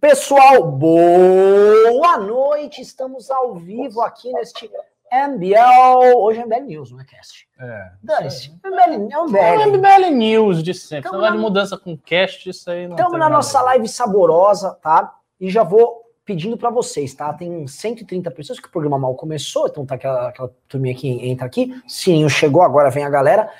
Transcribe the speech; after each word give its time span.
Pessoal, 0.00 0.62
boa 0.70 2.18
noite. 2.18 2.82
Estamos 2.82 3.30
ao 3.30 3.54
vivo 3.54 4.02
aqui 4.02 4.30
neste 4.30 4.70
MBL. 5.10 6.14
Hoje 6.18 6.40
é 6.40 6.44
MBL 6.44 6.60
News, 6.66 6.90
não 6.92 7.00
é 7.00 7.04
cast? 7.04 7.48
É. 7.58 7.90
Dane-se. 8.02 8.50
MBL, 8.62 9.08
é 9.10 9.14
É 9.14 9.18
o 9.18 9.24
MBL. 9.26 9.76
MBL 9.78 10.10
News 10.14 10.62
de 10.62 10.74
sempre. 10.74 11.04
Tamo 11.10 11.14
negócio 11.22 11.30
na- 11.30 11.36
de 11.36 11.42
mudança 11.42 11.78
com 11.78 11.96
cast, 11.96 12.46
isso 12.50 12.70
aí 12.70 12.86
não 12.86 12.94
Estamos 12.94 13.18
na 13.18 13.30
nossa 13.30 13.62
live 13.62 13.88
saborosa, 13.88 14.72
tá? 14.82 15.14
E 15.40 15.48
já 15.48 15.62
vou 15.62 16.02
pedindo 16.26 16.58
para 16.58 16.68
vocês, 16.68 17.14
tá? 17.14 17.32
Tem 17.32 17.66
130 17.66 18.30
pessoas 18.30 18.60
que 18.60 18.68
o 18.68 18.70
programa 18.70 18.98
mal 18.98 19.14
começou, 19.14 19.66
então 19.66 19.86
tá 19.86 19.94
aquela, 19.94 20.28
aquela 20.28 20.50
turminha 20.68 20.94
que 20.94 21.08
entra 21.26 21.46
aqui. 21.46 21.74
Sininho 21.88 22.28
chegou, 22.28 22.60
agora 22.60 22.90
vem 22.90 23.04
a 23.04 23.08
galera. 23.10 23.50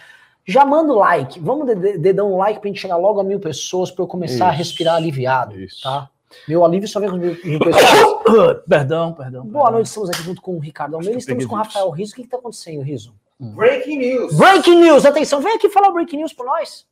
Já 0.45 0.67
manda 0.67 0.93
o 0.93 0.97
like. 0.97 1.41
Vamos 1.41 1.67
dedão 1.99 2.31
um 2.35 2.37
like 2.37 2.61
pra 2.61 2.69
gente 2.69 2.81
chegar 2.81 2.97
logo 2.99 3.21
a 3.21 3.25
mil 3.25 3.41
pessoas 3.41 3.91
pra 3.91 4.03
eu 4.05 4.07
começar 4.07 4.49
a 4.49 4.51
Isso. 4.51 4.59
respirar 4.59 4.97
aliviado, 4.97 5.59
Isso. 5.59 5.83
tá? 5.83 6.11
Meu 6.49 6.65
alívio 6.65 6.89
só 6.89 7.01
vem 7.01 7.11
mil 7.11 7.37
pessoas. 7.61 8.63
Perdão, 8.69 9.13
perdão. 9.13 9.43
Boa 9.45 9.65
perdão. 9.65 9.73
noite, 9.73 9.87
estamos 9.87 10.11
aqui 10.11 10.23
junto 10.23 10.41
com 10.43 10.57
o 10.57 10.59
Ricardo 10.59 10.95
Almeida, 10.97 11.19
estamos 11.19 11.47
com 11.47 11.55
o. 11.55 11.59
Rafael 11.59 11.91
Riso. 11.91 12.13
O 12.13 12.17
que 12.17 12.23
que 12.23 12.29
tá 12.29 12.37
acontecendo, 12.39 12.83
Riso? 12.83 13.15
Breaking 13.39 13.99
news. 13.99 14.37
Breaking 14.37 14.81
news, 14.81 15.05
atenção, 15.05 15.41
vem 15.41 15.55
aqui 15.55 15.69
falar 15.69 15.89
o 15.89 15.93
breaking 15.93 16.19
news 16.19 16.33
pra 16.33 16.47
nós. 16.47 16.87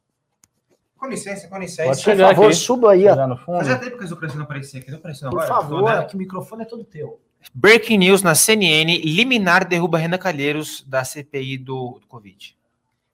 Com 0.98 1.06
licença, 1.06 1.42
com 1.48 1.50
Pode 1.50 1.64
licença. 1.66 1.88
Por 1.90 1.96
chegar 1.96 2.28
favor, 2.28 2.46
aqui. 2.46 2.56
suba 2.56 2.92
aí. 2.92 3.02
Chegar 3.02 3.26
no 3.26 3.36
fundo. 3.36 3.58
Fazia 3.58 3.78
tempo 3.78 3.98
que 3.98 4.04
as 4.04 4.12
operações 4.12 4.38
não 4.38 4.46
aqui. 4.46 4.90
Não 4.90 4.96
apareceu 4.96 5.30
Por 5.30 5.46
favor, 5.46 5.82
né? 5.82 6.04
que 6.04 6.14
o 6.14 6.18
microfone 6.18 6.62
é 6.62 6.64
todo 6.64 6.84
teu. 6.84 7.20
Breaking 7.52 7.98
news 7.98 8.22
na 8.22 8.34
CNN. 8.34 8.98
Liminar 9.04 9.68
derruba 9.68 9.98
Renan 9.98 10.16
Calheiros 10.18 10.82
da 10.86 11.04
CPI 11.04 11.58
do, 11.58 11.98
do 12.00 12.06
Covid. 12.06 12.56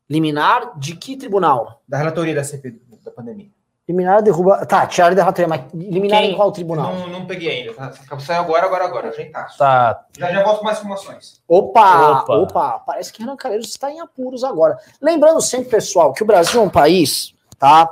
Liminar 0.09 0.79
de 0.79 0.95
que 0.97 1.17
tribunal? 1.17 1.83
Da 1.89 1.99
relatoria 1.99 2.35
da 2.35 2.45
CPI 2.45 2.81
da 3.05 3.11
pandemia. 3.11 3.51
Liminar 3.91 4.23
derruba. 4.23 4.65
Tá, 4.67 4.87
tiraram 4.87 5.17
da 5.17 5.23
relatoria, 5.23 5.49
mas 5.49 5.63
liminar 5.75 6.21
Quem? 6.21 6.31
em 6.31 6.37
qual 6.37 6.53
tribunal? 6.53 6.95
Não, 6.95 7.09
não 7.09 7.27
peguei 7.27 7.63
ainda. 7.63 7.75
Tá? 7.75 8.21
Saiu 8.21 8.43
agora, 8.43 8.65
agora, 8.65 8.85
agora. 8.85 9.09
Ajeitaço. 9.09 9.59
Tá. 9.59 10.05
Já, 10.17 10.33
já 10.33 10.45
volto 10.45 10.59
com 10.61 10.65
mais 10.65 10.79
informações. 10.79 11.43
Opa, 11.49 12.21
opa, 12.21 12.37
Opa. 12.37 12.79
parece 12.87 13.13
que 13.13 13.21
Renan 13.21 13.35
Calheiros 13.37 13.67
está 13.67 13.91
em 13.91 13.99
apuros 13.99 14.45
agora. 14.45 14.79
Lembrando 15.03 15.41
sempre, 15.41 15.71
pessoal, 15.71 16.13
que 16.13 16.23
o 16.23 16.27
Brasil 16.27 16.61
é 16.61 16.65
um 16.65 16.71
país, 16.71 17.35
tá? 17.59 17.91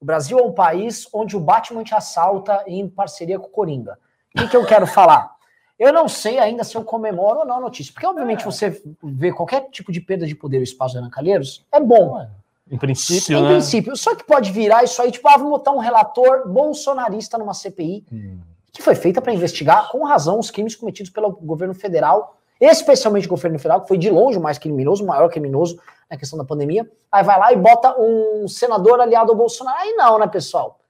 O 0.00 0.04
Brasil 0.04 0.36
é 0.36 0.42
um 0.42 0.52
país 0.52 1.06
onde 1.12 1.36
o 1.36 1.40
Batman 1.40 1.84
te 1.84 1.94
assalta 1.94 2.64
em 2.66 2.88
parceria 2.88 3.38
com 3.38 3.46
o 3.46 3.50
Coringa. 3.50 3.96
O 4.34 4.40
que, 4.40 4.48
que 4.48 4.56
eu 4.56 4.66
quero 4.66 4.84
falar? 4.84 5.30
Eu 5.78 5.92
não 5.92 6.08
sei 6.08 6.40
ainda 6.40 6.64
se 6.64 6.76
eu 6.76 6.82
comemoro 6.82 7.40
ou 7.40 7.46
não 7.46 7.58
a 7.58 7.60
notícia, 7.60 7.92
porque 7.92 8.06
obviamente 8.06 8.44
você 8.44 8.82
vê 9.00 9.32
qualquer 9.32 9.68
tipo 9.70 9.92
de 9.92 10.00
perda 10.00 10.26
de 10.26 10.34
poder 10.34 10.58
no 10.58 10.64
espaço 10.64 10.94
do 10.94 10.98
Renan 10.98 11.10
Calheiros, 11.10 11.64
é 11.70 11.78
bom. 11.78 12.26
Em 12.70 12.78
princípio, 12.78 13.38
em 13.38 13.42
né? 13.42 13.48
princípio. 13.50 13.96
Só 13.96 14.14
que 14.14 14.24
pode 14.24 14.50
virar 14.50 14.82
isso 14.84 15.00
aí, 15.02 15.10
tipo, 15.10 15.28
ah, 15.28 15.36
vamos 15.36 15.50
botar 15.50 15.70
um 15.72 15.78
relator 15.78 16.48
bolsonarista 16.48 17.36
numa 17.36 17.52
CPI, 17.52 18.04
Hum. 18.10 18.38
que 18.72 18.82
foi 18.82 18.94
feita 18.94 19.20
para 19.20 19.32
investigar, 19.32 19.90
com 19.90 20.04
razão, 20.04 20.38
os 20.38 20.50
crimes 20.50 20.74
cometidos 20.74 21.10
pelo 21.10 21.30
governo 21.30 21.74
federal, 21.74 22.36
especialmente 22.60 23.26
o 23.26 23.30
governo 23.30 23.58
federal, 23.58 23.82
que 23.82 23.88
foi 23.88 23.98
de 23.98 24.10
longe 24.10 24.38
o 24.38 24.40
mais 24.40 24.58
criminoso, 24.58 25.04
o 25.04 25.06
maior 25.06 25.28
criminoso 25.28 25.78
na 26.10 26.16
questão 26.16 26.38
da 26.38 26.44
pandemia. 26.44 26.90
Aí 27.12 27.22
vai 27.22 27.38
lá 27.38 27.52
e 27.52 27.56
bota 27.56 27.94
um 27.98 28.48
senador 28.48 29.00
aliado 29.00 29.30
ao 29.32 29.36
Bolsonaro. 29.36 29.78
Aí 29.80 29.92
não, 29.92 30.18
né, 30.18 30.26
pessoal? 30.26 30.80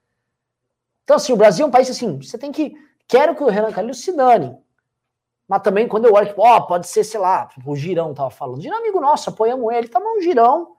Então, 1.02 1.16
assim, 1.16 1.32
o 1.32 1.36
Brasil 1.36 1.64
é 1.64 1.68
um 1.68 1.72
país 1.72 1.90
assim, 1.90 2.18
você 2.18 2.38
tem 2.38 2.52
que. 2.52 2.74
Quero 3.06 3.34
que 3.34 3.42
o 3.42 3.48
Renan 3.48 3.72
Calheiros 3.72 4.00
se 4.00 4.12
dane. 4.12 4.56
Mas 5.46 5.60
também, 5.62 5.86
quando 5.86 6.06
eu 6.06 6.14
olho, 6.14 6.28
tipo, 6.28 6.40
ó, 6.42 6.60
pode 6.62 6.88
ser, 6.88 7.04
sei 7.04 7.20
lá, 7.20 7.50
o 7.66 7.76
Girão 7.76 8.14
tava 8.14 8.30
falando. 8.30 8.62
Girão 8.62 8.78
é 8.78 8.80
amigo 8.80 9.00
nosso, 9.00 9.28
apoiamos 9.28 9.70
ele, 9.74 9.88
tá 9.88 10.00
bom, 10.00 10.18
Girão, 10.20 10.73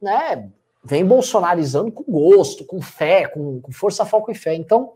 né? 0.00 0.48
Vem 0.82 1.04
bolsonarizando 1.04 1.92
com 1.92 2.04
gosto, 2.04 2.64
com 2.64 2.80
fé, 2.80 3.28
com, 3.28 3.60
com 3.60 3.72
força, 3.72 4.04
foco 4.06 4.30
e 4.30 4.34
fé. 4.34 4.54
Então, 4.54 4.94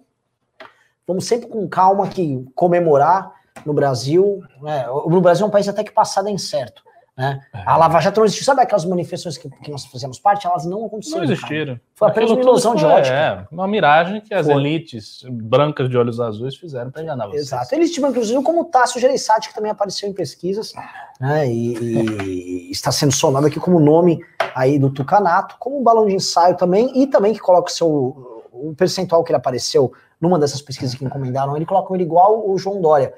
vamos 1.07 1.27
sempre 1.27 1.49
com 1.49 1.69
calma 1.69 2.05
aqui 2.07 2.47
comemorar 2.55 3.33
no 3.67 3.75
Brasil. 3.75 4.43
Né? 4.63 4.89
O 4.89 5.21
Brasil 5.21 5.45
é 5.45 5.49
um 5.49 5.53
país 5.53 5.69
até 5.69 5.85
que 5.85 5.93
passado 5.93 6.29
é 6.29 6.33
incerto. 6.33 6.83
Né? 7.17 7.41
A 7.53 7.77
Lava 7.77 8.01
Jato 8.01 8.19
não 8.19 8.25
existiu. 8.25 8.45
Sabe 8.45 8.63
aquelas 8.63 8.85
manifestações 8.85 9.39
que, 9.39 9.49
que 9.49 9.71
nós 9.71 9.85
fazemos 9.87 10.19
parte? 10.19 10.47
Elas 10.47 10.67
não 10.67 10.85
aconteceram. 10.85 11.21
Não 11.21 11.27
cara. 11.27 11.39
existiram. 11.39 11.81
Foi 11.95 12.09
apenas 12.09 12.31
uma 12.33 12.41
ilusão 12.41 12.75
de 12.75 12.85
ótica. 12.85 13.15
É, 13.15 13.47
uma 13.53 13.69
miragem 13.69 14.21
que 14.21 14.35
as 14.35 14.47
Foi. 14.47 14.57
elites 14.57 15.23
brancas 15.31 15.89
de 15.89 15.97
olhos 15.97 16.21
azuis 16.21 16.57
fizeram 16.57 16.91
para 16.91 17.03
enganar 17.03 17.29
vocês. 17.29 17.43
Exato. 17.43 17.73
Eles 17.75 17.93
tiveram, 17.93 18.11
inclusive, 18.11 18.43
como 18.43 18.63
o 18.63 18.65
Tasso 18.65 18.99
Gereissati, 18.99 19.49
que 19.49 19.55
também 19.55 19.71
apareceu 19.71 20.09
em 20.09 20.13
pesquisas, 20.13 20.73
né, 21.21 21.49
e, 21.49 22.69
e 22.69 22.71
está 22.73 22.91
sendo 22.91 23.13
sonado 23.13 23.47
aqui 23.47 23.61
como 23.61 23.79
nome 23.79 24.19
aí 24.55 24.79
do 24.79 24.91
Tucanato, 24.91 25.57
como 25.59 25.79
um 25.79 25.83
balão 25.85 26.07
de 26.07 26.15
ensaio 26.15 26.57
também, 26.57 26.91
e 27.01 27.07
também 27.07 27.33
que 27.33 27.41
coloca 27.41 27.71
o 27.71 27.73
seu 27.73 28.35
o 28.55 28.75
percentual 28.75 29.23
que 29.23 29.33
ele 29.33 29.37
apareceu 29.37 29.93
numa 30.21 30.39
dessas 30.39 30.63
pesquisas 30.63 30.95
que 30.95 31.05
encomendaram, 31.05 31.57
ele 31.57 31.67
coloca 31.67 31.93
ele 31.95 32.05
igual 32.05 32.49
o 32.49 32.57
João 32.57 32.81
Dória. 32.81 33.13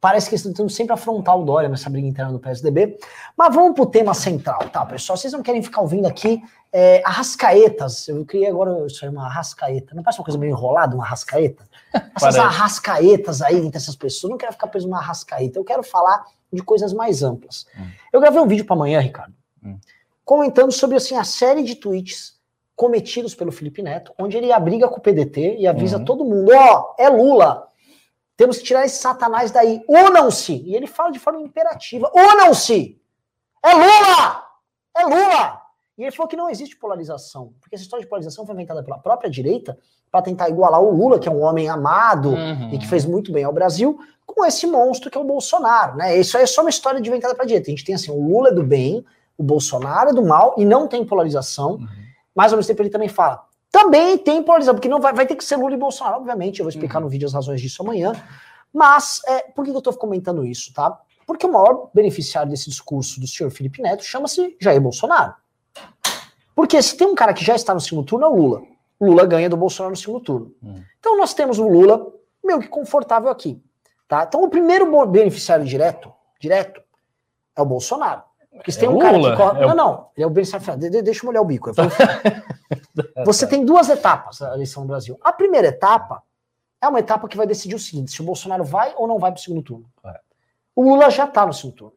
Parece 0.00 0.28
que 0.28 0.34
eles 0.34 0.40
estão 0.40 0.52
tentando 0.52 0.70
sempre 0.70 0.94
afrontar 0.94 1.36
o 1.38 1.44
Dória 1.44 1.68
nessa 1.68 1.90
briga 1.90 2.08
interna 2.08 2.32
do 2.32 2.38
PSDB. 2.38 2.98
Mas 3.36 3.54
vamos 3.54 3.74
pro 3.74 3.84
tema 3.84 4.14
central, 4.14 4.60
tá, 4.70 4.86
pessoal? 4.86 5.16
Vocês 5.16 5.32
não 5.32 5.42
querem 5.42 5.62
ficar 5.62 5.82
ouvindo 5.82 6.06
aqui 6.06 6.42
é, 6.72 7.02
arrascaetas. 7.04 8.08
Eu 8.08 8.24
criei 8.24 8.48
agora 8.48 8.86
isso 8.86 9.04
aí, 9.04 9.10
uma 9.10 9.26
arrascaeta. 9.26 9.94
Não 9.94 10.02
parece 10.02 10.18
uma 10.20 10.24
coisa 10.24 10.38
meio 10.38 10.52
enrolada, 10.52 10.94
uma 10.94 11.04
arrascaeta? 11.04 11.64
Essas 11.92 12.10
Parece. 12.36 12.38
arrascaetas 12.38 13.42
aí 13.42 13.56
entre 13.58 13.76
essas 13.76 13.94
pessoas. 13.96 14.24
Eu 14.24 14.30
não 14.30 14.38
quero 14.38 14.52
ficar 14.52 14.68
preso 14.68 14.86
numa 14.88 14.98
arrascaeta. 14.98 15.58
Eu 15.58 15.64
quero 15.64 15.82
falar 15.82 16.24
de 16.52 16.62
coisas 16.62 16.92
mais 16.94 17.22
amplas. 17.22 17.66
Hum. 17.78 17.86
Eu 18.12 18.20
gravei 18.20 18.40
um 18.40 18.46
vídeo 18.46 18.64
para 18.64 18.74
amanhã, 18.76 19.00
Ricardo, 19.00 19.34
Hum. 19.62 19.76
comentando 20.24 20.72
sobre 20.72 20.96
assim, 20.96 21.14
a 21.16 21.24
série 21.24 21.62
de 21.62 21.74
tweets 21.74 22.38
cometidos 22.74 23.34
pelo 23.34 23.52
Felipe 23.52 23.82
Neto, 23.82 24.12
onde 24.18 24.36
ele 24.38 24.50
abriga 24.50 24.88
com 24.88 24.96
o 24.96 25.00
PDT 25.00 25.56
e 25.58 25.66
avisa 25.66 25.98
Uhum. 25.98 26.04
todo 26.06 26.24
mundo: 26.24 26.50
ó, 26.54 26.94
é 26.98 27.08
Lula. 27.10 27.68
Temos 28.40 28.56
que 28.56 28.64
tirar 28.64 28.86
esse 28.86 28.96
satanás 28.96 29.50
daí. 29.50 29.84
Unam-se. 29.86 30.62
E 30.64 30.74
ele 30.74 30.86
fala 30.86 31.12
de 31.12 31.18
forma 31.18 31.42
imperativa: 31.42 32.10
unam-se. 32.14 32.98
É 33.62 33.74
Lula! 33.74 34.44
É 34.96 35.02
Lula! 35.04 35.60
E 35.98 36.04
ele 36.04 36.10
falou 36.10 36.26
que 36.26 36.36
não 36.36 36.48
existe 36.48 36.74
polarização, 36.74 37.52
porque 37.60 37.74
essa 37.74 37.84
história 37.84 38.02
de 38.02 38.08
polarização 38.08 38.46
foi 38.46 38.54
inventada 38.54 38.82
pela 38.82 38.96
própria 38.96 39.28
direita 39.28 39.76
para 40.10 40.22
tentar 40.22 40.48
igualar 40.48 40.80
o 40.80 40.90
Lula, 40.90 41.18
que 41.18 41.28
é 41.28 41.30
um 41.30 41.42
homem 41.42 41.68
amado 41.68 42.30
Uhum. 42.30 42.70
e 42.72 42.78
que 42.78 42.88
fez 42.88 43.04
muito 43.04 43.30
bem 43.30 43.44
ao 43.44 43.52
Brasil, 43.52 43.98
com 44.24 44.42
esse 44.42 44.66
monstro 44.66 45.10
que 45.10 45.18
é 45.18 45.20
o 45.20 45.24
Bolsonaro, 45.24 45.96
né? 45.96 46.16
Isso 46.16 46.38
aí 46.38 46.44
é 46.44 46.46
só 46.46 46.62
uma 46.62 46.70
história 46.70 46.98
de 46.98 47.10
inventada 47.10 47.34
para 47.34 47.44
direita. 47.44 47.68
A 47.68 47.72
gente 47.72 47.84
tem 47.84 47.94
assim, 47.94 48.10
o 48.10 48.26
Lula 48.26 48.48
é 48.48 48.52
do 48.54 48.64
bem, 48.64 49.04
o 49.36 49.42
Bolsonaro 49.42 50.08
é 50.08 50.12
do 50.14 50.24
mal 50.24 50.54
e 50.56 50.64
não 50.64 50.88
tem 50.88 51.04
polarização. 51.04 51.72
Uhum. 51.72 51.86
Mas 52.34 52.54
ao 52.54 52.56
mesmo 52.56 52.68
tempo 52.68 52.80
ele 52.80 52.88
também 52.88 53.10
fala, 53.10 53.44
também 53.82 54.18
tem 54.18 54.42
polarização, 54.42 54.74
porque 54.74 54.88
não 54.88 55.00
vai, 55.00 55.12
vai 55.12 55.26
ter 55.26 55.34
que 55.34 55.44
ser 55.44 55.56
Lula 55.56 55.74
e 55.74 55.78
Bolsonaro, 55.78 56.16
obviamente. 56.16 56.60
Eu 56.60 56.64
vou 56.64 56.70
explicar 56.70 56.98
Uhum. 56.98 57.04
no 57.04 57.10
vídeo 57.10 57.26
as 57.26 57.32
razões 57.34 57.60
disso 57.60 57.82
amanhã. 57.82 58.12
Mas 58.72 59.20
é, 59.26 59.40
por 59.54 59.64
que 59.64 59.70
eu 59.70 59.78
estou 59.78 59.92
comentando 59.94 60.44
isso, 60.46 60.72
tá? 60.72 60.98
Porque 61.26 61.46
o 61.46 61.52
maior 61.52 61.90
beneficiário 61.94 62.50
desse 62.50 62.68
discurso 62.68 63.20
do 63.20 63.26
senhor 63.26 63.50
Felipe 63.50 63.80
Neto 63.82 64.04
chama-se 64.04 64.56
Jair 64.60 64.80
Bolsonaro. 64.80 65.34
Porque 66.54 66.80
se 66.82 66.96
tem 66.96 67.06
um 67.06 67.14
cara 67.14 67.32
que 67.32 67.44
já 67.44 67.54
está 67.54 67.72
no 67.72 67.80
segundo 67.80 68.04
turno, 68.06 68.26
é 68.26 68.28
o 68.28 68.34
Lula. 68.34 68.62
Lula 69.00 69.24
ganha 69.24 69.48
do 69.48 69.56
Bolsonaro 69.56 69.92
no 69.92 69.96
segundo 69.96 70.20
turno. 70.20 70.54
Hum. 70.62 70.82
Então 70.98 71.16
nós 71.16 71.32
temos 71.32 71.58
o 71.58 71.66
Lula 71.66 72.06
meio 72.44 72.60
que 72.60 72.68
confortável 72.68 73.30
aqui. 73.30 73.62
Tá? 74.06 74.24
Então 74.28 74.42
o 74.42 74.48
primeiro 74.48 75.06
beneficiário 75.06 75.64
direto, 75.64 76.12
direto 76.38 76.82
é 77.56 77.62
o 77.62 77.64
Bolsonaro. 77.64 78.22
Porque 78.60 78.72
se 78.72 78.78
É 78.78 78.80
tem 78.80 78.88
um 78.90 78.96
o 78.96 78.98
cara 79.00 79.16
Lula, 79.16 79.30
que 79.30 79.36
corre. 79.36 79.62
é 79.62 79.64
o- 79.64 79.68
Não, 79.70 79.74
não. 79.76 80.06
Ele 80.16 80.24
é 80.24 80.26
o 80.26 80.60
final. 80.60 80.76
De- 80.76 80.90
de- 80.90 81.02
deixa 81.02 81.22
eu 81.24 81.26
molhar 81.26 81.42
o 81.42 81.46
bico. 81.46 81.70
Você 83.24 83.46
tem 83.46 83.64
duas 83.64 83.88
etapas 83.88 84.38
da 84.38 84.54
eleição 84.54 84.82
no 84.82 84.88
Brasil. 84.88 85.18
A 85.22 85.32
primeira 85.32 85.68
etapa 85.68 86.22
é 86.80 86.86
uma 86.88 86.98
etapa 87.00 87.26
que 87.26 87.36
vai 87.36 87.46
decidir 87.46 87.74
o 87.74 87.78
seguinte: 87.78 88.10
se 88.12 88.20
o 88.20 88.24
Bolsonaro 88.24 88.64
vai 88.64 88.92
ou 88.96 89.06
não 89.08 89.18
vai 89.18 89.32
para 89.32 89.38
o 89.38 89.42
segundo 89.42 89.62
turno. 89.62 89.86
É. 90.04 90.20
O 90.76 90.82
Lula 90.82 91.10
já 91.10 91.24
está 91.24 91.46
no 91.46 91.52
segundo 91.52 91.74
turno. 91.76 91.94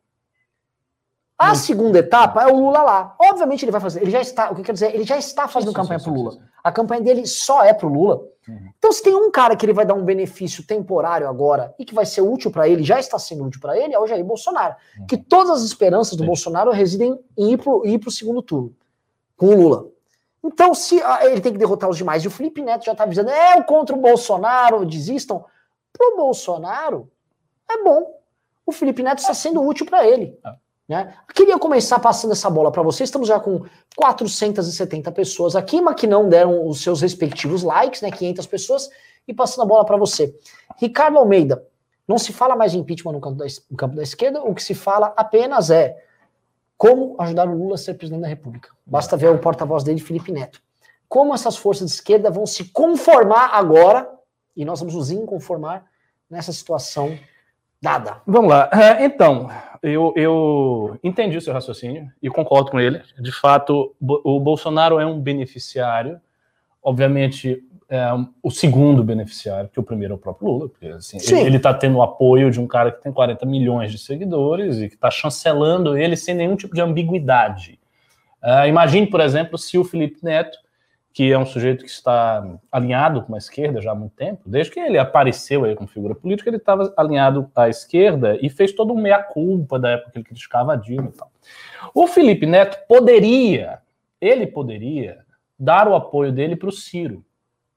A 1.37 1.47
Mas- 1.47 1.59
segunda 1.59 1.99
etapa 1.99 2.41
é 2.43 2.47
o 2.47 2.55
Lula 2.55 2.81
lá. 2.81 3.15
Obviamente 3.19 3.65
ele 3.65 3.71
vai 3.71 3.81
fazer. 3.81 4.01
Ele 4.01 4.11
já 4.11 4.21
está. 4.21 4.49
O 4.51 4.55
que 4.55 4.63
quer 4.63 4.73
dizer? 4.73 4.93
Ele 4.95 5.03
já 5.03 5.17
está 5.17 5.47
fazendo 5.47 5.69
Sim, 5.69 5.75
campanha 5.75 5.99
para 5.99 6.11
o 6.11 6.13
Lula. 6.13 6.31
sim, 6.31 6.39
sim. 6.39 6.45
A 6.63 6.71
campanha 6.71 7.01
dele 7.01 7.25
só 7.25 7.63
é 7.63 7.73
pro 7.73 7.89
Lula. 7.89 8.21
Uhum. 8.47 8.69
Então, 8.77 8.91
se 8.91 9.01
tem 9.01 9.15
um 9.15 9.31
cara 9.31 9.55
que 9.55 9.65
ele 9.65 9.73
vai 9.73 9.85
dar 9.85 9.93
um 9.93 10.03
benefício 10.03 10.65
temporário 10.65 11.27
agora 11.27 11.73
e 11.79 11.85
que 11.85 11.93
vai 11.93 12.05
ser 12.05 12.21
útil 12.21 12.51
para 12.51 12.67
ele, 12.67 12.83
já 12.83 12.99
está 12.99 13.17
sendo 13.17 13.45
útil 13.45 13.61
para 13.61 13.77
ele, 13.77 13.93
é 13.93 13.99
o 13.99 14.05
Jair 14.05 14.23
Bolsonaro. 14.23 14.75
Uhum. 14.99 15.07
Que 15.07 15.17
todas 15.17 15.51
as 15.51 15.63
esperanças 15.63 16.15
do 16.15 16.23
Sim. 16.23 16.27
Bolsonaro 16.27 16.71
residem 16.71 17.19
em 17.37 17.53
ir 17.53 17.59
ir 17.85 17.99
pro 17.99 18.11
segundo 18.11 18.41
turno 18.41 18.75
com 19.37 19.47
o 19.47 19.61
Lula. 19.61 19.87
Então, 20.43 20.73
se 20.73 21.01
ah, 21.01 21.25
ele 21.25 21.39
tem 21.39 21.53
que 21.53 21.57
derrotar 21.57 21.89
os 21.89 21.97
demais, 21.97 22.23
e 22.23 22.27
o 22.27 22.31
Felipe 22.31 22.61
Neto 22.61 22.85
já 22.85 22.91
está 22.91 23.05
avisando, 23.05 23.29
é 23.29 23.55
o 23.55 23.63
contra 23.63 23.95
o 23.95 23.99
Bolsonaro, 23.99 24.85
desistam. 24.85 25.45
Pro 25.91 26.17
Bolsonaro, 26.17 27.09
é 27.69 27.81
bom. 27.81 28.19
O 28.65 28.71
Felipe 28.71 29.03
Neto 29.03 29.19
está 29.19 29.33
sendo 29.33 29.61
útil 29.61 29.85
para 29.85 30.05
ele. 30.07 30.37
Né? 30.87 31.13
Queria 31.33 31.57
começar 31.57 31.99
passando 31.99 32.31
essa 32.31 32.49
bola 32.49 32.71
para 32.71 32.83
vocês. 32.83 33.07
Estamos 33.07 33.27
já 33.27 33.39
com 33.39 33.63
470 33.95 35.11
pessoas 35.11 35.55
aqui, 35.55 35.81
mas 35.81 35.95
que 35.95 36.07
não 36.07 36.27
deram 36.27 36.67
os 36.67 36.81
seus 36.81 37.01
respectivos 37.01 37.63
likes, 37.63 38.01
né? 38.01 38.11
500 38.11 38.45
pessoas. 38.47 38.89
E 39.27 39.33
passando 39.33 39.63
a 39.63 39.67
bola 39.67 39.85
para 39.85 39.95
você. 39.95 40.35
Ricardo 40.77 41.17
Almeida, 41.17 41.65
não 42.07 42.17
se 42.17 42.33
fala 42.33 42.55
mais 42.55 42.73
de 42.73 42.77
impeachment 42.77 43.13
no 43.13 43.21
campo, 43.21 43.37
da, 43.37 43.45
no 43.71 43.77
campo 43.77 43.95
da 43.95 44.03
esquerda, 44.03 44.41
o 44.43 44.53
que 44.53 44.61
se 44.61 44.73
fala 44.73 45.13
apenas 45.15 45.69
é 45.69 45.95
como 46.77 47.15
ajudar 47.19 47.47
o 47.47 47.55
Lula 47.55 47.75
a 47.75 47.77
ser 47.77 47.93
presidente 47.93 48.23
da 48.23 48.27
República. 48.27 48.69
Basta 48.85 49.15
ver 49.15 49.29
o 49.29 49.39
porta-voz 49.39 49.83
dele, 49.83 50.01
Felipe 50.01 50.31
Neto. 50.31 50.61
Como 51.07 51.33
essas 51.33 51.55
forças 51.55 51.87
de 51.87 51.93
esquerda 51.93 52.29
vão 52.29 52.45
se 52.45 52.65
conformar 52.65 53.51
agora 53.53 54.09
e 54.55 54.65
nós 54.65 54.79
vamos 54.79 54.95
nos 54.95 55.11
inconformar 55.11 55.85
nessa 56.29 56.51
situação 56.51 57.17
dada. 57.81 58.21
Vamos 58.25 58.49
lá. 58.49 58.69
É, 58.73 59.05
então, 59.05 59.49
eu, 59.83 60.13
eu 60.15 60.99
entendi 61.03 61.37
o 61.37 61.41
seu 61.41 61.53
raciocínio 61.53 62.09
e 62.21 62.29
concordo 62.29 62.71
com 62.71 62.79
ele. 62.79 63.01
De 63.19 63.31
fato, 63.31 63.93
o 64.01 64.39
Bolsonaro 64.39 64.97
é 64.97 65.05
um 65.05 65.19
beneficiário, 65.19 66.21
obviamente, 66.81 67.61
é, 67.89 68.07
o 68.41 68.49
segundo 68.49 69.03
beneficiário, 69.03 69.69
que 69.69 69.79
o 69.79 69.83
primeiro 69.83 70.13
é 70.13 70.15
o 70.15 70.19
próprio 70.19 70.47
Lula, 70.47 70.69
porque 70.69 70.87
assim, 70.87 71.17
ele 71.45 71.57
está 71.57 71.73
tendo 71.73 71.97
o 71.97 72.01
apoio 72.01 72.49
de 72.49 72.59
um 72.59 72.65
cara 72.65 72.91
que 72.91 73.03
tem 73.03 73.11
40 73.11 73.45
milhões 73.45 73.91
de 73.91 73.97
seguidores 73.97 74.77
e 74.77 74.87
que 74.87 74.95
está 74.95 75.11
chancelando 75.11 75.97
ele 75.97 76.15
sem 76.15 76.33
nenhum 76.33 76.55
tipo 76.55 76.73
de 76.73 76.81
ambiguidade. 76.81 77.77
Uh, 78.41 78.67
imagine, 78.67 79.05
por 79.05 79.19
exemplo, 79.19 79.57
se 79.57 79.77
o 79.77 79.83
Felipe 79.83 80.17
Neto, 80.23 80.57
que 81.13 81.31
é 81.31 81.37
um 81.37 81.45
sujeito 81.45 81.85
que 81.85 81.91
está 81.91 82.43
alinhado 82.71 83.21
com 83.21 83.35
a 83.35 83.37
esquerda 83.37 83.79
já 83.79 83.91
há 83.91 83.95
muito 83.95 84.15
tempo, 84.15 84.41
desde 84.47 84.71
que 84.73 84.79
ele 84.79 84.97
apareceu 84.97 85.63
aí 85.63 85.75
como 85.75 85.87
figura 85.87 86.15
política, 86.15 86.49
ele 86.49 86.57
estava 86.57 86.91
alinhado 86.97 87.49
à 87.55 87.69
esquerda 87.69 88.35
e 88.41 88.49
fez 88.49 88.73
todo 88.73 88.91
um 88.91 88.99
meia-culpa 88.99 89.77
da 89.77 89.91
época 89.91 90.09
que 90.11 90.17
ele 90.17 90.25
criticava 90.25 90.73
a 90.73 90.75
Dilma 90.75 91.11
e 91.13 91.17
tal. 91.17 91.31
O 91.93 92.07
Felipe 92.07 92.47
Neto 92.47 92.79
poderia, 92.87 93.79
ele 94.19 94.47
poderia 94.47 95.19
dar 95.57 95.87
o 95.87 95.93
apoio 95.93 96.31
dele 96.31 96.55
para 96.55 96.69
o 96.69 96.71
Ciro. 96.71 97.23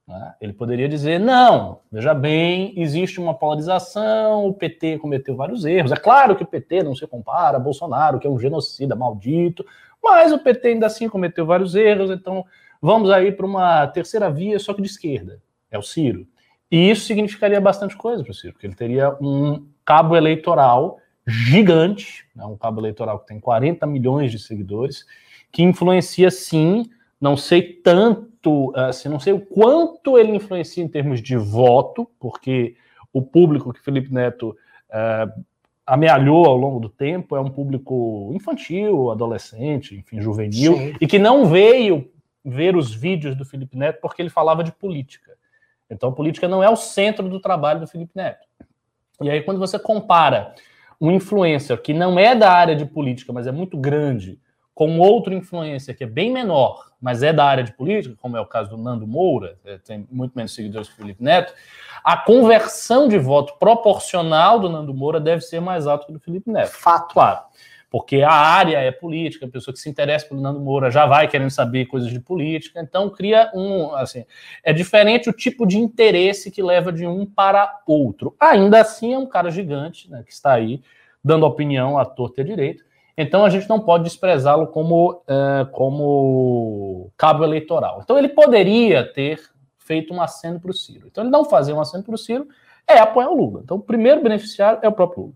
Né? 0.08 0.34
Ele 0.40 0.54
poderia 0.54 0.88
dizer: 0.88 1.20
não, 1.20 1.80
veja 1.92 2.14
bem, 2.14 2.72
existe 2.74 3.20
uma 3.20 3.34
polarização, 3.34 4.46
o 4.46 4.54
PT 4.54 4.98
cometeu 4.98 5.36
vários 5.36 5.66
erros. 5.66 5.92
É 5.92 5.96
claro 5.96 6.36
que 6.36 6.42
o 6.42 6.46
PT 6.46 6.82
não 6.82 6.94
se 6.94 7.06
compara 7.06 7.58
a 7.58 7.60
Bolsonaro, 7.60 8.18
que 8.18 8.26
é 8.26 8.30
um 8.30 8.38
genocida 8.38 8.96
maldito, 8.96 9.66
mas 10.02 10.32
o 10.32 10.38
PT 10.38 10.68
ainda 10.68 10.86
assim 10.86 11.06
cometeu 11.06 11.44
vários 11.44 11.74
erros, 11.74 12.10
então 12.10 12.46
vamos 12.80 13.10
aí 13.10 13.32
para 13.32 13.46
uma 13.46 13.86
terceira 13.88 14.30
via, 14.30 14.58
só 14.58 14.74
que 14.74 14.82
de 14.82 14.88
esquerda. 14.88 15.40
É 15.70 15.78
o 15.78 15.82
Ciro. 15.82 16.26
E 16.70 16.90
isso 16.90 17.06
significaria 17.06 17.60
bastante 17.60 17.96
coisa 17.96 18.22
para 18.22 18.30
o 18.30 18.34
Ciro, 18.34 18.52
porque 18.52 18.66
ele 18.66 18.74
teria 18.74 19.16
um 19.20 19.66
cabo 19.84 20.16
eleitoral 20.16 20.98
gigante, 21.26 22.24
né, 22.34 22.44
um 22.44 22.56
cabo 22.56 22.80
eleitoral 22.80 23.20
que 23.20 23.26
tem 23.26 23.40
40 23.40 23.86
milhões 23.86 24.30
de 24.30 24.38
seguidores, 24.38 25.04
que 25.50 25.62
influencia 25.62 26.30
sim, 26.30 26.88
não 27.20 27.36
sei 27.36 27.62
tanto 27.62 28.72
assim, 28.76 29.08
não 29.08 29.18
sei 29.18 29.32
o 29.32 29.40
quanto 29.40 30.18
ele 30.18 30.36
influencia 30.36 30.82
em 30.82 30.88
termos 30.88 31.20
de 31.20 31.36
voto, 31.36 32.08
porque 32.20 32.76
o 33.12 33.22
público 33.22 33.72
que 33.72 33.80
Felipe 33.80 34.12
Neto 34.12 34.56
uh, 34.90 35.44
amealhou 35.86 36.46
ao 36.46 36.56
longo 36.56 36.78
do 36.78 36.88
tempo 36.88 37.36
é 37.36 37.40
um 37.40 37.50
público 37.50 38.30
infantil, 38.34 39.10
adolescente, 39.10 39.96
enfim, 39.96 40.20
juvenil, 40.20 40.76
Sim. 40.76 40.94
e 41.00 41.06
que 41.06 41.18
não 41.18 41.46
veio 41.46 42.10
ver 42.46 42.76
os 42.76 42.94
vídeos 42.94 43.34
do 43.34 43.44
Felipe 43.44 43.76
Neto 43.76 44.00
porque 44.00 44.22
ele 44.22 44.30
falava 44.30 44.62
de 44.62 44.70
política. 44.70 45.32
Então, 45.90 46.12
política 46.12 46.46
não 46.46 46.62
é 46.62 46.70
o 46.70 46.76
centro 46.76 47.28
do 47.28 47.40
trabalho 47.40 47.80
do 47.80 47.86
Felipe 47.86 48.12
Neto. 48.14 48.46
E 49.20 49.28
aí, 49.28 49.42
quando 49.42 49.58
você 49.58 49.78
compara 49.78 50.54
um 51.00 51.10
influencer 51.10 51.80
que 51.82 51.92
não 51.92 52.18
é 52.18 52.34
da 52.34 52.50
área 52.50 52.76
de 52.76 52.86
política, 52.86 53.32
mas 53.32 53.46
é 53.46 53.52
muito 53.52 53.76
grande, 53.76 54.40
com 54.74 54.98
outro 54.98 55.32
influencer 55.32 55.96
que 55.96 56.04
é 56.04 56.06
bem 56.06 56.30
menor, 56.30 56.92
mas 57.00 57.22
é 57.22 57.32
da 57.32 57.44
área 57.44 57.64
de 57.64 57.72
política, 57.72 58.14
como 58.20 58.36
é 58.36 58.40
o 58.40 58.46
caso 58.46 58.70
do 58.70 58.76
Nando 58.76 59.06
Moura, 59.06 59.58
é, 59.64 59.78
tem 59.78 60.06
muito 60.10 60.34
menos 60.34 60.54
seguidores 60.54 60.88
que 60.88 60.94
o 60.94 60.96
Felipe 60.98 61.22
Neto, 61.22 61.52
a 62.04 62.16
conversão 62.16 63.08
de 63.08 63.18
voto 63.18 63.54
proporcional 63.58 64.60
do 64.60 64.68
Nando 64.68 64.94
Moura 64.94 65.18
deve 65.18 65.42
ser 65.42 65.60
mais 65.60 65.86
alta 65.86 66.06
que 66.06 66.12
do 66.12 66.20
Felipe 66.20 66.50
Neto. 66.50 66.72
Fato. 66.72 67.14
Claro. 67.14 67.40
Porque 67.90 68.22
a 68.22 68.32
área 68.32 68.78
é 68.78 68.90
política, 68.90 69.46
a 69.46 69.48
pessoa 69.48 69.72
que 69.72 69.80
se 69.80 69.88
interessa 69.88 70.26
pelo 70.26 70.40
Nando 70.40 70.60
Moura 70.60 70.90
já 70.90 71.06
vai 71.06 71.28
querendo 71.28 71.50
saber 71.50 71.86
coisas 71.86 72.10
de 72.10 72.18
política, 72.18 72.80
então 72.80 73.08
cria 73.08 73.50
um. 73.54 73.94
Assim, 73.94 74.24
é 74.64 74.72
diferente 74.72 75.30
o 75.30 75.32
tipo 75.32 75.66
de 75.66 75.78
interesse 75.78 76.50
que 76.50 76.62
leva 76.62 76.92
de 76.92 77.06
um 77.06 77.24
para 77.24 77.80
outro. 77.86 78.34
Ainda 78.40 78.80
assim, 78.80 79.14
é 79.14 79.18
um 79.18 79.26
cara 79.26 79.50
gigante, 79.50 80.10
né, 80.10 80.22
que 80.26 80.32
está 80.32 80.52
aí 80.52 80.82
dando 81.22 81.46
opinião 81.46 81.96
à 81.96 82.04
torta 82.04 82.40
e 82.40 82.44
à 82.44 82.46
direito. 82.46 82.84
Então 83.16 83.44
a 83.44 83.50
gente 83.50 83.68
não 83.68 83.80
pode 83.80 84.04
desprezá-lo 84.04 84.66
como, 84.66 85.22
é, 85.26 85.64
como 85.72 87.10
cabo 87.16 87.44
eleitoral. 87.44 88.00
Então 88.02 88.18
ele 88.18 88.28
poderia 88.28 89.04
ter 89.04 89.40
feito 89.78 90.12
um 90.12 90.20
aceno 90.20 90.60
para 90.60 90.70
o 90.70 90.74
Ciro. 90.74 91.06
Então 91.06 91.24
ele 91.24 91.30
não 91.30 91.44
fazer 91.44 91.72
um 91.72 91.80
aceno 91.80 92.04
para 92.04 92.14
o 92.14 92.18
Ciro 92.18 92.46
é 92.86 92.98
apoiar 92.98 93.30
o 93.30 93.36
Lula. 93.36 93.62
Então 93.64 93.78
o 93.78 93.82
primeiro 93.82 94.22
beneficiário 94.22 94.80
é 94.82 94.88
o 94.88 94.92
próprio 94.92 95.22
Lula. 95.22 95.34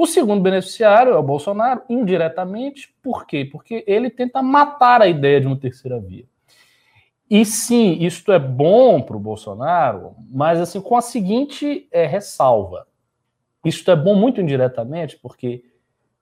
O 0.00 0.06
segundo 0.06 0.40
beneficiário 0.40 1.12
é 1.12 1.18
o 1.18 1.22
Bolsonaro, 1.22 1.82
indiretamente, 1.86 2.90
por 3.02 3.26
quê? 3.26 3.44
Porque 3.44 3.84
ele 3.86 4.08
tenta 4.08 4.40
matar 4.40 5.02
a 5.02 5.06
ideia 5.06 5.42
de 5.42 5.46
uma 5.46 5.58
terceira 5.58 6.00
via. 6.00 6.24
E 7.28 7.44
sim, 7.44 7.98
isto 8.00 8.32
é 8.32 8.38
bom 8.38 9.02
para 9.02 9.14
o 9.14 9.20
Bolsonaro, 9.20 10.14
mas 10.30 10.58
assim, 10.58 10.80
com 10.80 10.96
a 10.96 11.02
seguinte 11.02 11.86
é, 11.92 12.06
ressalva. 12.06 12.86
Isto 13.62 13.90
é 13.90 13.94
bom 13.94 14.14
muito 14.14 14.40
indiretamente, 14.40 15.18
porque 15.18 15.64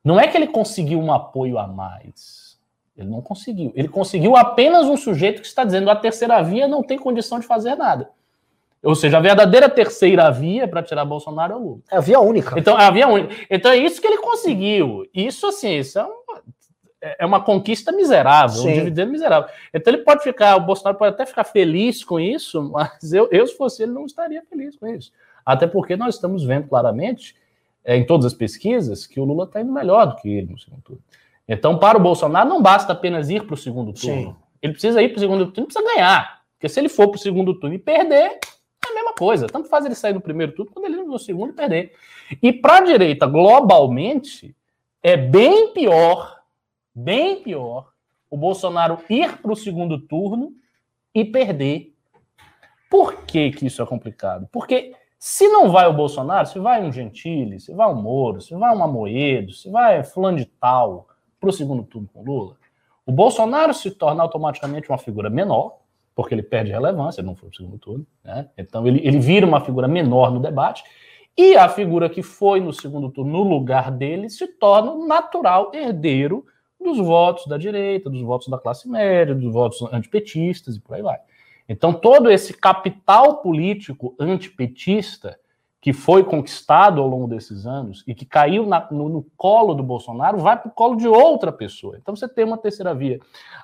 não 0.03 0.19
é 0.19 0.27
que 0.27 0.37
ele 0.37 0.49
conseguiu 0.49 0.99
um 0.99 1.13
apoio 1.13 1.57
a 1.57 1.69
mais. 1.69 2.59
Ele 2.97 3.09
não 3.09 3.23
conseguiu. 3.23 3.73
Ele 3.77 3.87
conseguiu 3.87 4.35
apenas 4.35 4.87
um 4.87 4.97
sujeito 4.97 5.41
que 5.41 5.47
está 5.47 5.63
dizendo 5.63 5.89
a 5.89 5.95
terceira 5.95 6.43
via 6.43 6.67
não 6.67 6.83
tem 6.83 6.99
condição 6.99 7.39
de 7.39 7.47
fazer 7.47 7.77
nada. 7.77 8.11
Ou 8.83 8.95
seja, 8.95 9.19
a 9.19 9.21
verdadeira 9.21 9.69
terceira 9.69 10.31
via 10.31 10.69
para 10.69 10.83
tirar 10.83 11.05
Bolsonaro 11.05 11.53
é 11.53 11.57
o 11.57 11.59
Lula. 11.59 11.79
É 11.91 11.97
a 11.97 12.01
via 12.01 12.21
única. 12.21 12.59
Então, 12.59 12.79
é 12.79 12.85
a 12.85 12.91
via 12.91 13.09
única. 13.09 13.35
Então, 13.51 13.73
é 13.73 13.77
isso 13.77 14.01
que 14.01 14.07
ele 14.07 14.19
conseguiu. 14.19 15.05
Isso, 15.13 15.49
assim, 15.49 15.79
isso 15.79 15.99
é 15.99 16.05
uma, 16.05 16.43
é 17.19 17.27
uma 17.27 17.41
conquista 17.41 17.91
miserável, 17.91 18.63
Sim. 18.63 18.71
um 18.71 18.75
dividendo 18.75 19.11
miserável. 19.11 19.49
Então, 19.75 19.93
ele 19.93 20.05
pode 20.05 20.23
ficar, 20.23 20.57
o 20.57 20.61
Bolsonaro 20.61 20.97
pode 20.97 21.15
até 21.15 21.27
ficar 21.27 21.45
feliz 21.45 22.05
com 22.05 22.21
isso, 22.21 22.63
mas 22.71 23.13
eu, 23.13 23.29
eu 23.33 23.47
se 23.47 23.57
fosse 23.57 23.83
ele, 23.83 23.93
não 23.93 24.07
estaria 24.07 24.43
feliz 24.49 24.77
com 24.77 24.87
isso. 24.87 25.13
Até 25.45 25.67
porque 25.67 25.97
nós 25.97 26.15
estamos 26.15 26.45
vendo 26.45 26.69
claramente 26.69 27.35
é, 27.85 27.97
em 27.97 28.07
todas 28.07 28.27
as 28.27 28.35
pesquisas, 28.35 29.07
que 29.07 29.19
o 29.19 29.25
Lula 29.25 29.45
está 29.45 29.61
indo 29.61 29.73
melhor 29.73 30.07
do 30.07 30.17
que 30.17 30.29
ele 30.29 30.53
no 30.53 30.59
segundo 30.59 30.83
turno. 30.83 31.03
Então, 31.49 31.79
para 31.79 31.97
o 31.97 32.01
Bolsonaro, 32.01 32.49
não 32.49 32.63
basta 32.63 32.93
apenas 32.93 33.29
ir 33.31 33.45
para 33.45 33.55
o 33.55 33.57
segundo 33.57 33.93
turno. 33.93 34.31
Sim. 34.31 34.37
Ele 34.63 34.73
precisa 34.73 35.03
ir 35.03 35.09
para 35.09 35.17
o 35.17 35.21
segundo 35.21 35.47
turno, 35.51 35.67
precisa 35.67 35.95
ganhar. 35.95 36.43
Porque 36.53 36.69
se 36.69 36.79
ele 36.79 36.89
for 36.89 37.09
para 37.09 37.17
o 37.17 37.21
segundo 37.21 37.55
turno 37.55 37.75
e 37.75 37.79
perder, 37.79 38.39
é 38.89 38.93
a 38.93 38.95
mesma 38.95 39.13
coisa. 39.13 39.47
Tanto 39.47 39.69
faz 39.69 39.85
ele 39.85 39.95
sair 39.95 40.13
no 40.13 40.21
primeiro 40.21 40.53
turno 40.53 40.73
quando 40.73 40.85
ele 40.87 41.03
no 41.03 41.19
segundo 41.19 41.53
perder. 41.53 41.93
E 42.43 42.53
para 42.53 42.79
a 42.79 42.85
direita, 42.85 43.27
globalmente, 43.27 44.55
é 45.03 45.17
bem 45.17 45.73
pior, 45.73 46.41
bem 46.95 47.43
pior, 47.43 47.93
o 48.31 48.37
Bolsonaro 48.37 48.99
ir 49.09 49.39
para 49.39 49.53
o 49.53 49.57
segundo 49.57 49.99
turno 49.99 50.53
e 51.15 51.25
perder. 51.25 51.95
Por 52.91 53.25
que, 53.25 53.51
que 53.51 53.67
isso 53.67 53.83
é 53.83 53.87
complicado? 53.87 54.49
Porque 54.51 54.95
se 55.19 55.49
não 55.49 55.71
vai 55.71 55.87
o 55.89 55.93
Bolsonaro, 55.93 56.47
se 56.47 56.59
vai 56.59 56.83
um 56.83 56.93
Gentili, 56.93 57.61
se 57.61 57.73
vai 57.73 57.89
um 57.89 58.01
Moro, 58.01 58.41
se 58.41 58.55
vai 58.55 58.75
um 58.75 58.83
Amoedo, 58.83 59.53
se 59.53 59.71
vai 59.71 60.03
fulano 60.05 60.39
de 60.39 60.47
tal 60.47 61.09
para 61.41 61.49
o 61.49 61.53
segundo 61.53 61.83
turno 61.83 62.09
com 62.13 62.23
Lula, 62.23 62.57
o 63.05 63.13
Bolsonaro 63.13 63.73
se 63.73 63.91
torna 63.91 64.23
automaticamente 64.23 64.89
uma 64.89 64.99
figura 64.99 65.31
menor, 65.31 65.78
porque 66.19 66.35
ele 66.35 66.43
perde 66.43 66.73
relevância, 66.73 67.21
ele 67.21 67.29
não 67.29 67.37
foi 67.37 67.49
o 67.49 67.55
segundo 67.55 67.79
turno, 67.79 68.05
né? 68.25 68.49
Então 68.59 68.85
ele, 68.85 69.01
ele 69.07 69.21
vira 69.21 69.47
uma 69.47 69.61
figura 69.61 69.87
menor 69.87 70.33
no 70.33 70.41
debate, 70.41 70.83
e 71.37 71.57
a 71.57 71.69
figura 71.69 72.11
que 72.11 72.25
foi 72.25 72.59
no 72.61 72.73
segundo 72.73 73.09
turno 73.09 73.31
no 73.31 73.49
lugar 73.49 73.93
dele 73.93 74.29
se 74.29 74.49
torna 74.49 74.91
o 74.91 75.07
natural 75.07 75.71
herdeiro 75.73 76.45
dos 76.81 76.99
votos 76.99 77.47
da 77.47 77.57
direita, 77.57 78.11
dos 78.11 78.21
votos 78.21 78.49
da 78.49 78.59
classe 78.59 78.89
média, 78.89 79.33
dos 79.33 79.53
votos 79.53 79.81
antipetistas 79.93 80.75
e 80.75 80.81
por 80.81 80.97
aí 80.97 81.03
vai. 81.03 81.21
Então, 81.69 81.93
todo 81.93 82.29
esse 82.29 82.53
capital 82.53 83.37
político 83.37 84.17
antipetista 84.19 85.39
que 85.81 85.93
foi 85.93 86.25
conquistado 86.25 87.01
ao 87.01 87.07
longo 87.07 87.29
desses 87.29 87.65
anos 87.65 88.03
e 88.09 88.13
que 88.13 88.27
caiu 88.27 88.67
na, 88.67 88.89
no, 88.91 89.09
no, 89.09 89.23
colo 89.37 89.73
do 89.73 89.85
Bolsonaro 89.85 90.39
vai 90.39 90.59
para 90.59 90.69
o 90.69 90.75
colo 90.75 90.97
de 90.97 91.07
outra 91.07 91.53
pessoa. 91.53 91.97
Então, 91.97 92.17
você 92.17 92.27
tem 92.27 92.45
uma 92.45 92.59
terceira 92.59 92.93
via 92.93 93.21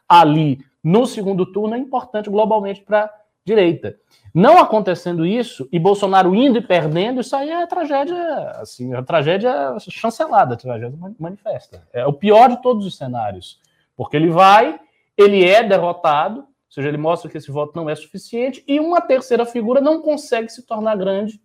ali 0.08 0.60
no 0.84 1.06
segundo 1.06 1.46
turno 1.46 1.74
é 1.74 1.78
importante 1.78 2.28
globalmente 2.28 2.82
para 2.82 3.04
a 3.04 3.10
direita. 3.44 3.96
Não 4.34 4.58
acontecendo 4.58 5.24
isso 5.24 5.68
e 5.72 5.78
Bolsonaro 5.78 6.34
indo 6.34 6.58
e 6.58 6.62
perdendo, 6.62 7.20
isso 7.20 7.34
aí 7.34 7.50
é 7.50 7.66
tragédia, 7.66 8.50
assim, 8.60 8.92
a 8.92 9.02
tragédia 9.02 9.74
chancelada, 9.80 10.56
tragédia 10.56 10.98
manifesta. 11.18 11.86
É 11.92 12.06
o 12.06 12.12
pior 12.12 12.50
de 12.50 12.60
todos 12.60 12.84
os 12.84 12.96
cenários, 12.96 13.58
porque 13.96 14.16
ele 14.16 14.28
vai, 14.28 14.78
ele 15.16 15.44
é 15.44 15.62
derrotado, 15.62 16.46
seja, 16.74 16.88
ele 16.88 16.98
mostra 16.98 17.30
que 17.30 17.38
esse 17.38 17.50
voto 17.50 17.72
não 17.76 17.88
é 17.88 17.94
suficiente 17.94 18.64
e 18.66 18.80
uma 18.80 19.00
terceira 19.00 19.46
figura 19.46 19.80
não 19.80 20.02
consegue 20.02 20.48
se 20.48 20.62
tornar 20.62 20.96
grande 20.96 21.40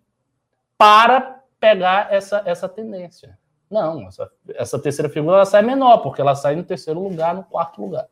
para 0.76 1.40
pegar 1.60 2.12
essa, 2.12 2.42
essa 2.44 2.68
tendência. 2.68 3.38
Não, 3.70 4.08
essa, 4.08 4.28
essa 4.56 4.78
terceira 4.80 5.08
figura 5.08 5.36
ela 5.36 5.46
sai 5.46 5.62
menor, 5.62 5.98
porque 5.98 6.20
ela 6.20 6.34
sai 6.34 6.56
no 6.56 6.64
terceiro 6.64 7.00
lugar, 7.00 7.32
no 7.32 7.44
quarto 7.44 7.80
lugar. 7.80 8.08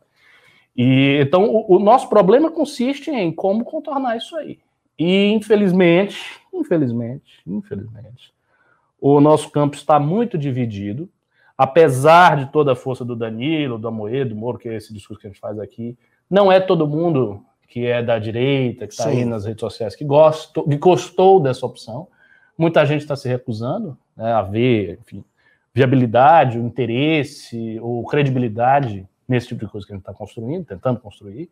E 0.78 1.18
então 1.20 1.50
o, 1.50 1.76
o 1.76 1.78
nosso 1.80 2.08
problema 2.08 2.52
consiste 2.52 3.11
em 3.11 3.32
como 3.32 3.64
contornar 3.64 4.16
isso 4.16 4.37
aí. 4.37 4.61
E 4.97 5.26
infelizmente, 5.26 6.40
infelizmente, 6.54 7.42
infelizmente, 7.44 8.32
o 9.00 9.20
nosso 9.20 9.50
campo 9.50 9.76
está 9.76 9.99
muito 9.99 10.38
dividido, 10.38 11.08
apesar 11.56 12.37
de 12.37 12.52
toda 12.52 12.73
a 12.73 12.76
força 12.76 13.04
do 13.04 13.16
Danilo, 13.16 13.76
do 13.76 13.88
Amoedo, 13.88 14.30
do 14.30 14.37
Moro, 14.37 14.58
que 14.58 14.68
é 14.68 14.76
esse 14.76 14.94
discurso 14.94 15.20
que 15.20 15.26
a 15.26 15.30
gente 15.30 15.40
faz 15.40 15.58
aqui, 15.58 15.99
não 16.30 16.50
é 16.50 16.61
todo 16.61 16.87
mundo 16.87 17.44
que 17.66 17.85
é 17.85 18.00
da 18.02 18.18
direita, 18.18 18.87
que 18.87 18.94
está 18.94 19.08
aí 19.08 19.25
nas 19.25 19.44
redes 19.44 19.61
sociais, 19.61 19.97
que, 19.97 20.04
gostou, 20.04 20.64
que 20.64 20.76
gostou 20.76 21.40
dessa 21.40 21.66
opção. 21.66 22.08
Muita 22.56 22.85
gente 22.87 23.02
está 23.02 23.14
se 23.14 23.28
recusando 23.28 23.99
né, 24.16 24.32
a 24.32 24.42
ver, 24.42 24.99
enfim, 25.02 25.25
viabilidade, 25.75 26.58
o 26.58 26.64
interesse 26.64 27.78
ou 27.80 28.04
credibilidade 28.04 29.08
nesse 29.28 29.49
tipo 29.49 29.64
de 29.64 29.70
coisa 29.70 29.87
que 29.87 29.92
a 29.92 29.97
gente 29.97 30.02
está 30.02 30.14
construindo, 30.14 30.64
tentando 30.64 31.00
construir. 31.00 31.50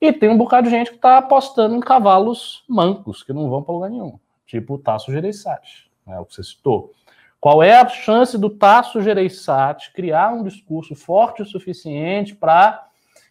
E 0.00 0.12
tem 0.12 0.28
um 0.28 0.36
bocado 0.36 0.64
de 0.64 0.70
gente 0.70 0.90
que 0.90 0.96
está 0.96 1.18
apostando 1.18 1.76
em 1.76 1.80
cavalos 1.80 2.64
mancos, 2.68 3.22
que 3.22 3.32
não 3.32 3.48
vão 3.48 3.62
para 3.62 3.72
lugar 3.72 3.90
nenhum, 3.90 4.18
tipo 4.44 4.74
o 4.74 4.78
Tasso 4.78 5.12
Gereissati, 5.12 5.88
né, 6.04 6.18
o 6.18 6.24
que 6.24 6.34
você 6.34 6.42
citou. 6.42 6.92
Qual 7.40 7.62
é 7.62 7.80
a 7.80 7.88
chance 7.88 8.36
do 8.36 8.50
Tasso 8.50 9.00
Gereissati 9.00 9.92
criar 9.92 10.32
um 10.32 10.42
discurso 10.42 10.94
forte 10.94 11.42
o 11.42 11.46
suficiente 11.46 12.34
para 12.34 12.88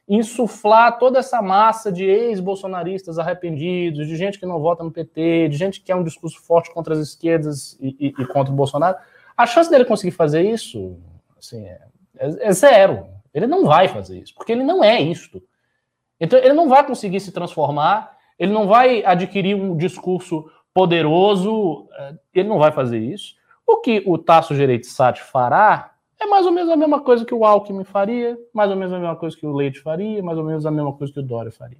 insuflar 0.07 0.98
toda 0.98 1.19
essa 1.19 1.41
massa 1.41 1.91
de 1.91 2.03
ex-bolsonaristas 2.03 3.17
arrependidos, 3.17 4.07
de 4.07 4.15
gente 4.17 4.39
que 4.39 4.45
não 4.45 4.60
vota 4.60 4.83
no 4.83 4.91
PT, 4.91 5.48
de 5.50 5.55
gente 5.55 5.79
que 5.79 5.86
quer 5.86 5.95
um 5.95 6.03
discurso 6.03 6.41
forte 6.41 6.74
contra 6.74 6.93
as 6.93 7.00
esquerdas 7.00 7.77
e, 7.79 7.95
e, 8.00 8.07
e 8.07 8.25
contra 8.25 8.51
o 8.51 8.55
Bolsonaro? 8.55 8.98
A 9.38 9.45
chance 9.45 9.69
dele 9.69 9.86
conseguir 9.86 10.12
fazer 10.12 10.41
isso 10.41 10.98
assim, 11.38 11.65
é, 11.65 11.79
é, 12.17 12.48
é 12.48 12.51
zero. 12.51 13.07
Ele 13.34 13.48
não 13.48 13.66
vai 13.66 13.88
fazer 13.88 14.20
isso, 14.20 14.34
porque 14.36 14.52
ele 14.52 14.64
não 14.64 14.84
é 14.84 15.02
isto. 15.02 15.42
Então, 16.20 16.38
ele 16.40 16.54
não 16.54 16.70
vai 16.70 16.86
conseguir 16.86 17.20
se 17.20 17.32
transformar, 17.32 18.18
ele 18.38 18.52
não 18.52 18.68
vai 18.68 19.04
adquirir 19.04 19.56
um 19.56 19.76
discurso 19.76 20.50
poderoso, 20.74 21.88
eh, 21.98 22.16
ele 22.36 22.50
não 22.50 22.60
vai 22.60 22.72
fazer 22.72 23.00
isso. 23.00 23.36
O 23.66 23.78
que 23.78 24.04
o 24.06 24.18
Tasso 24.18 24.56
Gereissati 24.56 25.22
fará 25.22 25.92
é 26.20 26.26
mais 26.26 26.46
ou 26.46 26.52
menos 26.52 26.70
a 26.72 26.76
mesma 26.76 27.00
coisa 27.02 27.26
que 27.26 27.34
o 27.34 27.44
Alckmin 27.44 27.84
faria, 27.84 28.38
mais 28.54 28.70
ou 28.70 28.76
menos 28.76 28.94
a 28.94 29.00
mesma 29.00 29.16
coisa 29.16 29.36
que 29.36 29.46
o 29.46 29.54
Leite 29.54 29.80
faria, 29.80 30.22
mais 30.22 30.38
ou 30.38 30.44
menos 30.44 30.66
a 30.66 30.72
mesma 30.72 30.94
coisa 30.94 31.12
que 31.12 31.20
o 31.20 31.24
Dória 31.24 31.52
faria. 31.52 31.78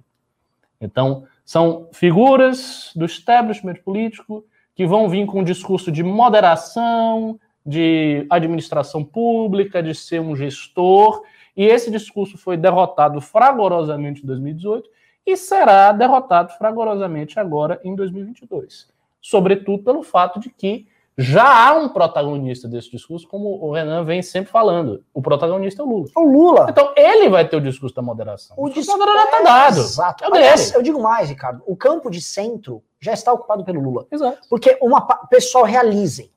Então, 0.80 1.24
são 1.44 1.88
figuras 1.92 2.90
do 2.96 3.04
establishment 3.04 3.76
político 3.84 4.44
que 4.74 4.84
vão 4.84 5.08
vir 5.08 5.24
com 5.26 5.40
um 5.40 5.44
discurso 5.44 5.92
de 5.92 6.02
moderação, 6.02 7.38
de 7.64 8.26
administração 8.28 9.04
pública, 9.04 9.82
de 9.82 9.94
ser 9.94 10.20
um 10.20 10.34
gestor, 10.34 11.22
e 11.56 11.64
esse 11.64 11.90
discurso 11.90 12.38
foi 12.38 12.56
derrotado 12.56 13.20
fragorosamente 13.20 14.22
em 14.22 14.26
2018 14.26 14.88
e 15.26 15.36
será 15.36 15.92
derrotado 15.92 16.52
fragorosamente 16.54 17.38
agora 17.38 17.80
em 17.84 17.94
2022. 17.94 18.88
Sobretudo 19.20 19.84
pelo 19.84 20.02
fato 20.02 20.40
de 20.40 20.50
que 20.50 20.86
já 21.16 21.68
há 21.68 21.74
um 21.74 21.90
protagonista 21.90 22.66
desse 22.66 22.90
discurso, 22.90 23.28
como 23.28 23.62
o 23.62 23.70
Renan 23.70 24.02
vem 24.02 24.22
sempre 24.22 24.50
falando. 24.50 25.04
O 25.12 25.20
protagonista 25.20 25.82
é 25.82 25.84
o 25.84 25.88
Lula. 25.88 26.08
O 26.16 26.24
Lula. 26.24 26.66
Então 26.70 26.92
ele 26.96 27.28
vai 27.28 27.46
ter 27.46 27.56
o 27.56 27.60
discurso 27.60 27.94
da 27.94 28.00
moderação. 28.00 28.56
O, 28.58 28.68
discurso 28.68 28.98
da 28.98 29.06
moderação 29.06 29.24
está 29.24 29.42
dado. 29.42 29.78
Exato. 29.78 30.24
É 30.24 30.26
Aliás, 30.26 30.74
eu 30.74 30.82
digo 30.82 31.00
mais, 31.00 31.28
Ricardo. 31.28 31.62
O 31.66 31.76
campo 31.76 32.10
de 32.10 32.20
centro 32.20 32.82
já 32.98 33.12
está 33.12 33.30
ocupado 33.30 33.62
pelo 33.62 33.80
Lula. 33.80 34.06
Exato. 34.10 34.38
Porque 34.48 34.78
uma 34.80 35.02
pessoal 35.02 35.64
realizem. 35.64 36.30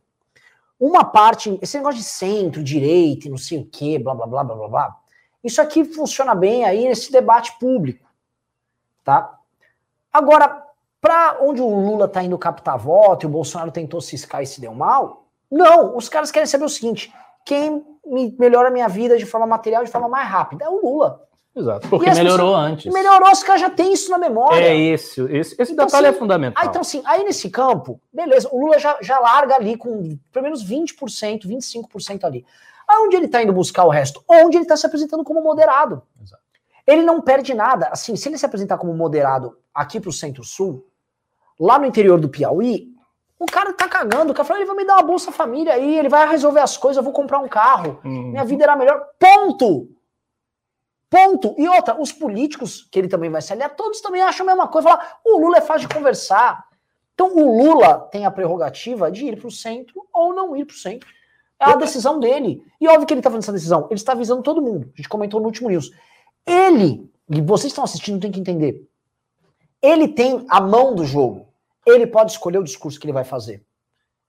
Uma 0.77 1.05
parte, 1.05 1.57
esse 1.61 1.77
negócio 1.77 2.01
de 2.01 2.05
centro, 2.05 2.61
direita 2.61 3.29
não 3.29 3.37
sei 3.37 3.59
o 3.59 3.65
quê, 3.65 3.97
blá 3.97 4.13
blá 4.13 4.27
blá 4.27 4.43
blá 4.43 4.55
blá 4.55 4.67
blá 4.67 4.95
isso 5.45 5.61
aqui 5.61 5.85
funciona 5.85 6.33
bem 6.33 6.65
aí 6.65 6.87
nesse 6.87 7.11
debate 7.11 7.57
público, 7.59 8.09
tá? 9.03 9.37
Agora, 10.11 10.63
para 10.99 11.37
onde 11.41 11.61
o 11.61 11.69
Lula 11.69 12.05
está 12.05 12.23
indo 12.23 12.37
captar 12.37 12.79
voto 12.79 13.23
e 13.23 13.27
o 13.27 13.29
Bolsonaro 13.29 13.71
tentou 13.71 14.01
ciscar 14.01 14.41
e 14.41 14.47
se 14.47 14.59
deu 14.59 14.73
mal, 14.73 15.27
não, 15.51 15.95
os 15.95 16.09
caras 16.09 16.31
querem 16.31 16.47
saber 16.47 16.65
o 16.65 16.69
seguinte, 16.69 17.13
quem 17.45 17.85
me 18.03 18.35
melhora 18.39 18.69
a 18.69 18.71
minha 18.71 18.87
vida 18.87 19.17
de 19.17 19.25
forma 19.25 19.45
material 19.45 19.83
de 19.83 19.91
forma 19.91 20.09
mais 20.09 20.27
rápida 20.27 20.65
é 20.65 20.69
o 20.69 20.81
Lula. 20.81 21.21
Exato, 21.55 21.87
porque 21.87 22.11
melhorou 22.11 22.53
pessoas, 22.53 22.71
antes. 22.71 22.93
Melhorou, 22.93 23.31
os 23.31 23.43
caras 23.43 23.61
já 23.61 23.69
têm 23.69 23.93
isso 23.93 24.11
na 24.11 24.17
memória. 24.17 24.65
É 24.65 24.75
esse, 24.75 25.21
esse, 25.21 25.55
esse 25.57 25.71
então, 25.71 25.85
detalhe 25.85 26.07
assim, 26.07 26.15
é 26.15 26.19
fundamental. 26.19 26.61
Aí, 26.61 26.69
então, 26.69 26.81
assim, 26.81 27.01
aí 27.05 27.23
nesse 27.23 27.49
campo, 27.49 28.01
beleza, 28.11 28.49
o 28.51 28.59
Lula 28.59 28.77
já, 28.77 28.97
já 29.01 29.19
larga 29.19 29.55
ali 29.55 29.77
com 29.77 30.17
pelo 30.33 30.43
menos 30.43 30.65
20%, 30.65 31.47
25% 31.47 32.23
ali. 32.25 32.45
Aonde 32.87 33.15
ele 33.15 33.25
está 33.25 33.41
indo 33.41 33.53
buscar 33.53 33.85
o 33.85 33.89
resto? 33.89 34.23
Onde 34.27 34.57
ele 34.57 34.63
está 34.63 34.77
se 34.77 34.85
apresentando 34.85 35.23
como 35.23 35.41
moderado. 35.41 36.03
Exato. 36.21 36.43
Ele 36.85 37.01
não 37.01 37.21
perde 37.21 37.53
nada. 37.53 37.87
Assim, 37.91 38.15
se 38.15 38.29
ele 38.29 38.37
se 38.37 38.45
apresentar 38.45 38.77
como 38.77 38.93
moderado 38.93 39.57
aqui 39.73 39.99
para 39.99 40.09
o 40.09 40.13
Centro-Sul, 40.13 40.85
lá 41.59 41.79
no 41.79 41.85
interior 41.85 42.19
do 42.19 42.29
Piauí, 42.29 42.93
o 43.39 43.45
cara 43.45 43.73
tá 43.73 43.87
cagando. 43.87 44.31
O 44.31 44.35
cara 44.35 44.45
fala, 44.45 44.59
ele 44.59 44.67
vai 44.67 44.75
me 44.75 44.85
dar 44.85 44.95
uma 44.95 45.03
Bolsa 45.03 45.31
Família 45.31 45.73
aí, 45.73 45.97
ele 45.97 46.09
vai 46.09 46.27
resolver 46.29 46.59
as 46.59 46.77
coisas, 46.77 46.97
eu 46.97 47.03
vou 47.03 47.13
comprar 47.13 47.39
um 47.39 47.47
carro. 47.47 47.99
Uhum. 48.03 48.29
Minha 48.29 48.45
vida 48.45 48.63
era 48.63 48.75
melhor. 48.75 49.03
Ponto! 49.19 49.89
Ponto. 51.09 51.55
E 51.57 51.67
outra, 51.67 51.99
os 51.99 52.11
políticos, 52.11 52.87
que 52.91 52.99
ele 52.99 53.07
também 53.07 53.29
vai 53.29 53.41
se 53.41 53.53
aliar, 53.53 53.75
todos 53.75 54.01
também 54.01 54.21
acham 54.21 54.45
a 54.45 54.47
mesma 54.47 54.67
coisa. 54.67 54.89
Falar, 54.89 55.19
o 55.23 55.37
Lula 55.39 55.57
é 55.57 55.61
fácil 55.61 55.87
de 55.87 55.95
conversar. 55.95 56.65
Então, 57.13 57.33
o 57.33 57.63
Lula 57.63 57.99
tem 58.11 58.25
a 58.25 58.31
prerrogativa 58.31 59.09
de 59.09 59.25
ir 59.25 59.37
para 59.37 59.47
o 59.47 59.51
centro 59.51 60.05
ou 60.13 60.33
não 60.33 60.55
ir 60.55 60.65
para 60.65 60.73
o 60.73 60.77
centro. 60.77 61.07
É 61.59 61.65
a 61.65 61.75
decisão 61.75 62.19
dele. 62.19 62.61
E 62.79 62.87
óbvio 62.87 63.05
que 63.05 63.13
ele 63.13 63.19
está 63.19 63.29
fazendo 63.29 63.43
essa 63.43 63.53
decisão. 63.53 63.87
Ele 63.89 63.99
está 63.99 64.11
avisando 64.11 64.43
todo 64.43 64.61
mundo. 64.61 64.91
A 64.93 64.97
gente 64.97 65.09
comentou 65.09 65.39
no 65.39 65.45
último 65.45 65.69
news. 65.69 65.91
Ele, 66.45 67.09
e 67.29 67.41
vocês 67.41 67.71
estão 67.71 67.83
assistindo, 67.83 68.19
tem 68.19 68.31
que 68.31 68.39
entender. 68.39 68.87
Ele 69.81 70.07
tem 70.07 70.45
a 70.49 70.59
mão 70.59 70.93
do 70.93 71.05
jogo. 71.05 71.47
Ele 71.85 72.05
pode 72.05 72.31
escolher 72.31 72.57
o 72.57 72.63
discurso 72.63 72.99
que 72.99 73.05
ele 73.05 73.13
vai 73.13 73.23
fazer. 73.23 73.63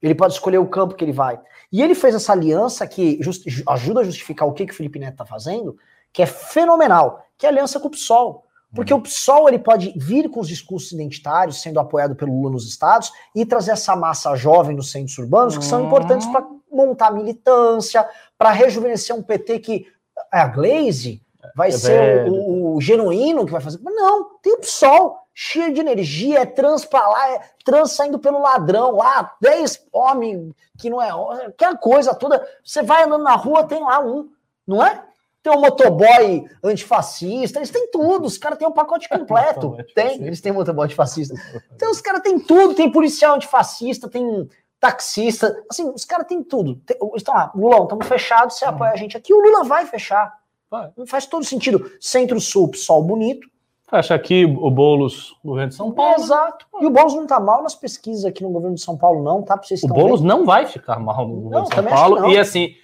Ele 0.00 0.14
pode 0.14 0.34
escolher 0.34 0.58
o 0.58 0.66
campo 0.66 0.94
que 0.94 1.04
ele 1.04 1.12
vai. 1.12 1.40
E 1.72 1.82
ele 1.82 1.94
fez 1.94 2.14
essa 2.14 2.32
aliança 2.32 2.86
que 2.86 3.18
ajuda 3.66 4.00
a 4.00 4.04
justificar 4.04 4.46
o 4.46 4.52
que, 4.52 4.66
que 4.66 4.72
o 4.72 4.76
Felipe 4.76 4.98
Neto 4.98 5.12
está 5.12 5.24
fazendo, 5.24 5.76
que 6.12 6.22
é 6.22 6.26
fenomenal, 6.26 7.26
que 7.36 7.46
é 7.46 7.48
a 7.48 7.52
aliança 7.52 7.80
com 7.80 7.88
o 7.88 7.90
PSOL. 7.90 8.44
Porque 8.74 8.92
uhum. 8.92 9.00
o 9.00 9.02
PSOL 9.02 9.48
ele 9.48 9.58
pode 9.58 9.92
vir 9.96 10.28
com 10.28 10.40
os 10.40 10.48
discursos 10.48 10.92
identitários, 10.92 11.62
sendo 11.62 11.80
apoiado 11.80 12.14
pelo 12.14 12.32
Lula 12.32 12.52
nos 12.52 12.68
estados, 12.68 13.10
e 13.34 13.46
trazer 13.46 13.72
essa 13.72 13.96
massa 13.96 14.34
jovem 14.36 14.76
nos 14.76 14.90
centros 14.90 15.16
urbanos, 15.18 15.56
que 15.56 15.64
são 15.64 15.86
importantes 15.86 16.26
para 16.28 16.46
montar 16.70 17.10
militância, 17.10 18.08
para 18.36 18.50
rejuvenescer 18.50 19.14
um 19.14 19.22
PT 19.22 19.58
que 19.60 19.86
é 20.32 20.40
a 20.40 20.46
Glaze 20.48 21.22
vai 21.54 21.68
é 21.68 21.72
ser 21.72 22.28
o, 22.28 22.74
o, 22.74 22.80
genuíno 22.80 23.46
que 23.46 23.52
vai 23.52 23.60
fazer. 23.60 23.78
Mas 23.82 23.94
não, 23.94 24.38
tem 24.40 24.54
o 24.54 24.58
PSOL, 24.58 25.18
cheio 25.34 25.72
de 25.72 25.80
energia, 25.80 26.40
é 26.40 26.46
trans 26.46 26.84
pra 26.84 27.06
lá, 27.06 27.30
é 27.34 27.40
trans 27.64 27.92
saindo 27.92 28.18
pelo 28.18 28.40
ladrão 28.40 28.96
lá, 28.96 29.34
10 29.40 29.86
homens 29.92 30.52
que 30.78 30.90
não 30.90 31.00
é. 31.00 31.10
Aquela 31.46 31.76
coisa 31.76 32.14
toda. 32.14 32.46
Você 32.64 32.82
vai 32.82 33.04
andando 33.04 33.24
na 33.24 33.34
rua, 33.34 33.64
tem 33.64 33.80
lá 33.80 34.00
um, 34.00 34.30
não 34.66 34.84
é? 34.84 35.02
Tem 35.42 35.52
um 35.52 35.60
motoboy 35.60 36.44
antifascista, 36.64 37.60
eles 37.60 37.70
têm 37.70 37.88
tudo, 37.90 38.26
os 38.26 38.36
caras 38.36 38.58
têm 38.58 38.66
um 38.66 38.72
pacote 38.72 39.08
completo. 39.08 39.76
tem, 39.94 40.20
eles 40.24 40.40
têm 40.40 40.50
motoboy 40.50 40.86
antifascista. 40.86 41.34
Então 41.74 41.90
os 41.90 42.00
caras 42.00 42.20
têm 42.22 42.40
tudo, 42.40 42.74
tem 42.74 42.90
policial 42.90 43.36
antifascista, 43.36 44.08
tem 44.08 44.48
taxista, 44.80 45.64
assim, 45.70 45.88
os 45.90 46.04
caras 46.04 46.26
têm 46.26 46.42
tudo. 46.42 46.80
Estão 47.14 47.34
lá, 47.34 47.50
Lulão, 47.54 47.84
estamos 47.84 48.06
fechados, 48.06 48.56
você 48.56 48.64
uhum. 48.64 48.70
apoia 48.72 48.92
a 48.92 48.96
gente 48.96 49.16
aqui, 49.16 49.32
o 49.32 49.40
Lula 49.40 49.64
vai 49.64 49.86
fechar. 49.86 50.38
Vai. 50.70 50.90
Não 50.96 51.06
faz 51.06 51.26
todo 51.26 51.44
sentido. 51.44 51.90
Centro-Sul, 52.00 52.72
sol 52.74 53.02
bonito. 53.02 53.48
Fecha 53.88 54.16
aqui 54.16 54.44
o 54.44 54.68
Boulos, 54.68 55.36
governo 55.44 55.68
de 55.68 55.76
São 55.76 55.92
Paulo. 55.92 56.16
Exato. 56.20 56.66
E 56.80 56.86
o 56.86 56.90
Boulos 56.90 57.14
não 57.14 57.24
tá 57.24 57.38
mal 57.38 57.62
nas 57.62 57.76
pesquisas 57.76 58.24
aqui 58.24 58.42
no 58.42 58.50
governo 58.50 58.74
de 58.74 58.80
São 58.80 58.96
Paulo, 58.96 59.22
não, 59.22 59.42
tá? 59.42 59.56
Pra 59.56 59.66
vocês 59.66 59.82
o 59.84 59.86
Boulos 59.86 60.20
vendo. 60.20 60.28
não 60.28 60.44
vai 60.44 60.66
ficar 60.66 60.98
mal 60.98 61.26
no 61.26 61.34
governo 61.34 61.58
não, 61.58 61.64
de 61.64 61.74
São 61.74 61.84
Paulo. 61.84 62.28
E 62.28 62.36
assim, 62.36 62.74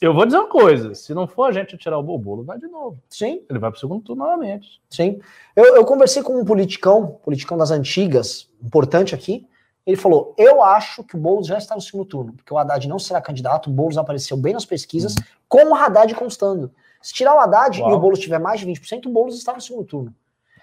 eu 0.00 0.14
vou 0.14 0.24
dizer 0.24 0.38
uma 0.38 0.48
coisa: 0.48 0.94
se 0.94 1.12
não 1.12 1.26
for 1.26 1.44
a 1.44 1.52
gente 1.52 1.76
tirar 1.76 1.98
o 1.98 2.02
Boulos, 2.02 2.46
vai 2.46 2.58
de 2.58 2.66
novo. 2.66 2.98
Sim. 3.10 3.42
Ele 3.50 3.58
vai 3.58 3.70
pro 3.70 3.78
segundo 3.78 4.02
turno 4.02 4.24
novamente. 4.24 4.80
Sim. 4.88 5.20
Eu, 5.54 5.76
eu 5.76 5.84
conversei 5.84 6.22
com 6.22 6.40
um 6.40 6.44
politicão, 6.44 7.18
politicão 7.22 7.58
das 7.58 7.70
antigas, 7.70 8.48
importante 8.62 9.14
aqui. 9.14 9.46
Ele 9.86 9.96
falou: 9.96 10.34
Eu 10.36 10.62
acho 10.62 11.02
que 11.04 11.16
o 11.16 11.18
Boulos 11.18 11.46
já 11.46 11.58
está 11.58 11.74
no 11.74 11.80
segundo 11.80 12.04
turno, 12.04 12.32
porque 12.34 12.52
o 12.52 12.58
Haddad 12.58 12.86
não 12.88 12.98
será 12.98 13.20
candidato, 13.20 13.70
o 13.70 13.72
Boulos 13.72 13.98
apareceu 13.98 14.36
bem 14.36 14.52
nas 14.52 14.64
pesquisas, 14.64 15.14
uhum. 15.14 15.24
com 15.48 15.64
o 15.70 15.74
Haddad 15.74 16.14
constando. 16.14 16.72
Se 17.02 17.14
tirar 17.14 17.34
o 17.34 17.40
Haddad 17.40 17.80
Uau. 17.80 17.90
e 17.90 17.94
o 17.94 17.98
Boulos 17.98 18.18
tiver 18.18 18.38
mais 18.38 18.60
de 18.60 18.66
20%, 18.66 19.06
o 19.06 19.10
Boulos 19.10 19.36
está 19.36 19.52
no 19.52 19.60
segundo 19.60 19.84
turno. 19.84 20.14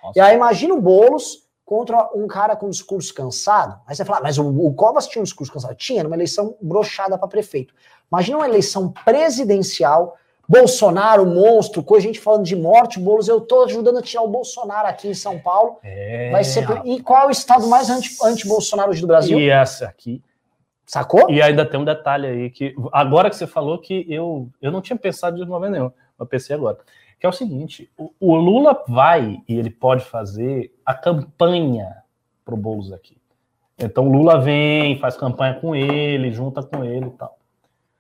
Nossa. 0.03 0.19
E 0.19 0.21
aí 0.21 0.35
imagina 0.35 0.73
o 0.73 0.81
Boulos 0.81 1.47
contra 1.65 2.09
um 2.15 2.27
cara 2.27 2.55
com 2.55 2.69
discurso 2.69 3.13
cansado. 3.13 3.81
Aí 3.85 3.93
você 3.93 4.05
fala, 4.05 4.19
ah, 4.19 4.23
mas 4.23 4.37
o, 4.37 4.47
o 4.47 4.73
Covas 4.73 5.05
tinha 5.05 5.19
um 5.19 5.25
discurso 5.25 5.51
cansado. 5.51 5.75
Tinha, 5.75 6.01
numa 6.01 6.15
eleição 6.15 6.55
brochada 6.61 7.17
para 7.17 7.27
prefeito. 7.27 7.73
Imagina 8.09 8.37
uma 8.37 8.47
eleição 8.47 8.89
presidencial 9.03 10.15
Bolsonaro, 10.47 11.25
monstro, 11.25 11.83
coisa, 11.83 12.07
gente 12.07 12.19
falando 12.19 12.45
de 12.45 12.55
morte, 12.55 12.99
Boulos, 12.99 13.27
eu 13.27 13.41
tô 13.41 13.63
ajudando 13.63 13.97
a 13.97 14.01
tirar 14.01 14.23
o 14.23 14.29
Bolsonaro 14.29 14.87
aqui 14.87 15.09
em 15.09 15.13
São 15.13 15.37
Paulo. 15.37 15.77
É, 15.83 16.31
vai 16.31 16.43
ser... 16.43 16.65
E 16.85 17.01
qual 17.01 17.23
é 17.23 17.27
o 17.27 17.31
estado 17.31 17.67
mais 17.67 17.89
anti-Bolsonaro 17.89 18.91
anti 18.91 19.01
do 19.01 19.07
Brasil? 19.07 19.39
E 19.39 19.49
essa 19.49 19.85
aqui. 19.85 20.23
Sacou? 20.85 21.29
E 21.29 21.41
ainda 21.41 21.65
tem 21.65 21.77
um 21.77 21.83
detalhe 21.83 22.25
aí 22.25 22.49
que 22.49 22.73
agora 22.93 23.29
que 23.29 23.35
você 23.35 23.45
falou 23.45 23.77
que 23.77 24.05
eu, 24.07 24.49
eu 24.61 24.71
não 24.71 24.81
tinha 24.81 24.97
pensado 24.97 25.35
de 25.35 25.45
momento 25.45 25.71
nenhum, 25.73 25.91
eu 26.17 26.25
pensei 26.25 26.55
agora. 26.55 26.77
Que 27.19 27.25
é 27.25 27.29
o 27.29 27.33
seguinte: 27.33 27.91
o, 27.97 28.13
o 28.17 28.35
Lula 28.35 28.85
vai 28.87 29.43
e 29.49 29.59
ele 29.59 29.69
pode 29.69 30.05
fazer 30.05 30.73
a 30.85 30.93
campanha 30.93 32.03
pro 32.45 32.55
Boulos 32.55 32.93
aqui. 32.93 33.17
Então 33.77 34.07
o 34.07 34.11
Lula 34.11 34.39
vem, 34.39 34.97
faz 34.97 35.17
campanha 35.17 35.55
com 35.55 35.75
ele, 35.75 36.31
junta 36.31 36.63
com 36.63 36.85
ele 36.85 37.07
e 37.07 37.11
tal. 37.11 37.37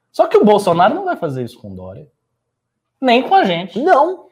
Só 0.09 0.25
que 0.25 0.37
o 0.37 0.45
Bolsonaro 0.45 0.95
não 0.95 1.03
vai 1.03 1.17
fazer 1.17 1.43
isso 1.43 1.59
com 1.59 1.71
o 1.71 1.75
Dória. 1.75 2.07
Nem 3.01 3.23
com 3.27 3.35
a 3.35 3.43
gente. 3.43 3.79
Não. 3.79 4.27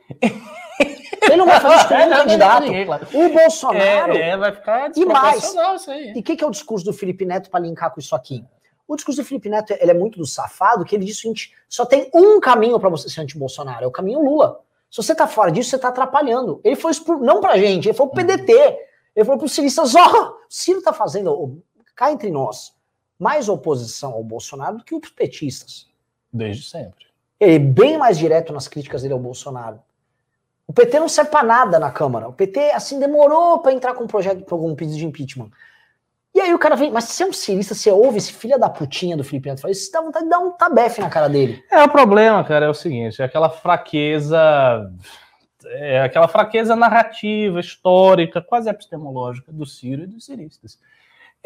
Ele 1.21 1.37
não 1.37 1.45
vai 1.45 1.59
fazer 1.59 1.75
isso 1.75 1.87
com 1.87 1.93
nenhum 1.95 2.11
candidato. 2.11 2.63
Ninguém, 2.63 2.85
claro. 2.85 3.07
O 3.13 3.29
Bolsonaro. 3.29 4.13
É, 4.13 4.29
é, 4.29 4.37
vai 4.37 4.51
ficar 4.51 4.91
E 4.95 5.05
mais? 5.05 5.43
isso 5.43 5.91
aí. 5.91 6.13
E 6.15 6.19
o 6.19 6.23
que, 6.23 6.35
que 6.35 6.43
é 6.43 6.47
o 6.47 6.51
discurso 6.51 6.85
do 6.85 6.93
Felipe 6.93 7.25
Neto 7.25 7.49
para 7.49 7.59
linkar 7.61 7.91
com 7.93 7.99
isso 7.99 8.15
aqui? 8.15 8.43
O 8.87 8.95
discurso 8.95 9.21
do 9.21 9.25
Felipe 9.25 9.49
Neto 9.49 9.73
ele 9.79 9.89
é 9.91 9.93
muito 9.93 10.19
do 10.19 10.25
safado, 10.25 10.85
que 10.85 10.95
ele 10.95 11.05
diz 11.05 11.17
o 11.17 11.21
seguinte: 11.21 11.53
só 11.67 11.85
tem 11.85 12.09
um 12.13 12.39
caminho 12.39 12.79
para 12.79 12.89
você 12.89 13.09
ser 13.09 13.21
anti-Bolsonaro, 13.21 13.83
é 13.83 13.87
o 13.87 13.91
caminho 13.91 14.21
Lula. 14.21 14.59
Se 14.91 14.97
você 14.97 15.15
tá 15.15 15.25
fora 15.25 15.51
disso, 15.51 15.71
você 15.71 15.79
tá 15.79 15.87
atrapalhando. 15.89 16.61
Ele 16.63 16.75
foi 16.75 16.91
isso 16.91 17.03
não 17.17 17.41
pra 17.41 17.57
gente, 17.57 17.87
ele 17.87 17.97
foi 17.97 18.07
pro 18.07 18.15
PDT. 18.15 18.77
Ele 19.15 19.25
foi 19.25 19.37
pro 19.37 19.47
ciristas, 19.47 19.95
ó, 19.95 20.29
o 20.29 20.37
Ciro 20.49 20.81
tá 20.81 20.91
fazendo, 20.91 21.31
ó, 21.31 21.49
cá 21.95 22.11
entre 22.11 22.29
nós, 22.29 22.75
mais 23.17 23.47
oposição 23.47 24.11
ao 24.11 24.23
Bolsonaro 24.23 24.77
do 24.77 24.83
que 24.83 24.93
os 24.93 25.09
petistas. 25.09 25.87
Desde 26.31 26.65
sempre. 26.65 27.04
Ele 27.39 27.55
é 27.55 27.59
bem 27.59 27.97
mais 27.97 28.17
direto 28.17 28.53
nas 28.53 28.67
críticas 28.67 29.01
dele 29.01 29.13
ao 29.13 29.19
Bolsonaro. 29.19 29.79
O 30.67 30.73
PT 30.73 30.99
não 30.99 31.09
serve 31.09 31.29
pra 31.29 31.43
nada 31.43 31.77
na 31.79 31.91
Câmara. 31.91 32.27
O 32.27 32.33
PT, 32.33 32.71
assim, 32.71 32.99
demorou 32.99 33.59
pra 33.59 33.71
entrar 33.71 33.93
com 33.93 34.05
um 34.05 34.07
projeto, 34.07 34.43
com 34.43 34.55
algum 34.55 34.75
pedido 34.75 34.97
de 34.97 35.05
impeachment. 35.05 35.51
E 36.33 36.41
aí 36.41 36.53
o 36.53 36.59
cara 36.59 36.75
vem, 36.75 36.91
mas 36.91 37.05
se 37.05 37.13
você 37.13 37.23
é 37.23 37.27
um 37.27 37.33
cirista, 37.33 37.73
você 37.73 37.89
ouve 37.89 38.17
esse 38.17 38.33
filho 38.33 38.59
da 38.59 38.69
putinha 38.69 39.15
do 39.15 39.23
Felipe 39.23 39.47
Neto 39.47 39.61
falar 39.61 39.71
isso, 39.71 39.89
dá 39.89 40.01
vontade 40.01 40.25
de 40.25 40.31
dar 40.31 40.39
um 40.39 40.51
tabefe 40.51 40.99
na 40.99 41.09
cara 41.09 41.29
dele. 41.29 41.63
É, 41.71 41.81
o 41.81 41.89
problema, 41.89 42.43
cara, 42.43 42.65
é 42.65 42.69
o 42.69 42.73
seguinte, 42.73 43.21
é 43.21 43.25
aquela 43.25 43.49
fraqueza, 43.49 44.91
é 45.65 46.01
aquela 46.01 46.27
fraqueza 46.27 46.75
narrativa, 46.75 47.57
histórica, 47.61 48.41
quase 48.41 48.69
epistemológica 48.69 49.49
do 49.49 49.65
Ciro 49.65 50.03
e 50.03 50.07
dos 50.07 50.25
ciristas. 50.25 50.77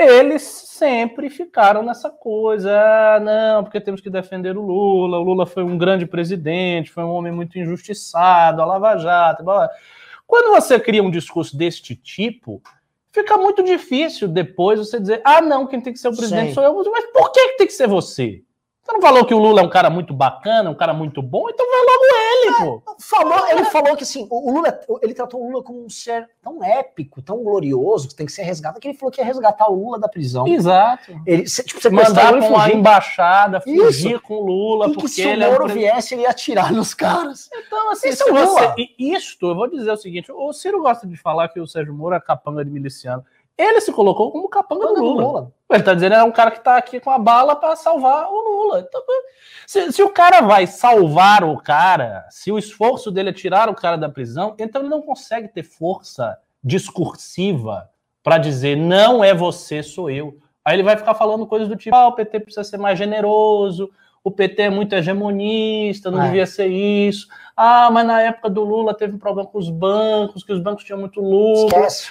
Eles 0.01 0.43
sempre 0.43 1.29
ficaram 1.29 1.83
nessa 1.83 2.09
coisa, 2.09 2.71
ah, 2.71 3.19
não, 3.19 3.65
porque 3.65 3.81
temos 3.81 3.99
que 3.99 4.09
defender 4.09 4.55
o 4.55 4.61
Lula, 4.61 5.19
o 5.19 5.23
Lula 5.23 5.45
foi 5.45 5.61
um 5.61 5.77
grande 5.77 6.05
presidente, 6.05 6.89
foi 6.89 7.03
um 7.03 7.09
homem 7.09 7.33
muito 7.33 7.59
injustiçado, 7.59 8.61
a 8.61 8.65
Lava 8.65 8.95
Jato, 8.97 9.43
blá, 9.43 9.57
blá. 9.57 9.69
Quando 10.25 10.55
você 10.55 10.79
cria 10.79 11.03
um 11.03 11.11
discurso 11.11 11.57
deste 11.57 11.97
tipo, 11.97 12.61
fica 13.11 13.35
muito 13.35 13.61
difícil 13.61 14.29
depois 14.29 14.79
você 14.79 15.01
dizer, 15.01 15.21
ah, 15.25 15.41
não, 15.41 15.67
quem 15.67 15.81
tem 15.81 15.91
que 15.91 15.99
ser 15.99 16.07
o 16.07 16.15
presidente 16.15 16.49
Sim. 16.49 16.53
sou 16.53 16.63
eu. 16.63 16.91
Mas 16.91 17.11
por 17.11 17.33
que, 17.33 17.49
que 17.49 17.57
tem 17.57 17.67
que 17.67 17.73
ser 17.73 17.87
você? 17.87 18.41
Você 18.89 18.93
não 18.93 19.01
falou 19.01 19.23
que 19.23 19.33
o 19.35 19.37
Lula 19.37 19.61
é 19.61 19.63
um 19.63 19.69
cara 19.69 19.87
muito 19.87 20.15
bacana, 20.15 20.67
um 20.67 20.75
cara 20.75 20.93
muito 20.95 21.21
bom? 21.21 21.47
Então 21.47 21.63
vai 21.69 21.79
logo 21.79 22.03
ele, 22.15 22.55
pô. 22.57 22.95
Falou, 22.99 23.47
ele 23.49 23.65
falou 23.65 23.95
que 23.95 24.01
assim, 24.01 24.27
o 24.31 24.51
Lula, 24.51 24.79
ele 25.03 25.13
tratou 25.13 25.39
o 25.39 25.51
Lula 25.51 25.63
como 25.63 25.85
um 25.85 25.89
ser 25.89 26.27
tão 26.41 26.63
épico, 26.63 27.21
tão 27.21 27.43
glorioso, 27.43 28.07
que 28.07 28.15
tem 28.15 28.25
que 28.25 28.31
ser 28.31 28.41
resgatado, 28.41 28.81
que 28.81 28.87
ele 28.87 28.97
falou 28.97 29.11
que 29.11 29.21
ia 29.21 29.25
resgatar 29.25 29.69
o 29.69 29.75
Lula 29.75 29.99
da 29.99 30.09
prisão. 30.09 30.47
Exato. 30.47 31.11
Ele, 31.23 31.43
tipo, 31.43 31.79
você 31.79 31.89
Mandar 31.89 32.33
ele 32.33 32.47
com 32.47 32.57
a 32.57 32.71
embaixada, 32.71 33.61
fugir 33.61 34.13
Isso. 34.13 34.21
com 34.21 34.37
o 34.37 34.45
Lula, 34.45 34.87
e 34.87 34.89
que 34.89 34.95
porque 34.95 35.09
se 35.09 35.23
o 35.23 35.29
ele 35.29 35.43
é 35.43 35.49
um 35.49 35.51
Moro 35.51 35.67
viesse, 35.67 36.15
ele 36.15 36.23
ia 36.23 36.31
atirar 36.31 36.73
nos 36.73 36.95
caras. 36.95 37.47
Então, 37.53 37.91
assim, 37.91 38.09
Isso 38.09 38.23
se 38.23 38.29
é 38.29 38.33
o 38.33 38.35
você. 38.35 38.89
Isto, 38.97 39.49
eu 39.49 39.55
vou 39.55 39.69
dizer 39.69 39.91
o 39.91 39.97
seguinte: 39.97 40.31
o 40.31 40.51
Ciro 40.51 40.81
gosta 40.81 41.05
de 41.05 41.15
falar 41.15 41.47
que 41.49 41.59
o 41.59 41.67
Sérgio 41.67 41.93
Moro 41.93 42.15
é 42.15 42.19
capanga 42.19 42.65
de 42.65 42.71
miliciano. 42.71 43.23
Ele 43.59 43.81
se 43.81 43.91
colocou 43.91 44.31
como 44.31 44.47
capanga 44.47 44.87
do 44.87 45.03
Lula. 45.03 45.51
Ele 45.69 45.83
tá 45.83 45.93
dizendo 45.93 46.13
que 46.13 46.17
é 46.19 46.23
um 46.23 46.31
cara 46.31 46.49
que 46.49 46.63
tá 46.63 46.77
aqui 46.77 46.97
com 46.97 47.11
a 47.11 47.19
bala 47.19 47.57
para 47.57 47.75
salvar 47.75 48.31
o 48.31 48.39
Lula. 48.39 48.79
Então, 48.79 49.03
se, 49.67 49.91
se 49.91 50.01
o 50.01 50.09
cara 50.09 50.39
vai 50.39 50.65
salvar 50.65 51.43
o 51.43 51.57
cara, 51.57 52.25
se 52.29 52.53
o 52.53 52.57
esforço 52.57 53.11
dele 53.11 53.31
é 53.31 53.33
tirar 53.33 53.67
o 53.69 53.75
cara 53.75 53.97
da 53.97 54.07
prisão, 54.07 54.55
então 54.57 54.81
ele 54.81 54.89
não 54.89 55.01
consegue 55.01 55.49
ter 55.49 55.63
força 55.63 56.39
discursiva 56.63 57.89
para 58.23 58.37
dizer 58.37 58.77
não 58.77 59.21
é 59.21 59.33
você, 59.33 59.83
sou 59.83 60.09
eu. 60.09 60.37
Aí 60.63 60.77
ele 60.77 60.83
vai 60.83 60.95
ficar 60.95 61.13
falando 61.13 61.45
coisas 61.45 61.67
do 61.67 61.75
tipo: 61.75 61.93
ah, 61.93 62.07
o 62.07 62.13
PT 62.13 62.39
precisa 62.39 62.63
ser 62.63 62.77
mais 62.77 62.97
generoso, 62.97 63.91
o 64.29 64.31
PT 64.31 64.61
é 64.63 64.69
muito 64.69 64.93
hegemonista, 64.93 66.09
não 66.09 66.21
É. 66.21 66.25
devia 66.27 66.45
ser 66.45 66.67
isso. 66.67 67.27
Ah, 67.55 67.89
mas 67.91 68.05
na 68.07 68.21
época 68.21 68.49
do 68.49 68.63
Lula 68.63 68.93
teve 68.93 69.15
um 69.15 69.19
problema 69.19 69.49
com 69.49 69.57
os 69.57 69.69
bancos, 69.69 70.43
que 70.45 70.53
os 70.53 70.61
bancos 70.61 70.85
tinham 70.85 70.99
muito 70.99 71.19
lucro. 71.19 71.77
Esquece. 71.85 72.09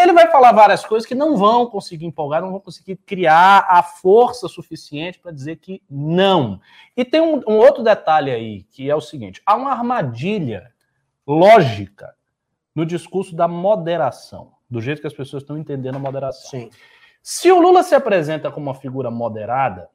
Ele 0.00 0.12
vai 0.12 0.30
falar 0.30 0.52
várias 0.52 0.84
coisas 0.86 1.04
que 1.06 1.14
não 1.14 1.36
vão 1.36 1.66
conseguir 1.66 2.06
empolgar, 2.06 2.40
não 2.40 2.52
vão 2.52 2.60
conseguir 2.60 2.96
criar 3.04 3.66
a 3.68 3.82
força 3.82 4.46
suficiente 4.46 5.18
para 5.18 5.32
dizer 5.32 5.56
que 5.56 5.82
não. 5.90 6.60
E 6.96 7.04
tem 7.04 7.20
um, 7.20 7.40
um 7.48 7.56
outro 7.56 7.82
detalhe 7.82 8.30
aí, 8.30 8.62
que 8.70 8.88
é 8.88 8.94
o 8.94 9.00
seguinte: 9.00 9.42
há 9.44 9.56
uma 9.56 9.72
armadilha 9.72 10.70
lógica 11.26 12.14
no 12.74 12.84
discurso 12.86 13.34
da 13.34 13.48
moderação, 13.48 14.52
do 14.70 14.80
jeito 14.80 15.00
que 15.00 15.06
as 15.06 15.12
pessoas 15.12 15.42
estão 15.42 15.58
entendendo 15.58 15.96
a 15.96 15.98
moderação. 16.00 16.50
Sim. 16.50 16.70
Se 17.22 17.50
o 17.50 17.58
Lula 17.60 17.82
se 17.82 17.94
apresenta 17.94 18.50
como 18.50 18.66
uma 18.66 18.74
figura 18.74 19.10
moderada, 19.10 19.88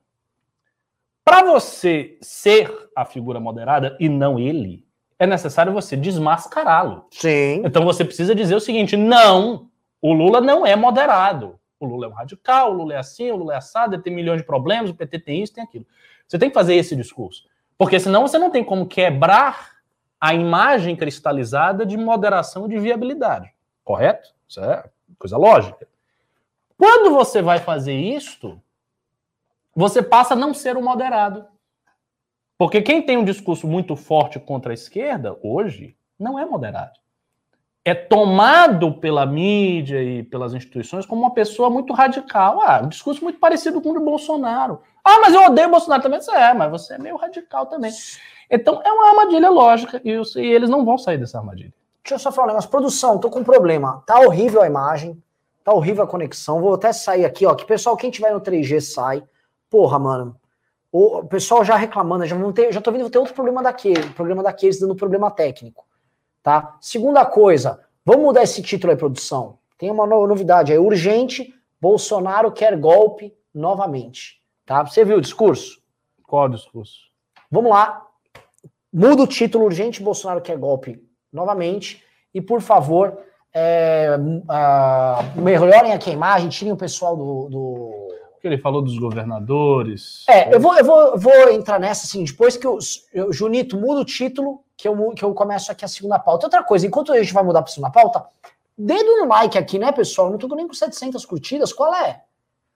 para 1.23 1.43
você 1.43 2.17
ser 2.21 2.71
a 2.95 3.05
figura 3.05 3.39
moderada 3.39 3.95
e 3.99 4.09
não 4.09 4.39
ele, 4.39 4.85
é 5.19 5.27
necessário 5.27 5.73
você 5.73 5.97
desmascará-lo. 5.97 7.05
Sim. 7.11 7.61
Então 7.65 7.83
você 7.83 8.05
precisa 8.05 8.33
dizer 8.33 8.55
o 8.55 8.59
seguinte: 8.59 8.95
não, 8.95 9.69
o 10.01 10.13
Lula 10.13 10.39
não 10.39 10.65
é 10.65 10.75
moderado. 10.75 11.59
O 11.79 11.85
Lula 11.85 12.07
é 12.07 12.09
um 12.09 12.13
radical, 12.13 12.71
o 12.71 12.73
Lula 12.73 12.93
é 12.93 12.97
assim, 12.97 13.31
o 13.31 13.37
Lula 13.37 13.53
é 13.53 13.57
assado, 13.57 13.95
ele 13.95 14.01
tem 14.01 14.13
milhões 14.13 14.41
de 14.41 14.45
problemas, 14.45 14.89
o 14.89 14.95
PT 14.95 15.19
tem 15.19 15.43
isso, 15.43 15.53
tem 15.53 15.63
aquilo. 15.63 15.85
Você 16.27 16.37
tem 16.37 16.49
que 16.49 16.53
fazer 16.53 16.75
esse 16.75 16.95
discurso. 16.95 17.45
Porque 17.77 17.99
senão 17.99 18.27
você 18.27 18.37
não 18.37 18.51
tem 18.51 18.63
como 18.63 18.85
quebrar 18.85 19.77
a 20.19 20.33
imagem 20.33 20.95
cristalizada 20.95 21.85
de 21.85 21.95
moderação 21.95 22.65
e 22.65 22.69
de 22.69 22.79
viabilidade. 22.79 23.53
Correto? 23.85 24.33
Isso 24.47 24.59
é 24.59 24.83
coisa 25.17 25.37
lógica. 25.37 25.87
Quando 26.77 27.11
você 27.11 27.41
vai 27.41 27.59
fazer 27.59 27.93
isto, 27.93 28.61
você 29.79 30.03
passa 30.03 30.33
a 30.33 30.37
não 30.37 30.53
ser 30.53 30.75
o 30.75 30.83
moderado. 30.83 31.45
Porque 32.57 32.81
quem 32.81 33.01
tem 33.01 33.15
um 33.15 33.23
discurso 33.23 33.65
muito 33.65 33.95
forte 33.95 34.37
contra 34.37 34.73
a 34.73 34.73
esquerda, 34.73 35.39
hoje, 35.41 35.95
não 36.19 36.37
é 36.37 36.45
moderado. 36.45 36.99
É 37.85 37.95
tomado 37.95 38.91
pela 38.95 39.25
mídia 39.25 40.03
e 40.03 40.21
pelas 40.21 40.53
instituições 40.53 41.05
como 41.05 41.21
uma 41.21 41.33
pessoa 41.33 41.69
muito 41.69 41.93
radical. 41.93 42.59
Ah, 42.61 42.81
um 42.83 42.89
discurso 42.89 43.23
muito 43.23 43.39
parecido 43.39 43.79
com 43.81 43.91
o 43.91 43.93
do 43.93 44.01
Bolsonaro. 44.01 44.81
Ah, 45.01 45.21
mas 45.21 45.33
eu 45.33 45.43
odeio 45.43 45.69
Bolsonaro 45.69 46.03
também. 46.03 46.19
Você 46.19 46.35
é, 46.35 46.53
mas 46.53 46.69
você 46.69 46.95
é 46.95 46.97
meio 46.97 47.15
radical 47.15 47.65
também. 47.67 47.93
Então, 48.51 48.81
é 48.83 48.91
uma 48.91 49.11
armadilha 49.11 49.49
lógica 49.49 50.01
e, 50.03 50.11
e 50.11 50.45
eles 50.45 50.69
não 50.69 50.83
vão 50.83 50.97
sair 50.97 51.17
dessa 51.17 51.37
armadilha. 51.37 51.73
Deixa 52.03 52.15
eu 52.15 52.19
só 52.19 52.33
falar 52.33 52.47
um 52.47 52.49
negócio. 52.49 52.69
Produção, 52.69 53.17
tô 53.17 53.29
com 53.29 53.39
um 53.39 53.45
problema. 53.45 54.03
Tá 54.05 54.19
horrível 54.19 54.61
a 54.61 54.67
imagem. 54.67 55.23
Tá 55.63 55.71
horrível 55.71 56.03
a 56.03 56.07
conexão. 56.07 56.59
Vou 56.59 56.73
até 56.73 56.91
sair 56.91 57.23
aqui, 57.23 57.45
ó. 57.45 57.55
Que 57.55 57.65
pessoal, 57.65 57.95
quem 57.95 58.11
tiver 58.11 58.33
no 58.33 58.41
3G 58.41 58.81
sai. 58.81 59.23
Porra, 59.69 59.99
mano. 59.99 60.35
O 60.91 61.23
pessoal 61.25 61.63
já 61.63 61.75
reclamando, 61.75 62.25
já, 62.25 62.35
vão 62.35 62.51
ter, 62.51 62.71
já 62.73 62.81
tô 62.81 62.91
vendo 62.91 63.09
ter 63.09 63.19
outro 63.19 63.33
problema 63.33 63.61
daquele, 63.61 64.09
problema 64.11 64.41
daqueles 64.41 64.79
dando 64.79 64.95
problema 64.95 65.29
técnico. 65.29 65.85
Tá? 66.41 66.77
Segunda 66.81 67.25
coisa, 67.25 67.79
vamos 68.03 68.23
mudar 68.23 68.41
esse 68.43 68.61
título 68.63 68.91
aí, 68.91 68.97
produção. 68.97 69.59
Tem 69.77 69.91
uma 69.91 70.07
no- 70.07 70.25
novidade 70.25 70.71
aí, 70.71 70.79
urgente, 70.79 71.53
Bolsonaro 71.79 72.51
quer 72.51 72.75
golpe 72.77 73.33
novamente. 73.53 74.41
Tá? 74.65 74.83
Você 74.83 75.05
viu 75.05 75.17
o 75.17 75.21
discurso? 75.21 75.79
Qual 76.23 76.45
é 76.45 76.49
o 76.49 76.51
discurso? 76.53 76.97
Vamos 77.51 77.69
lá. 77.69 78.05
Muda 78.91 79.21
o 79.23 79.27
título 79.27 79.65
urgente, 79.65 80.01
Bolsonaro 80.01 80.41
quer 80.41 80.57
golpe 80.57 81.03
novamente. 81.31 82.03
E, 82.33 82.41
por 82.41 82.61
favor, 82.61 83.19
é, 83.53 84.09
ah, 84.49 85.19
melhorem 85.35 85.93
aqui 85.93 86.09
a 86.09 86.13
imagem, 86.13 86.49
tirem 86.49 86.73
o 86.73 86.77
pessoal 86.77 87.15
do. 87.15 87.49
do- 87.49 88.08
Porque 88.39 88.47
ele 88.47 88.57
falou 88.57 88.81
dos 88.81 88.97
governadores. 88.97 90.23
É, 90.29 90.55
eu 90.55 90.61
vou, 90.61 90.73
eu 90.77 90.85
vou, 90.85 91.17
vou 91.17 91.49
entrar 91.49 91.77
nessa 91.77 92.05
assim, 92.05 92.23
depois 92.23 92.55
que 92.55 92.65
o 92.65 92.79
Junito 93.31 93.77
muda 93.77 93.99
o 93.99 94.05
título, 94.05 94.63
que 94.77 94.87
eu, 94.87 95.11
que 95.11 95.25
eu 95.25 95.33
começo 95.33 95.69
aqui 95.69 95.83
a 95.83 95.89
segunda 95.89 96.17
pauta. 96.17 96.45
Outra 96.45 96.63
coisa, 96.63 96.87
enquanto 96.87 97.11
a 97.11 97.21
gente 97.21 97.33
vai 97.33 97.43
mudar 97.43 97.61
para 97.61 97.69
a 97.69 97.73
segunda 97.73 97.91
pauta, 97.91 98.25
dedo 98.77 99.17
no 99.17 99.27
like 99.27 99.57
aqui, 99.57 99.77
né, 99.77 99.91
pessoal? 99.91 100.27
Eu 100.27 100.31
não 100.31 100.37
tô 100.37 100.47
nem 100.55 100.65
com 100.65 100.73
700 100.73 101.25
curtidas, 101.25 101.73
qual 101.73 101.93
é? 101.93 102.23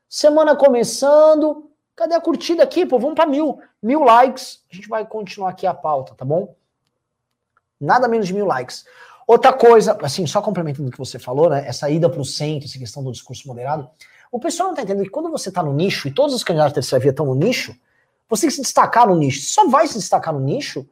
Semana 0.09 0.53
começando, 0.53 1.71
cadê 1.95 2.13
a 2.13 2.19
curtida 2.19 2.61
aqui? 2.61 2.85
Pô, 2.85 2.99
vamos 2.99 3.15
para 3.15 3.25
mil. 3.25 3.57
Mil 3.81 4.03
likes, 4.03 4.65
a 4.69 4.75
gente 4.75 4.89
vai 4.89 5.05
continuar 5.05 5.51
aqui 5.51 5.65
a 5.65 5.73
pauta, 5.73 6.13
tá 6.13 6.25
bom? 6.25 6.53
Nada 7.79 8.09
menos 8.09 8.27
de 8.27 8.33
mil 8.33 8.45
likes. 8.45 8.83
Outra 9.25 9.53
coisa, 9.53 9.97
assim, 10.01 10.27
só 10.27 10.41
complementando 10.41 10.89
o 10.89 10.91
que 10.91 10.97
você 10.97 11.17
falou, 11.17 11.49
né? 11.49 11.65
Essa 11.65 11.89
ida 11.89 12.09
para 12.09 12.19
o 12.19 12.25
centro, 12.25 12.67
essa 12.67 12.77
questão 12.77 13.01
do 13.01 13.13
discurso 13.13 13.47
moderado. 13.47 13.89
O 14.33 14.39
pessoal 14.39 14.69
não 14.69 14.75
tá 14.75 14.81
entendendo 14.81 15.03
que 15.05 15.11
quando 15.11 15.29
você 15.29 15.51
tá 15.51 15.61
no 15.61 15.71
nicho, 15.71 16.07
e 16.07 16.11
todos 16.11 16.33
os 16.33 16.43
candidatos 16.43 16.71
da 16.71 16.75
terceira 16.81 16.99
via 16.99 17.11
estão 17.11 17.27
no 17.27 17.35
nicho, 17.35 17.75
você 18.27 18.41
tem 18.41 18.49
que 18.49 18.55
se 18.55 18.61
destacar 18.63 19.07
no 19.07 19.15
nicho. 19.15 19.41
Só 19.45 19.67
vai 19.67 19.85
se 19.85 19.93
destacar 19.93 20.33
no 20.33 20.39
nicho 20.39 20.87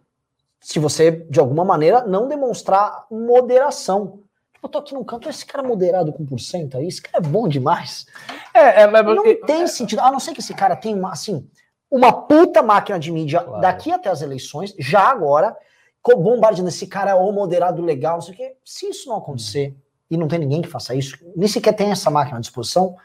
se 0.59 0.77
você, 0.77 1.09
de 1.09 1.39
alguma 1.39 1.65
maneira, 1.65 2.05
não 2.05 2.27
demonstrar 2.27 3.07
moderação. 3.09 4.19
Eu 4.61 4.69
tô 4.69 4.77
aqui 4.77 4.93
no 4.93 5.03
canto, 5.03 5.27
esse 5.27 5.43
cara 5.43 5.63
moderado 5.67 6.13
com 6.13 6.23
por 6.23 6.39
cento 6.39 6.77
aí, 6.77 6.87
esse 6.87 7.01
cara 7.01 7.17
é 7.17 7.27
bom 7.27 7.47
demais. 7.47 8.05
É, 8.53 8.83
é, 8.83 8.87
mas- 8.87 9.03
Não 9.03 9.23
tem 9.47 9.65
sentido. 9.65 10.01
A 10.01 10.11
não 10.11 10.19
ser 10.19 10.33
que 10.33 10.39
esse 10.39 10.53
cara 10.53 10.75
tenha 10.75 10.95
uma, 10.95 11.11
assim, 11.11 11.43
uma 11.89 12.13
puta 12.13 12.61
máquina 12.61 12.99
de 12.99 13.11
mídia 13.11 13.39
Claro. 13.39 13.59
daqui 13.59 13.91
até 13.91 14.11
as 14.11 14.21
eleições, 14.21 14.75
já 14.77 15.01
agora, 15.09 15.57
bombardeando 16.15 16.69
esse 16.69 16.85
cara 16.85 17.09
é 17.09 17.15
o 17.15 17.31
moderado 17.31 17.81
legal, 17.81 18.17
não 18.17 18.21
sei 18.21 18.35
o 18.35 18.37
quê. 18.37 18.55
Se 18.63 18.87
isso 18.87 19.09
não 19.09 19.17
acontecer, 19.17 19.75
e 20.11 20.15
não 20.15 20.27
tem 20.27 20.37
ninguém 20.37 20.61
que 20.61 20.67
faça 20.69 20.93
isso, 20.93 21.17
nem 21.35 21.47
sequer 21.47 21.73
tem 21.73 21.89
essa 21.89 22.11
máquina 22.11 22.37
à 22.37 22.41
disposição, 22.41 22.95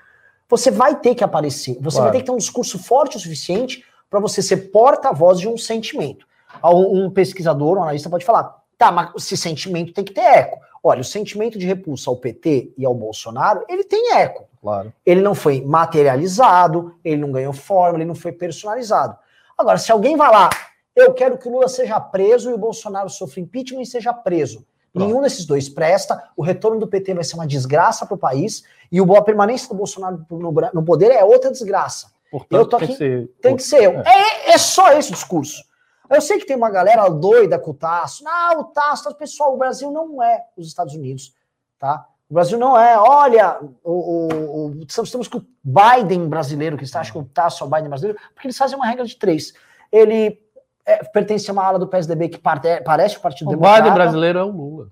você 0.48 0.70
vai 0.70 0.96
ter 1.00 1.14
que 1.14 1.24
aparecer. 1.24 1.76
Você 1.80 1.96
Claro. 1.96 2.04
vai 2.04 2.12
ter 2.12 2.18
que 2.20 2.26
ter 2.26 2.32
um 2.32 2.37
discurso 2.38 2.78
forte 2.78 3.16
o 3.16 3.20
suficiente 3.20 3.85
para 4.09 4.20
você 4.20 4.40
ser 4.40 4.70
porta-voz 4.70 5.40
de 5.40 5.48
um 5.48 5.56
sentimento. 5.59 6.26
Um 6.64 7.06
um 7.06 7.11
pesquisador, 7.11 7.78
um 7.78 7.82
analista 7.82 8.09
pode 8.09 8.24
falar, 8.24 8.56
Tá, 8.78 8.92
mas 8.92 9.11
esse 9.16 9.37
sentimento 9.38 9.92
tem 9.94 10.04
que 10.04 10.12
ter 10.12 10.20
eco. 10.20 10.61
Olha, 10.82 11.00
o 11.00 11.04
sentimento 11.04 11.59
de 11.59 11.66
repulsa 11.66 12.11
ao 12.11 12.16
PT 12.16 12.74
e 12.76 12.85
ao 12.85 12.94
Bolsonaro, 12.94 13.64
ele 13.68 13.82
tem 13.82 14.12
eco. 14.14 14.44
Claro. 14.61 14.92
Ele 15.04 15.22
não 15.22 15.35
foi 15.35 15.62
materializado, 15.62 16.94
ele 17.02 17.16
não 17.16 17.32
ganhou 17.32 17.52
forma, 17.52 17.98
ele 17.98 18.04
não 18.04 18.14
foi 18.14 18.32
personalizado. 18.32 19.16
Agora, 19.56 19.78
se 19.78 19.90
alguém 19.90 20.16
vai 20.16 20.30
lá, 20.30 20.50
eu 20.94 21.14
quero 21.14 21.38
que 21.38 21.48
o 21.48 21.52
Lula 21.52 21.68
seja 21.68 21.98
preso 21.98 22.50
e 22.50 22.52
o 22.54 22.59
Bolsonaro 22.59 23.09
sofra 23.09 23.40
impeachment 23.40 23.82
e 23.82 23.87
seja 23.87 24.12
preso. 24.12 24.64
Nenhum 24.98 25.20
desses 25.20 25.44
dois 25.44 25.68
presta, 25.68 26.30
o 26.37 26.42
retorno 26.42 26.80
do 26.80 26.87
PT 26.87 27.14
vai 27.14 27.24
ser 27.24 27.35
uma 27.35 27.46
desgraça 27.46 28.06
para 28.06 28.14
o 28.14 28.18
país 28.18 28.64
e 28.90 28.98
a 28.98 29.22
permanência 29.22 29.68
do 29.68 29.74
Bolsonaro 29.74 30.24
no, 30.30 30.85
poder 30.85 31.11
é 31.11 31.24
outra 31.24 31.50
desgraça. 31.50 32.11
Portanto, 32.30 32.61
eu 32.61 32.66
tô 32.66 32.76
aqui, 32.76 32.87
tem 32.87 32.96
que 32.96 32.98
ser, 32.98 33.28
tem 33.40 33.56
que 33.56 33.62
ser 33.62 33.82
eu. 33.85 34.00
É. 34.00 34.50
é. 34.50 34.50
É, 34.54 34.59
só 34.59 34.92
esse 34.92 35.12
discurso. 35.12 35.64
Eu 36.09 36.20
sei 36.20 36.38
que 36.38 36.46
tem 36.46 36.56
uma 36.56 36.70
galera 36.70 37.09
doida 37.09 37.59
com 37.59 37.72
o 37.72 37.74
Tasso. 37.74 38.24
Não, 38.24 38.61
o 38.61 38.64
Tasso, 38.64 39.12
pessoal, 39.14 39.54
o 39.54 39.56
Brasil 39.56 39.90
não 39.90 40.22
é 40.22 40.44
os 40.56 40.66
Estados 40.66 40.94
Unidos, 40.94 41.35
tá? 41.78 42.06
O 42.28 42.35
Brasil 42.35 42.59
não 42.59 42.78
é, 42.78 42.98
olha, 42.98 43.61
o, 43.85 43.92
o, 43.92 44.66
o 44.66 44.82
estamos 44.82 45.28
com 45.28 45.38
o 45.38 45.46
Biden 45.62 46.28
brasileiro, 46.28 46.76
que 46.76 46.85
está, 46.85 47.00
acho 47.00 47.12
que 47.12 47.18
o 47.18 47.24
Tasso 47.24 47.62
é 47.62 47.66
o 47.66 47.70
Biden 47.70 47.88
brasileiro, 47.88 48.18
porque 48.35 48.46
eles 48.46 48.59
fazem 48.59 48.76
uma 48.76 48.87
regra 48.87 49.04
de 49.04 49.16
três. 49.16 49.52
Ele 49.92 50.40
é, 50.87 51.05
pertence 51.05 51.51
a 51.51 51.53
uma 51.53 51.64
ala 51.64 51.79
do 51.79 51.88
PSDB 51.88 52.29
que 52.29 52.38
parte, 52.38 52.81
parece 52.83 53.16
o 53.16 53.20
Partido 53.20 53.49
o 53.49 53.51
Democrata. 53.51 53.81
O 53.81 53.83
Biden 53.83 53.94
brasileiro 53.94 54.38
é 54.38 54.44
o 54.44 54.51
Lula. 54.51 54.90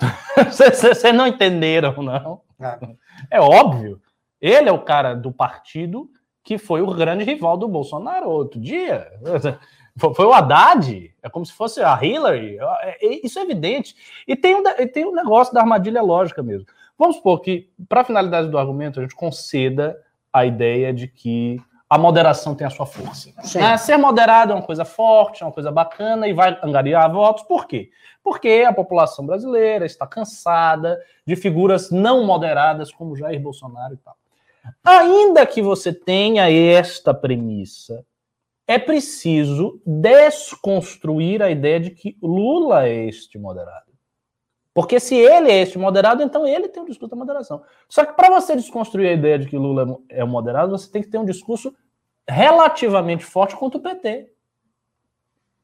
Vocês 0.50 1.14
não 1.14 1.26
entenderam, 1.26 2.02
não? 2.02 2.40
É. 2.60 3.36
é 3.38 3.40
óbvio. 3.40 4.00
Ele 4.40 4.68
é 4.68 4.72
o 4.72 4.82
cara 4.82 5.14
do 5.14 5.30
partido 5.30 6.10
que 6.42 6.58
foi 6.58 6.82
o 6.82 6.92
grande 6.92 7.22
rival 7.22 7.56
do 7.56 7.68
Bolsonaro 7.68 8.28
outro 8.28 8.60
dia. 8.60 9.08
Foi 9.96 10.26
o 10.26 10.32
Haddad, 10.32 11.14
é 11.22 11.28
como 11.28 11.46
se 11.46 11.52
fosse 11.52 11.80
a 11.82 12.02
Hillary, 12.02 12.58
é, 12.58 13.06
é, 13.06 13.26
isso 13.26 13.38
é 13.38 13.42
evidente. 13.42 13.94
E 14.26 14.34
tem 14.34 14.56
um, 14.56 14.62
tem 14.92 15.04
um 15.04 15.12
negócio 15.12 15.54
da 15.54 15.60
armadilha 15.60 16.02
lógica 16.02 16.42
mesmo. 16.42 16.66
Vamos 16.98 17.16
supor 17.16 17.40
que, 17.40 17.70
para 17.88 18.00
a 18.00 18.04
finalidade 18.04 18.48
do 18.48 18.58
argumento, 18.58 18.98
a 18.98 19.02
gente 19.02 19.14
conceda 19.14 19.96
a 20.32 20.46
ideia 20.46 20.92
de 20.92 21.06
que 21.06 21.60
a 21.92 21.98
moderação 21.98 22.54
tem 22.54 22.66
a 22.66 22.70
sua 22.70 22.86
força. 22.86 23.30
Né? 23.54 23.76
Ser 23.76 23.98
moderado 23.98 24.52
é 24.52 24.54
uma 24.54 24.64
coisa 24.64 24.82
forte, 24.82 25.42
é 25.42 25.46
uma 25.46 25.52
coisa 25.52 25.70
bacana 25.70 26.26
e 26.26 26.32
vai 26.32 26.58
angariar 26.62 27.12
votos. 27.12 27.42
Por 27.42 27.66
quê? 27.66 27.90
Porque 28.24 28.64
a 28.66 28.72
população 28.72 29.26
brasileira 29.26 29.84
está 29.84 30.06
cansada 30.06 30.98
de 31.26 31.36
figuras 31.36 31.90
não 31.90 32.24
moderadas 32.24 32.90
como 32.90 33.14
Jair 33.14 33.38
Bolsonaro 33.38 33.92
e 33.92 33.98
tal. 33.98 34.16
Ainda 34.82 35.44
que 35.44 35.60
você 35.60 35.92
tenha 35.92 36.50
esta 36.50 37.12
premissa, 37.12 38.02
é 38.66 38.78
preciso 38.78 39.78
desconstruir 39.84 41.42
a 41.42 41.50
ideia 41.50 41.78
de 41.78 41.90
que 41.90 42.16
Lula 42.22 42.88
é 42.88 43.04
este 43.04 43.38
moderado. 43.38 43.91
Porque 44.74 44.98
se 44.98 45.14
ele 45.14 45.50
é 45.50 45.60
este 45.60 45.78
moderado, 45.78 46.22
então 46.22 46.46
ele 46.46 46.68
tem 46.68 46.82
um 46.82 46.86
discurso 46.86 47.10
da 47.10 47.16
moderação. 47.16 47.62
Só 47.88 48.04
que 48.04 48.14
para 48.14 48.30
você 48.30 48.56
desconstruir 48.56 49.08
a 49.08 49.12
ideia 49.12 49.38
de 49.38 49.46
que 49.46 49.56
Lula 49.56 49.98
é 50.08 50.24
o 50.24 50.28
moderado, 50.28 50.70
você 50.70 50.90
tem 50.90 51.02
que 51.02 51.08
ter 51.08 51.18
um 51.18 51.24
discurso 51.24 51.74
relativamente 52.26 53.24
forte 53.24 53.54
contra 53.54 53.78
o 53.78 53.82
PT. 53.82 54.30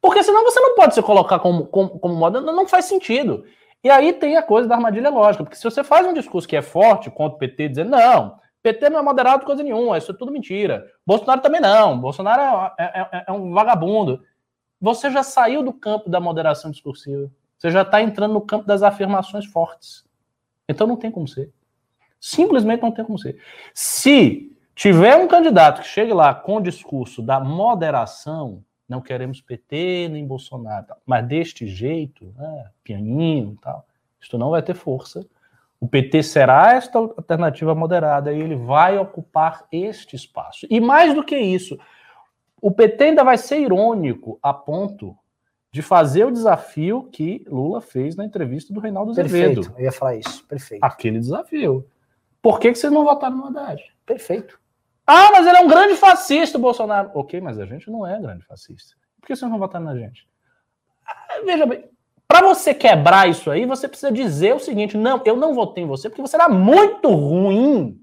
Porque 0.01 0.23
senão 0.23 0.45
você 0.45 0.61
não 0.61 0.75
pode 0.75 0.95
se 0.95 1.03
colocar 1.03 1.39
como, 1.39 1.67
como, 1.67 1.99
como 1.99 2.15
moderado, 2.15 2.53
não 2.53 2.69
faz 2.69 2.85
sentido. 2.85 3.45
E 3.83 3.89
aí 3.89 4.13
tem 4.13 4.37
a 4.37 4.43
coisa 4.43 4.69
da 4.69 4.75
armadilha 4.75 5.09
lógica, 5.09 5.45
porque 5.45 5.57
se 5.57 5.65
você 5.65 5.83
faz 5.83 6.07
um 6.07 6.13
discurso 6.13 6.47
que 6.47 6.57
é 6.57 6.63
forte 6.63 7.11
contra 7.11 7.37
o 7.37 7.39
PT, 7.39 7.69
dizendo, 7.69 7.91
não, 7.91 8.39
PT 8.63 8.91
não 8.91 8.99
é 8.99 9.03
moderado 9.03 9.47
coisa 9.47 9.63
nenhuma, 9.63 9.97
isso 9.97 10.11
é 10.11 10.15
tudo 10.15 10.33
mentira. 10.33 10.91
Bolsonaro 11.07 11.41
também 11.41 11.61
não. 11.61 11.99
Bolsonaro 11.99 12.75
é, 12.79 12.85
é, 12.85 13.01
é, 13.19 13.25
é 13.29 13.33
um 13.33 13.53
vagabundo. 13.53 14.23
Você 14.81 15.11
já 15.11 15.23
saiu 15.23 15.63
do 15.63 15.73
campo 15.73 16.11
da 16.11 16.21
moderação 16.21 16.71
discursiva. 16.71 17.31
Você 17.59 17.71
já 17.71 17.83
está 17.83 18.01
entrando 18.01 18.33
no 18.33 18.41
campo 18.41 18.67
das 18.67 18.83
afirmações 18.83 19.45
fortes. 19.47 20.05
Então 20.69 20.87
não 20.87 20.97
tem 20.97 21.11
como 21.11 21.27
ser. 21.27 21.53
Simplesmente 22.21 22.83
não 22.83 22.93
tem 22.93 23.05
como 23.05 23.19
ser. 23.19 23.41
Se 23.75 24.57
tiver 24.75 25.17
um 25.17 25.29
candidato 25.29 25.83
que 25.83 25.89
chegue 25.89 26.13
lá 26.13 26.35
com 26.35 26.57
o 26.57 26.63
discurso 26.63 27.21
da 27.21 27.41
moderação, 27.41 28.65
não 28.89 29.01
queremos 29.01 29.41
PT 29.41 30.09
nem 30.11 30.27
Bolsonaro, 30.27 30.87
mas 31.05 31.27
deste 31.27 31.67
jeito, 31.67 32.33
né, 32.37 32.71
pianinho 32.83 33.55
e 33.55 33.61
tal, 33.61 33.87
isso 34.21 34.39
não 34.39 34.51
vai 34.51 34.63
ter 34.63 34.75
força 34.75 35.27
o 35.81 35.87
PT 35.87 36.23
será 36.25 36.75
esta 36.75 36.99
alternativa 36.99 37.75
moderada 37.75 38.33
e 38.33 38.41
ele 38.41 38.57
vai 38.57 38.99
ocupar 38.99 39.67
este 39.71 40.17
espaço. 40.17 40.67
E 40.69 40.81
mais 40.81 41.15
do 41.15 41.23
que 41.23 41.37
isso, 41.37 41.79
o 42.61 42.71
PT 42.71 43.05
ainda 43.05 43.25
vai 43.25 43.39
ser 43.39 43.61
irônico 43.61 44.39
a 44.43 44.53
ponto 44.53 45.17
de 45.71 45.83
fazer 45.83 46.25
o 46.25 46.31
desafio 46.31 47.09
que 47.13 47.45
Lula 47.47 47.81
fez 47.81 48.17
na 48.17 48.25
entrevista 48.25 48.73
do 48.73 48.81
Reinaldo 48.81 49.11
Azevedo. 49.11 49.63
Perfeito, 49.63 49.79
eu 49.79 49.85
ia 49.85 49.93
falar 49.93 50.17
isso, 50.17 50.45
perfeito. 50.47 50.83
Aquele 50.83 51.19
desafio. 51.19 51.87
Por 52.41 52.59
que, 52.59 52.73
que 52.73 52.79
vocês 52.79 52.93
não 52.93 53.05
votaram 53.05 53.37
no 53.37 53.47
Haddad? 53.47 53.83
Perfeito. 54.07 54.59
Ah, 55.07 55.31
mas 55.33 55.47
ele 55.47 55.57
é 55.57 55.61
um 55.61 55.69
grande 55.69 55.95
fascista, 55.95 56.59
Bolsonaro. 56.59 57.11
Ok, 57.15 57.41
mas 57.41 57.59
a 57.59 57.67
gente 57.67 57.91
não 57.91 58.07
é 58.07 58.21
grande 58.21 58.45
fascista. 58.45 58.95
Por 59.21 59.27
que 59.27 59.37
vocês 59.37 59.51
não 59.51 59.59
votaram 59.59 59.85
na 59.85 59.97
gente? 59.97 60.29
Ah, 61.07 61.41
veja 61.45 61.67
bem, 61.67 61.85
para 62.27 62.47
você 62.47 62.75
quebrar 62.75 63.27
isso 63.27 63.51
aí, 63.51 63.65
você 63.65 63.89
precisa 63.89 64.13
dizer 64.13 64.55
o 64.55 64.61
seguinte: 64.61 64.99
não, 64.99 65.23
eu 65.25 65.35
não 65.35 65.55
votei 65.55 65.85
em 65.85 65.87
você 65.87 66.11
porque 66.11 66.21
você 66.21 66.37
era 66.37 66.49
muito 66.49 67.09
ruim. 67.09 67.99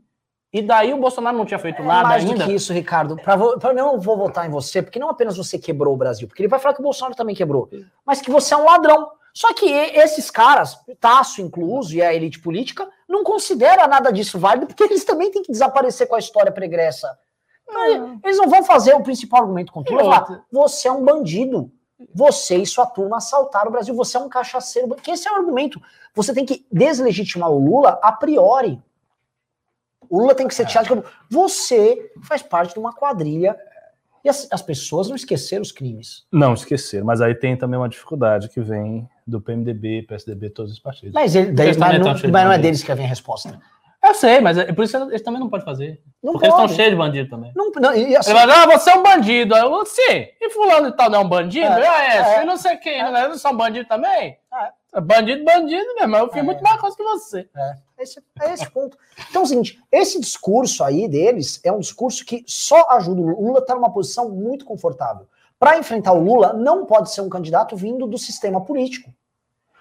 E 0.55 0.61
daí 0.61 0.93
o 0.93 0.97
Bolsonaro 0.97 1.35
não 1.35 1.45
tinha 1.45 1.59
feito 1.59 1.81
é 1.81 1.85
nada 1.85 2.07
mais 2.07 2.23
ainda. 2.23 2.37
Mais 2.37 2.43
do 2.43 2.49
que 2.49 2.55
isso, 2.55 2.71
Ricardo. 2.71 3.17
Para 3.17 3.73
mim, 3.73 3.79
eu 3.81 3.87
não 3.87 3.99
vou 3.99 4.15
votar 4.15 4.47
em 4.47 4.49
você, 4.49 4.81
porque 4.81 4.97
não 4.97 5.09
apenas 5.09 5.35
você 5.35 5.59
quebrou 5.59 5.93
o 5.93 5.97
Brasil, 5.97 6.29
porque 6.29 6.41
ele 6.41 6.47
vai 6.47 6.59
falar 6.59 6.73
que 6.73 6.79
o 6.79 6.83
Bolsonaro 6.83 7.13
também 7.13 7.35
quebrou, 7.35 7.69
mas 8.05 8.21
que 8.21 8.31
você 8.31 8.53
é 8.53 8.57
um 8.57 8.63
ladrão. 8.63 9.11
Só 9.33 9.53
que 9.53 9.69
esses 9.69 10.31
caras, 10.31 10.79
Tasso 10.97 11.41
incluso 11.41 11.93
e 11.93 12.01
a 12.01 12.13
elite 12.13 12.39
política, 12.39 12.87
não 13.05 13.21
considera 13.21 13.85
nada 13.85 14.11
disso 14.11 14.39
válido, 14.39 14.67
porque 14.67 14.83
eles 14.83 15.03
também 15.03 15.29
têm 15.29 15.43
que 15.43 15.51
desaparecer 15.51 16.07
com 16.07 16.15
a 16.15 16.19
história 16.19 16.53
pregressa. 16.53 17.19
Ah. 17.69 18.15
Eles 18.23 18.37
não 18.37 18.47
vão 18.47 18.63
fazer 18.63 18.93
o 18.93 19.03
principal 19.03 19.41
argumento 19.41 19.73
contra 19.73 19.93
ele. 19.93 20.09
Você 20.53 20.87
é 20.87 20.91
um 20.91 21.03
bandido. 21.03 21.69
Você 22.13 22.55
e 22.55 22.65
sua 22.65 22.85
turma 22.85 23.17
assaltaram 23.17 23.67
o 23.67 23.71
Brasil, 23.73 23.93
você 23.93 24.15
é 24.15 24.21
um 24.21 24.29
cachaceiro. 24.29 24.87
Que 24.95 25.11
esse 25.11 25.27
é 25.27 25.31
o 25.33 25.35
argumento. 25.35 25.81
Você 26.13 26.33
tem 26.33 26.45
que 26.45 26.65
deslegitimar 26.71 27.51
o 27.51 27.59
Lula 27.59 27.99
a 28.01 28.13
priori. 28.13 28.81
O 30.09 30.19
Lula 30.19 30.35
tem 30.35 30.47
que 30.47 30.55
ser 30.55 30.63
é. 30.63 30.65
tirado 30.65 30.87
como 30.87 31.03
você 31.29 32.11
faz 32.23 32.41
parte 32.41 32.73
de 32.73 32.79
uma 32.79 32.93
quadrilha. 32.93 33.55
E 34.23 34.29
as, 34.29 34.47
as, 34.49 34.61
pessoas 34.61 35.07
não 35.07 35.15
esqueceram 35.15 35.61
os 35.61 35.71
crimes. 35.71 36.25
Não 36.31 36.55
esqueceram, 36.55 37.05
mas 37.05 37.21
aí 37.21 37.35
tem 37.35 37.55
também 37.55 37.77
uma 37.77 37.87
dificuldade 37.87 38.49
que 38.49 38.59
vem 38.59 39.07
do 39.25 39.39
PMDB, 39.39 40.01
PSDB, 40.01 40.49
todos 40.49 40.71
os 40.71 40.79
partidos. 40.79 41.13
Mas, 41.13 41.35
ele, 41.35 41.51
daí, 41.51 41.77
mas, 41.77 41.99
não, 41.99 42.31
mas 42.31 42.45
não 42.45 42.51
é 42.51 42.57
deles 42.57 42.81
que 42.81 42.93
vem 42.95 43.05
a 43.05 43.09
resposta. 43.09 43.59
Eu 44.05 44.13
sei, 44.13 44.39
mas 44.39 44.57
é, 44.57 44.71
por 44.71 44.83
isso 44.83 44.95
eles 44.97 45.21
também 45.21 45.39
não 45.39 45.49
podem 45.49 45.65
fazer. 45.65 45.99
Não 46.23 46.33
porque 46.33 46.47
pode. 46.47 46.61
eles 46.61 46.71
estão 46.71 46.75
cheios 46.75 46.91
de 46.91 46.97
bandido 46.97 47.29
também. 47.29 47.51
Não, 47.55 47.71
não, 47.71 47.95
e 47.95 48.15
assim, 48.15 48.31
Ele 48.31 48.45
vai 48.45 48.55
ah, 48.55 48.65
você 48.67 48.91
é 48.91 48.95
um 48.95 49.03
bandido. 49.03 49.55
Aí 49.55 49.61
eu, 49.61 49.85
sim. 49.85 50.27
E 50.39 50.49
fulano 50.51 50.89
e 50.89 50.91
tal 50.91 51.09
não 51.09 51.21
é 51.21 51.23
um 51.23 51.29
bandido? 51.29 51.65
É, 51.65 51.81
é, 51.81 52.17
é. 52.17 52.43
e 52.43 52.45
não 52.45 52.55
sei 52.55 52.77
quem, 52.77 52.99
é. 52.99 53.27
não 53.27 53.37
são 53.37 53.57
bandido 53.57 53.87
também? 53.87 54.37
É. 54.53 54.69
Bandido, 55.01 55.43
bandido 55.43 55.95
mesmo. 55.95 56.15
Eu 56.15 56.29
fiz 56.29 56.38
é. 56.38 56.43
muito 56.43 56.63
mais 56.63 56.79
coisa 56.79 56.95
que 56.95 57.03
você. 57.03 57.49
É. 57.55 57.75
Esse, 57.97 58.21
é 58.41 58.53
esse 58.53 58.69
ponto. 58.69 58.97
Então 59.29 59.41
é 59.41 59.45
o 59.45 59.47
seguinte, 59.47 59.79
esse 59.91 60.19
discurso 60.19 60.84
aí 60.84 61.08
deles 61.08 61.60
é 61.63 61.71
um 61.71 61.79
discurso 61.79 62.25
que 62.25 62.43
só 62.47 62.89
ajuda 62.91 63.21
o 63.21 63.25
Lula. 63.25 63.38
O 63.38 63.47
Lula 63.47 63.60
está 63.60 63.75
numa 63.75 63.91
posição 63.91 64.29
muito 64.29 64.65
confortável. 64.65 65.27
Para 65.60 65.77
enfrentar 65.77 66.13
o 66.13 66.23
Lula, 66.23 66.53
não 66.53 66.86
pode 66.86 67.12
ser 67.12 67.21
um 67.21 67.29
candidato 67.29 67.75
vindo 67.75 68.05
do 68.05 68.17
sistema 68.17 68.62
político. 68.62 69.13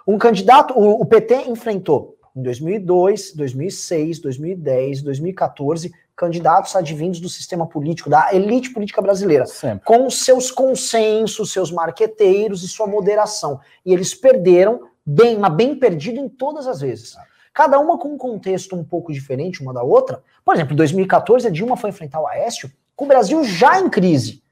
Um 0.06 0.18
candidato, 0.18 0.78
o, 0.78 1.00
o 1.00 1.06
PT 1.06 1.48
enfrentou 1.48 2.16
em 2.36 2.42
2002, 2.42 3.32
2006, 3.34 4.18
2010, 4.20 5.02
2014, 5.02 5.92
candidatos 6.16 6.74
advindos 6.76 7.20
do 7.20 7.28
sistema 7.28 7.66
político, 7.66 8.10
da 8.10 8.32
elite 8.32 8.70
política 8.70 9.00
brasileira, 9.00 9.46
Sempre. 9.46 9.84
com 9.84 10.08
seus 10.10 10.50
consensos, 10.50 11.52
seus 11.52 11.70
marqueteiros 11.70 12.62
e 12.62 12.68
sua 12.68 12.86
moderação. 12.86 13.60
E 13.84 13.92
eles 13.92 14.14
perderam 14.14 14.88
bem, 15.04 15.38
mas 15.38 15.52
bem 15.52 15.74
perdido 15.74 16.18
em 16.18 16.28
todas 16.28 16.66
as 16.66 16.80
vezes. 16.80 17.16
Cada 17.52 17.78
uma 17.78 17.98
com 17.98 18.14
um 18.14 18.18
contexto 18.18 18.74
um 18.74 18.84
pouco 18.84 19.12
diferente 19.12 19.62
uma 19.62 19.72
da 19.72 19.82
outra. 19.82 20.22
Por 20.44 20.54
exemplo, 20.54 20.72
em 20.72 20.76
2014, 20.76 21.46
a 21.46 21.50
Dilma 21.50 21.76
foi 21.76 21.90
enfrentar 21.90 22.20
o 22.20 22.26
Aécio 22.26 22.70
com 22.96 23.04
o 23.04 23.08
Brasil 23.08 23.44
já 23.44 23.80
em 23.80 23.88
crise, 23.88 24.42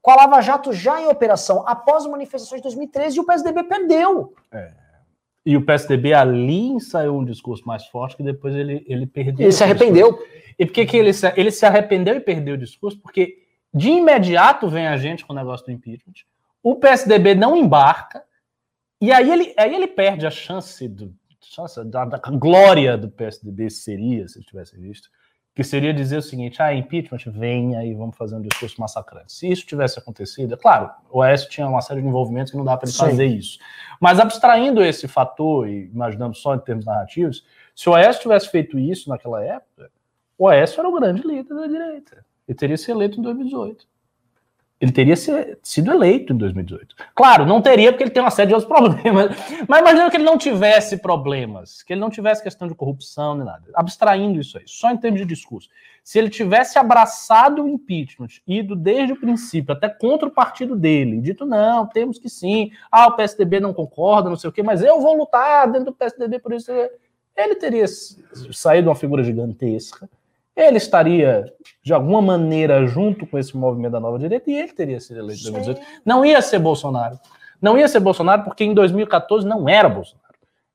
com 0.00 0.10
a 0.10 0.16
Lava 0.16 0.40
Jato 0.40 0.72
já 0.72 1.00
em 1.00 1.08
operação, 1.08 1.64
após 1.66 2.04
as 2.04 2.10
manifestações 2.10 2.60
de 2.60 2.64
2013, 2.64 3.16
e 3.16 3.20
o 3.20 3.24
PSDB 3.24 3.64
perdeu. 3.64 4.34
É. 4.52 4.70
E 5.44 5.56
o 5.56 5.64
PSDB 5.64 6.12
ali 6.12 6.68
ensaiou 6.68 7.20
um 7.20 7.24
discurso 7.24 7.66
mais 7.66 7.86
forte 7.86 8.16
que 8.16 8.22
depois 8.22 8.54
ele, 8.54 8.84
ele 8.88 9.06
perdeu. 9.06 9.46
Ele 9.46 9.52
se 9.52 9.62
arrependeu. 9.62 10.18
E 10.58 10.66
por 10.66 10.72
que, 10.72 10.86
que 10.86 10.96
ele, 10.96 11.12
se, 11.12 11.32
ele 11.36 11.50
se 11.50 11.64
arrependeu 11.64 12.16
e 12.16 12.20
perdeu 12.20 12.54
o 12.54 12.58
discurso? 12.58 12.98
Porque 12.98 13.38
de 13.72 13.90
imediato 13.90 14.68
vem 14.68 14.86
a 14.88 14.96
gente 14.96 15.24
com 15.24 15.32
o 15.32 15.36
negócio 15.36 15.66
do 15.66 15.72
impeachment, 15.72 16.14
o 16.62 16.74
PSDB 16.74 17.34
não 17.34 17.56
embarca, 17.56 18.24
e 19.00 19.12
aí 19.12 19.30
ele, 19.30 19.54
aí 19.58 19.74
ele 19.74 19.86
perde 19.86 20.26
a 20.26 20.30
chance, 20.30 20.88
do, 20.88 21.14
chance 21.40 21.82
da, 21.84 22.04
da 22.04 22.18
glória 22.18 22.96
do 22.96 23.10
PSDB 23.10 23.68
seria, 23.70 24.26
se 24.26 24.38
ele 24.38 24.46
tivesse 24.46 24.78
visto, 24.78 25.10
que 25.54 25.64
seria 25.64 25.92
dizer 25.92 26.18
o 26.18 26.22
seguinte: 26.22 26.60
ah, 26.60 26.74
impeachment, 26.74 27.32
venha 27.32 27.84
e 27.84 27.94
vamos 27.94 28.16
fazer 28.16 28.36
um 28.36 28.42
discurso 28.42 28.80
massacrante. 28.80 29.32
Se 29.32 29.50
isso 29.50 29.66
tivesse 29.66 29.98
acontecido, 29.98 30.54
é 30.54 30.56
claro, 30.56 30.90
o 31.10 31.20
Oeste 31.20 31.48
tinha 31.48 31.68
uma 31.68 31.80
série 31.80 32.02
de 32.02 32.08
envolvimentos 32.08 32.50
que 32.50 32.58
não 32.58 32.64
dá 32.64 32.76
para 32.76 32.88
ele 32.88 32.96
fazer 32.96 33.26
isso. 33.26 33.58
Mas 34.00 34.20
abstraindo 34.20 34.84
esse 34.84 35.08
fator 35.08 35.68
e 35.68 35.86
imaginando 35.86 36.34
só 36.34 36.54
em 36.54 36.58
termos 36.58 36.84
narrativos, 36.84 37.44
se 37.74 37.88
o 37.88 37.92
Oeste 37.92 38.22
tivesse 38.22 38.50
feito 38.50 38.78
isso 38.78 39.08
naquela 39.08 39.42
época, 39.42 39.90
o 40.38 40.44
Oeste 40.46 40.78
era 40.78 40.88
o 40.88 40.92
grande 40.92 41.26
líder 41.26 41.54
da 41.54 41.66
direita. 41.66 42.24
Ele 42.46 42.58
teria 42.58 42.76
sido 42.76 42.98
eleito 42.98 43.18
em 43.18 43.22
2018 43.22 43.86
ele 44.78 44.92
teria 44.92 45.16
sido 45.16 45.90
eleito 45.90 46.34
em 46.34 46.36
2018. 46.36 46.94
Claro, 47.14 47.46
não 47.46 47.62
teria, 47.62 47.92
porque 47.92 48.04
ele 48.04 48.10
tem 48.10 48.22
uma 48.22 48.30
série 48.30 48.48
de 48.48 48.54
outros 48.54 48.68
problemas. 48.68 49.34
Mas 49.66 49.80
imagina 49.80 50.10
que 50.10 50.16
ele 50.16 50.24
não 50.24 50.36
tivesse 50.36 50.98
problemas, 50.98 51.82
que 51.82 51.94
ele 51.94 52.00
não 52.00 52.10
tivesse 52.10 52.42
questão 52.42 52.68
de 52.68 52.74
corrupção 52.74 53.34
nem 53.34 53.46
nada. 53.46 53.64
Abstraindo 53.74 54.38
isso 54.38 54.58
aí, 54.58 54.64
só 54.66 54.90
em 54.90 54.96
termos 54.98 55.20
de 55.20 55.26
discurso. 55.26 55.70
Se 56.04 56.18
ele 56.18 56.28
tivesse 56.28 56.78
abraçado 56.78 57.64
o 57.64 57.68
impeachment, 57.68 58.28
ido 58.46 58.76
desde 58.76 59.14
o 59.14 59.20
princípio 59.20 59.72
até 59.72 59.88
contra 59.88 60.28
o 60.28 60.30
partido 60.30 60.76
dele, 60.76 61.20
dito 61.20 61.46
não, 61.46 61.86
temos 61.86 62.18
que 62.18 62.28
sim, 62.28 62.70
ah, 62.92 63.08
o 63.08 63.16
PSDB 63.16 63.58
não 63.58 63.72
concorda, 63.72 64.28
não 64.28 64.36
sei 64.36 64.50
o 64.50 64.52
quê, 64.52 64.62
mas 64.62 64.82
eu 64.82 65.00
vou 65.00 65.16
lutar 65.16 65.66
dentro 65.70 65.86
do 65.86 65.94
PSDB 65.94 66.38
por 66.38 66.52
isso. 66.52 66.70
Ele 67.34 67.54
teria 67.54 67.86
saído 67.88 68.88
uma 68.88 68.94
figura 68.94 69.24
gigantesca 69.24 70.08
ele 70.56 70.78
estaria, 70.78 71.52
de 71.82 71.92
alguma 71.92 72.22
maneira, 72.22 72.86
junto 72.86 73.26
com 73.26 73.38
esse 73.38 73.54
movimento 73.56 73.92
da 73.92 74.00
nova 74.00 74.18
direita 74.18 74.50
e 74.50 74.56
ele 74.56 74.72
teria 74.72 74.98
sido 74.98 75.18
eleito 75.18 75.40
em 75.40 75.52
2018. 75.52 75.86
Não 76.04 76.24
ia 76.24 76.40
ser 76.40 76.58
Bolsonaro. 76.58 77.20
Não 77.60 77.76
ia 77.76 77.86
ser 77.86 78.00
Bolsonaro 78.00 78.42
porque 78.42 78.64
em 78.64 78.72
2014 78.72 79.46
não 79.46 79.68
era 79.68 79.88
Bolsonaro. 79.88 80.24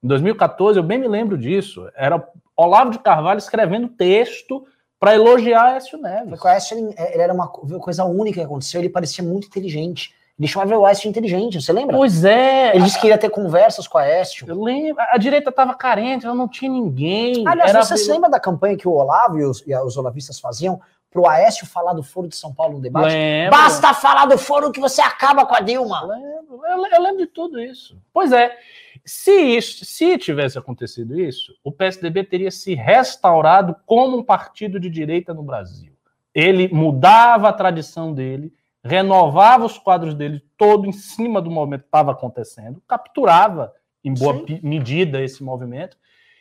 Em 0.04 0.08
2014, 0.08 0.80
eu 0.80 0.84
bem 0.84 1.00
me 1.00 1.08
lembro 1.08 1.38
disso, 1.38 1.88
era 1.96 2.24
Olavo 2.56 2.92
de 2.92 3.00
Carvalho 3.00 3.38
escrevendo 3.38 3.88
texto 3.88 4.66
para 5.00 5.16
elogiar 5.16 5.78
Écio 5.78 6.00
Neves. 6.00 6.40
O 6.40 6.48
Écio, 6.48 6.78
ele, 6.78 6.96
ele 6.98 7.22
era 7.22 7.34
uma 7.34 7.48
coisa 7.48 8.06
única 8.06 8.40
que 8.40 8.46
aconteceu, 8.46 8.82
ele 8.82 8.90
parecia 8.90 9.24
muito 9.24 9.48
inteligente. 9.48 10.14
Ele 10.42 10.48
chamava 10.48 10.76
o 10.76 10.86
Aécio 10.88 11.04
de 11.04 11.10
inteligente, 11.10 11.62
você 11.62 11.72
lembra? 11.72 11.96
Pois 11.96 12.26
é. 12.26 12.76
Ele 12.76 12.84
disse 12.84 13.00
que 13.00 13.06
ia 13.06 13.18
ter 13.18 13.30
conversas 13.30 13.88
com 13.88 14.00
o 14.00 14.02
Aécio. 14.02 14.44
Eu 14.50 14.64
lembro. 14.64 15.00
A 15.12 15.18
direita 15.20 15.52
estava 15.52 15.76
carente, 15.76 16.26
ela 16.26 16.34
não 16.34 16.48
tinha 16.48 16.72
ninguém. 16.72 17.48
Aliás, 17.48 17.70
Era... 17.70 17.84
você 17.84 17.96
se 17.96 18.12
lembra 18.12 18.28
da 18.28 18.40
campanha 18.40 18.76
que 18.76 18.88
o 18.88 18.92
Olavo 18.92 19.38
e 19.38 19.46
os, 19.46 19.64
e 19.68 19.76
os 19.76 19.98
olavistas 19.98 20.40
faziam 20.40 20.82
pro 21.12 21.28
Aécio 21.28 21.68
falar 21.68 21.94
do 21.94 22.02
Foro 22.02 22.28
de 22.28 22.36
São 22.36 22.52
Paulo 22.52 22.78
no 22.78 22.82
debate? 22.82 23.14
Lembro. 23.14 23.52
Basta 23.52 23.94
falar 23.94 24.26
do 24.26 24.36
Foro 24.36 24.72
que 24.72 24.80
você 24.80 25.00
acaba 25.00 25.46
com 25.46 25.54
a 25.54 25.60
Dilma. 25.60 26.02
Lembro. 26.08 26.60
Eu, 26.66 26.88
eu 26.88 27.02
lembro 27.04 27.20
de 27.20 27.28
tudo 27.28 27.60
isso. 27.60 28.02
Pois 28.12 28.32
é. 28.32 28.58
Se, 29.06 29.32
isso, 29.32 29.86
se 29.86 30.18
tivesse 30.18 30.58
acontecido 30.58 31.20
isso, 31.20 31.54
o 31.64 31.72
PSDB 31.72 32.24
teria 32.24 32.50
se 32.50 32.74
restaurado 32.74 33.76
como 33.86 34.18
um 34.18 34.24
partido 34.24 34.80
de 34.80 34.90
direita 34.90 35.36
no 35.36 35.44
Brasil. 35.44 35.94
Ele 36.34 36.68
mudava 36.74 37.50
a 37.50 37.54
tradição 37.54 38.12
dele, 38.12 38.52
renovava 38.84 39.66
os 39.66 39.78
quadros 39.78 40.14
dele 40.14 40.44
todo 40.58 40.88
em 40.88 40.92
cima 40.92 41.42
do 41.42 41.52
movimento 41.52 41.82
que 41.82 41.88
estava 41.88 42.12
acontecendo, 42.12 42.82
capturava 42.88 43.74
em 44.04 44.14
boa 44.14 44.34
Sim. 44.46 44.60
medida 44.64 45.22
esse 45.22 45.44
movimento 45.44 45.98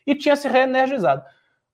e 0.07 0.15
tinha 0.15 0.35
se 0.37 0.49
reenergizado. 0.49 1.25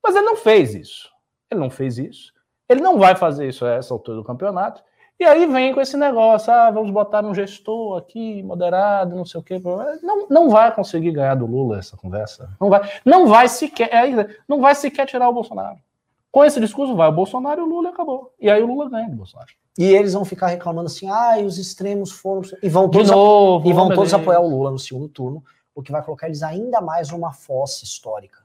Mas 0.02 0.16
ele 0.16 0.26
não 0.26 0.36
fez 0.36 0.74
isso. 0.74 1.10
Ele 1.50 1.60
não 1.60 1.70
fez 1.70 1.98
isso. 1.98 2.32
Ele 2.68 2.80
não 2.80 2.98
vai 2.98 3.14
fazer 3.14 3.48
isso 3.48 3.64
a 3.64 3.72
essa 3.74 3.94
altura 3.94 4.18
do 4.18 4.24
campeonato. 4.24 4.82
E 5.18 5.24
aí 5.24 5.46
vem 5.46 5.72
com 5.72 5.80
esse 5.80 5.96
negócio, 5.96 6.52
ah, 6.52 6.70
vamos 6.70 6.90
botar 6.90 7.24
um 7.24 7.34
gestor 7.34 7.96
aqui, 7.96 8.42
moderado, 8.42 9.16
não 9.16 9.24
sei 9.24 9.40
o 9.40 9.42
quê. 9.42 9.58
Não, 10.02 10.28
não 10.28 10.50
vai 10.50 10.74
conseguir 10.74 11.12
ganhar 11.12 11.34
do 11.36 11.46
Lula 11.46 11.78
essa 11.78 11.96
conversa. 11.96 12.50
Não 12.60 12.68
vai, 12.68 12.82
não 13.02 13.26
vai 13.26 13.48
sequer, 13.48 13.88
é, 13.94 14.36
não 14.46 14.60
vai 14.60 14.74
sequer 14.74 15.06
tirar 15.06 15.28
o 15.30 15.32
Bolsonaro. 15.32 15.78
Com 16.36 16.44
esse 16.44 16.60
discurso 16.60 16.94
vai 16.94 17.08
o 17.08 17.12
Bolsonaro 17.12 17.62
e 17.62 17.64
o 17.64 17.66
Lula 17.66 17.88
acabou. 17.88 18.34
E 18.38 18.50
aí 18.50 18.62
o 18.62 18.66
Lula 18.66 18.90
ganha 18.90 19.08
do 19.08 19.16
Bolsonaro. 19.16 19.48
E 19.78 19.84
eles 19.86 20.12
vão 20.12 20.22
ficar 20.22 20.48
reclamando 20.48 20.86
assim, 20.86 21.08
ah, 21.08 21.38
os 21.38 21.56
extremos 21.56 22.12
foram. 22.12 22.42
E 22.62 22.68
vão 22.68 22.90
todos, 22.90 23.10
novo, 23.10 23.66
e 23.66 23.72
vão 23.72 23.88
todos 23.88 24.12
apoiar 24.12 24.40
o 24.40 24.46
Lula 24.46 24.70
no 24.70 24.78
segundo 24.78 25.08
turno, 25.08 25.42
o 25.74 25.82
que 25.82 25.90
vai 25.90 26.02
colocar 26.02 26.26
eles 26.26 26.42
ainda 26.42 26.82
mais 26.82 27.10
numa 27.10 27.32
fossa 27.32 27.84
histórica. 27.84 28.40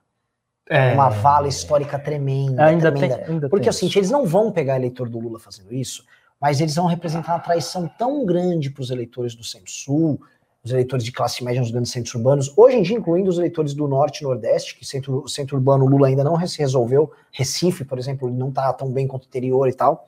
É, 0.70 0.94
uma 0.94 1.10
vala 1.10 1.50
histórica 1.50 2.00
tremenda. 2.00 2.64
Ainda 2.64 2.94
tremenda. 2.94 3.18
Tem, 3.18 3.34
ainda 3.34 3.50
Porque 3.50 3.68
assim, 3.68 3.88
eles 3.94 4.10
não 4.10 4.26
vão 4.26 4.54
pegar 4.54 4.78
eleitor 4.78 5.10
do 5.10 5.20
Lula 5.20 5.38
fazendo 5.38 5.74
isso, 5.74 6.06
mas 6.40 6.62
eles 6.62 6.76
vão 6.76 6.86
representar 6.86 7.34
uma 7.34 7.40
traição 7.40 7.92
tão 7.98 8.26
grande 8.26 8.70
para 8.70 8.84
os 8.84 8.90
eleitores 8.90 9.36
do 9.36 9.44
Centro-Sul, 9.44 10.18
os 10.64 10.72
eleitores 10.72 11.04
de 11.04 11.12
classe 11.12 11.44
média 11.44 11.60
nos 11.60 11.72
grandes 11.72 11.92
centros 11.92 12.14
urbanos, 12.14 12.54
hoje 12.56 12.78
em 12.78 12.82
dia, 12.84 12.98
incluindo 12.98 13.30
os 13.30 13.38
eleitores 13.38 13.74
do 13.74 13.88
Norte 13.88 14.20
e 14.20 14.24
Nordeste, 14.24 14.78
que 14.78 14.86
centro, 14.86 15.28
centro 15.28 15.58
urbano 15.58 15.86
Lula 15.86 16.08
ainda 16.08 16.24
não 16.24 16.40
se 16.48 16.60
resolveu, 16.60 17.12
Recife, 17.32 17.84
por 17.84 17.98
exemplo, 17.98 18.30
não 18.30 18.50
está 18.50 18.72
tão 18.74 18.92
bem 18.92 19.08
quanto 19.08 19.24
o 19.24 19.28
interior 19.28 19.68
e 19.68 19.74
tal. 19.74 20.08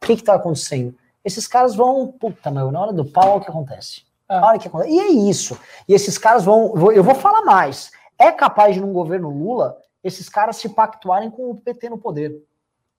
O 0.00 0.06
que 0.06 0.12
está 0.12 0.34
acontecendo? 0.34 0.94
Esses 1.24 1.46
caras 1.46 1.74
vão, 1.74 2.06
puta, 2.06 2.50
meu, 2.50 2.70
na 2.70 2.80
hora 2.80 2.92
do 2.92 3.04
pau, 3.04 3.38
o 3.38 3.40
que 3.40 3.50
acontece? 3.50 4.02
Ah. 4.28 4.46
hora 4.46 4.58
que 4.58 4.68
acontece. 4.68 4.92
E 4.92 5.00
é 5.00 5.08
isso. 5.08 5.58
E 5.88 5.92
esses 5.92 6.16
caras 6.16 6.44
vão, 6.44 6.72
eu 6.92 7.02
vou 7.02 7.14
falar 7.14 7.42
mais. 7.42 7.90
É 8.16 8.30
capaz 8.30 8.74
de, 8.74 8.80
num 8.80 8.92
governo 8.92 9.28
Lula, 9.28 9.76
esses 10.04 10.28
caras 10.28 10.56
se 10.56 10.68
pactuarem 10.68 11.30
com 11.30 11.50
o 11.50 11.56
PT 11.56 11.88
no 11.88 11.98
poder. 11.98 12.40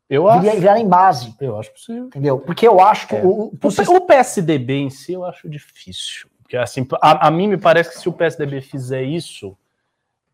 Eu 0.09 0.27
acho. 0.27 0.41
Virarem 0.41 0.87
base. 0.87 1.33
Eu 1.39 1.57
acho 1.57 1.71
possível. 1.71 2.07
Entendeu? 2.07 2.37
Porque 2.37 2.67
eu 2.67 2.81
acho 2.81 3.07
que. 3.07 3.15
É. 3.15 3.23
O, 3.23 3.45
o, 3.45 3.95
o, 3.95 4.01
PSDB 4.01 4.73
em 4.73 4.89
si 4.89 5.13
eu 5.13 5.23
acho 5.23 5.49
difícil. 5.49 6.27
Porque, 6.51 6.57
assim, 6.57 6.85
a, 7.01 7.27
a, 7.27 7.31
mim 7.31 7.47
me 7.47 7.57
parece 7.57 7.91
que 7.91 7.97
se 7.97 8.09
o 8.09 8.11
PSDB 8.11 8.59
fizer 8.59 9.03
isso, 9.03 9.57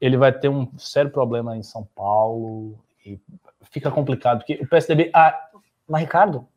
ele 0.02 0.18
vai 0.18 0.32
ter 0.32 0.50
um 0.50 0.68
sério 0.76 1.12
problema 1.12 1.56
em 1.56 1.62
São 1.62 1.88
Paulo. 1.94 2.76
E 3.06 3.20
fica 3.70 3.92
complicado. 3.92 4.40
Porque 4.40 4.56
o 4.56 4.68
PSDB. 4.68 5.12
Ah, 5.14 5.40
mas, 5.88 6.02
Ricardo, 6.02 6.48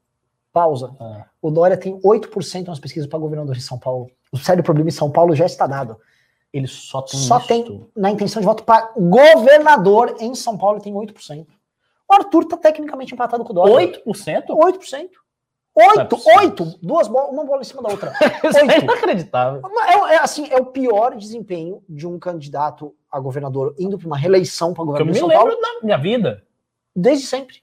pausa. 0.50 0.96
Ah. 0.98 1.26
O 1.42 1.50
Dória 1.50 1.76
tem 1.76 2.00
8% 2.00 2.68
nas 2.68 2.80
pesquisas 2.80 3.06
para 3.06 3.18
governador 3.18 3.54
de 3.54 3.60
São 3.60 3.78
Paulo. 3.78 4.10
O 4.32 4.38
sério 4.38 4.64
problema 4.64 4.88
em 4.88 4.92
São 4.92 5.10
Paulo 5.10 5.36
já 5.36 5.44
está 5.44 5.66
dado. 5.66 6.00
Ele 6.50 6.66
só 6.66 7.02
tem 7.02 7.20
Só 7.20 7.38
tem 7.38 7.86
na 7.94 8.10
intenção 8.10 8.40
de 8.40 8.46
voto 8.46 8.64
para 8.64 8.90
governador 8.96 10.16
em 10.20 10.34
São 10.34 10.56
Paulo 10.56 10.80
tem 10.80 10.94
8%. 10.94 11.46
O 12.08 12.14
Arthur 12.14 12.44
está 12.44 12.56
tecnicamente 12.56 13.12
empatado 13.12 13.44
com 13.44 13.52
o 13.52 13.54
Dória. 13.54 14.02
8%? 14.06 14.46
8%. 14.46 15.10
Oito, 15.88 16.16
é 16.28 16.38
oito, 16.38 16.64
duas 16.82 17.08
bolas, 17.08 17.30
uma 17.30 17.44
bola 17.44 17.60
em 17.60 17.64
cima 17.64 17.82
da 17.82 17.90
outra. 17.90 18.12
Oito. 18.44 18.56
É 18.56 18.78
inacreditável. 18.78 19.62
É, 19.86 20.14
é, 20.14 20.18
assim, 20.18 20.48
é 20.50 20.56
o 20.56 20.66
pior 20.66 21.16
desempenho 21.16 21.82
de 21.88 22.06
um 22.06 22.18
candidato 22.18 22.94
a 23.10 23.18
governador 23.18 23.74
indo 23.78 23.98
para 23.98 24.06
uma 24.06 24.16
reeleição 24.16 24.72
para 24.72 24.84
governador 24.84 25.12
de 25.12 25.18
São 25.18 25.28
Paulo. 25.28 25.50
Eu 25.50 25.56
me 25.56 25.62
lembro 25.62 25.80
da 25.80 25.84
minha 25.84 25.98
vida. 25.98 26.44
Desde 26.94 27.26
sempre. 27.26 27.62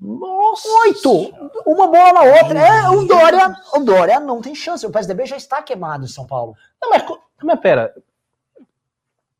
Nossa! 0.00 0.68
Oito! 0.84 1.32
Uma 1.66 1.86
bola 1.86 2.12
na 2.12 2.22
outra. 2.22 2.58
É, 2.58 2.88
o 2.90 3.04
Dória, 3.04 3.56
o 3.74 3.80
Dória 3.80 4.20
não 4.20 4.40
tem 4.40 4.54
chance. 4.54 4.84
O 4.86 4.90
PSDB 4.90 5.26
já 5.26 5.36
está 5.36 5.62
queimado 5.62 6.04
em 6.04 6.08
São 6.08 6.26
Paulo. 6.26 6.56
Não, 6.80 6.90
mas, 6.90 7.04
mas 7.42 7.60
pera. 7.60 7.94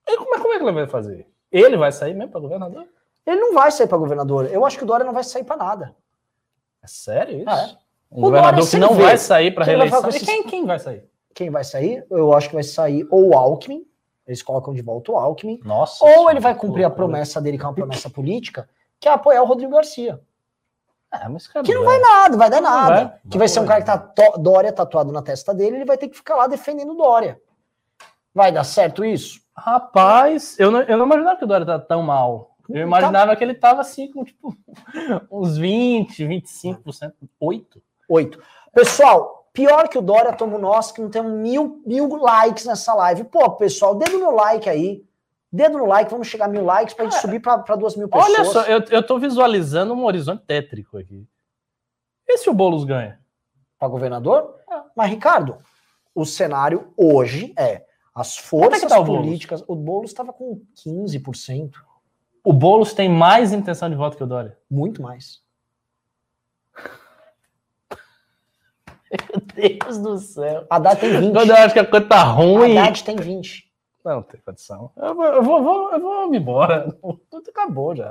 Como 0.06 0.34
é, 0.34 0.38
como 0.38 0.54
é 0.54 0.58
que 0.58 0.64
ele 0.64 0.72
vai 0.72 0.86
fazer? 0.86 1.26
Ele 1.50 1.76
vai 1.76 1.92
sair 1.92 2.14
mesmo 2.14 2.30
para 2.30 2.40
governador? 2.40 2.86
Ele 3.26 3.40
não 3.40 3.54
vai 3.54 3.70
sair 3.70 3.86
para 3.86 3.98
governador. 3.98 4.46
Eu 4.52 4.64
acho 4.64 4.78
que 4.78 4.84
o 4.84 4.86
Dória 4.86 5.04
não 5.04 5.12
vai 5.12 5.24
sair 5.24 5.44
para 5.44 5.56
nada. 5.56 5.96
É 6.82 6.86
sério 6.86 7.38
isso? 7.38 7.50
Ah, 7.50 7.62
é. 7.62 7.81
Um 8.12 8.18
o 8.18 8.20
governador 8.22 8.68
que 8.68 8.76
não 8.76 8.94
vê. 8.94 9.02
vai 9.04 9.18
sair 9.18 9.50
para 9.50 9.64
reeleição. 9.64 10.06
Esses... 10.08 10.22
Quem, 10.22 10.44
quem 10.44 10.66
vai 10.66 10.78
sair? 10.78 11.04
Quem 11.34 11.50
vai 11.50 11.64
sair? 11.64 12.06
Eu 12.10 12.34
acho 12.34 12.48
que 12.48 12.54
vai 12.54 12.62
sair 12.62 13.06
ou 13.10 13.30
o 13.30 13.36
Alckmin. 13.36 13.84
Eles 14.26 14.42
colocam 14.42 14.72
de 14.72 14.82
volta 14.82 15.12
o 15.12 15.16
Alckmin. 15.16 15.58
Nossa. 15.64 16.04
Ou 16.04 16.30
ele 16.30 16.38
vai 16.38 16.54
cumprir 16.54 16.84
a 16.84 16.90
promessa 16.90 17.40
dele, 17.40 17.58
que 17.58 17.64
é 17.64 17.66
uma 17.66 17.74
promessa 17.74 18.08
política, 18.08 18.68
que 19.00 19.08
é 19.08 19.12
apoiar 19.12 19.42
o 19.42 19.46
Rodrigo 19.46 19.72
Garcia. 19.72 20.20
Ah, 21.10 21.28
mas 21.28 21.46
cara, 21.46 21.64
que 21.64 21.74
não 21.74 21.84
vai 21.84 21.98
nada, 21.98 22.36
vai 22.36 22.48
dar 22.48 22.60
nada. 22.60 22.94
Vai, 22.94 23.18
que 23.30 23.38
vai 23.38 23.48
ser 23.48 23.60
um 23.60 23.66
cara 23.66 23.80
que 23.80 23.86
tá 23.86 23.98
to, 23.98 24.38
Dória 24.38 24.72
tatuado 24.72 25.12
na 25.12 25.20
testa 25.20 25.52
dele, 25.54 25.76
ele 25.76 25.84
vai 25.84 25.98
ter 25.98 26.08
que 26.08 26.16
ficar 26.16 26.36
lá 26.36 26.46
defendendo 26.46 26.94
Dória. 26.94 27.38
Vai 28.34 28.50
dar 28.50 28.64
certo 28.64 29.04
isso? 29.04 29.40
Rapaz, 29.54 30.58
eu 30.58 30.70
não, 30.70 30.80
eu 30.82 30.96
não 30.96 31.04
imaginava 31.04 31.36
que 31.36 31.44
o 31.44 31.46
Dória 31.46 31.66
tá 31.66 31.78
tão 31.78 32.02
mal. 32.02 32.56
Eu 32.68 32.76
tá. 32.76 32.80
imaginava 32.80 33.32
tá... 33.32 33.36
que 33.36 33.44
ele 33.44 33.54
tava 33.54 33.82
assim 33.82 34.10
com 34.10 34.24
tipo 34.24 34.56
uns 35.30 35.58
20, 35.58 36.24
25%, 36.24 37.12
8. 37.38 37.82
8. 38.12 38.38
Pessoal, 38.72 39.48
pior 39.52 39.88
que 39.88 39.98
o 39.98 40.02
Dória 40.02 40.32
toma 40.32 40.58
nós 40.58 40.92
que 40.92 41.00
não 41.00 41.10
temos 41.10 41.32
mil, 41.32 41.82
mil 41.86 42.08
likes 42.16 42.64
nessa 42.64 42.94
live. 42.94 43.24
Pô, 43.24 43.50
pessoal, 43.52 43.94
dedo 43.94 44.18
no 44.18 44.30
like 44.30 44.68
aí. 44.68 45.04
Dedo 45.50 45.76
no 45.76 45.86
like, 45.86 46.10
vamos 46.10 46.28
chegar 46.28 46.46
a 46.46 46.48
mil 46.48 46.64
likes 46.64 46.94
para 46.94 47.04
gente 47.04 47.20
subir 47.20 47.40
para 47.40 47.76
duas 47.76 47.94
mil 47.94 48.08
pessoas. 48.08 48.34
Olha 48.34 48.44
só, 48.46 48.62
eu, 48.62 48.82
eu 48.90 49.06
tô 49.06 49.18
visualizando 49.18 49.92
um 49.92 50.04
horizonte 50.04 50.44
tétrico 50.46 50.96
aqui. 50.96 51.26
E 52.26 52.38
se 52.38 52.48
o 52.48 52.54
Boulos 52.54 52.84
ganha? 52.84 53.20
Para 53.78 53.88
governador? 53.88 54.56
É. 54.70 54.80
Mas, 54.96 55.10
Ricardo, 55.10 55.58
o 56.14 56.24
cenário 56.24 56.92
hoje 56.96 57.52
é 57.58 57.84
as 58.14 58.38
é 58.38 58.42
forças 58.42 58.88
tá 58.88 59.02
políticas. 59.02 59.62
O 59.66 59.74
Boulos 59.74 60.10
estava 60.10 60.32
com 60.32 60.62
15%. 60.86 61.74
O 62.44 62.52
Boulos 62.52 62.94
tem 62.94 63.08
mais 63.08 63.52
intenção 63.52 63.90
de 63.90 63.96
voto 63.96 64.16
que 64.16 64.24
o 64.24 64.26
Dória? 64.26 64.58
Muito 64.70 65.02
mais. 65.02 65.42
Meu 69.56 69.78
Deus 69.78 69.98
do 69.98 70.18
céu. 70.18 70.66
A 70.70 70.76
Haddad 70.76 71.00
tem 71.00 71.10
20. 71.20 71.32
Quando 71.32 71.50
eu 71.50 71.56
acho 71.56 71.74
que 71.74 71.80
a 71.80 71.86
coisa 71.86 72.06
tá 72.06 72.22
ruim. 72.22 72.78
A 72.78 72.84
Haddad 72.84 73.04
tem 73.04 73.16
20. 73.16 73.70
Não, 74.04 74.22
tem 74.22 74.40
condição. 74.40 74.90
Eu 74.96 75.14
vou, 75.14 75.24
eu 75.26 75.42
vou, 75.42 75.58
eu 75.58 75.62
vou, 75.62 75.92
eu 75.92 76.00
vou 76.00 76.30
me 76.30 76.38
embora. 76.38 76.96
Tudo 77.30 77.50
acabou 77.50 77.94
já. 77.94 78.10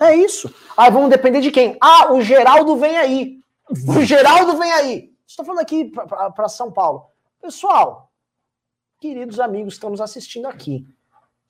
É 0.00 0.14
isso. 0.14 0.54
Aí 0.76 0.90
vamos 0.90 1.10
depender 1.10 1.40
de 1.40 1.50
quem? 1.50 1.76
Ah, 1.80 2.12
o 2.12 2.20
Geraldo 2.20 2.76
vem 2.76 2.96
aí. 2.96 3.40
O 3.88 4.02
Geraldo 4.02 4.56
vem 4.58 4.70
aí. 4.72 5.12
Estou 5.26 5.44
falando 5.44 5.62
aqui 5.62 5.90
para 6.34 6.48
São 6.48 6.70
Paulo. 6.70 7.06
Pessoal, 7.40 8.10
queridos 9.00 9.40
amigos 9.40 9.74
que 9.74 9.78
estão 9.78 9.90
nos 9.90 10.00
assistindo 10.00 10.46
aqui, 10.46 10.86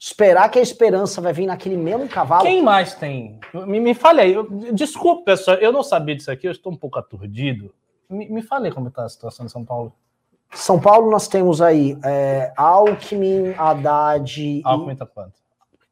esperar 0.00 0.48
que 0.48 0.58
a 0.58 0.62
esperança 0.62 1.20
vai 1.20 1.30
vir 1.30 1.46
naquele 1.46 1.76
mesmo 1.76 2.08
cavalo. 2.08 2.42
Quem 2.42 2.62
mais 2.62 2.94
tem? 2.94 3.38
Me, 3.52 3.78
me 3.78 3.92
fale 3.92 4.22
aí. 4.22 4.32
Eu, 4.32 4.48
desculpe, 4.72 5.26
pessoal, 5.26 5.58
eu 5.58 5.70
não 5.70 5.82
sabia 5.82 6.16
disso 6.16 6.30
aqui, 6.30 6.48
eu 6.48 6.52
estou 6.52 6.72
um 6.72 6.76
pouco 6.76 6.98
aturdido. 6.98 7.72
Me, 8.08 8.26
me 8.30 8.40
fale 8.40 8.72
como 8.72 8.88
está 8.88 9.04
a 9.04 9.08
situação 9.08 9.44
de 9.44 9.52
São 9.52 9.62
Paulo. 9.62 9.92
São 10.52 10.80
Paulo 10.80 11.10
nós 11.10 11.28
temos 11.28 11.60
aí 11.60 11.98
é, 12.02 12.50
Alckmin, 12.56 13.52
Haddad. 13.56 14.62
Alckmin 14.64 14.96
tá 14.96 15.04
quanto? 15.04 15.34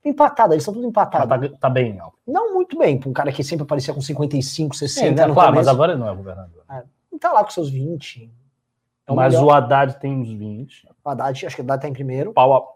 Empatado, 0.02 0.54
eles 0.54 0.62
estão 0.62 0.72
tudo 0.72 0.86
empatados. 0.86 1.50
Tá, 1.50 1.56
tá, 1.60 1.70
bem, 1.70 2.00
Alckmin. 2.00 2.22
Não 2.26 2.54
muito 2.54 2.78
bem, 2.78 2.98
para 2.98 3.10
um 3.10 3.12
cara 3.12 3.30
que 3.30 3.44
sempre 3.44 3.64
aparecia 3.64 3.92
com 3.92 4.00
55, 4.00 4.74
60. 4.74 5.08
Sim, 5.08 5.14
tá 5.14 5.30
claro, 5.30 5.54
mas 5.54 5.68
agora 5.68 5.92
ele 5.92 6.00
não 6.00 6.08
é 6.08 6.14
governador. 6.14 6.64
É, 6.70 6.82
tá 7.20 7.30
lá 7.30 7.44
com 7.44 7.50
seus 7.50 7.68
20. 7.68 8.32
É 9.08 9.14
mas 9.14 9.32
melhor. 9.32 9.46
o 9.46 9.50
Haddad 9.50 9.98
tem 9.98 10.12
uns 10.12 10.30
20. 10.30 10.86
O 11.02 11.08
Haddad, 11.08 11.46
acho 11.46 11.56
que 11.56 11.62
o 11.62 11.64
Haddad 11.64 11.80
tá 11.80 11.88
em 11.88 11.92
primeiro. 11.92 12.34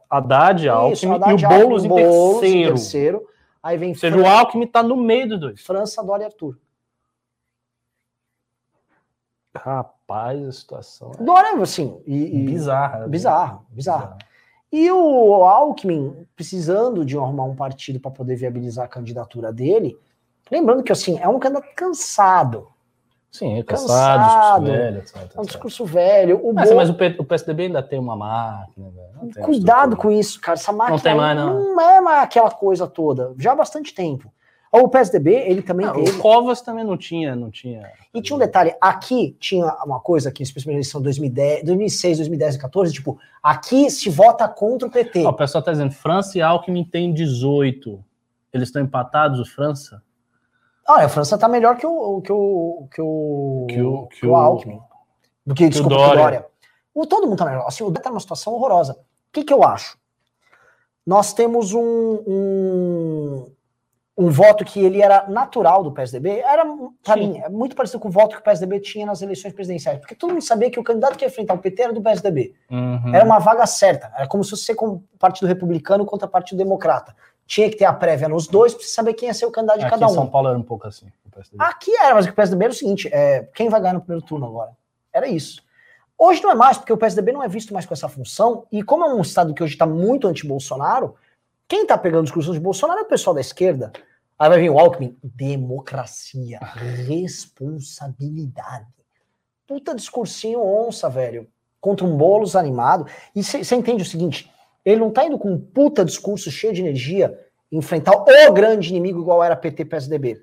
Haddad, 0.09 0.69
Alckmin 0.69 0.93
Isso, 0.93 1.13
Haddad, 1.13 1.31
e 1.31 1.45
o 1.45 1.49
Boulos, 1.49 1.85
em, 1.85 1.89
terceiro. 1.89 2.47
em 2.47 2.69
terceiro. 2.69 3.29
Aí 3.63 3.77
vem 3.77 3.91
Ou 3.91 3.95
seja, 3.95 4.17
Fran... 4.17 4.25
o 4.25 4.27
Alckmin 4.27 4.67
tá 4.67 4.83
no 4.83 4.97
meio 4.97 5.29
dos 5.29 5.41
dois. 5.41 5.61
França, 5.61 6.03
Dória 6.03 6.25
e 6.25 6.27
Arthur. 6.27 6.59
Rapaz, 9.55 10.49
a 10.49 10.53
situação. 10.53 11.13
É... 11.19 11.23
Dória, 11.23 11.55
assim. 11.63 12.01
E, 12.07 12.41
e... 12.41 12.45
Bizarra. 12.47 13.07
Bizarro, 13.07 13.67
bizarro. 13.71 14.17
E 14.73 14.91
o 14.91 15.45
Alckmin, 15.45 16.27
precisando 16.35 17.05
de 17.05 17.17
arrumar 17.19 17.45
um 17.45 17.55
partido 17.55 18.01
para 18.01 18.11
poder 18.11 18.37
viabilizar 18.37 18.87
a 18.87 18.89
candidatura 18.89 19.53
dele, 19.53 19.99
lembrando 20.51 20.83
que 20.83 20.91
assim, 20.91 21.19
é 21.19 21.29
um 21.29 21.39
candidato 21.39 21.69
cansado. 21.77 22.69
Sim, 23.33 23.59
é 23.59 23.63
cansado, 23.63 24.67
velho, 24.67 24.99
etc, 24.99 25.17
etc. 25.23 25.37
É 25.37 25.41
um 25.41 25.45
discurso 25.45 25.87
velho. 25.87 26.47
O 26.47 26.53
mas, 26.53 26.69
Bo... 26.69 26.77
mas 26.77 26.91
o, 26.91 27.25
PSDB 27.25 27.63
ainda 27.65 27.83
tem 27.83 27.99
uma 27.99 28.15
máquina. 28.15 28.93
Cuidado 29.43 29.97
com 29.97 30.11
isso, 30.11 30.39
cara. 30.39 30.59
Essa 30.59 30.71
máquina 30.71 30.97
não, 30.97 31.03
tem 31.03 31.15
mais, 31.15 31.37
não. 31.39 31.75
não 31.75 31.81
é 31.81 32.01
mais 32.03 32.25
aquela 32.25 32.51
coisa 32.51 32.87
toda. 32.87 33.33
Já 33.39 33.53
há 33.53 33.57
bastante 33.57 33.95
tempo. 33.95 34.31
O 34.71 34.87
PSDB, 34.89 35.33
ele 35.33 35.63
também 35.63 35.87
não, 35.87 35.95
teve. 35.95 36.11
O 36.11 36.19
Covas 36.19 36.61
também 36.61 36.85
não 36.85 36.97
tinha, 36.97 37.35
não 37.35 37.51
tinha. 37.51 37.91
E 38.13 38.21
tinha 38.21 38.37
um 38.37 38.39
detalhe, 38.39 38.75
aqui 38.81 39.35
tinha 39.41 39.67
uma 39.85 40.01
coisa 40.01 40.29
aqui, 40.29 40.43
especialmente 40.43 40.77
na 40.77 40.81
eleição 40.81 41.01
2010, 41.01 41.65
2006, 41.65 42.19
2010 42.19 42.55
e 42.55 42.59
2014, 42.59 42.93
tipo, 42.93 43.19
aqui 43.43 43.91
se 43.91 44.11
vota 44.11 44.47
contra 44.47 44.89
o 44.89 44.91
PT. 44.91 45.27
o 45.27 45.33
pessoal 45.33 45.63
tá 45.63 45.73
dizendo, 45.73 45.93
França 45.93 46.37
e 46.37 46.43
Alckmin 46.43 46.85
tem 46.85 47.13
18. 47.13 48.03
Eles 48.53 48.69
estão 48.69 48.83
empatados, 48.83 49.41
o 49.41 49.45
França? 49.47 50.03
Olha, 50.89 51.07
a 51.07 51.09
França 51.09 51.39
tá 51.39 51.49
melhor 51.49 51.77
que 51.77 51.87
o 51.87 52.21
que 52.21 52.33
o 52.33 52.89
que 52.93 53.01
o, 53.01 53.67
que 53.69 53.83
o, 53.83 54.07
que 54.09 54.27
o 54.27 54.37
Alckmin. 54.37 54.81
Do 55.47 55.55
que, 55.55 55.65
que 55.65 55.71
desculpa, 55.71 55.95
o 55.95 55.99
Dória. 55.99 56.23
Dória. 56.23 56.47
O, 56.95 57.07
todo 57.07 57.27
mundo 57.27 57.39
tá 57.39 57.47
melhor. 57.47 57.67
Assim, 57.67 57.85
o 57.85 57.89
Dória 57.89 58.03
tá 58.03 58.11
numa 58.11 58.21
situação 58.21 58.53
horrorosa. 58.53 58.93
O 58.95 59.33
que 59.33 59.45
que 59.45 59.53
eu 59.53 59.63
acho? 59.63 59.97
Nós 61.07 61.33
temos 61.33 61.73
um, 61.73 62.23
um 62.27 63.53
um 64.17 64.31
voto 64.31 64.65
que 64.65 64.79
ele 64.79 65.01
era 65.01 65.27
natural 65.29 65.83
do 65.83 65.91
PSDB, 65.91 66.41
era, 66.41 66.65
para 67.03 67.17
mim, 67.17 67.39
é 67.39 67.49
muito 67.49 67.75
parecido 67.75 67.99
com 67.99 68.09
o 68.09 68.13
voto 68.13 68.37
que 68.37 68.43
o 68.43 68.45
PSDB 68.45 68.79
tinha 68.81 69.07
nas 69.07 69.23
eleições 69.23 69.55
presidenciais, 69.55 69.99
porque 69.99 70.15
todo 70.15 70.31
mundo 70.31 70.43
sabia 70.43 70.71
que 70.71 70.79
o 70.79 70.85
candidato 70.85 71.17
que 71.17 71.25
ia 71.25 71.29
enfrentar 71.29 71.55
o 71.55 71.59
PT 71.59 71.83
era 71.83 71.93
do 71.93 72.03
PSDB. 72.03 72.55
Uhum. 72.71 73.15
Era 73.15 73.25
uma 73.25 73.39
vaga 73.39 73.67
certa, 73.67 74.13
era 74.15 74.27
como 74.27 74.45
se 74.45 74.51
fosse 74.51 74.75
com 74.75 75.03
Partido 75.19 75.49
Republicano 75.49 76.05
contra 76.05 76.29
Partido 76.29 76.59
Democrata. 76.59 77.17
Tinha 77.47 77.69
que 77.69 77.77
ter 77.77 77.85
a 77.85 77.93
prévia 77.93 78.29
nos 78.29 78.47
dois 78.47 78.75
para 78.75 78.87
saber 78.87 79.15
quem 79.15 79.29
ia 79.29 79.35
ser 79.35 79.47
o 79.47 79.51
candidato 79.51 79.79
de 79.79 79.85
Aqui 79.85 79.91
cada 79.95 80.07
um. 80.07 80.11
Em 80.11 80.15
São 80.15 80.27
Paulo 80.27 80.49
era 80.49 80.59
um 80.59 80.63
pouco 80.63 80.87
assim. 80.87 81.07
Aqui 81.59 81.95
era, 81.97 82.15
mas 82.15 82.27
o 82.27 82.33
PSDB 82.33 82.65
era 82.65 82.73
o 82.73 82.77
seguinte: 82.77 83.09
é, 83.13 83.49
quem 83.55 83.69
vai 83.69 83.81
ganhar 83.81 83.95
no 83.95 84.01
primeiro 84.01 84.25
turno 84.25 84.47
agora? 84.47 84.71
Era 85.13 85.27
isso. 85.27 85.63
Hoje 86.17 86.43
não 86.43 86.51
é 86.53 86.55
mais, 86.55 86.79
porque 86.79 86.93
o 86.93 86.97
PSDB 86.97 87.33
não 87.33 87.43
é 87.43 87.49
visto 87.49 87.75
mais 87.75 87.85
com 87.85 87.95
essa 87.95 88.09
função, 88.09 88.65
e 88.71 88.83
como 88.83 89.05
é 89.05 89.13
um 89.13 89.21
estado 89.21 89.53
que 89.53 89.63
hoje 89.63 89.75
está 89.75 89.87
muito 89.87 90.29
anti-Bolsonaro, 90.29 91.17
quem 91.67 91.83
está 91.83 91.99
pegando 91.99 92.25
discussões 92.25 92.55
de 92.55 92.61
Bolsonaro 92.61 93.01
é 93.01 93.03
o 93.03 93.09
pessoal 93.09 93.35
da 93.35 93.41
esquerda. 93.41 93.91
Aí 94.39 94.49
vai 94.49 94.61
vir 94.61 94.71
o 94.71 94.79
Alckmin, 94.79 95.17
democracia, 95.23 96.61
responsabilidade. 97.07 98.87
Puta 99.67 99.95
discursinho 99.95 100.63
onça, 100.63 101.09
velho, 101.09 101.49
contra 101.81 102.05
um 102.07 102.15
bolos 102.17 102.55
animado. 102.55 103.07
E 103.35 103.43
você 103.43 103.75
entende 103.75 104.03
o 104.03 104.07
seguinte, 104.07 104.52
ele 104.85 105.01
não 105.01 105.11
tá 105.11 105.25
indo 105.25 105.39
com 105.39 105.53
um 105.53 105.59
puta 105.59 106.05
discurso 106.05 106.51
cheio 106.51 106.73
de 106.73 106.81
energia 106.81 107.39
enfrentar 107.71 108.13
o 108.13 108.53
grande 108.53 108.91
inimigo 108.91 109.21
igual 109.21 109.43
era 109.43 109.57
PT 109.57 109.87
PSDB. 109.87 110.41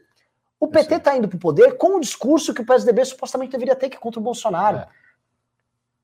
O 0.60 0.67
PT 0.67 0.95
está 0.95 1.15
indo 1.15 1.28
para 1.28 1.38
o 1.38 1.39
poder 1.39 1.78
com 1.78 1.97
o 1.97 2.02
discurso 2.02 2.54
que 2.54 2.62
o 2.62 2.65
PSDB 2.65 3.06
supostamente 3.06 3.52
deveria 3.52 3.75
ter, 3.75 3.89
que 3.89 3.95
é 3.95 3.99
contra 3.99 4.19
o 4.19 4.23
Bolsonaro. 4.23 4.78
É. 4.78 4.88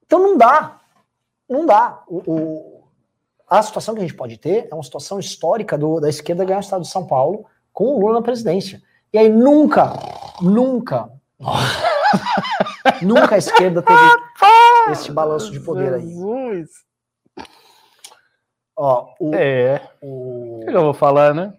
Então 0.06 0.20
não 0.20 0.38
dá. 0.38 0.80
Não 1.50 1.66
dá. 1.66 2.04
O, 2.08 2.32
o, 2.32 2.84
a 3.50 3.62
situação 3.62 3.94
que 3.96 4.02
a 4.02 4.04
gente 4.04 4.16
pode 4.16 4.38
ter 4.38 4.68
é 4.72 4.74
uma 4.74 4.84
situação 4.84 5.20
histórica 5.20 5.78
do, 5.78 6.00
da 6.00 6.08
esquerda 6.08 6.46
ganhar 6.46 6.60
o 6.60 6.62
estado 6.62 6.84
de 6.84 6.90
São 6.90 7.06
Paulo 7.06 7.46
com 7.74 7.86
o 7.86 8.00
Lula 8.00 8.14
na 8.14 8.22
presidência. 8.22 8.82
E 9.12 9.18
aí 9.18 9.30
nunca, 9.30 9.94
nunca, 10.42 11.10
nunca 13.02 13.36
a 13.36 13.38
esquerda 13.38 13.82
teve 13.82 14.00
esse 14.92 15.12
balanço 15.12 15.52
de 15.52 15.60
poder 15.60 15.94
aí. 15.94 16.16
Ó, 18.76 19.14
o, 19.20 19.36
é. 19.36 19.82
O... 20.02 20.62
Que 20.66 20.76
eu 20.76 20.82
vou 20.82 20.94
falar, 20.94 21.34
né? 21.34 21.54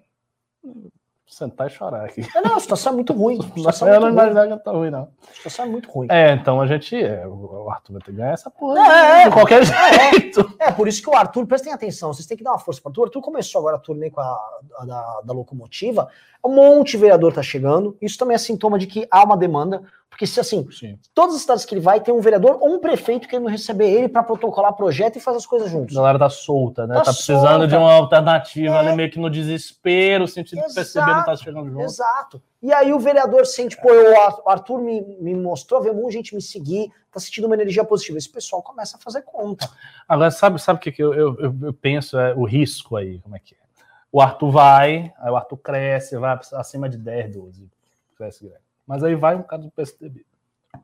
sentar 1.37 1.66
e 1.66 1.70
chorar 1.70 2.05
aqui. 2.05 2.26
É, 2.35 2.40
não, 2.40 2.57
a 2.57 2.61
situação 2.61 2.92
é 2.92 2.96
muito 2.96 3.12
ruim. 3.12 3.42
situação 3.57 3.88
eu 3.88 4.00
não 4.00 4.09
imaginava 4.09 4.57
que 4.57 4.64
tá 4.64 4.70
ruim, 4.70 4.90
não. 4.90 5.09
A 5.31 5.35
situação 5.35 5.66
é 5.66 5.68
muito 5.68 5.90
ruim. 5.90 6.09
É, 6.11 6.33
então 6.33 6.61
a 6.61 6.66
gente. 6.66 6.96
É, 6.96 7.26
o 7.26 7.68
Arthur 7.68 7.92
vai 7.92 8.02
ter 8.02 8.11
que 8.12 8.16
ganhar 8.16 8.33
essa 8.33 8.50
porra. 8.50 8.81
É, 8.81 9.24
de 9.24 9.31
qualquer 9.31 9.62
é, 9.62 10.11
jeito. 10.11 10.55
É, 10.59 10.68
é, 10.68 10.72
por 10.72 10.88
isso 10.88 11.02
que 11.02 11.11
o 11.11 11.14
Arthur, 11.14 11.46
prestem 11.46 11.72
atenção, 11.72 12.12
vocês 12.12 12.26
têm 12.26 12.37
que 12.37 12.44
dar 12.44 12.52
uma 12.52 12.59
força 12.59 12.81
para 12.81 12.88
o 12.88 12.92
Arthur. 12.92 13.02
O 13.02 13.05
Arthur 13.05 13.20
começou 13.20 13.59
agora 13.61 13.76
a 13.76 13.81
turnê 13.81 14.11
com 14.11 14.20
a, 14.20 14.38
a 14.79 14.85
da, 14.87 15.20
da 15.24 15.33
locomotiva. 15.35 16.09
Um 16.47 16.55
monte 16.55 16.93
de 16.93 16.99
vereador 16.99 17.33
tá 17.33 17.43
chegando. 17.43 17.97
Isso 18.01 18.17
também 18.19 18.35
é 18.35 18.39
sintoma 18.39 18.79
de 18.79 18.87
que 18.87 19.07
há 19.11 19.25
uma 19.25 19.37
demanda. 19.37 19.83
Porque 20.17 20.27
se 20.27 20.41
assim, 20.41 20.67
Sim. 20.71 20.99
todas 21.15 21.35
as 21.35 21.43
cidades 21.43 21.67
que 21.67 21.75
ele 21.75 21.81
vai, 21.83 22.01
tem 22.01 22.15
um 22.15 22.23
vereador 22.23 22.57
ou 22.59 22.75
um 22.75 22.79
prefeito 22.79 23.29
querendo 23.29 23.49
receber 23.49 23.91
ele 23.91 24.09
para 24.09 24.23
protocolar 24.23 24.73
projeto 24.73 25.17
e 25.17 25.21
fazer 25.21 25.37
as 25.37 25.45
coisas 25.45 25.71
juntos. 25.71 25.95
A 25.95 26.01
galera 26.01 26.19
tá 26.19 26.31
solta, 26.31 26.87
né? 26.87 26.95
Tá, 26.95 27.03
tá 27.03 27.13
precisando 27.13 27.43
solta. 27.43 27.67
de 27.67 27.77
uma 27.77 27.93
alternativa, 27.93 28.77
é. 28.77 28.97
meio 28.97 29.11
que 29.11 29.19
no 29.19 29.29
desespero, 29.29 30.27
sentindo 30.27 30.61
Exato. 30.61 30.75
perceber 30.75 31.15
não 31.15 31.23
tá 31.23 31.37
chegando 31.37 31.71
junto. 31.71 31.83
Exato. 31.83 32.43
E 32.63 32.73
aí 32.73 32.95
o 32.95 32.99
vereador 32.99 33.45
sente, 33.45 33.77
pô, 33.77 33.91
eu, 33.91 34.15
o 34.43 34.49
Arthur 34.49 34.81
me, 34.81 35.03
me 35.21 35.35
mostrou, 35.35 35.83
veio 35.83 35.95
muita 35.95 36.13
gente 36.13 36.35
me 36.35 36.41
seguir, 36.41 36.91
tá 37.13 37.21
sentindo 37.21 37.47
uma 37.47 37.55
energia 37.55 37.85
positiva. 37.85 38.17
Esse 38.17 38.31
pessoal 38.31 38.63
começa 38.63 38.97
a 38.97 39.01
fazer 39.01 39.21
conta. 39.21 39.69
Agora, 40.09 40.31
sabe, 40.31 40.59
sabe 40.59 40.79
o 40.79 40.81
que, 40.81 40.93
que 40.93 41.03
eu, 41.03 41.13
eu, 41.13 41.37
eu 41.63 41.73
penso? 41.75 42.19
É 42.19 42.35
o 42.35 42.47
risco 42.47 42.97
aí, 42.97 43.19
como 43.19 43.37
é 43.37 43.39
que 43.39 43.55
é? 43.55 43.65
O 44.12 44.21
Arthur 44.21 44.51
vai, 44.51 45.12
aí 45.19 45.31
o 45.31 45.37
Arthur 45.37 45.57
cresce, 45.59 46.16
vai 46.16 46.38
acima 46.55 46.88
de 46.88 46.97
10, 46.97 47.35
12. 47.35 47.69
Cresce. 48.16 48.51
Mas 48.87 49.03
aí 49.03 49.14
vai 49.14 49.37
um 49.37 49.42
cara 49.42 49.62
do 49.62 49.71
PSDB, 49.71 50.25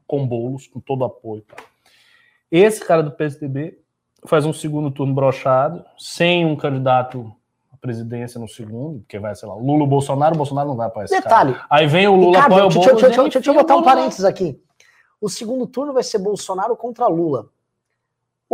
com 0.07 0.27
bolos, 0.27 0.67
com 0.67 0.81
todo 0.81 1.05
apoio. 1.05 1.43
Tá? 1.43 1.57
Esse 2.51 2.85
cara 2.85 3.03
do 3.03 3.13
PSDB 3.13 3.79
faz 4.27 4.45
um 4.45 4.53
segundo 4.53 4.91
turno 4.91 5.15
brochado, 5.15 5.85
sem 5.99 6.45
um 6.45 6.57
candidato 6.57 7.33
à 7.73 7.77
presidência 7.77 8.39
no 8.41 8.49
segundo, 8.49 9.01
porque 9.01 9.19
vai, 9.19 9.35
sei 9.35 9.49
lá, 9.49 9.55
Lula 9.55 9.87
Bolsonaro, 9.87 10.37
Bolsonaro 10.37 10.69
não 10.69 10.77
vai 10.77 10.89
aparecer. 10.89 11.23
Detalhe. 11.23 11.55
Cara. 11.55 11.67
Aí 11.71 11.87
vem 11.87 12.07
o 12.09 12.15
Lula, 12.15 12.37
Ricardo, 12.37 12.53
apoia 12.53 12.67
o 12.67 12.69
Bolsonaro. 12.69 12.95
Deixa, 12.95 13.07
deixa, 13.07 13.23
deixa, 13.23 13.39
deixa 13.39 13.51
eu 13.51 13.55
botar 13.55 13.77
um 13.77 13.83
parênteses 13.83 14.25
aqui. 14.25 14.61
O 15.21 15.29
segundo 15.29 15.67
turno 15.67 15.93
vai 15.93 16.03
ser 16.03 16.19
Bolsonaro 16.19 16.77
contra 16.77 17.07
Lula. 17.07 17.49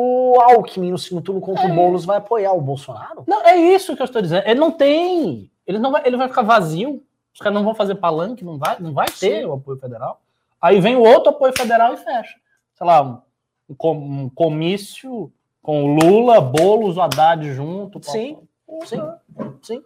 O 0.00 0.40
Alckmin 0.40 0.92
no 0.92 0.96
segundo 0.96 1.24
turno 1.24 1.40
contra 1.40 1.66
é. 1.66 1.72
o 1.72 1.74
Boulos 1.74 2.04
vai 2.04 2.18
apoiar 2.18 2.52
o 2.52 2.60
Bolsonaro? 2.60 3.24
Não, 3.26 3.44
é 3.44 3.56
isso 3.56 3.96
que 3.96 4.02
eu 4.02 4.04
estou 4.04 4.22
dizendo. 4.22 4.46
Ele 4.46 4.60
não 4.60 4.70
tem. 4.70 5.50
Ele, 5.66 5.80
não 5.80 5.90
vai, 5.90 6.06
ele 6.06 6.16
vai 6.16 6.28
ficar 6.28 6.42
vazio. 6.42 7.02
Os 7.34 7.40
caras 7.40 7.54
não 7.54 7.64
vão 7.64 7.74
fazer 7.74 7.96
palanque, 7.96 8.44
não 8.44 8.58
vai, 8.58 8.76
não 8.78 8.94
vai 8.94 9.06
ter 9.06 9.40
Sim. 9.40 9.44
o 9.46 9.54
apoio 9.54 9.76
federal. 9.76 10.20
Aí 10.62 10.80
vem 10.80 10.94
o 10.94 11.02
outro 11.02 11.30
apoio 11.30 11.52
federal 11.52 11.94
e 11.94 11.96
fecha. 11.96 12.36
Sei 12.76 12.86
lá, 12.86 13.02
um, 13.02 13.20
um 13.68 14.30
comício 14.30 15.32
com 15.60 15.82
o 15.82 15.86
Lula, 15.88 16.40
Boulos, 16.40 16.96
o 16.96 17.02
Haddad 17.02 17.52
junto. 17.52 18.00
Sim, 18.00 18.38
sim, 18.84 19.02
sim. 19.60 19.82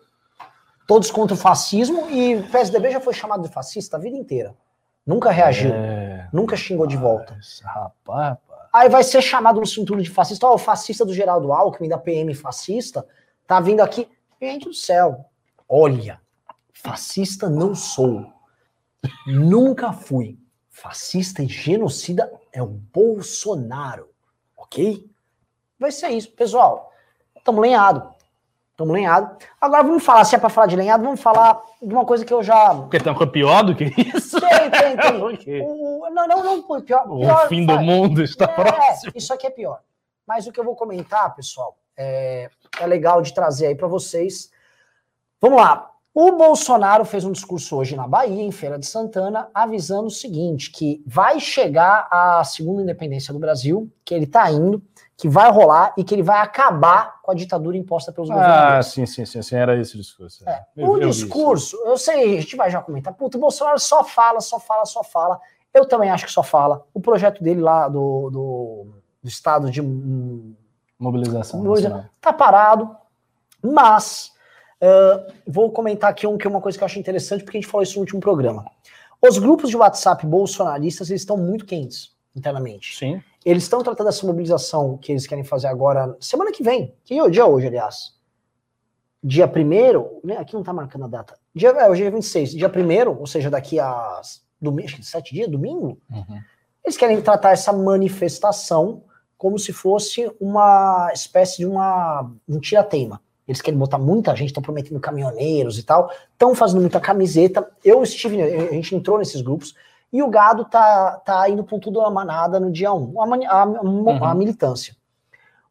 Todos 0.86 1.10
contra 1.10 1.32
o 1.32 1.38
fascismo 1.38 2.10
e 2.10 2.34
o 2.34 2.50
PSDB 2.50 2.90
já 2.90 3.00
foi 3.00 3.14
chamado 3.14 3.44
de 3.44 3.48
fascista 3.48 3.96
a 3.96 4.00
vida 4.00 4.18
inteira. 4.18 4.54
Nunca 5.06 5.30
reagiu, 5.30 5.72
é... 5.72 6.28
nunca 6.34 6.54
xingou 6.54 6.86
de 6.86 6.98
volta. 6.98 7.38
Rapaz, 7.64 8.28
rapaz. 8.28 8.51
Aí 8.72 8.88
vai 8.88 9.04
ser 9.04 9.20
chamado 9.20 9.60
no 9.60 9.66
cinturão 9.66 10.02
de 10.02 10.10
fascista. 10.10 10.46
Ó, 10.46 10.52
oh, 10.52 10.54
o 10.54 10.58
fascista 10.58 11.04
do 11.04 11.12
Geraldo 11.12 11.52
Alckmin, 11.52 11.88
da 11.88 11.98
PM 11.98 12.34
fascista, 12.34 13.06
tá 13.46 13.60
vindo 13.60 13.80
aqui. 13.80 14.08
Gente 14.40 14.64
do 14.64 14.74
céu, 14.74 15.26
olha, 15.68 16.20
Fascista 16.82 17.48
não 17.48 17.76
sou. 17.76 18.26
Nunca 19.24 19.92
fui. 19.92 20.36
Fascista 20.68 21.40
e 21.40 21.46
genocida 21.46 22.32
é 22.50 22.60
o 22.60 22.66
Bolsonaro. 22.66 24.08
Ok? 24.56 25.08
Vai 25.78 25.92
ser 25.92 26.08
isso. 26.08 26.32
Pessoal, 26.32 26.92
estamos 27.36 27.62
lenhados. 27.62 28.02
Estamos 28.72 28.94
lenhado. 28.94 29.36
Agora 29.60 29.82
vamos 29.82 30.02
falar, 30.02 30.24
se 30.24 30.34
é 30.34 30.38
para 30.38 30.48
falar 30.48 30.66
de 30.66 30.76
lenhado, 30.76 31.04
vamos 31.04 31.20
falar 31.20 31.60
de 31.80 31.92
uma 31.92 32.06
coisa 32.06 32.24
que 32.24 32.32
eu 32.32 32.42
já. 32.42 32.74
Porque 32.74 32.98
tem 32.98 33.12
uma 33.12 33.18
coisa 33.18 33.30
pior 33.30 33.62
do 33.62 33.76
que 33.76 33.84
isso? 33.84 34.40
Tem, 34.40 34.70
tem, 34.70 34.96
tem. 34.98 35.22
okay. 35.22 35.60
o, 35.60 36.08
não, 36.10 36.26
não, 36.26 36.42
não, 36.42 36.82
pior. 36.82 37.04
O 37.06 37.20
pior, 37.20 37.48
fim 37.48 37.66
do 37.66 37.78
mundo 37.78 38.22
está 38.22 38.46
é, 38.46 38.48
próximo. 38.48 39.12
Isso 39.14 39.32
aqui 39.32 39.46
é 39.46 39.50
pior. 39.50 39.80
Mas 40.26 40.46
o 40.46 40.52
que 40.52 40.58
eu 40.58 40.64
vou 40.64 40.74
comentar, 40.74 41.34
pessoal, 41.34 41.76
é, 41.96 42.48
é 42.80 42.86
legal 42.86 43.20
de 43.20 43.34
trazer 43.34 43.66
aí 43.66 43.74
para 43.74 43.86
vocês. 43.86 44.50
Vamos 45.38 45.60
lá. 45.60 45.90
O 46.14 46.32
Bolsonaro 46.32 47.04
fez 47.04 47.24
um 47.24 47.32
discurso 47.32 47.76
hoje 47.76 47.94
na 47.94 48.06
Bahia, 48.06 48.42
em 48.42 48.52
Feira 48.52 48.78
de 48.78 48.86
Santana, 48.86 49.48
avisando 49.54 50.06
o 50.06 50.10
seguinte: 50.10 50.70
que 50.70 51.02
vai 51.06 51.38
chegar 51.40 52.08
a 52.10 52.42
segunda 52.44 52.82
independência 52.82 53.34
do 53.34 53.38
Brasil, 53.38 53.90
que 54.04 54.14
ele 54.14 54.24
está 54.24 54.50
indo, 54.50 54.82
que 55.22 55.28
vai 55.28 55.52
rolar 55.52 55.94
e 55.96 56.02
que 56.02 56.12
ele 56.12 56.22
vai 56.24 56.40
acabar 56.40 57.20
com 57.22 57.30
a 57.30 57.34
ditadura 57.34 57.76
imposta 57.76 58.10
pelos 58.10 58.28
ah, 58.28 58.34
governadores. 58.34 58.74
Ah, 58.74 58.82
sim, 58.82 59.06
sim, 59.06 59.24
sim, 59.24 59.40
sim, 59.40 59.54
era 59.54 59.80
esse 59.80 59.94
o 59.94 60.00
discurso. 60.00 60.42
É. 60.48 60.64
Eu, 60.76 60.88
o 60.90 60.98
eu 61.00 61.08
discurso, 61.10 61.76
eu 61.84 61.96
sei, 61.96 62.38
a 62.38 62.40
gente 62.40 62.56
vai 62.56 62.68
já 62.68 62.82
comentar, 62.82 63.14
puta, 63.14 63.38
o 63.38 63.40
Bolsonaro 63.40 63.78
só 63.78 64.02
fala, 64.02 64.40
só 64.40 64.58
fala, 64.58 64.84
só 64.84 65.04
fala. 65.04 65.40
Eu 65.72 65.86
também 65.86 66.10
acho 66.10 66.26
que 66.26 66.32
só 66.32 66.42
fala. 66.42 66.84
O 66.92 67.00
projeto 67.00 67.40
dele 67.40 67.60
lá 67.60 67.86
do, 67.86 68.30
do, 68.30 68.86
do 69.22 69.28
estado 69.28 69.70
de 69.70 69.80
mobilização 70.98 71.62
tá 72.20 72.32
parado, 72.32 72.90
mas 73.62 74.32
Uh, 74.82 75.32
vou 75.46 75.70
comentar 75.70 76.10
aqui 76.10 76.26
um 76.26 76.36
que 76.36 76.44
é 76.44 76.50
uma 76.50 76.60
coisa 76.60 76.76
que 76.76 76.82
eu 76.82 76.86
acho 76.86 76.98
interessante, 76.98 77.44
porque 77.44 77.56
a 77.56 77.60
gente 77.60 77.70
falou 77.70 77.84
isso 77.84 77.94
no 77.94 78.00
último 78.00 78.20
programa. 78.20 78.64
Os 79.22 79.38
grupos 79.38 79.70
de 79.70 79.76
WhatsApp 79.76 80.26
bolsonaristas 80.26 81.08
eles 81.08 81.22
estão 81.22 81.36
muito 81.36 81.64
quentes 81.64 82.11
internamente. 82.34 82.96
Sim. 82.96 83.22
Eles 83.44 83.64
estão 83.64 83.82
tratando 83.82 84.08
essa 84.08 84.26
mobilização 84.26 84.96
que 84.96 85.12
eles 85.12 85.26
querem 85.26 85.44
fazer 85.44 85.66
agora, 85.66 86.16
semana 86.20 86.52
que 86.52 86.62
vem. 86.62 86.94
Que 87.04 87.18
é 87.18 87.22
o 87.22 87.30
dia 87.30 87.46
hoje, 87.46 87.66
aliás? 87.66 88.14
Dia 89.22 89.46
1 89.46 90.26
né? 90.26 90.36
aqui 90.36 90.52
não 90.54 90.62
está 90.62 90.72
marcando 90.72 91.04
a 91.04 91.08
data. 91.08 91.38
Dia, 91.54 91.70
é, 91.70 91.88
hoje 91.88 92.04
é 92.04 92.10
26. 92.10 92.52
Dia 92.52 92.68
1 92.68 93.10
ou 93.18 93.26
seja, 93.26 93.50
daqui 93.50 93.78
a 93.78 94.20
domingo, 94.60 94.86
acho 94.86 94.96
que 94.96 95.04
sete 95.04 95.34
dias, 95.34 95.48
domingo, 95.48 95.98
uhum. 96.10 96.40
eles 96.84 96.96
querem 96.96 97.20
tratar 97.20 97.50
essa 97.50 97.72
manifestação 97.72 99.02
como 99.36 99.58
se 99.58 99.72
fosse 99.72 100.30
uma 100.40 101.10
espécie 101.12 101.58
de 101.58 101.66
uma, 101.66 102.30
um 102.48 102.60
tirateima. 102.60 103.20
Eles 103.46 103.60
querem 103.60 103.78
botar 103.78 103.98
muita 103.98 104.36
gente, 104.36 104.48
estão 104.48 104.62
prometendo 104.62 105.00
caminhoneiros 105.00 105.78
e 105.78 105.82
tal, 105.82 106.10
estão 106.32 106.54
fazendo 106.54 106.80
muita 106.80 107.00
camiseta. 107.00 107.68
Eu 107.84 108.04
estive, 108.04 108.40
a 108.40 108.72
gente 108.72 108.94
entrou 108.94 109.18
nesses 109.18 109.40
grupos, 109.42 109.74
e 110.12 110.22
o 110.22 110.28
gado 110.28 110.64
tá, 110.64 111.20
tá 111.24 111.48
indo 111.48 111.64
com 111.64 111.78
tudo 111.78 112.00
a 112.00 112.10
manada 112.10 112.60
no 112.60 112.70
dia 112.70 112.92
1, 112.92 113.20
a, 113.20 113.24
a, 113.24 113.62
a, 113.62 113.64
uhum. 113.64 114.24
a 114.24 114.34
militância. 114.34 114.94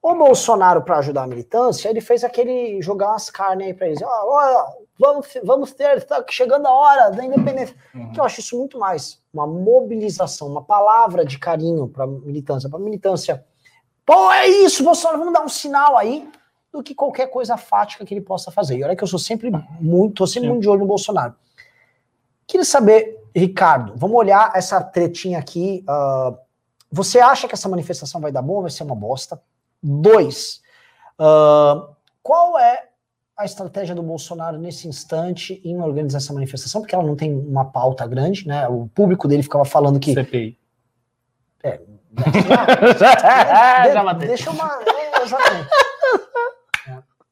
O 0.01 0.15
Bolsonaro, 0.15 0.81
para 0.81 0.97
ajudar 0.97 1.23
a 1.23 1.27
militância, 1.27 1.87
ele 1.87 2.01
fez 2.01 2.23
aquele 2.23 2.81
jogar 2.81 3.09
umas 3.09 3.29
carnes 3.29 3.67
aí 3.67 3.73
para 3.73 3.87
eles. 3.87 3.99
Vamos, 4.97 5.27
vamos 5.43 5.71
ter, 5.73 5.97
está 5.97 6.23
chegando 6.27 6.65
a 6.65 6.71
hora 6.71 7.09
da 7.11 7.23
independência. 7.23 7.75
Uhum. 7.93 8.11
Que 8.11 8.19
eu 8.19 8.23
acho 8.23 8.39
isso 8.39 8.57
muito 8.57 8.79
mais 8.79 9.21
uma 9.31 9.45
mobilização, 9.45 10.47
uma 10.47 10.63
palavra 10.63 11.23
de 11.23 11.37
carinho 11.37 11.87
para 11.87 12.07
militância, 12.07 12.67
para 12.67 12.79
militância. 12.79 13.45
Pô, 14.05 14.31
é 14.31 14.47
isso, 14.47 14.83
Bolsonaro, 14.83 15.19
vamos 15.19 15.33
dar 15.33 15.43
um 15.43 15.49
sinal 15.49 15.95
aí 15.95 16.27
do 16.71 16.81
que 16.81 16.95
qualquer 16.95 17.27
coisa 17.27 17.55
fática 17.57 18.03
que 18.03 18.13
ele 18.13 18.21
possa 18.21 18.49
fazer. 18.49 18.77
E 18.77 18.83
olha 18.83 18.95
que 18.95 19.03
eu 19.03 19.07
sou 19.07 19.19
sempre 19.19 19.51
muito, 19.79 20.15
tô 20.15 20.27
sempre 20.27 20.47
Sim. 20.47 20.53
muito 20.53 20.61
de 20.63 20.69
olho 20.69 20.81
no 20.81 20.87
Bolsonaro. 20.87 21.35
Queria 22.47 22.65
saber, 22.65 23.20
Ricardo, 23.35 23.93
vamos 23.95 24.17
olhar 24.17 24.51
essa 24.55 24.81
tretinha 24.81 25.39
aqui. 25.39 25.85
Uh, 25.87 26.37
você 26.91 27.19
acha 27.19 27.47
que 27.47 27.53
essa 27.53 27.69
manifestação 27.69 28.19
vai 28.19 28.31
dar 28.31 28.41
bom 28.41 28.55
ou 28.55 28.61
vai 28.61 28.71
ser 28.71 28.83
uma 28.83 28.95
bosta? 28.95 29.41
Dois, 29.81 30.61
uh, 31.19 31.95
qual 32.21 32.59
é 32.59 32.87
a 33.37 33.45
estratégia 33.45 33.95
do 33.95 34.03
Bolsonaro 34.03 34.57
nesse 34.57 34.87
instante 34.87 35.61
em 35.63 35.81
organizar 35.81 36.17
essa 36.17 36.33
manifestação? 36.33 36.81
Porque 36.81 36.93
ela 36.93 37.03
não 37.03 37.15
tem 37.15 37.33
uma 37.33 37.65
pauta 37.65 38.05
grande, 38.05 38.47
né? 38.47 38.67
O 38.67 38.87
público 38.93 39.27
dele 39.27 39.43
ficava 39.43 39.65
falando 39.65 39.99
que. 39.99 40.13
CPI. 40.13 40.57
É, 41.63 41.77
de, 41.77 42.01
deixa 44.27 44.51
uma. 44.51 44.79
É, 44.85 45.23
exatamente. 45.23 45.69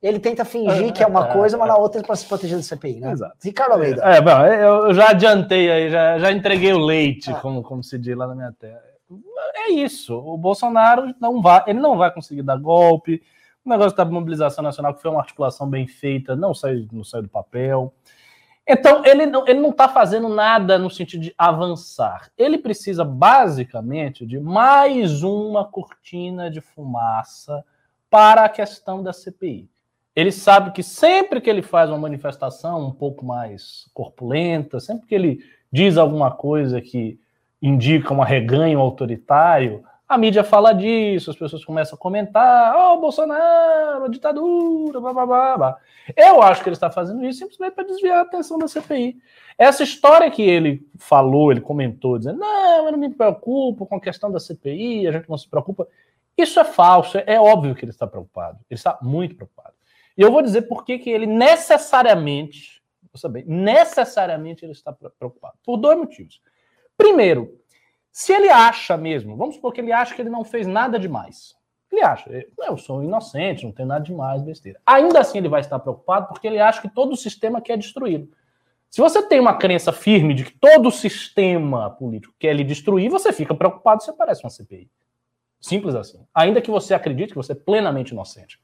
Ele 0.01 0.19
tenta 0.19 0.45
fingir 0.45 0.93
que 0.93 1.03
é 1.03 1.07
uma 1.07 1.27
é, 1.27 1.33
coisa, 1.33 1.57
mas 1.57 1.67
na 1.67 1.75
é. 1.75 1.77
outra 1.77 1.99
é 1.99 2.03
para 2.03 2.15
se 2.15 2.25
proteger 2.25 2.57
do 2.57 2.63
CPI, 2.63 3.01
né? 3.01 3.11
Exato. 3.11 3.35
Ricardo 3.43 3.73
Almeida. 3.73 4.01
É, 4.03 4.21
bom, 4.21 4.45
eu 4.45 4.93
já 4.93 5.09
adiantei 5.09 5.69
aí, 5.69 5.89
já, 5.89 6.17
já 6.17 6.31
entreguei 6.31 6.71
o 6.71 6.79
leite, 6.79 7.33
como, 7.41 7.61
como 7.61 7.83
se 7.83 7.97
diz 7.97 8.15
lá 8.15 8.25
na 8.25 8.35
minha 8.35 8.53
terra. 8.57 8.81
É 9.55 9.71
isso. 9.71 10.15
O 10.17 10.37
Bolsonaro 10.37 11.13
não 11.19 11.41
vai, 11.41 11.63
ele 11.67 11.79
não 11.79 11.97
vai 11.97 12.13
conseguir 12.13 12.43
dar 12.43 12.57
golpe. 12.57 13.21
O 13.65 13.69
negócio 13.69 13.97
da 13.97 14.05
mobilização 14.05 14.63
nacional, 14.63 14.93
que 14.93 15.01
foi 15.01 15.11
uma 15.11 15.19
articulação 15.19 15.69
bem 15.69 15.85
feita, 15.85 16.35
não 16.35 16.53
sai, 16.53 16.87
não 16.91 17.03
sai 17.03 17.21
do 17.21 17.27
papel. 17.27 17.93
Então, 18.65 19.03
ele 19.03 19.25
não 19.25 19.39
está 19.39 19.51
ele 19.51 19.59
não 19.59 19.71
tá 19.71 19.89
fazendo 19.89 20.29
nada 20.29 20.77
no 20.77 20.89
sentido 20.89 21.23
de 21.23 21.33
avançar. 21.37 22.31
Ele 22.37 22.57
precisa, 22.57 23.03
basicamente, 23.03 24.25
de 24.25 24.39
mais 24.39 25.23
uma 25.23 25.65
cortina 25.65 26.49
de 26.49 26.61
fumaça 26.61 27.65
para 28.09 28.45
a 28.45 28.49
questão 28.49 29.03
da 29.03 29.11
CPI. 29.11 29.69
Ele 30.19 30.33
sabe 30.33 30.71
que 30.71 30.83
sempre 30.83 31.39
que 31.39 31.49
ele 31.49 31.61
faz 31.61 31.89
uma 31.89 31.97
manifestação 31.97 32.85
um 32.85 32.91
pouco 32.91 33.25
mais 33.25 33.89
corpulenta, 33.93 34.77
sempre 34.77 35.07
que 35.07 35.15
ele 35.15 35.39
diz 35.71 35.95
alguma 35.95 36.29
coisa 36.29 36.81
que 36.81 37.17
indica 37.61 38.13
um 38.13 38.21
arreganho 38.21 38.81
autoritário, 38.81 39.81
a 40.09 40.17
mídia 40.17 40.43
fala 40.43 40.73
disso, 40.73 41.31
as 41.31 41.37
pessoas 41.37 41.63
começam 41.63 41.95
a 41.95 41.97
comentar, 41.97 42.75
oh, 42.75 42.99
Bolsonaro, 42.99 44.03
a 44.03 44.07
ditadura, 44.09 44.99
blá, 44.99 45.13
blá, 45.13 45.25
blá, 45.25 45.57
blá. 45.57 45.77
Eu 46.17 46.41
acho 46.41 46.63
que 46.63 46.67
ele 46.67 46.75
está 46.75 46.91
fazendo 46.91 47.25
isso 47.25 47.39
simplesmente 47.39 47.75
para 47.75 47.85
desviar 47.85 48.17
a 48.17 48.21
atenção 48.23 48.57
da 48.57 48.67
CPI. 48.67 49.15
Essa 49.57 49.83
história 49.83 50.29
que 50.29 50.41
ele 50.41 50.85
falou, 50.97 51.49
ele 51.49 51.61
comentou, 51.61 52.17
dizendo, 52.17 52.39
não, 52.39 52.87
eu 52.87 52.91
não 52.91 52.99
me 52.99 53.09
preocupo 53.09 53.85
com 53.85 53.95
a 53.95 54.01
questão 54.01 54.29
da 54.29 54.39
CPI, 54.39 55.07
a 55.07 55.13
gente 55.13 55.29
não 55.29 55.37
se 55.37 55.47
preocupa. 55.47 55.87
Isso 56.37 56.59
é 56.59 56.65
falso, 56.65 57.17
é 57.25 57.39
óbvio 57.39 57.73
que 57.73 57.85
ele 57.85 57.91
está 57.91 58.05
preocupado, 58.05 58.57
ele 58.69 58.77
está 58.77 58.97
muito 59.01 59.35
preocupado. 59.35 59.78
E 60.19 60.21
eu 60.21 60.29
vou 60.29 60.41
dizer 60.41 60.63
por 60.63 60.83
que, 60.83 61.01
ele 61.09 61.25
necessariamente, 61.25 62.83
vou 63.03 63.17
saber, 63.17 63.45
necessariamente 63.47 64.65
ele 64.65 64.73
está 64.73 64.91
preocupado. 64.91 65.57
Por 65.63 65.77
dois 65.77 65.97
motivos. 65.97 66.41
Primeiro, 66.97 67.57
se 68.11 68.33
ele 68.33 68.49
acha 68.49 68.97
mesmo, 68.97 69.37
vamos 69.37 69.55
supor 69.55 69.71
que 69.71 69.79
ele 69.79 69.93
acha 69.93 70.13
que 70.13 70.21
ele 70.21 70.29
não 70.29 70.43
fez 70.43 70.67
nada 70.67 70.99
demais. 70.99 71.55
Ele 71.89 72.01
acha, 72.01 72.29
eu 72.59 72.77
sou 72.77 73.01
inocente, 73.01 73.63
não 73.63 73.71
tem 73.71 73.85
nada 73.85 74.03
demais, 74.03 74.41
besteira. 74.41 74.81
Ainda 74.85 75.21
assim 75.21 75.37
ele 75.37 75.47
vai 75.47 75.61
estar 75.61 75.79
preocupado 75.79 76.27
porque 76.27 76.47
ele 76.47 76.59
acha 76.59 76.81
que 76.81 76.89
todo 76.89 77.13
o 77.13 77.17
sistema 77.17 77.61
quer 77.61 77.77
destruí-lo. 77.77 78.27
Se 78.89 78.99
você 78.99 79.21
tem 79.25 79.39
uma 79.39 79.55
crença 79.55 79.93
firme 79.93 80.33
de 80.33 80.43
que 80.43 80.51
todo 80.51 80.89
o 80.89 80.91
sistema 80.91 81.91
político 81.91 82.35
quer 82.37 82.53
lhe 82.53 82.65
destruir, 82.65 83.09
você 83.09 83.31
fica 83.31 83.55
preocupado 83.55 84.03
se 84.03 84.09
aparece 84.09 84.43
uma 84.43 84.49
CPI. 84.49 84.91
Simples 85.61 85.95
assim. 85.95 86.27
Ainda 86.35 86.61
que 86.61 86.69
você 86.69 86.93
acredite 86.93 87.29
que 87.29 87.37
você 87.37 87.53
é 87.53 87.55
plenamente 87.55 88.11
inocente. 88.11 88.59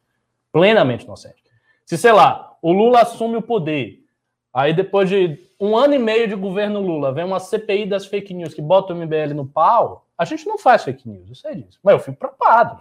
Plenamente 0.51 1.06
inocente. 1.06 1.45
Se, 1.86 1.97
sei 1.97 2.11
lá, 2.11 2.57
o 2.61 2.71
Lula 2.71 3.01
assume 3.01 3.38
o 3.38 3.41
poder, 3.41 4.03
aí 4.51 4.73
depois 4.73 5.07
de 5.07 5.39
um 5.59 5.77
ano 5.77 5.93
e 5.93 5.99
meio 5.99 6.27
de 6.27 6.36
governo 6.36 6.79
Lula, 6.79 7.13
vem 7.13 7.23
uma 7.23 7.39
CPI 7.39 7.86
das 7.86 8.05
fake 8.05 8.33
news 8.33 8.53
que 8.53 8.61
bota 8.61 8.93
o 8.93 8.97
MBL 8.97 9.33
no 9.36 9.45
pau, 9.45 10.07
a 10.17 10.25
gente 10.25 10.47
não 10.47 10.57
faz 10.57 10.83
fake 10.83 11.07
news, 11.07 11.29
eu 11.29 11.36
sei 11.36 11.55
disso. 11.55 11.79
Mas 11.83 11.93
eu 11.93 11.99
fico 11.99 12.17
preocupado. 12.17 12.79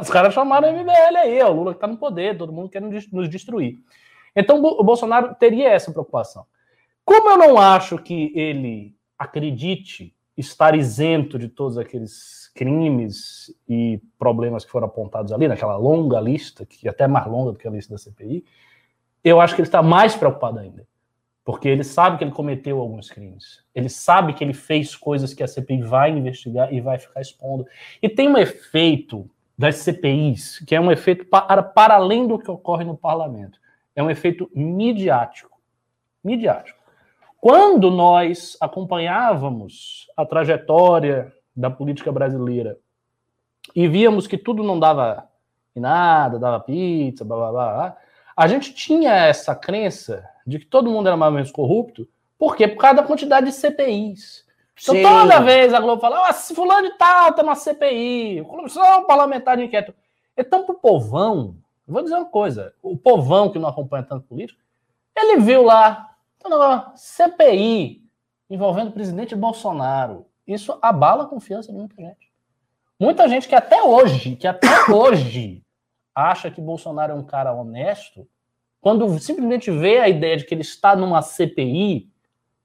Os 0.00 0.10
caras 0.10 0.34
chamaram 0.34 0.68
o 0.68 0.72
MBL 0.72 1.16
aí, 1.16 1.42
o 1.42 1.52
Lula 1.52 1.72
que 1.72 1.80
tá 1.80 1.86
no 1.86 1.96
poder, 1.96 2.36
todo 2.36 2.52
mundo 2.52 2.68
quer 2.68 2.82
nos 2.82 3.28
destruir. 3.28 3.78
Então 4.34 4.62
o 4.62 4.84
Bolsonaro 4.84 5.34
teria 5.34 5.70
essa 5.70 5.90
preocupação. 5.90 6.44
Como 7.04 7.30
eu 7.30 7.38
não 7.38 7.58
acho 7.58 7.96
que 7.98 8.32
ele 8.34 8.94
acredite 9.18 10.14
estar 10.38 10.74
isento 10.76 11.38
de 11.38 11.48
todos 11.48 11.76
aqueles 11.76 12.50
crimes 12.54 13.54
e 13.68 14.00
problemas 14.18 14.64
que 14.64 14.70
foram 14.70 14.86
apontados 14.86 15.32
ali, 15.32 15.48
naquela 15.48 15.76
longa 15.76 16.20
lista, 16.20 16.64
que 16.64 16.86
é 16.86 16.90
até 16.90 17.06
mais 17.06 17.26
longa 17.26 17.52
do 17.52 17.58
que 17.58 17.66
a 17.66 17.70
lista 17.70 17.92
da 17.92 17.98
CPI, 17.98 18.44
eu 19.22 19.40
acho 19.40 19.54
que 19.54 19.60
ele 19.60 19.68
está 19.68 19.82
mais 19.82 20.14
preocupado 20.14 20.58
ainda. 20.60 20.86
Porque 21.44 21.68
ele 21.68 21.82
sabe 21.82 22.18
que 22.18 22.24
ele 22.24 22.30
cometeu 22.30 22.78
alguns 22.78 23.10
crimes. 23.10 23.64
Ele 23.74 23.88
sabe 23.88 24.34
que 24.34 24.44
ele 24.44 24.52
fez 24.52 24.94
coisas 24.94 25.32
que 25.32 25.42
a 25.42 25.48
CPI 25.48 25.82
vai 25.82 26.10
investigar 26.10 26.72
e 26.72 26.80
vai 26.80 26.98
ficar 26.98 27.20
expondo. 27.20 27.66
E 28.02 28.08
tem 28.08 28.28
um 28.28 28.36
efeito 28.36 29.28
das 29.56 29.76
CPIs, 29.76 30.60
que 30.60 30.74
é 30.74 30.80
um 30.80 30.92
efeito 30.92 31.24
para, 31.24 31.62
para 31.62 31.94
além 31.94 32.28
do 32.28 32.38
que 32.38 32.50
ocorre 32.50 32.84
no 32.84 32.96
parlamento. 32.96 33.58
É 33.96 34.02
um 34.02 34.10
efeito 34.10 34.48
midiático. 34.54 35.58
Midiático. 36.22 36.77
Quando 37.40 37.90
nós 37.90 38.56
acompanhávamos 38.60 40.08
a 40.16 40.26
trajetória 40.26 41.32
da 41.54 41.70
política 41.70 42.10
brasileira 42.10 42.78
e 43.74 43.86
víamos 43.86 44.26
que 44.26 44.36
tudo 44.36 44.62
não 44.62 44.78
dava 44.78 45.28
em 45.74 45.80
nada, 45.80 46.38
dava 46.38 46.60
pizza, 46.60 47.24
blá, 47.24 47.36
blá, 47.36 47.50
blá, 47.52 47.96
a 48.36 48.48
gente 48.48 48.74
tinha 48.74 49.12
essa 49.12 49.54
crença 49.54 50.28
de 50.46 50.58
que 50.58 50.66
todo 50.66 50.90
mundo 50.90 51.06
era 51.06 51.16
mais 51.16 51.30
ou 51.30 51.34
menos 51.34 51.50
corrupto, 51.50 52.08
por 52.38 52.56
quê? 52.56 52.66
Por 52.68 52.78
causa 52.78 52.96
da 52.96 53.02
quantidade 53.02 53.46
de 53.46 53.52
CPIs. 53.52 54.46
Então, 54.80 54.94
Sim. 54.94 55.02
toda 55.02 55.40
vez 55.40 55.74
a 55.74 55.80
Globo 55.80 56.00
fala, 56.00 56.28
ah, 56.28 56.32
fulano 56.32 56.88
de 56.88 56.96
tal 56.96 57.32
tá 57.34 57.42
na 57.42 57.56
CPI, 57.56 58.44
comissão 58.48 59.04
parlamentar 59.06 59.56
de 59.56 59.64
inquérito. 59.64 59.92
Então, 60.36 60.64
pro 60.64 60.74
povão, 60.74 61.56
vou 61.86 62.02
dizer 62.02 62.14
uma 62.14 62.26
coisa: 62.26 62.72
o 62.80 62.96
povão 62.96 63.50
que 63.50 63.58
não 63.58 63.68
acompanha 63.68 64.04
tanto 64.04 64.26
político, 64.28 64.60
ele 65.16 65.38
viu 65.38 65.64
lá, 65.64 66.07
tá 66.48 66.92
CPI 66.96 68.02
envolvendo 68.48 68.88
o 68.88 68.92
presidente 68.92 69.34
Bolsonaro. 69.34 70.26
Isso 70.46 70.78
abala 70.80 71.24
a 71.24 71.26
confiança 71.26 71.70
de 71.70 71.78
muita 71.78 71.94
gente. 71.96 72.32
Muita 72.98 73.28
gente 73.28 73.46
que 73.46 73.54
até 73.54 73.82
hoje, 73.82 74.36
que 74.36 74.46
até 74.46 74.68
hoje 74.90 75.62
acha 76.14 76.50
que 76.50 76.60
Bolsonaro 76.60 77.12
é 77.12 77.14
um 77.14 77.22
cara 77.22 77.52
honesto, 77.52 78.26
quando 78.80 79.18
simplesmente 79.18 79.70
vê 79.70 79.98
a 79.98 80.08
ideia 80.08 80.36
de 80.36 80.44
que 80.44 80.54
ele 80.54 80.62
está 80.62 80.96
numa 80.96 81.22
CPI, 81.22 82.10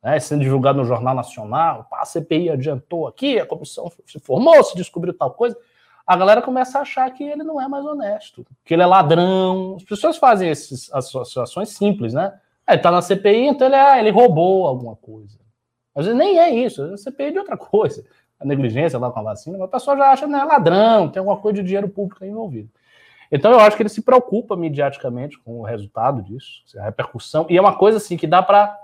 né, 0.02 0.20
sendo 0.20 0.42
divulgado 0.42 0.80
no 0.80 0.86
Jornal 0.86 1.14
Nacional, 1.14 1.88
a 1.92 2.06
CPI 2.06 2.50
adiantou 2.50 3.08
aqui, 3.08 3.40
a 3.40 3.46
comissão 3.46 3.92
se 4.06 4.20
formou, 4.20 4.64
se 4.64 4.76
descobriu 4.76 5.14
tal 5.14 5.32
coisa, 5.32 5.58
a 6.06 6.18
galera 6.18 6.42
começa 6.42 6.80
a 6.80 6.82
achar 6.82 7.10
que 7.12 7.24
ele 7.24 7.44
não 7.44 7.62
é 7.62 7.68
mais 7.68 7.86
honesto, 7.86 8.46
que 8.66 8.74
ele 8.74 8.84
é 8.84 8.86
ladrão. 8.86 9.76
As 9.78 9.84
pessoas 9.84 10.18
fazem 10.18 10.50
essas 10.50 10.92
associações 10.94 11.70
simples, 11.70 12.14
né? 12.14 12.38
É, 12.68 12.74
ele 12.74 12.82
tá 12.82 12.92
na 12.92 13.02
CPI, 13.02 13.48
então 13.48 13.68
ele, 13.68 13.76
é, 13.76 14.00
ele 14.00 14.12
roubou 14.12 14.66
alguma 14.66 14.96
coisa. 14.96 15.38
Às 15.96 16.06
vezes 16.06 16.18
nem 16.18 16.40
é 16.40 16.50
isso, 16.50 16.84
é 16.84 16.98
CPI 16.98 17.32
de 17.32 17.40
outra 17.40 17.58
coisa. 17.58 18.04
A 18.40 18.46
negligência 18.46 19.00
lá 19.00 19.12
com 19.12 19.20
a 19.20 19.24
vacina, 19.24 19.58
mas 19.58 19.68
a 19.68 19.72
pessoa 19.72 19.96
já 19.98 20.12
acha 20.12 20.28
né, 20.28 20.40
é 20.40 20.44
ladrão, 20.44 21.10
tem 21.10 21.20
alguma 21.20 21.38
coisa 21.38 21.62
de 21.62 21.64
dinheiro 21.64 21.88
público 21.88 22.26
envolvido. 22.26 22.70
Então 23.32 23.52
eu 23.52 23.60
acho 23.60 23.76
que 23.76 23.84
ele 23.84 23.90
se 23.90 24.02
preocupa 24.02 24.56
mediaticamente 24.56 25.40
com 25.40 25.60
o 25.60 25.64
resultado 25.64 26.22
disso, 26.22 26.64
a 26.78 26.84
repercussão, 26.84 27.46
e 27.50 27.58
é 27.58 27.62
uma 27.62 27.76
coisa 27.76 27.98
assim 27.98 28.18
que 28.18 28.28
dá 28.28 28.44
para. 28.44 28.78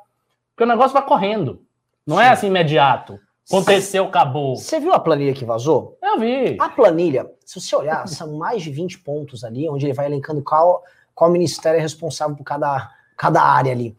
Porque 0.52 0.64
o 0.64 0.68
negócio 0.68 0.94
vai 0.94 1.06
correndo. 1.06 1.62
Não 2.06 2.20
é 2.20 2.24
Sim. 2.24 2.30
é 2.30 2.34
assim 2.34 2.48
imediato. 2.48 3.20
Aconteceu, 3.48 4.06
acabou. 4.06 4.56
Você 4.56 4.80
viu 4.80 4.94
a 4.94 5.00
planilha 5.00 5.34
que 5.34 5.44
vazou? 5.44 5.98
Eu 6.02 6.20
vi. 6.20 6.56
A 6.60 6.70
planilha, 6.70 7.30
se 7.44 7.60
você 7.60 7.76
olhar, 7.76 8.08
são 8.08 8.38
mais 8.38 8.62
de 8.62 8.70
20 8.70 9.00
pontos 9.00 9.44
ali, 9.44 9.68
onde 9.68 9.88
ele 9.88 9.94
vai 9.94 10.06
elencando 10.06 10.44
qual, 10.44 10.84
qual 11.16 11.32
ministério 11.32 11.80
é 11.80 11.82
responsável 11.82 12.36
por 12.36 12.44
cada, 12.44 12.92
cada 13.20 13.44
área 13.44 13.74
ali. 13.74 13.98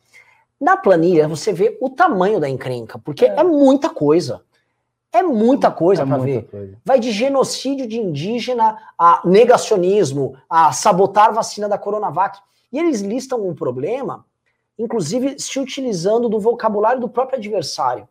Na 0.58 0.78
planilha, 0.78 1.28
você 1.28 1.52
vê 1.52 1.76
o 1.78 1.90
tamanho 1.90 2.40
da 2.40 2.48
encrenca, 2.48 2.98
porque 2.98 3.26
é, 3.26 3.40
é 3.40 3.44
muita 3.44 3.90
coisa. 3.90 4.42
É 5.12 5.22
muita 5.22 5.70
coisa 5.70 6.04
é 6.04 6.06
para 6.06 6.16
ver. 6.18 6.44
Coisa. 6.44 6.78
Vai 6.82 6.98
de 6.98 7.12
genocídio 7.12 7.86
de 7.86 7.98
indígena 7.98 8.78
a 8.98 9.20
negacionismo, 9.24 10.36
a 10.48 10.72
sabotar 10.72 11.34
vacina 11.34 11.68
da 11.68 11.76
Coronavac. 11.76 12.38
E 12.72 12.78
eles 12.78 13.00
listam 13.02 13.46
um 13.46 13.54
problema, 13.54 14.24
inclusive 14.78 15.38
se 15.38 15.58
utilizando 15.58 16.28
do 16.28 16.40
vocabulário 16.40 17.00
do 17.00 17.08
próprio 17.08 17.38
adversário. 17.38 18.08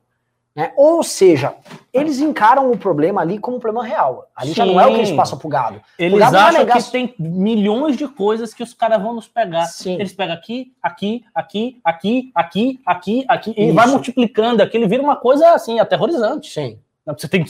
Né? 0.56 0.74
Ou 0.76 1.04
seja, 1.04 1.56
eles 1.94 2.20
encaram 2.20 2.72
o 2.72 2.78
problema 2.78 3.22
ali 3.22 3.38
como 3.38 3.58
um 3.58 3.60
problema 3.60 3.88
real. 3.88 4.30
Ali 4.36 4.50
Sim. 4.50 4.56
já 4.56 4.66
não 4.66 4.82
é 4.82 4.88
o 4.88 4.90
que 4.90 4.98
eles 4.98 5.12
passam 5.12 5.38
pro 5.38 5.48
gado. 5.48 5.80
Eles 5.98 6.20
gado 6.20 6.38
acham 6.38 6.60
negar... 6.60 6.78
que 6.78 6.92
tem 6.92 7.16
milhões 7.18 7.96
de 7.96 8.08
coisas 8.08 8.54
que 8.54 8.64
os 8.64 8.74
caras 8.74 9.02
vão 9.02 9.14
nos 9.14 9.28
pegar. 9.28 9.66
Sim. 9.68 9.94
Eles 9.94 10.12
pegam 10.12 10.36
aqui, 10.36 10.74
aqui, 10.82 11.24
aqui, 11.34 11.80
aqui, 11.86 12.32
aqui, 12.36 12.80
aqui, 12.86 13.26
aqui, 13.28 13.54
e 13.56 13.72
vai 13.72 13.88
multiplicando. 13.88 14.64
Aqui 14.64 14.76
ele 14.76 14.88
vira 14.88 15.04
uma 15.04 15.16
coisa 15.16 15.54
assim, 15.54 15.80
aterrorizante. 15.80 16.52
Sim. 16.52 16.80
Você 17.06 17.28
tem 17.28 17.46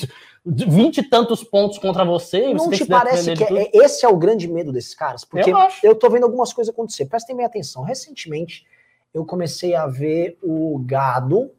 vinte 0.45 0.99
e 0.99 1.03
tantos 1.03 1.43
pontos 1.43 1.77
contra 1.77 2.05
você. 2.05 2.49
E 2.49 2.53
não 2.53 2.65
você 2.65 2.77
te 2.77 2.85
parece 2.85 3.33
que 3.33 3.43
é, 3.43 3.71
esse 3.73 4.05
é 4.05 4.09
o 4.09 4.17
grande 4.17 4.47
medo 4.47 4.71
desses 4.71 4.93
caras? 4.93 5.23
Porque 5.25 5.51
eu, 5.51 5.57
eu 5.83 5.95
tô 5.95 6.09
vendo 6.09 6.25
algumas 6.25 6.53
coisas 6.53 6.71
acontecer. 6.73 7.05
Prestem 7.05 7.35
bem 7.35 7.45
atenção. 7.45 7.81
Recentemente, 7.81 8.65
eu 9.13 9.25
comecei 9.25 9.73
a 9.73 9.87
ver 9.87 10.37
o 10.43 10.79
gado 10.85 11.51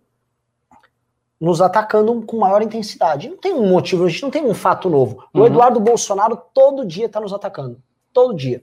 nos 1.40 1.62
atacando 1.62 2.20
com 2.22 2.38
maior 2.38 2.60
intensidade. 2.60 3.30
Não 3.30 3.36
tem 3.36 3.54
um 3.54 3.68
motivo, 3.68 4.04
a 4.04 4.08
gente 4.08 4.22
não 4.22 4.30
tem 4.30 4.44
um 4.44 4.54
fato 4.54 4.90
novo. 4.90 5.24
O 5.32 5.40
uhum. 5.40 5.46
Eduardo 5.46 5.80
Bolsonaro 5.80 6.36
todo 6.52 6.84
dia 6.84 7.06
está 7.06 7.18
nos 7.18 7.32
atacando. 7.32 7.80
Todo 8.12 8.34
dia. 8.34 8.62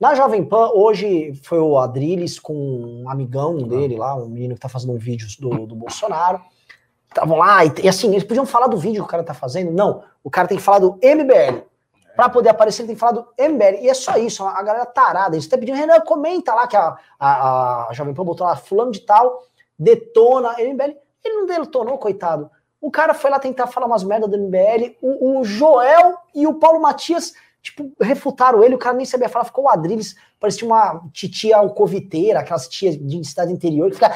Na 0.00 0.14
Jovem 0.14 0.44
Pan, 0.44 0.70
hoje 0.74 1.34
foi 1.44 1.58
o 1.58 1.78
Adriles 1.78 2.38
com 2.38 2.54
um 2.54 3.08
amigão 3.08 3.56
dele 3.56 3.96
lá, 3.96 4.14
um 4.16 4.28
menino 4.28 4.54
que 4.54 4.58
está 4.58 4.68
fazendo 4.68 4.92
um 4.92 4.98
vídeo 4.98 5.26
do, 5.38 5.66
do 5.66 5.74
Bolsonaro. 5.74 6.40
Estavam 7.08 7.38
lá, 7.38 7.64
e, 7.64 7.72
e, 7.84 7.88
assim, 7.88 8.10
eles 8.10 8.24
podiam 8.24 8.44
falar 8.44 8.66
do 8.66 8.76
vídeo 8.76 9.02
que 9.02 9.08
o 9.08 9.10
cara 9.10 9.22
tá 9.22 9.34
fazendo. 9.34 9.70
Não, 9.70 10.02
o 10.22 10.30
cara 10.30 10.48
tem 10.48 10.56
que 10.56 10.64
falar 10.64 10.80
do 10.80 10.94
MBL. 10.94 11.62
Para 12.16 12.28
poder 12.28 12.48
aparecer, 12.48 12.82
ele 12.82 12.88
tem 12.88 12.96
que 12.96 13.00
falar 13.00 13.12
do 13.12 13.26
MBL. 13.38 13.82
E 13.82 13.88
é 13.88 13.94
só 13.94 14.16
isso, 14.16 14.44
a 14.44 14.62
galera 14.62 14.86
tarada. 14.86 15.36
Eles 15.36 15.44
estão 15.44 15.58
pedindo, 15.58 15.76
Renan, 15.76 16.00
comenta 16.00 16.54
lá 16.54 16.66
que 16.66 16.76
a, 16.76 16.96
a, 17.18 17.88
a 17.88 17.92
Jovem 17.92 18.14
Pan 18.14 18.24
botou 18.24 18.46
lá, 18.46 18.56
fulano 18.56 18.90
de 18.90 19.00
tal, 19.00 19.42
detona 19.78 20.56
MBL. 20.58 21.03
Ele 21.24 21.36
não 21.36 21.46
detonou, 21.46 21.98
coitado. 21.98 22.50
O 22.80 22.90
cara 22.90 23.14
foi 23.14 23.30
lá 23.30 23.38
tentar 23.38 23.66
falar 23.66 23.86
umas 23.86 24.04
merdas 24.04 24.30
do 24.30 24.38
MBL. 24.38 24.96
O, 25.00 25.40
o, 25.40 25.44
Joel 25.44 26.18
e 26.34 26.46
o 26.46 26.54
Paulo 26.54 26.80
Matias, 26.80 27.32
tipo, 27.62 27.90
refutaram 27.98 28.62
ele. 28.62 28.74
O 28.74 28.78
cara 28.78 28.94
nem 28.94 29.06
sabia 29.06 29.28
falar. 29.28 29.46
Ficou 29.46 29.64
o 29.64 29.68
Adriles. 29.70 30.14
Parecia 30.38 30.66
uma 30.66 31.02
titia 31.10 31.56
alcoviteira, 31.56 32.40
aquelas 32.40 32.68
tias 32.68 32.98
de 32.98 33.24
cidade 33.24 33.52
interior 33.52 33.90
que 33.90 33.96
fica. 33.96 34.14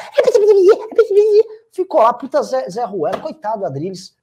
Ficou 1.71 2.01
lá, 2.01 2.13
puta 2.13 2.43
Zé, 2.43 2.69
Zé 2.69 2.83
Ruela. 2.83 3.19
Coitado 3.19 3.59
do 3.59 3.65
Adriles. 3.65 4.15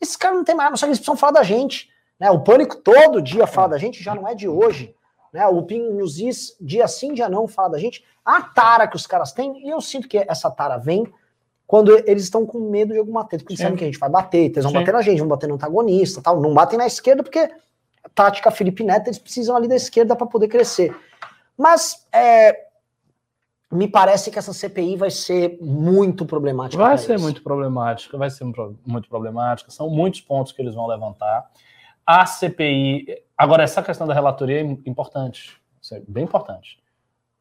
Esses 0.00 0.16
caras 0.16 0.38
não 0.38 0.44
tem 0.44 0.54
mais, 0.54 0.78
só 0.78 0.86
que 0.86 0.90
eles 0.90 0.98
precisam 0.98 1.16
falar 1.16 1.32
da 1.32 1.42
gente. 1.42 1.90
Né? 2.18 2.30
O 2.30 2.40
Pânico 2.40 2.76
todo 2.76 3.20
dia 3.20 3.46
fala 3.46 3.68
da 3.68 3.78
gente, 3.78 4.02
já 4.02 4.14
não 4.14 4.26
é 4.26 4.34
de 4.34 4.48
hoje. 4.48 4.94
Né? 5.32 5.46
O 5.46 5.62
Ping 5.62 5.90
News 5.92 6.14
dia 6.60 6.88
sim, 6.88 7.12
dia 7.12 7.28
não, 7.28 7.46
fala 7.46 7.70
da 7.70 7.78
gente. 7.78 8.04
A 8.24 8.40
tara 8.42 8.88
que 8.88 8.96
os 8.96 9.06
caras 9.06 9.32
têm, 9.32 9.66
e 9.66 9.68
eu 9.68 9.80
sinto 9.80 10.08
que 10.08 10.18
essa 10.18 10.50
tara 10.50 10.78
vem 10.78 11.12
quando 11.66 11.90
eles 12.06 12.24
estão 12.24 12.46
com 12.46 12.70
medo 12.70 12.92
de 12.92 12.98
alguma 12.98 13.24
treta, 13.24 13.42
porque 13.42 13.54
eles 13.54 13.62
sabem 13.62 13.76
que 13.76 13.84
a 13.84 13.86
gente 13.88 13.98
vai 13.98 14.08
bater, 14.08 14.44
eles 14.44 14.62
vão 14.62 14.70
Sim. 14.70 14.78
bater 14.78 14.92
na 14.92 15.02
gente, 15.02 15.18
vão 15.18 15.28
bater 15.28 15.48
no 15.48 15.56
antagonista, 15.56 16.22
tal. 16.22 16.40
Não 16.40 16.54
batem 16.54 16.78
na 16.78 16.86
esquerda 16.86 17.22
porque 17.22 17.50
tática 18.14 18.50
Felipe 18.50 18.84
Neto, 18.84 19.08
eles 19.08 19.18
precisam 19.18 19.56
ali 19.56 19.66
da 19.66 19.74
esquerda 19.74 20.14
para 20.14 20.26
poder 20.26 20.48
crescer. 20.48 20.96
Mas 21.56 22.06
é, 22.12 22.66
me 23.70 23.88
parece 23.88 24.30
que 24.30 24.38
essa 24.38 24.52
CPI 24.52 24.96
vai 24.96 25.10
ser 25.10 25.58
muito 25.60 26.24
problemática. 26.24 26.82
Vai 26.82 26.98
ser 26.98 27.12
eles. 27.12 27.22
muito 27.22 27.42
problemática, 27.42 28.16
vai 28.16 28.30
ser 28.30 28.44
muito 28.44 29.08
problemática. 29.08 29.70
São 29.70 29.90
muitos 29.90 30.20
pontos 30.20 30.52
que 30.52 30.62
eles 30.62 30.74
vão 30.74 30.86
levantar. 30.86 31.50
A 32.06 32.24
CPI. 32.24 33.06
Agora, 33.36 33.64
essa 33.64 33.82
questão 33.82 34.06
da 34.06 34.14
relatoria 34.14 34.60
é 34.60 34.62
importante. 34.62 35.60
Isso 35.82 35.94
é 35.94 36.02
bem 36.06 36.24
importante. 36.24 36.78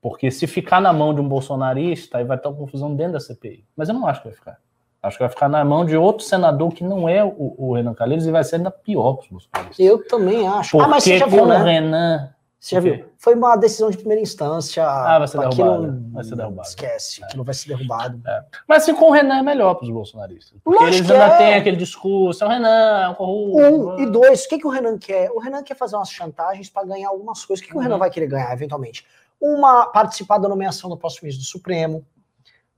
Porque 0.05 0.29
se 0.29 0.45
ficar 0.45 0.79
na 0.79 0.93
mão 0.93 1.15
de 1.15 1.19
um 1.19 1.27
bolsonarista, 1.27 2.19
aí 2.19 2.23
vai 2.23 2.37
ter 2.37 2.47
uma 2.47 2.55
confusão 2.55 2.95
dentro 2.95 3.13
da 3.13 3.19
CPI. 3.19 3.65
Mas 3.75 3.89
eu 3.89 3.95
não 3.95 4.05
acho 4.05 4.21
que 4.21 4.27
vai 4.27 4.37
ficar. 4.37 4.59
Acho 5.01 5.17
que 5.17 5.23
vai 5.23 5.29
ficar 5.31 5.49
na 5.49 5.65
mão 5.65 5.83
de 5.83 5.97
outro 5.97 6.23
senador 6.23 6.71
que 6.73 6.83
não 6.83 7.09
é 7.09 7.23
o, 7.23 7.55
o 7.57 7.73
Renan 7.73 7.95
Calheiros 7.95 8.27
e 8.27 8.31
vai 8.31 8.43
ser 8.43 8.57
ainda 8.57 8.69
pior 8.69 9.13
para 9.13 9.23
os 9.23 9.29
bolsonaristas. 9.29 9.79
Eu 9.79 10.07
também 10.07 10.47
acho. 10.47 10.77
Porque 10.77 10.85
ah, 10.85 10.87
mas 10.87 11.03
você 11.03 11.17
já 11.17 11.25
viu, 11.25 11.47
né? 11.47 11.57
Renan 11.57 12.35
você 12.65 12.75
já 12.75 12.81
viu? 12.81 13.05
Foi 13.19 13.35
uma 13.35 13.55
decisão 13.55 13.91
de 13.91 13.97
primeira 13.97 14.19
instância. 14.21 14.83
Ah, 14.83 15.19
vai 15.19 15.27
ser 15.27 15.37
derrubado. 15.37 16.03
Vai 16.11 16.23
ser 16.23 16.35
derrubado. 16.35 16.67
Esquece, 16.67 17.23
é. 17.23 17.27
que 17.27 17.37
não 17.37 17.43
vai 17.43 17.53
ser 17.53 17.67
derrubado. 17.67 18.19
É. 18.27 18.43
Mas 18.67 18.81
assim, 18.81 18.95
com 18.95 19.05
o 19.05 19.11
Renan 19.11 19.37
é 19.37 19.43
melhor 19.43 19.75
para 19.75 19.85
os 19.85 19.91
bolsonaristas. 19.91 20.59
Porque 20.63 20.83
Lógico 20.83 21.03
eles 21.03 21.11
ainda 21.11 21.35
é. 21.35 21.37
têm 21.37 21.53
aquele 21.53 21.77
discurso, 21.77 22.43
é 22.43 22.47
o 22.47 22.49
Renan, 22.49 23.03
é 23.03 23.09
um 23.09 23.13
corrupto. 23.13 23.59
Um, 23.59 23.99
e 23.99 24.05
dois, 24.07 24.45
o 24.45 24.49
que, 24.49 24.57
que 24.57 24.65
o 24.65 24.71
Renan 24.71 24.97
quer? 24.97 25.29
O 25.31 25.39
Renan 25.39 25.61
quer 25.61 25.75
fazer 25.75 25.95
umas 25.95 26.09
chantagens 26.09 26.67
para 26.67 26.87
ganhar 26.87 27.09
algumas 27.09 27.45
coisas. 27.45 27.61
O 27.61 27.67
que, 27.67 27.71
que 27.71 27.75
uhum. 27.75 27.81
o 27.81 27.83
Renan 27.83 27.95
uhum. 27.95 27.99
vai 27.99 28.09
querer 28.09 28.27
ganhar, 28.27 28.51
eventualmente? 28.51 29.05
Uma 29.39 29.87
participar 29.87 30.37
da 30.37 30.49
nomeação 30.49 30.89
no 30.89 30.97
próximo 30.97 31.25
mês 31.25 31.37
do 31.37 31.43
Supremo, 31.43 32.05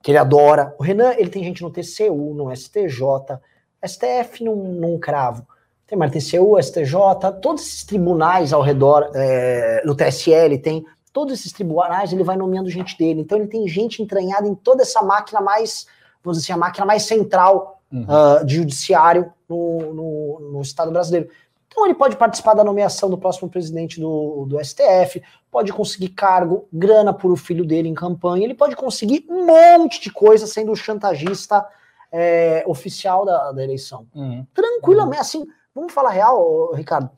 que 0.02 0.12
ele 0.12 0.18
adora. 0.18 0.76
O 0.80 0.84
Renan, 0.84 1.14
ele 1.18 1.30
tem 1.30 1.44
gente 1.44 1.62
no 1.62 1.72
TCU, 1.72 2.34
no 2.34 2.56
STJ, 2.56 3.02
STF 3.86 4.44
num, 4.44 4.56
num 4.56 5.00
cravo. 5.00 5.46
Tem 5.86 5.98
mais 5.98 6.12
TCU, 6.12 6.62
STJ, 6.62 7.32
todos 7.42 7.66
esses 7.66 7.86
tribunais 7.86 8.52
ao 8.52 8.62
redor, 8.62 9.10
é, 9.16 9.82
no 9.86 9.96
TSL 9.96 10.58
tem, 10.60 10.86
todos 11.14 11.40
esses 11.40 11.52
tribunais 11.54 12.12
ele 12.12 12.24
vai 12.24 12.36
nomeando 12.36 12.70
gente 12.70 12.98
dele. 12.98 13.22
Então 13.22 13.38
ele 13.38 13.48
tem 13.48 13.68
gente 13.68 14.02
entranhada 14.04 14.48
em 14.48 14.54
toda 14.54 14.82
essa 14.82 15.02
máquina 15.02 15.40
mais, 15.40 15.88
vamos 16.22 16.38
dizer 16.38 16.52
assim, 16.52 16.60
a 16.60 16.64
máquina 16.64 16.86
mais 16.86 17.04
central 17.04 17.82
uhum. 17.92 18.04
uh, 18.04 18.46
de 18.46 18.56
judiciário 18.56 19.32
no, 19.48 19.94
no, 19.94 20.40
no 20.52 20.62
Estado 20.62 20.92
brasileiro. 20.92 21.30
Então 21.68 21.86
ele 21.86 21.94
pode 21.94 22.16
participar 22.16 22.54
da 22.54 22.64
nomeação 22.64 23.10
do 23.10 23.18
próximo 23.18 23.50
presidente 23.50 24.00
do, 24.00 24.46
do 24.48 24.64
STF, 24.64 25.22
pode 25.52 25.72
conseguir 25.72 26.10
cargo, 26.10 26.68
grana 26.72 27.14
por 27.14 27.32
o 27.32 27.36
filho 27.36 27.66
dele 27.66 27.90
em 27.90 27.94
campanha, 27.94 28.46
ele 28.46 28.56
pode 28.56 28.76
conseguir 28.76 29.26
um 29.30 29.46
monte 29.46 30.02
de 30.02 30.12
coisa 30.12 30.48
sendo 30.48 30.72
o 30.72 30.76
chantagista 30.76 31.66
é, 32.12 32.64
oficial 32.66 33.26
da, 33.26 33.52
da 33.52 33.64
eleição. 33.64 34.08
Uhum. 34.16 34.46
Tranquilamente, 34.54 35.22
assim, 35.22 35.46
vamos 35.76 35.94
falar 35.94 36.12
real, 36.12 36.74
Ricardo. 36.74 37.10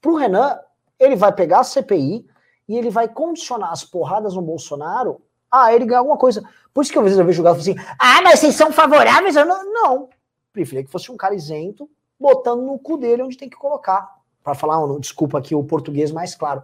Pro 0.00 0.16
Renan, 0.16 0.58
ele 0.98 1.16
vai 1.16 1.32
pegar 1.32 1.60
a 1.60 1.64
CPI 1.64 2.26
e 2.68 2.76
ele 2.76 2.90
vai 2.90 3.08
condicionar 3.08 3.70
as 3.70 3.84
porradas 3.84 4.34
no 4.34 4.42
Bolsonaro 4.42 5.20
a 5.50 5.72
ele 5.74 5.84
ganhar 5.84 6.00
alguma 6.00 6.16
coisa. 6.16 6.42
Por 6.72 6.82
isso 6.82 6.92
que 6.92 6.98
às 6.98 7.04
vezes 7.04 7.18
eu 7.18 7.24
vejo 7.24 7.40
o 7.40 7.44
Galo 7.44 7.58
assim, 7.58 7.76
ah, 7.98 8.22
mas 8.22 8.40
vocês 8.40 8.54
são 8.54 8.72
favoráveis? 8.72 9.36
Eu 9.36 9.44
não, 9.44 9.72
não. 9.72 10.08
Preferia 10.52 10.84
que 10.84 10.90
fosse 10.90 11.10
um 11.12 11.16
cara 11.16 11.34
isento, 11.34 11.88
botando 12.22 12.62
no 12.62 12.78
cu 12.78 12.96
dele 12.96 13.22
onde 13.22 13.36
tem 13.36 13.50
que 13.50 13.56
colocar. 13.56 14.16
Para 14.42 14.54
falar, 14.54 14.78
desculpa 14.98 15.38
aqui 15.38 15.54
o 15.54 15.62
português 15.62 16.10
mais 16.10 16.34
claro. 16.34 16.62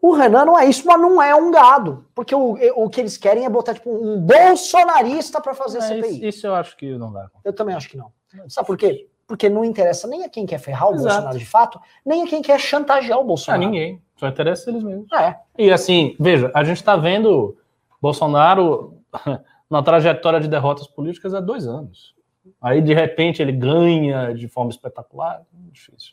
O 0.00 0.12
Renan 0.12 0.46
não 0.46 0.58
é 0.58 0.64
isso, 0.66 0.86
mas 0.86 0.98
não 1.00 1.20
é 1.20 1.34
um 1.34 1.50
gado. 1.50 2.06
Porque 2.14 2.34
o, 2.34 2.56
o 2.76 2.88
que 2.88 3.00
eles 3.00 3.18
querem 3.18 3.44
é 3.44 3.50
botar 3.50 3.74
tipo, 3.74 3.90
um 3.90 4.18
bolsonarista 4.20 5.40
para 5.40 5.52
fazer 5.52 5.78
é, 5.78 5.80
CPI. 5.82 6.10
Isso, 6.10 6.24
isso, 6.24 6.46
eu 6.46 6.54
acho 6.54 6.76
que 6.76 6.96
não 6.96 7.12
vai. 7.12 7.26
Eu 7.44 7.52
também 7.52 7.74
acho 7.74 7.88
que 7.88 7.96
não. 7.98 8.10
Sabe 8.48 8.66
por 8.66 8.78
quê? 8.78 9.08
Porque 9.26 9.48
não 9.48 9.64
interessa 9.64 10.08
nem 10.08 10.24
a 10.24 10.28
quem 10.28 10.46
quer 10.46 10.58
ferrar 10.58 10.88
o 10.88 10.94
Exato. 10.94 11.04
Bolsonaro 11.08 11.38
de 11.38 11.46
fato, 11.46 11.80
nem 12.04 12.22
a 12.22 12.26
quem 12.26 12.40
quer 12.40 12.58
chantagear 12.58 13.18
o 13.18 13.22
Ah, 13.22 13.24
Bolsonaro. 13.24 13.62
ninguém. 13.62 14.00
Só 14.16 14.26
interessa 14.28 14.70
eles 14.70 14.82
mesmos. 14.82 15.10
É. 15.12 15.36
E 15.58 15.70
assim, 15.70 16.16
veja, 16.18 16.50
a 16.54 16.64
gente 16.64 16.78
está 16.78 16.96
vendo 16.96 17.56
Bolsonaro 18.00 18.94
na 19.68 19.82
trajetória 19.82 20.40
de 20.40 20.48
derrotas 20.48 20.86
políticas 20.86 21.34
há 21.34 21.40
dois 21.40 21.66
anos. 21.66 22.14
Aí, 22.60 22.80
de 22.80 22.94
repente, 22.94 23.42
ele 23.42 23.52
ganha 23.52 24.32
de 24.32 24.48
forma 24.48 24.70
espetacular. 24.70 25.42
Difícil. 25.72 26.12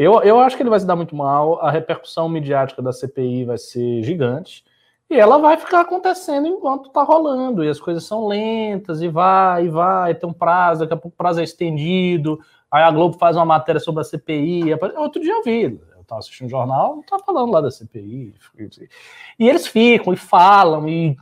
Eu, 0.00 0.22
eu 0.22 0.38
acho 0.38 0.56
que 0.56 0.62
ele 0.62 0.70
vai 0.70 0.78
se 0.78 0.86
dar 0.86 0.94
muito 0.94 1.16
mal, 1.16 1.60
a 1.60 1.72
repercussão 1.72 2.28
midiática 2.28 2.80
da 2.80 2.92
CPI 2.92 3.44
vai 3.44 3.58
ser 3.58 4.00
gigante, 4.04 4.64
e 5.10 5.16
ela 5.16 5.38
vai 5.38 5.56
ficar 5.56 5.80
acontecendo 5.80 6.46
enquanto 6.46 6.86
está 6.86 7.02
rolando, 7.02 7.64
e 7.64 7.68
as 7.68 7.80
coisas 7.80 8.04
são 8.04 8.28
lentas, 8.28 9.02
e 9.02 9.08
vai, 9.08 9.64
e 9.64 9.68
vai, 9.68 10.14
tem 10.14 10.30
um 10.30 10.32
prazo, 10.32 10.82
daqui 10.82 10.94
a 10.94 10.96
pouco 10.96 11.16
o 11.16 11.18
prazo 11.18 11.40
é 11.40 11.42
estendido, 11.42 12.38
aí 12.70 12.84
a 12.84 12.92
Globo 12.92 13.18
faz 13.18 13.34
uma 13.34 13.44
matéria 13.44 13.80
sobre 13.80 14.00
a 14.00 14.04
CPI, 14.04 14.72
outro 14.96 15.20
dia 15.20 15.32
eu 15.32 15.42
vi, 15.42 15.62
eu 15.62 16.00
estava 16.00 16.20
assistindo 16.20 16.46
o 16.46 16.50
jornal, 16.50 17.00
estava 17.00 17.24
falando 17.24 17.50
lá 17.50 17.60
da 17.60 17.70
CPI, 17.72 18.34
e 19.36 19.48
eles 19.48 19.66
ficam, 19.66 20.12
e 20.12 20.16
falam, 20.16 20.88
e 20.88 21.16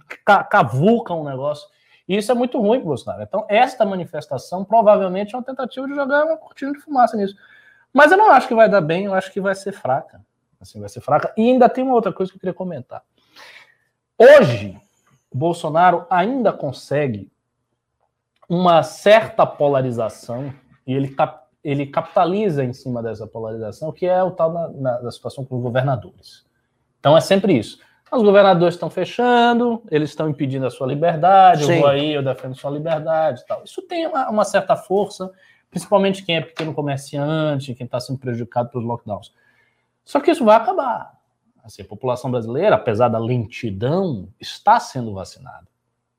cavucam 0.50 1.22
o 1.22 1.24
negócio, 1.24 1.66
e 2.08 2.16
isso 2.16 2.30
é 2.30 2.34
muito 2.34 2.60
ruim 2.60 2.78
para 2.78 2.86
o 2.86 2.88
Bolsonaro. 2.88 3.22
Então, 3.22 3.44
esta 3.48 3.84
manifestação 3.84 4.64
provavelmente 4.64 5.34
é 5.34 5.38
uma 5.38 5.44
tentativa 5.44 5.86
de 5.86 5.94
jogar 5.94 6.24
uma 6.24 6.36
cortina 6.36 6.72
de 6.72 6.78
fumaça 6.78 7.16
nisso. 7.16 7.34
Mas 7.92 8.12
eu 8.12 8.18
não 8.18 8.30
acho 8.30 8.46
que 8.46 8.54
vai 8.54 8.68
dar 8.68 8.80
bem, 8.80 9.04
eu 9.04 9.14
acho 9.14 9.32
que 9.32 9.40
vai 9.40 9.54
ser 9.54 9.72
fraca. 9.72 10.20
Assim, 10.60 10.78
vai 10.78 10.88
ser 10.88 11.00
fraca. 11.00 11.32
E 11.36 11.50
ainda 11.50 11.68
tem 11.68 11.82
uma 11.82 11.94
outra 11.94 12.12
coisa 12.12 12.30
que 12.30 12.36
eu 12.36 12.40
queria 12.40 12.54
comentar. 12.54 13.02
Hoje, 14.18 14.78
o 15.30 15.36
Bolsonaro 15.36 16.06
ainda 16.08 16.52
consegue 16.52 17.30
uma 18.48 18.82
certa 18.82 19.44
polarização, 19.44 20.52
e 20.86 20.94
ele, 20.94 21.08
cap, 21.08 21.46
ele 21.64 21.86
capitaliza 21.86 22.64
em 22.64 22.72
cima 22.72 23.02
dessa 23.02 23.26
polarização, 23.26 23.90
que 23.92 24.06
é 24.06 24.22
o 24.22 24.30
tal 24.30 24.52
na, 24.52 24.68
na, 24.68 24.98
da 25.00 25.10
situação 25.10 25.44
com 25.44 25.56
os 25.56 25.62
governadores. 25.62 26.46
Então 27.00 27.16
é 27.16 27.20
sempre 27.20 27.58
isso. 27.58 27.80
Os 28.10 28.22
governadores 28.22 28.74
estão 28.74 28.88
fechando, 28.88 29.82
eles 29.90 30.10
estão 30.10 30.28
impedindo 30.28 30.64
a 30.64 30.70
sua 30.70 30.86
liberdade, 30.86 31.64
Sim. 31.64 31.72
eu 31.74 31.80
vou 31.80 31.88
aí, 31.88 32.12
eu 32.14 32.22
defendo 32.22 32.54
sua 32.54 32.70
liberdade 32.70 33.40
e 33.40 33.46
tal. 33.46 33.64
Isso 33.64 33.82
tem 33.82 34.06
uma, 34.06 34.30
uma 34.30 34.44
certa 34.44 34.76
força, 34.76 35.30
principalmente 35.70 36.24
quem 36.24 36.36
é 36.36 36.40
pequeno 36.40 36.72
comerciante, 36.72 37.74
quem 37.74 37.84
está 37.84 37.98
sendo 37.98 38.18
prejudicado 38.18 38.70
pelos 38.70 38.86
lockdowns. 38.86 39.32
Só 40.04 40.20
que 40.20 40.30
isso 40.30 40.44
vai 40.44 40.56
acabar. 40.56 41.16
Assim, 41.64 41.82
a 41.82 41.84
população 41.84 42.30
brasileira, 42.30 42.76
apesar 42.76 43.08
da 43.08 43.18
lentidão, 43.18 44.28
está 44.40 44.78
sendo 44.78 45.12
vacinada. 45.12 45.66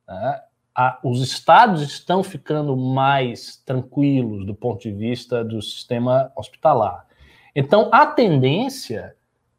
Né? 0.06 0.42
A, 0.76 1.00
os 1.02 1.22
estados 1.22 1.82
estão 1.82 2.22
ficando 2.22 2.76
mais 2.76 3.56
tranquilos 3.66 4.46
do 4.46 4.54
ponto 4.54 4.82
de 4.82 4.92
vista 4.92 5.44
do 5.44 5.62
sistema 5.62 6.34
hospitalar. 6.36 7.08
Então, 7.56 7.90
a 7.94 8.06
tendência 8.06 9.16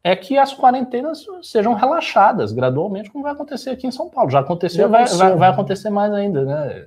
é 0.09 0.17
que 0.17 0.39
as 0.39 0.55
quarentenas 0.55 1.27
sejam 1.43 1.75
relaxadas 1.75 2.51
gradualmente, 2.51 3.11
como 3.11 3.25
vai 3.25 3.33
acontecer 3.33 3.71
aqui 3.71 3.87
em 3.87 3.91
São 3.91 4.09
Paulo. 4.09 4.31
Já 4.31 4.41
aconteceu, 4.41 4.83
Já 4.83 4.87
vai, 4.89 5.05
vai, 5.05 5.37
vai, 5.37 5.51
acontecer 5.51 5.91
mais 5.91 6.11
ainda. 6.15 6.45
Né? 6.47 6.87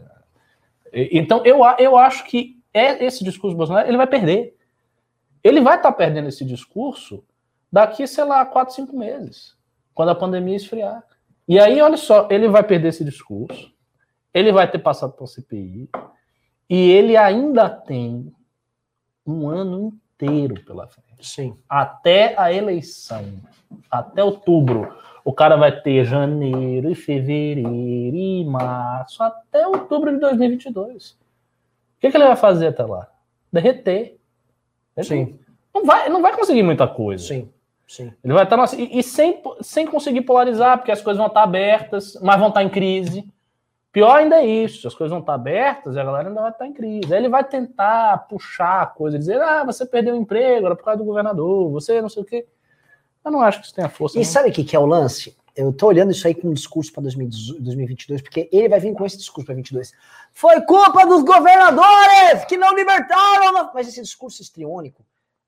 Então, 0.92 1.44
eu, 1.46 1.60
eu 1.78 1.98
acho 1.98 2.26
que 2.26 2.60
é 2.74 3.06
esse 3.06 3.24
discurso 3.24 3.54
do 3.54 3.58
Bolsonaro, 3.58 3.88
ele 3.88 3.98
vai 3.98 4.08
perder. 4.08 4.58
Ele 5.44 5.62
vai 5.62 5.76
estar 5.76 5.92
tá 5.92 5.98
perdendo 5.98 6.30
esse 6.30 6.44
discurso 6.44 7.24
daqui, 7.72 8.08
sei 8.08 8.24
lá, 8.24 8.44
quatro, 8.44 8.74
cinco 8.74 8.98
meses, 8.98 9.56
quando 9.94 10.10
a 10.10 10.16
pandemia 10.16 10.56
esfriar. 10.56 11.04
E 11.48 11.60
aí, 11.60 11.80
olha 11.80 11.98
só, 11.98 12.28
ele 12.32 12.48
vai 12.48 12.64
perder 12.64 12.88
esse 12.88 13.06
discurso, 13.06 13.72
ele 14.34 14.52
vai 14.52 14.70
ter 14.70 14.80
passado 14.80 15.14
por 15.14 15.28
CPI, 15.28 15.90
e 16.68 16.92
ele 16.92 17.16
ainda 17.16 17.70
tem 17.70 18.34
um 19.28 19.48
ano 19.48 19.94
inteiro 20.22 20.56
pela 20.66 20.88
frente. 20.88 21.08
Sim. 21.22 21.58
Até 21.68 22.36
a 22.38 22.52
eleição, 22.52 23.26
até 23.90 24.24
outubro. 24.24 24.96
O 25.24 25.32
cara 25.34 25.56
vai 25.56 25.82
ter 25.82 26.04
janeiro 26.04 26.90
e 26.90 26.96
fevereiro 26.96 27.68
e 27.70 28.44
março, 28.46 29.22
até 29.22 29.68
outubro 29.68 30.12
de 30.12 30.20
2022. 30.20 31.12
O 31.12 31.16
que, 32.00 32.10
que 32.10 32.18
ele 32.18 32.26
vai 32.26 32.36
fazer 32.36 32.68
até 32.68 32.84
lá? 32.84 33.08
Derreter. 33.52 34.18
Sim. 35.04 35.40
Não 35.74 35.86
vai, 35.86 36.10
não 36.10 36.22
vai 36.22 36.36
conseguir 36.36 36.64
muita 36.64 36.88
coisa. 36.88 37.24
Sim. 37.24 37.50
Sim. 37.88 38.12
Ele 38.24 38.34
vai 38.34 38.44
estar 38.44 38.74
e, 38.80 39.00
e 39.00 39.04
sem, 39.04 39.42
sem 39.62 39.86
conseguir 39.86 40.22
polarizar, 40.22 40.78
porque 40.78 40.92
as 40.92 41.02
coisas 41.02 41.18
vão 41.18 41.28
estar 41.28 41.44
abertas, 41.44 42.18
mas 42.22 42.40
vão 42.40 42.48
estar 42.48 42.64
em 42.64 42.70
crise. 42.70 43.28
Pior 43.92 44.16
ainda 44.16 44.38
é 44.38 44.46
isso, 44.46 44.88
as 44.88 44.96
coisas 44.96 45.12
vão 45.12 45.20
estar 45.20 45.34
abertas 45.34 45.96
e 45.96 46.00
a 46.00 46.04
galera 46.04 46.30
ainda 46.30 46.42
vai 46.42 46.52
estar 46.52 46.66
em 46.66 46.74
crise. 46.74 47.14
Aí 47.14 47.20
ele 47.20 47.28
vai 47.28 47.44
tentar 47.44 48.20
puxar 48.30 48.84
a 48.84 48.86
coisa, 48.86 49.20
dizer, 49.20 49.42
ah, 49.42 49.66
você 49.66 49.86
perdeu 49.86 50.16
o 50.16 50.18
emprego, 50.18 50.66
era 50.66 50.76
por 50.76 50.86
causa 50.86 51.00
do 51.00 51.06
governador, 51.06 51.70
você 51.70 52.02
não 52.02 52.08
sei 52.08 52.24
o 52.24 52.26
quê. 52.26 52.48
Eu 53.24 53.32
não 53.32 53.42
acho 53.42 53.60
que 53.60 53.66
isso 53.66 53.76
tenha 53.76 53.90
força. 53.90 54.18
E 54.18 54.22
não. 54.22 54.26
sabe 54.26 54.50
o 54.50 54.54
que, 54.54 54.64
que 54.64 54.76
é 54.76 54.80
o 54.80 54.86
lance? 54.86 55.36
Eu 55.54 55.74
tô 55.74 55.88
olhando 55.88 56.12
isso 56.12 56.26
aí 56.26 56.34
com 56.34 56.48
um 56.48 56.54
discurso 56.54 56.94
para 56.94 57.04
2022, 57.04 58.22
porque 58.22 58.48
ele 58.52 58.70
vai 58.70 58.80
vir 58.80 58.94
com 58.94 59.06
esse 59.06 59.18
discurso 59.18 59.46
para 59.46 59.56
2022. 59.56 59.94
Foi 60.32 60.62
culpa 60.62 61.06
dos 61.06 61.24
governadores 61.24 62.46
que 62.48 62.56
não 62.56 62.74
libertaram. 62.74 63.70
Mas 63.74 63.90
esse 63.90 64.02
discurso 64.02 64.42
histriônico, 64.42 65.06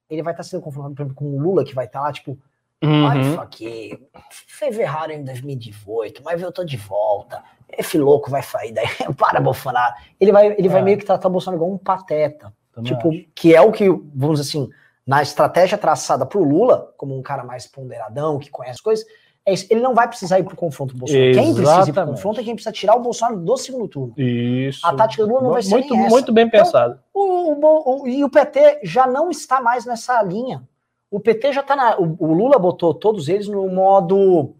ele 0.09 0.21
vai 0.21 0.33
estar 0.33 0.43
sendo 0.43 0.61
confrontado, 0.61 0.93
por 0.93 1.01
exemplo, 1.01 1.15
com 1.15 1.33
o 1.33 1.39
Lula, 1.39 1.63
que 1.63 1.73
vai 1.73 1.85
estar 1.85 2.01
lá, 2.01 2.11
tipo, 2.11 2.37
Uhum. 2.83 3.05
Olha 3.05 3.21
isso 3.21 3.39
aqui, 3.39 3.97
fez 4.29 4.77
errado 4.77 5.11
em 5.11 5.23
2018, 5.23 6.21
mas 6.21 6.41
eu 6.41 6.51
tô 6.51 6.65
de 6.65 6.75
volta. 6.75 7.41
Esse 7.77 7.97
louco 7.97 8.29
vai 8.29 8.41
sair 8.41 8.71
daí, 8.71 8.87
para 9.17 9.39
Bolsonaro. 9.41 9.95
Ele 10.19 10.31
vai, 10.31 10.47
ele 10.57 10.67
é. 10.67 10.71
vai 10.71 10.81
meio 10.81 10.97
que 10.97 11.05
tratar 11.05 11.27
o 11.27 11.31
Bolsonaro 11.31 11.57
igual 11.61 11.71
um 11.71 11.77
pateta. 11.77 12.53
Também 12.71 12.93
tipo, 12.95 13.09
acho. 13.09 13.25
que 13.35 13.55
é 13.55 13.61
o 13.61 13.71
que, 13.71 13.87
vamos 13.87 14.39
dizer 14.39 14.49
assim, 14.57 14.69
na 15.05 15.21
estratégia 15.21 15.77
traçada 15.77 16.25
pro 16.25 16.43
Lula, 16.43 16.93
como 16.97 17.17
um 17.17 17.21
cara 17.21 17.43
mais 17.43 17.67
ponderadão, 17.67 18.39
que 18.39 18.49
conhece 18.49 18.81
coisas, 18.81 19.05
é 19.45 19.53
isso. 19.53 19.67
Ele 19.69 19.81
não 19.81 19.93
vai 19.93 20.07
precisar 20.07 20.39
ir 20.39 20.43
pro 20.43 20.55
confronto 20.55 20.93
com 20.93 20.97
o 20.97 20.99
Bolsonaro. 21.01 21.33
Quem 21.33 21.53
precisa 21.53 21.61
ir 21.61 21.75
pro 21.75 21.81
Exatamente. 21.83 22.15
confronto 22.15 22.39
é 22.39 22.43
quem 22.43 22.55
precisa 22.55 22.71
tirar 22.71 22.95
o 22.95 23.01
Bolsonaro 23.01 23.39
do 23.39 23.57
segundo 23.57 23.87
turno. 23.89 24.13
Isso. 24.17 24.85
A 24.87 24.93
tática 24.95 25.23
do 25.23 25.29
Lula 25.29 25.41
não 25.43 25.51
vai 25.51 25.61
ser 25.61 25.71
muito, 25.71 25.95
muito 25.95 26.31
bem 26.33 26.47
Então, 26.47 26.59
pensado. 26.63 26.99
O, 27.13 27.51
o- 27.53 28.01
o- 28.03 28.07
e 28.07 28.23
o 28.23 28.29
PT 28.29 28.79
já 28.83 29.05
não 29.05 29.29
está 29.29 29.59
mais 29.61 29.85
nessa 29.85 30.21
linha. 30.23 30.63
O 31.11 31.19
PT 31.19 31.51
já 31.53 31.61
está 31.61 31.75
na. 31.75 31.97
O, 31.99 32.15
o 32.17 32.33
Lula 32.33 32.57
botou 32.57 32.93
todos 32.93 33.27
eles 33.29 33.47
no 33.47 33.67
modo 33.69 34.55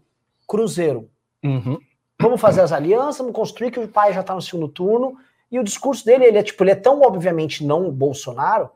cruzeiro. 0.46 1.08
Uhum. 1.42 1.78
Vamos 2.24 2.40
fazer 2.40 2.62
as 2.62 2.72
alianças, 2.72 3.18
vamos 3.18 3.34
construir 3.34 3.70
que 3.70 3.78
o 3.78 3.86
pai 3.86 4.14
já 4.14 4.22
está 4.22 4.34
no 4.34 4.40
segundo 4.40 4.66
turno. 4.66 5.18
E 5.52 5.58
o 5.58 5.62
discurso 5.62 6.06
dele, 6.06 6.24
ele 6.24 6.38
é 6.38 6.42
tipo, 6.42 6.64
ele 6.64 6.70
é 6.70 6.74
tão 6.74 7.02
obviamente 7.02 7.62
não 7.62 7.90
Bolsonaro 7.90 8.70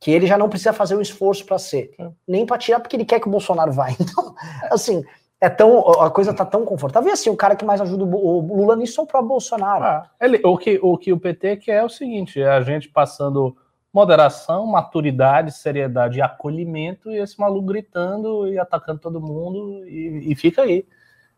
que 0.00 0.10
ele 0.10 0.26
já 0.26 0.36
não 0.36 0.48
precisa 0.48 0.72
fazer 0.72 0.96
um 0.96 1.00
esforço 1.00 1.44
para 1.46 1.58
ser, 1.58 1.94
nem 2.26 2.44
para 2.44 2.58
tirar 2.58 2.80
porque 2.80 2.96
ele 2.96 3.04
quer 3.04 3.20
que 3.20 3.28
o 3.28 3.30
Bolsonaro 3.30 3.72
vá. 3.72 3.86
Então, 4.00 4.34
assim, 4.70 5.04
é 5.40 5.48
tão 5.48 5.78
a 6.00 6.10
coisa 6.10 6.34
tá 6.34 6.44
tão 6.44 6.64
confortável. 6.64 7.08
E 7.08 7.12
assim, 7.12 7.30
o 7.30 7.36
cara 7.36 7.54
que 7.54 7.64
mais 7.64 7.80
ajuda 7.80 8.04
o 8.04 8.40
Lula 8.56 8.74
nisso 8.74 9.00
é 9.00 9.04
o 9.04 9.06
próprio 9.06 9.28
Bolsonaro. 9.28 9.84
Ah, 9.84 10.10
ele- 10.20 10.40
o, 10.44 10.58
que, 10.58 10.80
o 10.82 10.98
que 10.98 11.12
o 11.12 11.20
PT 11.20 11.56
quer 11.58 11.76
é 11.76 11.84
o 11.84 11.88
seguinte: 11.88 12.42
é 12.42 12.48
a 12.48 12.60
gente 12.62 12.88
passando 12.88 13.56
moderação, 13.94 14.66
maturidade, 14.66 15.52
seriedade 15.52 16.18
e 16.18 16.22
acolhimento, 16.22 17.12
e 17.12 17.18
esse 17.18 17.38
maluco 17.38 17.66
gritando 17.66 18.48
e 18.48 18.58
atacando 18.58 18.98
todo 19.00 19.20
mundo, 19.20 19.86
e, 19.86 20.32
e 20.32 20.34
fica 20.34 20.62
aí. 20.62 20.84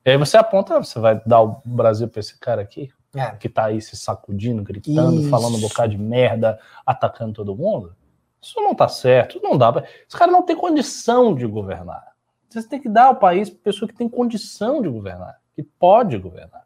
E 0.05 0.11
aí 0.11 0.17
você 0.17 0.37
aponta, 0.37 0.79
você 0.83 0.99
vai 0.99 1.21
dar 1.27 1.41
o 1.43 1.61
Brasil 1.65 2.09
para 2.09 2.21
esse 2.21 2.39
cara 2.39 2.63
aqui, 2.63 2.91
É. 3.15 3.31
que 3.33 3.49
tá 3.49 3.67
aí 3.67 3.81
se 3.81 3.97
sacudindo, 3.97 4.63
gritando, 4.63 5.21
Isso. 5.21 5.29
falando 5.31 5.57
um 5.57 5.61
bocado 5.61 5.91
de 5.91 5.99
merda, 5.99 6.59
atacando 6.87 7.35
todo 7.35 7.55
mundo? 7.57 7.95
Isso 8.41 8.59
não 8.61 8.75
tá 8.75 8.89
certo, 8.89 9.37
isso 9.37 9.45
não 9.47 9.59
dá. 9.59 9.71
pra- 9.73 9.83
Esse 10.09 10.17
cara 10.17 10.33
não 10.33 10.43
tem 10.43 10.57
condição 10.57 11.35
de 11.35 11.47
governar. 11.47 12.03
Você 12.49 12.67
tem 12.67 12.81
que 12.81 12.89
dar 12.89 13.11
o 13.11 13.17
país 13.17 13.51
para 13.51 13.61
pessoa 13.63 13.89
que 13.89 13.95
tem 13.95 14.09
condição 14.09 14.81
de 14.83 14.89
governar, 14.89 15.39
que 15.55 15.63
pode 15.63 16.17
governar, 16.19 16.65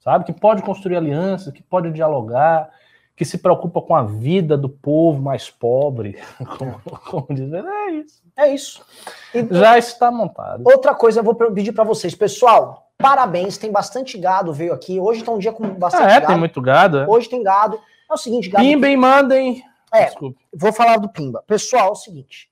sabe? 0.00 0.24
Que 0.24 0.32
pode 0.32 0.62
construir 0.62 0.96
alianças, 0.96 1.52
que 1.52 1.62
pode 1.62 1.90
dialogar, 1.92 2.68
que 3.14 3.24
se 3.24 3.38
preocupa 3.38 3.80
com 3.82 3.94
a 3.94 4.02
vida 4.02 4.56
do 4.56 4.68
povo 4.68 5.20
mais 5.20 5.50
pobre, 5.50 6.18
como, 6.58 6.80
como 7.10 7.26
dizer, 7.30 7.64
é 7.64 7.90
isso. 7.90 8.22
É 8.36 8.48
isso. 8.54 8.84
E- 9.34 9.46
Já 9.50 9.76
está 9.78 10.10
montado. 10.10 10.64
Outra 10.66 10.94
coisa, 10.94 11.20
eu 11.20 11.24
vou 11.24 11.34
pedir 11.34 11.72
para 11.72 11.84
vocês, 11.84 12.14
pessoal. 12.14 12.90
Parabéns, 12.98 13.58
tem 13.58 13.70
bastante 13.70 14.16
gado 14.16 14.52
veio 14.52 14.72
aqui. 14.72 14.98
Hoje 15.00 15.24
tá 15.24 15.32
um 15.32 15.38
dia 15.38 15.52
com 15.52 15.68
bastante 15.74 16.04
Ah, 16.04 16.10
é, 16.10 16.20
gado. 16.20 16.26
tem 16.28 16.38
muito 16.38 16.60
gado. 16.60 16.98
É. 17.00 17.06
Hoje 17.08 17.28
tem 17.28 17.42
gado. 17.42 17.78
É 18.10 18.14
o 18.14 18.16
seguinte, 18.16 18.48
gado. 18.48 18.64
Pimbem, 18.64 18.96
mandem. 18.96 19.62
É. 19.92 20.06
Desculpa. 20.06 20.38
Vou 20.54 20.72
falar 20.72 20.96
do 20.98 21.08
Pimba. 21.08 21.42
Pessoal, 21.46 21.88
é 21.88 21.92
o 21.92 21.96
seguinte. 21.96 22.48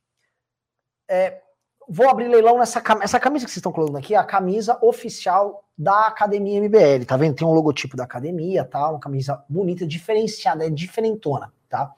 É, 1.09 1.41
vou 1.89 2.09
abrir 2.09 2.29
leilão 2.29 2.59
nessa 2.59 2.81
camisa. 2.81 3.05
Essa 3.05 3.21
camisa 3.21 3.45
que 3.45 3.51
vocês 3.51 3.59
estão 3.59 3.73
colocando 3.73 3.99
aqui 3.99 4.15
é 4.15 4.19
a 4.19 4.25
camisa 4.25 4.77
oficial 4.83 5.65
da 5.81 6.07
Academia 6.07 6.61
MBL. 6.61 7.07
Tá 7.07 7.17
vendo? 7.17 7.37
Tem 7.37 7.47
um 7.47 7.53
logotipo 7.53 7.97
da 7.97 8.05
academia, 8.05 8.65
tá? 8.67 8.91
Uma 8.91 9.01
camisa 9.01 9.43
bonita, 9.49 9.87
diferenciada, 9.87 10.67
é 10.67 10.69
diferentona, 10.69 11.51
tá? 11.71 11.91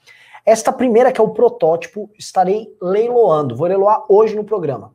Esta 0.46 0.72
primeira, 0.72 1.10
que 1.10 1.20
é 1.20 1.24
o 1.24 1.30
protótipo, 1.30 2.08
estarei 2.16 2.76
leiloando. 2.80 3.56
Vou 3.56 3.66
leiloar 3.66 4.04
hoje 4.08 4.36
no 4.36 4.44
programa. 4.44 4.94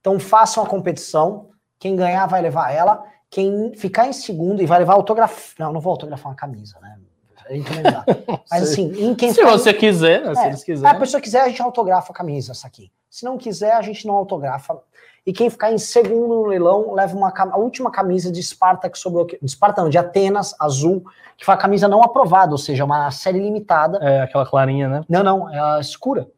Então 0.00 0.18
façam 0.18 0.64
a 0.64 0.66
competição. 0.66 1.50
Quem 1.78 1.94
ganhar 1.94 2.26
vai 2.26 2.40
levar 2.40 2.72
ela. 2.72 3.04
Quem 3.28 3.74
ficar 3.74 4.06
em 4.06 4.14
segundo 4.14 4.62
e 4.62 4.66
vai 4.66 4.78
levar 4.78 4.94
autografar. 4.94 5.54
Não, 5.58 5.74
não 5.74 5.80
vou 5.80 5.90
autografar 5.90 6.28
uma 6.30 6.36
camisa, 6.36 6.78
né? 6.80 6.98
A. 7.36 8.04
Mas 8.50 8.62
assim, 8.62 8.92
em 8.98 9.14
quem 9.14 9.32
Se 9.32 9.44
você 9.44 9.74
quiser, 9.74 10.24
né? 10.24 10.34
Se 10.34 10.40
É, 10.40 10.46
eles 10.46 10.60
Se 10.60 10.64
a 10.64 10.74
quiserem. 10.74 10.98
pessoa 11.00 11.20
quiser, 11.20 11.40
a 11.42 11.48
gente 11.48 11.62
autografa 11.62 12.12
a 12.12 12.14
camisa, 12.14 12.52
essa 12.52 12.66
aqui. 12.66 12.90
Se 13.10 13.24
não 13.24 13.36
quiser, 13.38 13.72
a 13.72 13.82
gente 13.82 14.06
não 14.06 14.14
autografa. 14.14 14.78
E 15.26 15.32
quem 15.32 15.50
ficar 15.50 15.72
em 15.72 15.78
segundo 15.78 16.28
no 16.36 16.46
leilão 16.46 16.92
leva 16.94 17.16
uma, 17.16 17.32
a 17.36 17.58
última 17.58 17.90
camisa 17.90 18.30
de 18.30 18.38
Esparta 18.38 18.88
que 18.88 18.96
sobrou 18.96 19.24
aqui. 19.24 19.36
De 19.42 19.46
Esparta 19.46 19.82
não, 19.82 19.90
de 19.90 19.98
Atenas, 19.98 20.54
azul, 20.60 21.04
que 21.36 21.44
foi 21.44 21.52
a 21.54 21.56
camisa 21.56 21.88
não 21.88 22.02
aprovada, 22.02 22.52
ou 22.52 22.58
seja, 22.58 22.84
uma 22.84 23.10
série 23.10 23.40
limitada. 23.40 23.98
É 23.98 24.22
aquela 24.22 24.46
clarinha, 24.46 24.88
né? 24.88 25.04
Não, 25.08 25.24
não, 25.24 25.50
é 25.52 25.58
a 25.58 25.80
escura. 25.80 26.28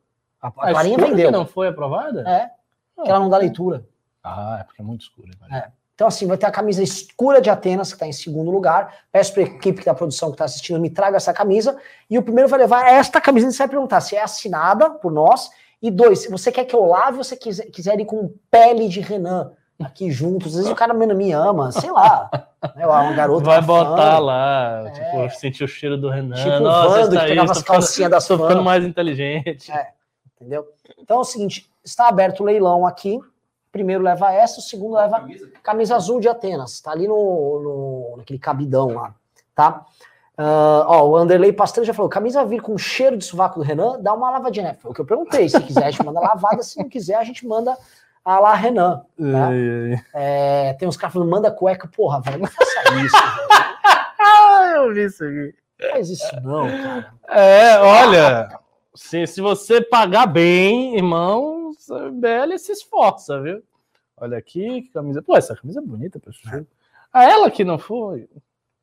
A, 0.40 0.46
a 0.46 0.48
A 0.48 0.52
clarinha 0.70 0.94
escura 0.96 1.10
vendeu. 1.10 1.26
que 1.30 1.36
não 1.36 1.44
foi 1.46 1.68
aprovada? 1.68 2.26
É, 2.26 2.50
que 3.02 3.10
ela 3.10 3.18
não 3.18 3.28
dá 3.28 3.36
leitura. 3.36 3.84
Ah, 4.24 4.58
é 4.60 4.64
porque 4.64 4.80
é 4.80 4.84
muito 4.84 5.02
escuro. 5.02 5.28
né? 5.48 5.58
É. 5.66 5.78
Então, 5.94 6.06
assim, 6.06 6.26
vai 6.26 6.38
ter 6.38 6.46
a 6.46 6.50
camisa 6.50 6.80
escura 6.82 7.40
de 7.40 7.50
Atenas, 7.50 7.88
que 7.88 7.96
está 7.96 8.06
em 8.06 8.12
segundo 8.12 8.50
lugar. 8.52 8.94
Peço 9.10 9.34
para 9.34 9.42
a 9.42 9.46
equipe 9.46 9.84
da 9.84 9.92
produção 9.92 10.28
que 10.30 10.34
está 10.36 10.44
assistindo, 10.44 10.80
me 10.80 10.88
traga 10.88 11.16
essa 11.16 11.32
camisa. 11.32 11.76
E 12.08 12.16
o 12.16 12.22
primeiro 12.22 12.48
vai 12.48 12.60
levar 12.60 12.86
esta 12.88 13.20
camisa 13.20 13.48
e 13.48 13.52
você 13.52 13.58
vai 13.58 13.68
perguntar 13.68 14.00
se 14.00 14.14
é 14.16 14.22
assinada 14.22 14.90
por 14.90 15.10
nós. 15.10 15.50
E 15.80 15.90
dois, 15.90 16.20
se 16.20 16.30
você 16.30 16.50
quer 16.50 16.64
que 16.64 16.74
eu 16.74 16.84
lave 16.86 17.18
ou 17.18 17.24
você 17.24 17.36
quiser, 17.36 17.66
quiser 17.66 17.98
ir 18.00 18.04
com 18.04 18.32
pele 18.50 18.88
de 18.88 19.00
Renan 19.00 19.52
aqui 19.80 20.10
juntos. 20.10 20.48
Às 20.48 20.56
vezes 20.56 20.70
o 20.70 20.74
cara 20.74 20.92
me 20.92 21.32
ama, 21.32 21.70
sei 21.70 21.90
lá. 21.92 22.28
Né, 22.74 22.84
uma 22.84 23.12
garota 23.12 23.44
Vai 23.44 23.60
fã. 23.60 23.66
botar 23.66 24.18
lá, 24.18 24.84
É. 24.88 24.90
tipo, 24.90 25.38
sentir 25.38 25.62
o 25.62 25.68
cheiro 25.68 25.96
do 25.96 26.10
Renan. 26.10 26.34
Tipo 26.34 26.56
o 26.56 26.60
Nossa, 26.60 26.88
Vando, 26.88 27.00
está 27.04 27.10
que 27.10 27.22
aí, 27.24 27.28
pegava 27.30 27.52
as 27.52 27.58
ficando- 27.58 27.76
calcinhas 27.78 28.10
das 28.10 28.26
Tô 28.26 28.36
ficando 28.36 28.54
fãs. 28.56 28.64
mais 28.64 28.84
inteligente. 28.84 29.70
É. 29.70 29.90
Entendeu? 30.34 30.66
Então 30.98 31.18
é 31.18 31.20
o 31.20 31.24
seguinte: 31.24 31.70
está 31.84 32.08
aberto 32.08 32.40
o 32.40 32.44
leilão 32.44 32.84
aqui. 32.84 33.16
O 33.16 33.24
primeiro 33.70 34.02
leva 34.02 34.32
essa, 34.32 34.58
o 34.58 34.62
segundo 34.62 34.94
leva 34.96 35.24
camisa 35.62 35.94
azul 35.94 36.18
de 36.18 36.28
Atenas. 36.28 36.80
Tá 36.80 36.90
ali 36.90 37.06
no, 37.06 37.14
no 37.60 38.14
naquele 38.16 38.38
cabidão 38.40 38.88
lá, 38.88 39.14
tá? 39.54 39.84
Ah, 40.40 40.84
ó, 40.86 41.08
o 41.08 41.16
Anderley 41.16 41.52
Pastrana 41.52 41.84
já 41.84 41.92
falou: 41.92 42.08
camisa 42.08 42.44
vir 42.44 42.62
com 42.62 42.78
cheiro 42.78 43.16
de 43.16 43.24
sovaco 43.24 43.58
do 43.58 43.64
Renan, 43.64 44.00
dá 44.00 44.14
uma 44.14 44.30
lavadinha. 44.30 44.68
né? 44.68 44.74
Foi 44.80 44.92
o 44.92 44.94
que 44.94 45.00
eu 45.00 45.04
perguntei. 45.04 45.48
Se 45.48 45.60
quiser, 45.60 45.86
a 45.86 45.90
gente 45.90 46.04
manda 46.04 46.20
lavada. 46.20 46.62
Se 46.62 46.78
não 46.78 46.88
quiser, 46.88 47.16
a 47.16 47.24
gente 47.24 47.44
manda 47.44 47.76
a 48.24 48.38
lá 48.38 48.54
Renan. 48.54 48.98
Tá? 49.18 49.48
Ai, 49.48 49.92
ai. 49.94 50.04
É, 50.14 50.74
tem 50.74 50.86
uns 50.88 50.96
caras 50.96 51.12
falando: 51.14 51.28
manda 51.28 51.50
cueca. 51.50 51.88
Porra, 51.88 52.20
velho, 52.20 52.38
não 52.38 52.46
faça 52.46 52.80
isso, 53.04 53.16
velho. 53.16 53.48
Ah, 54.20 54.72
eu 54.76 54.94
vi 54.94 55.04
isso 55.06 55.24
aqui. 55.24 55.54
Não 55.80 55.90
faz 55.90 56.10
isso, 56.10 56.40
não, 56.42 56.66
cara. 56.68 57.12
É, 57.28 57.78
olha, 57.80 58.48
se, 58.94 59.26
se 59.26 59.40
você 59.40 59.80
pagar 59.80 60.26
bem, 60.26 60.94
irmão, 60.96 61.72
a 61.90 62.10
BL 62.10 62.56
se 62.58 62.70
esforça, 62.72 63.40
viu? 63.40 63.60
Olha 64.16 64.38
aqui, 64.38 64.82
que 64.82 64.88
camisa. 64.92 65.20
Pô, 65.20 65.36
essa 65.36 65.56
camisa 65.56 65.80
é 65.80 65.82
bonita, 65.82 66.20
pessoal. 66.20 66.62
A 67.12 67.24
ela 67.24 67.50
que 67.50 67.64
não 67.64 67.78
foi. 67.78 68.28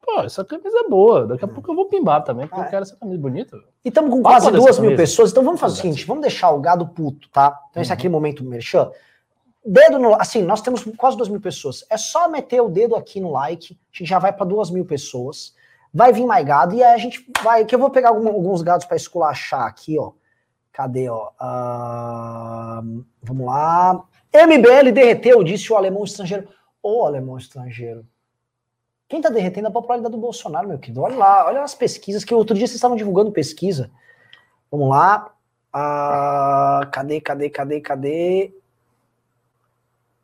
Pô, 0.05 0.21
essa 0.21 0.45
camisa 0.45 0.77
é 0.77 0.87
boa. 0.89 1.25
Daqui 1.25 1.43
a 1.45 1.47
pouco 1.47 1.71
eu 1.71 1.75
vou 1.75 1.85
pimbar 1.87 2.23
também, 2.23 2.47
porque 2.47 2.61
Ah, 2.61 2.63
eu 2.63 2.67
é. 2.67 2.69
quero 2.69 2.83
essa 2.83 2.95
camisa 2.95 3.17
bonita. 3.19 3.57
E 3.83 3.89
estamos 3.89 4.11
com 4.11 4.21
quase 4.21 4.45
dessa 4.45 4.57
duas 4.57 4.79
mil 4.79 4.95
pessoas, 4.95 5.31
então 5.31 5.43
vamos 5.43 5.59
fazer 5.59 5.73
o 5.73 5.77
seguinte: 5.81 6.05
vamos 6.05 6.21
deixar 6.21 6.51
o 6.51 6.59
gado 6.59 6.87
puto, 6.87 7.27
tá? 7.29 7.59
Então, 7.71 7.81
esse 7.81 7.91
Uhum. 7.91 7.93
aqui 7.95 8.05
é 8.07 8.09
o 8.09 8.13
momento 8.13 8.43
merchan. 8.43 8.91
Dedo 9.65 9.97
no. 9.97 10.13
Assim, 10.13 10.43
nós 10.43 10.61
temos 10.61 10.83
quase 10.95 11.17
duas 11.17 11.27
mil 11.27 11.41
pessoas. 11.41 11.83
É 11.89 11.97
só 11.97 12.27
meter 12.29 12.61
o 12.61 12.69
dedo 12.69 12.95
aqui 12.95 13.19
no 13.19 13.31
like, 13.31 13.73
a 13.73 13.97
gente 13.97 14.07
já 14.07 14.19
vai 14.19 14.31
para 14.31 14.45
duas 14.45 14.69
mil 14.69 14.85
pessoas. 14.85 15.55
Vai 15.91 16.13
vir 16.13 16.25
mais 16.25 16.45
gado, 16.45 16.75
e 16.75 16.83
aí 16.83 16.93
a 16.93 16.97
gente 16.97 17.25
vai. 17.43 17.65
Que 17.65 17.73
eu 17.73 17.79
vou 17.79 17.89
pegar 17.89 18.09
alguns 18.09 18.61
gados 18.61 18.85
para 18.85 18.95
esculachar 18.97 19.63
aqui, 19.65 19.97
ó. 19.97 20.11
Cadê, 20.71 21.09
ó? 21.09 21.31
Ah, 21.39 22.81
vamos 23.23 23.45
lá. 23.45 24.03
MBL 24.33 24.91
derreteu, 24.91 25.41
disse 25.43 25.71
o 25.71 25.75
alemão 25.77 26.03
estrangeiro. 26.03 26.47
Ô, 26.83 27.05
alemão 27.05 27.37
estrangeiro. 27.37 28.05
Quem 29.07 29.21
tá 29.21 29.29
derretendo 29.29 29.67
é 29.67 29.69
a 29.69 29.73
popularidade 29.73 30.13
do 30.13 30.21
Bolsonaro, 30.21 30.67
meu 30.67 30.79
querido. 30.79 31.01
Olha 31.01 31.15
lá, 31.15 31.45
olha 31.45 31.61
as 31.61 31.75
pesquisas, 31.75 32.23
que 32.23 32.33
outro 32.33 32.55
dia 32.55 32.65
vocês 32.65 32.75
estavam 32.75 32.97
divulgando 32.97 33.31
pesquisa. 33.31 33.91
Vamos 34.71 34.89
lá. 34.89 35.31
Ah, 35.71 36.87
cadê, 36.91 37.21
cadê, 37.21 37.49
cadê, 37.49 37.81
cadê? 37.81 38.53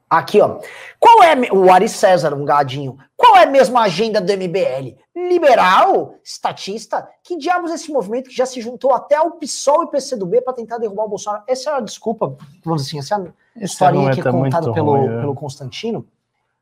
Aqui, 0.10 0.42
ó. 0.42 0.60
Qual 1.00 1.24
é 1.24 1.36
o 1.54 1.72
Ari 1.72 1.88
César, 1.88 2.34
um 2.34 2.44
gadinho? 2.44 2.98
Qual 3.16 3.38
é 3.38 3.46
mesmo 3.46 3.78
a 3.78 3.84
agenda 3.84 4.20
do 4.20 4.34
MBL? 4.34 4.98
Liberal? 5.16 6.16
Estatista? 6.22 7.08
Que 7.24 7.38
diabos 7.38 7.72
é 7.72 7.76
esse 7.76 7.90
movimento 7.92 8.30
que 8.30 8.36
já 8.36 8.46
se 8.46 8.60
juntou 8.60 8.94
até 8.94 9.16
ao 9.16 9.32
PSOL 9.32 9.84
e 9.84 9.88
PCdoB 9.88 10.42
para 10.42 10.54
tentar 10.54 10.80
derrubar 10.80 11.06
o 11.06 11.10
Bolsonaro? 11.10 11.44
Essa 11.48 11.70
é 11.70 11.74
a 11.76 11.80
desculpa, 11.80 12.36
vamos 12.66 12.84
dizer 12.84 13.00
assim, 13.00 13.00
essa 13.00 13.16
é 13.16 13.18
a 13.18 13.64
Esse 13.64 13.74
historinha 13.74 14.12
que 14.12 14.20
é 14.20 14.24
argumento 14.24 14.54
contada 14.54 14.74
pelo, 14.74 14.98
ruim, 14.98 15.18
é. 15.18 15.20
pelo 15.22 15.36
Constantino, 15.36 16.06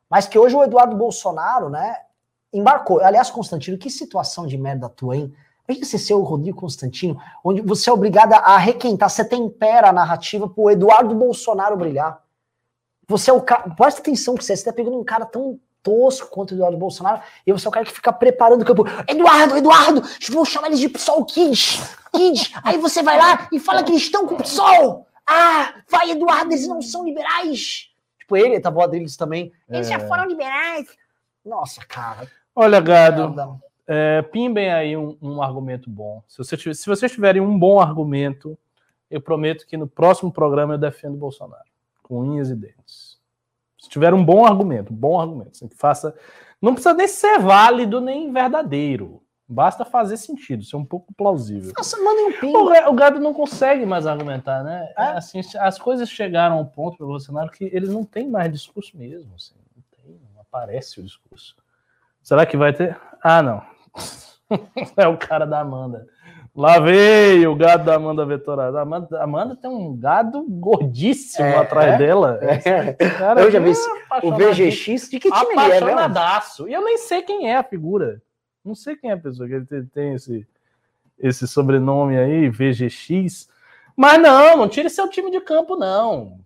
mas 0.08 0.28
que 0.28 0.38
hoje 0.38 0.56
o 0.56 0.64
Eduardo 0.64 0.96
Bolsonaro, 0.96 1.70
né, 1.70 1.96
embarcou. 2.54 3.02
Aliás, 3.02 3.30
Constantino, 3.30 3.78
que 3.78 3.90
situação 3.90 4.46
de 4.46 4.58
merda 4.58 4.90
tua, 4.90 5.16
hein? 5.16 5.34
Imagina 5.68 5.86
você 5.86 6.00
ser 6.00 6.14
o 6.16 6.24
Rodrigo 6.24 6.60
Constantino, 6.60 7.22
onde 7.44 7.62
você 7.62 7.90
é 7.90 7.94
obrigada 7.94 8.38
a 8.38 8.58
requentar, 8.58 9.08
você 9.10 9.24
tempera 9.24 9.90
a 9.90 9.94
narrativa 9.94 10.50
pro 10.50 10.72
Eduardo 10.72 11.14
Bolsonaro 11.14 11.78
brilhar. 11.78 12.24
Você 13.08 13.30
é 13.30 13.34
o 13.34 13.42
cara. 13.42 13.70
Presta 13.76 14.02
atenção 14.02 14.36
que 14.36 14.44
você 14.44 14.54
está 14.54 14.74
pegando 14.74 15.00
um 15.00 15.04
cara 15.04 15.26
tão 15.26 15.60
tosco 15.84 16.30
quanto 16.30 16.52
o 16.52 16.56
Eduardo 16.56 16.78
Bolsonaro, 16.78 17.22
e 17.46 17.54
você 17.54 17.68
é 17.68 17.70
o 17.70 17.72
cara 17.72 17.86
que 17.86 17.92
fica 17.92 18.12
preparando 18.12 18.64
o 18.64 18.66
campo. 18.66 18.84
Eduardo, 19.08 19.58
Eduardo, 19.58 20.02
vou 20.32 20.44
chamar 20.44 20.68
eles 20.68 20.80
de 20.80 20.90
PSOL 20.90 21.24
Kids. 21.26 21.80
Kids. 22.14 22.52
Aí 22.64 22.78
você 22.78 23.04
vai 23.04 23.18
lá 23.18 23.48
e 23.52 23.60
fala 23.60 23.84
que 23.84 23.92
eles 23.92 24.04
estão 24.04 24.26
com 24.26 24.36
o 24.36 24.38
PSOL. 24.38 25.08
Ah, 25.26 25.76
vai, 25.88 26.12
Eduardo, 26.12 26.52
eles 26.52 26.68
não 26.68 26.82
são 26.82 27.06
liberais. 27.06 27.90
Tipo, 28.20 28.38
ele, 28.38 28.60
tá 28.60 28.70
voz 28.70 28.90
deles 28.90 29.16
também. 29.16 29.52
Eles 29.70 29.88
já 29.88 30.00
foram 30.00 30.26
liberais. 30.26 30.88
Nossa, 31.46 31.86
cara. 31.86 32.28
Olha, 32.56 32.80
gado, 32.80 33.60
é, 33.88 34.22
pimbem 34.22 34.70
aí 34.72 34.96
um, 34.98 35.18
um 35.22 35.42
argumento 35.42 35.90
bom. 35.90 36.22
Se, 36.28 36.38
você 36.38 36.58
tiver- 36.58 36.74
se 36.76 36.86
vocês 36.86 37.12
tiverem 37.12 37.42
um 37.42 37.58
bom 37.58 37.80
argumento, 37.80 38.58
eu 39.10 39.22
prometo 39.22 39.66
que 39.66 39.78
no 39.78 39.88
próximo 39.88 40.32
programa 40.32 40.74
eu 40.74 40.78
defendo 40.78 41.16
o 41.16 41.18
Bolsonaro, 41.18 41.64
com 42.04 42.20
unhas 42.20 42.50
e 42.50 42.56
dentes. 42.56 43.18
Se 43.80 43.90
tiver 43.90 44.14
um 44.14 44.24
bom 44.24 44.46
argumento, 44.46 44.92
um 44.94 44.96
bom 44.96 45.20
argumento, 45.20 45.52
assim, 45.56 45.68
que 45.68 45.76
faça. 45.78 46.14
Não 46.62 46.74
precisa 46.74 46.94
nem 46.94 47.08
ser 47.08 47.40
válido 47.40 48.02
nem 48.02 48.32
verdadeiro. 48.32 49.24
Basta 49.48 49.84
fazer 49.84 50.18
sentido, 50.18 50.64
ser 50.64 50.76
um 50.76 50.86
pouco 50.86 51.12
plausível. 51.14 51.74
Nossa, 51.76 51.98
mandem 52.04 52.26
um 52.28 52.30
O, 52.30 52.40
ping. 52.40 52.54
o 52.88 52.94
gado 52.94 53.20
não 53.20 53.34
consegue 53.34 53.84
mais 53.84 54.06
argumentar, 54.06 54.64
né? 54.64 54.94
É? 54.96 55.04
Assim, 55.14 55.42
as 55.58 55.80
coisas 55.80 56.08
chegaram 56.08 56.58
a 56.58 56.62
um 56.62 56.66
ponto 56.66 56.98
para 56.98 57.06
o 57.06 57.10
Bolsonaro 57.10 57.50
que 57.50 57.64
ele 57.74 57.88
não 57.88 58.04
tem 58.04 58.30
mais 58.30 58.52
discurso 58.52 58.96
mesmo. 58.96 59.34
assim, 59.36 59.56
não, 59.76 59.84
tem, 59.90 60.20
não 60.36 60.42
aparece 60.42 61.00
o 61.00 61.04
discurso. 61.04 61.56
Será 62.22 62.46
que 62.46 62.58
vai 62.58 62.74
ter? 62.74 62.98
Ah, 63.24 63.42
não. 63.42 63.62
é 64.98 65.08
o 65.08 65.18
cara 65.18 65.46
da 65.46 65.60
Amanda. 65.60 66.06
Lá 66.56 66.80
veio 66.80 67.52
o 67.52 67.56
gado 67.56 67.86
da 67.86 67.96
Amanda 67.96 68.26
Vetorada. 68.26 68.82
Amanda, 68.82 69.24
Amanda 69.24 69.56
tem 69.56 69.70
um 69.70 69.96
gado 69.96 70.44
gordíssimo 70.50 71.46
É, 71.46 71.58
atrás 71.58 71.94
é. 71.94 71.98
dela. 71.98 72.40
É. 72.42 72.94
Cara, 72.94 73.42
Eu 73.42 73.52
já 73.52 73.60
vi 73.60 73.72
é 73.72 74.28
O. 74.28 74.32
VGX, 74.32 75.10
de 75.10 75.20
que 75.20 75.32
time 75.32 75.52
ele 75.52 75.60
é 75.62 75.68
mesmo? 75.70 75.88
Apaixonadaço. 75.88 76.68
E 76.68 76.74
eu 76.74 76.84
nem 76.84 76.98
sei 76.98 77.22
quem 77.22 77.50
é 77.50 77.56
a 77.56 77.64
figura. 77.64 78.22
Não 78.66 78.76
sei 78.76 78.96
quem 78.96 79.10
é 79.10 79.14
a 79.14 79.18
pessoa 79.18 79.48
que 79.48 79.56
ele 79.56 79.66
tem, 79.66 79.86
tem 79.86 80.14
esse, 80.16 80.46
esse 81.18 81.48
sobrenome 81.48 82.18
aí, 82.18 82.50
VGX. 82.50 83.48
Mas 83.96 84.22
não, 84.22 84.58
não 84.58 84.68
tire 84.68 84.90
seu 84.90 85.08
time 85.10 85.32
de 85.32 85.40
campo, 85.42 85.76
não. 85.76 86.40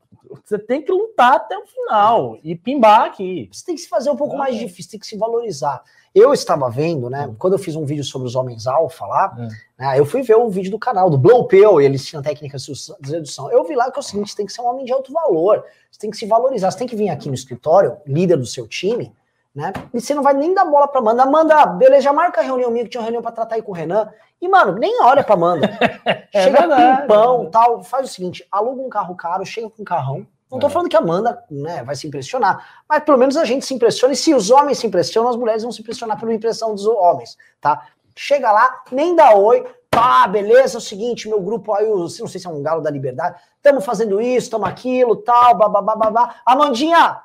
Você 0.43 0.57
tem 0.59 0.81
que 0.81 0.91
lutar 0.91 1.33
até 1.35 1.57
o 1.57 1.65
final 1.65 2.37
e 2.43 2.55
pimbar 2.55 3.01
aqui. 3.05 3.49
Você 3.51 3.65
tem 3.65 3.75
que 3.75 3.81
se 3.81 3.89
fazer 3.89 4.09
um 4.09 4.15
pouco 4.15 4.35
É. 4.35 4.37
mais 4.37 4.57
difícil, 4.57 4.91
tem 4.91 4.99
que 4.99 5.07
se 5.07 5.17
valorizar. 5.17 5.81
Eu 6.15 6.31
estava 6.31 6.69
vendo, 6.69 7.09
né? 7.09 7.33
Quando 7.39 7.53
eu 7.53 7.59
fiz 7.59 7.75
um 7.75 7.85
vídeo 7.85 8.03
sobre 8.03 8.27
os 8.27 8.35
homens 8.35 8.67
alfa 8.67 9.05
lá, 9.05 9.35
Hum. 9.37 9.47
né, 9.79 9.99
eu 9.99 10.05
fui 10.05 10.21
ver 10.21 10.37
um 10.37 10.47
vídeo 10.49 10.69
do 10.71 10.77
canal 10.77 11.09
do 11.09 11.17
Blow 11.17 11.47
Pill, 11.47 11.81
e 11.81 11.85
eles 11.85 12.05
tinham 12.05 12.21
técnicas 12.21 12.63
de 12.65 13.11
redução. 13.11 13.49
Eu 13.51 13.63
vi 13.63 13.75
lá 13.75 13.91
que 13.91 13.97
é 13.97 14.01
o 14.01 14.03
seguinte: 14.03 14.29
você 14.31 14.37
tem 14.37 14.45
que 14.45 14.53
ser 14.53 14.61
um 14.61 14.67
homem 14.67 14.85
de 14.85 14.93
alto 14.93 15.11
valor, 15.11 15.63
você 15.91 15.99
tem 15.99 16.11
que 16.11 16.17
se 16.17 16.25
valorizar, 16.27 16.69
você 16.69 16.77
tem 16.77 16.87
que 16.87 16.95
vir 16.95 17.09
aqui 17.09 17.27
no 17.29 17.33
escritório, 17.33 17.97
líder 18.05 18.37
do 18.37 18.45
seu 18.45 18.67
time, 18.67 19.11
né? 19.55 19.71
E 19.93 20.01
você 20.01 20.13
não 20.13 20.23
vai 20.23 20.33
nem 20.33 20.53
dar 20.53 20.65
bola 20.65 20.87
pra 20.87 20.99
Amanda. 20.99 21.23
Amanda, 21.23 21.65
beleza, 21.67 22.01
já 22.01 22.13
marca 22.13 22.41
a 22.41 22.43
reunião 22.43 22.71
minha, 22.71 22.83
que 22.83 22.89
tinha 22.89 23.01
uma 23.01 23.05
reunião 23.05 23.21
pra 23.21 23.31
tratar 23.31 23.55
aí 23.55 23.61
com 23.61 23.71
o 23.71 23.75
Renan. 23.75 24.09
E, 24.41 24.47
mano, 24.47 24.73
nem 24.73 25.01
olha 25.03 25.23
pra 25.23 25.35
Amanda. 25.35 25.67
chega 26.33 26.59
verdade, 26.61 27.01
pimpão 27.03 27.43
é 27.43 27.49
tal. 27.49 27.83
Faz 27.83 28.09
o 28.09 28.13
seguinte: 28.13 28.45
aluga 28.51 28.81
um 28.81 28.89
carro 28.89 29.15
caro, 29.15 29.45
chega 29.45 29.69
com 29.69 29.81
um 29.81 29.85
carrão. 29.85 30.25
Não 30.51 30.59
tô 30.59 30.67
É. 30.67 30.69
falando 30.69 30.89
que 30.89 30.95
a 30.95 30.99
Amanda 30.99 31.43
né, 31.49 31.83
vai 31.83 31.95
se 31.95 32.05
impressionar, 32.05 32.83
mas 32.87 33.03
pelo 33.03 33.17
menos 33.17 33.35
a 33.37 33.43
gente 33.45 33.65
se 33.65 33.73
impressiona. 33.73 34.13
E 34.13 34.17
se 34.17 34.33
os 34.35 34.51
homens 34.51 34.77
se 34.77 34.85
impressionam, 34.87 35.29
as 35.29 35.35
mulheres 35.35 35.63
vão 35.63 35.71
se 35.71 35.81
impressionar 35.81 36.19
pela 36.19 36.33
impressão 36.33 36.75
dos 36.75 36.85
homens, 36.85 37.37
tá? 37.59 37.87
Chega 38.15 38.51
lá, 38.51 38.83
nem 38.91 39.15
dá 39.15 39.35
oi. 39.35 39.65
Tá, 39.89 40.27
beleza, 40.27 40.77
é 40.77 40.79
o 40.79 40.81
seguinte, 40.81 41.29
meu 41.29 41.39
grupo 41.39 41.71
aí, 41.73 41.85
o- 41.85 41.99
não 41.99 42.07
sei 42.27 42.39
se 42.39 42.47
é 42.47 42.49
um 42.49 42.61
galo 42.63 42.81
da 42.81 42.89
liberdade, 42.89 43.39
estamos 43.57 43.85
fazendo 43.85 44.19
isso, 44.19 44.45
estamos 44.47 44.67
aquilo, 44.67 45.15
tal, 45.17 45.53
babá. 45.55 46.35
Amandinha, 46.45 47.19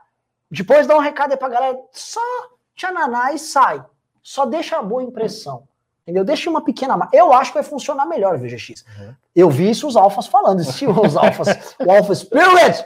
depois 0.50 0.86
dá 0.86 0.96
um 0.96 1.00
recado 1.00 1.32
aí 1.32 1.36
pra 1.36 1.48
galera, 1.48 1.78
só 1.92 2.20
tchananá 2.74 3.32
e 3.32 3.38
sai. 3.38 3.84
Só 4.22 4.44
deixa 4.46 4.76
a 4.78 4.82
boa 4.82 5.02
impressão. 5.02 5.66
Entendeu? 6.02 6.24
Deixa 6.24 6.48
uma 6.48 6.62
pequena. 6.64 6.96
ma- 6.96 7.08
Eu 7.12 7.32
acho 7.32 7.50
que 7.52 7.58
vai 7.58 7.62
funcionar 7.64 8.06
melhor 8.06 8.34
o 8.34 8.38
VGX. 8.38 8.84
Uhum. 8.98 9.14
Eu 9.36 9.50
vi 9.50 9.68
isso 9.70 9.86
os 9.86 9.96
alfas 9.96 10.26
falando. 10.26 10.64
Se 10.64 10.86
os 10.86 11.16
alfas, 11.16 11.48
o 11.84 11.90
Alpha 11.90 12.14
Spirit 12.14 12.84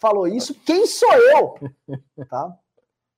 falou 0.00 0.26
isso, 0.26 0.54
quem 0.66 0.86
sou 0.86 1.12
eu? 1.12 1.54
Tá? 2.28 2.52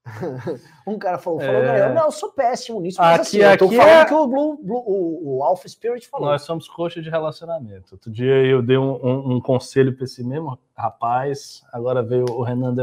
um 0.87 0.99
cara 0.99 1.19
falou, 1.19 1.41
falou 1.41 1.63
É. 1.63 1.93
não, 1.93 2.05
eu 2.07 2.11
sou 2.11 2.33
péssimo 2.33 2.81
nisso, 2.81 2.99
mas 3.01 3.15
Aqui- 3.21 3.21
assim, 3.21 3.53
eu 3.53 3.59
tô 3.59 3.67
aqui 3.67 3.77
falando 3.77 3.93
é- 3.93 4.05
que 4.07 4.15
o, 4.15 4.27
Blue, 4.27 4.57
Blue- 4.63 4.85
o, 4.87 5.39
o 5.39 5.45
Alpha 5.45 5.69
Spirit 5.69 6.09
falou. 6.09 6.29
Nós 6.29 6.43
somos 6.43 6.69
coxa 6.69 7.03
de 7.03 7.11
relacionamento. 7.11 7.93
Outro 7.95 8.11
dia 8.11 8.35
eu 8.47 8.63
dei 8.63 8.79
um, 8.79 8.93
um- 9.05 9.33
um 9.37 9.41
conselho 9.41 9.95
para 9.95 10.05
esse 10.05 10.25
mesmo 10.25 10.59
rapaz, 10.77 11.63
agora 11.73 12.03
veio 12.03 12.25
o 12.31 12.43
Renan. 12.43 12.75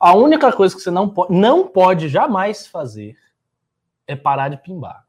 A 0.00 0.14
única 0.16 0.52
coisa 0.52 0.74
que 0.74 0.80
você 0.82 0.90
não 0.90 1.08
pode, 1.08 1.32
não 1.32 1.66
pode 1.68 2.08
jamais 2.08 2.66
fazer 2.66 3.16
é 4.06 4.16
parar 4.16 4.48
de 4.48 4.56
pimbar. 4.56 5.04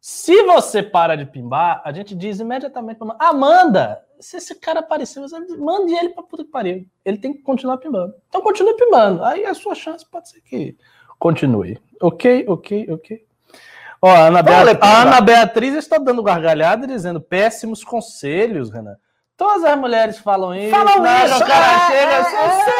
Se 0.00 0.42
você 0.44 0.82
para 0.82 1.14
de 1.16 1.26
pimbar, 1.26 1.80
a 1.84 1.92
gente 1.92 2.14
diz 2.14 2.40
imediatamente 2.40 2.98
pra 2.98 3.14
Amanda, 3.20 4.02
se 4.18 4.36
esse 4.36 4.54
cara 4.56 4.80
aparecer, 4.80 5.20
você 5.20 5.38
mande 5.56 5.94
ele 5.94 6.08
pra 6.08 6.24
puta 6.24 6.42
que 6.44 6.50
pariu. 6.50 6.84
Ele 7.04 7.18
tem 7.18 7.32
que 7.32 7.40
continuar 7.42 7.78
pimbando. 7.78 8.12
Então 8.28 8.40
continue 8.40 8.74
pimbando. 8.74 9.22
Aí 9.24 9.44
a 9.46 9.54
sua 9.54 9.74
chance 9.76 10.04
pode 10.10 10.28
ser 10.28 10.40
que 10.40 10.76
continue. 11.22 11.80
Ok, 12.00 12.44
ok, 12.48 12.88
ok. 12.90 13.24
Ó, 14.02 14.08
a 14.10 14.26
Ana, 14.26 14.42
Vamos 14.42 14.58
Bea- 14.58 14.64
ler, 14.64 14.78
a 14.80 15.02
Ana 15.02 15.20
Beatriz 15.20 15.74
está 15.76 15.96
dando 15.98 16.20
gargalhada 16.24 16.84
dizendo 16.88 17.20
péssimos 17.20 17.84
conselhos, 17.84 18.70
Renan. 18.70 18.96
Todas 19.36 19.62
as 19.64 19.76
mulheres 19.78 20.18
falam 20.18 20.52
isso. 20.54 20.70
Falam 20.70 21.00
né? 21.00 21.24
isso, 21.26 21.36
O 21.36 21.46
cara 21.46 21.66
é, 21.66 21.86
chega 21.86 22.12
é, 22.12 22.18
assim, 22.18 22.36
é. 22.36 22.64
sei, 22.64 22.74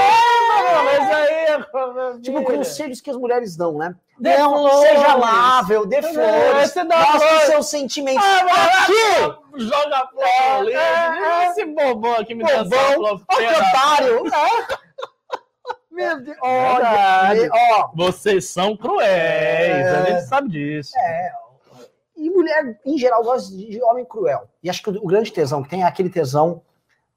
mano, 0.48 0.84
mas 0.84 1.10
aí... 1.12 1.32
minha 1.46 2.20
Tipo, 2.20 2.42
conselhos 2.42 3.00
que 3.00 3.10
as 3.10 3.16
mulheres 3.16 3.56
dão, 3.56 3.78
né? 3.78 3.94
Dê 4.18 4.36
não, 4.36 4.52
flores. 4.52 4.90
seja 4.90 5.12
amável, 5.12 5.86
dê 5.86 5.96
É, 5.96 6.02
flores, 6.02 6.74
dá 6.74 6.98
mostre 7.12 7.38
seus 7.46 7.66
sentimentos. 7.68 8.24
Ah, 8.24 8.82
Aqui! 8.82 9.36
mas 9.52 9.62
joga 9.64 10.06
flor 10.08 10.24
É, 10.24 10.50
ali. 10.58 10.72
é, 10.72 10.76
é. 10.76 11.48
Esse 11.50 11.64
bobão 11.66 12.14
aqui 12.14 12.34
me 12.34 12.44
deu 12.44 12.64
flor. 12.66 13.22
Ó, 13.28 13.36
que 13.36 13.44
otário! 13.46 14.22
É. 15.92 15.94
Meu 15.94 16.22
Deus, 16.22 16.36
olha, 16.42 17.34
Verdade. 17.34 17.50
ó, 17.52 17.90
Vocês 17.94 18.46
são 18.46 18.76
cruéis, 18.76 19.06
É. 19.86 19.96
a 19.96 20.04
gente 20.04 20.28
sabe 20.28 20.48
disso. 20.50 20.92
E 22.16 22.30
mulher, 22.30 22.78
em 22.84 22.96
geral, 22.98 23.22
gosta 23.22 23.54
de 23.54 23.82
homem 23.82 24.04
cruel. 24.04 24.48
E 24.62 24.70
acho 24.70 24.82
que 24.82 24.90
o, 24.90 24.96
o 25.02 25.06
grande 25.06 25.32
tesão 25.32 25.62
que 25.62 25.68
tem 25.68 25.82
é 25.82 25.86
aquele 25.86 26.08
tesão 26.10 26.62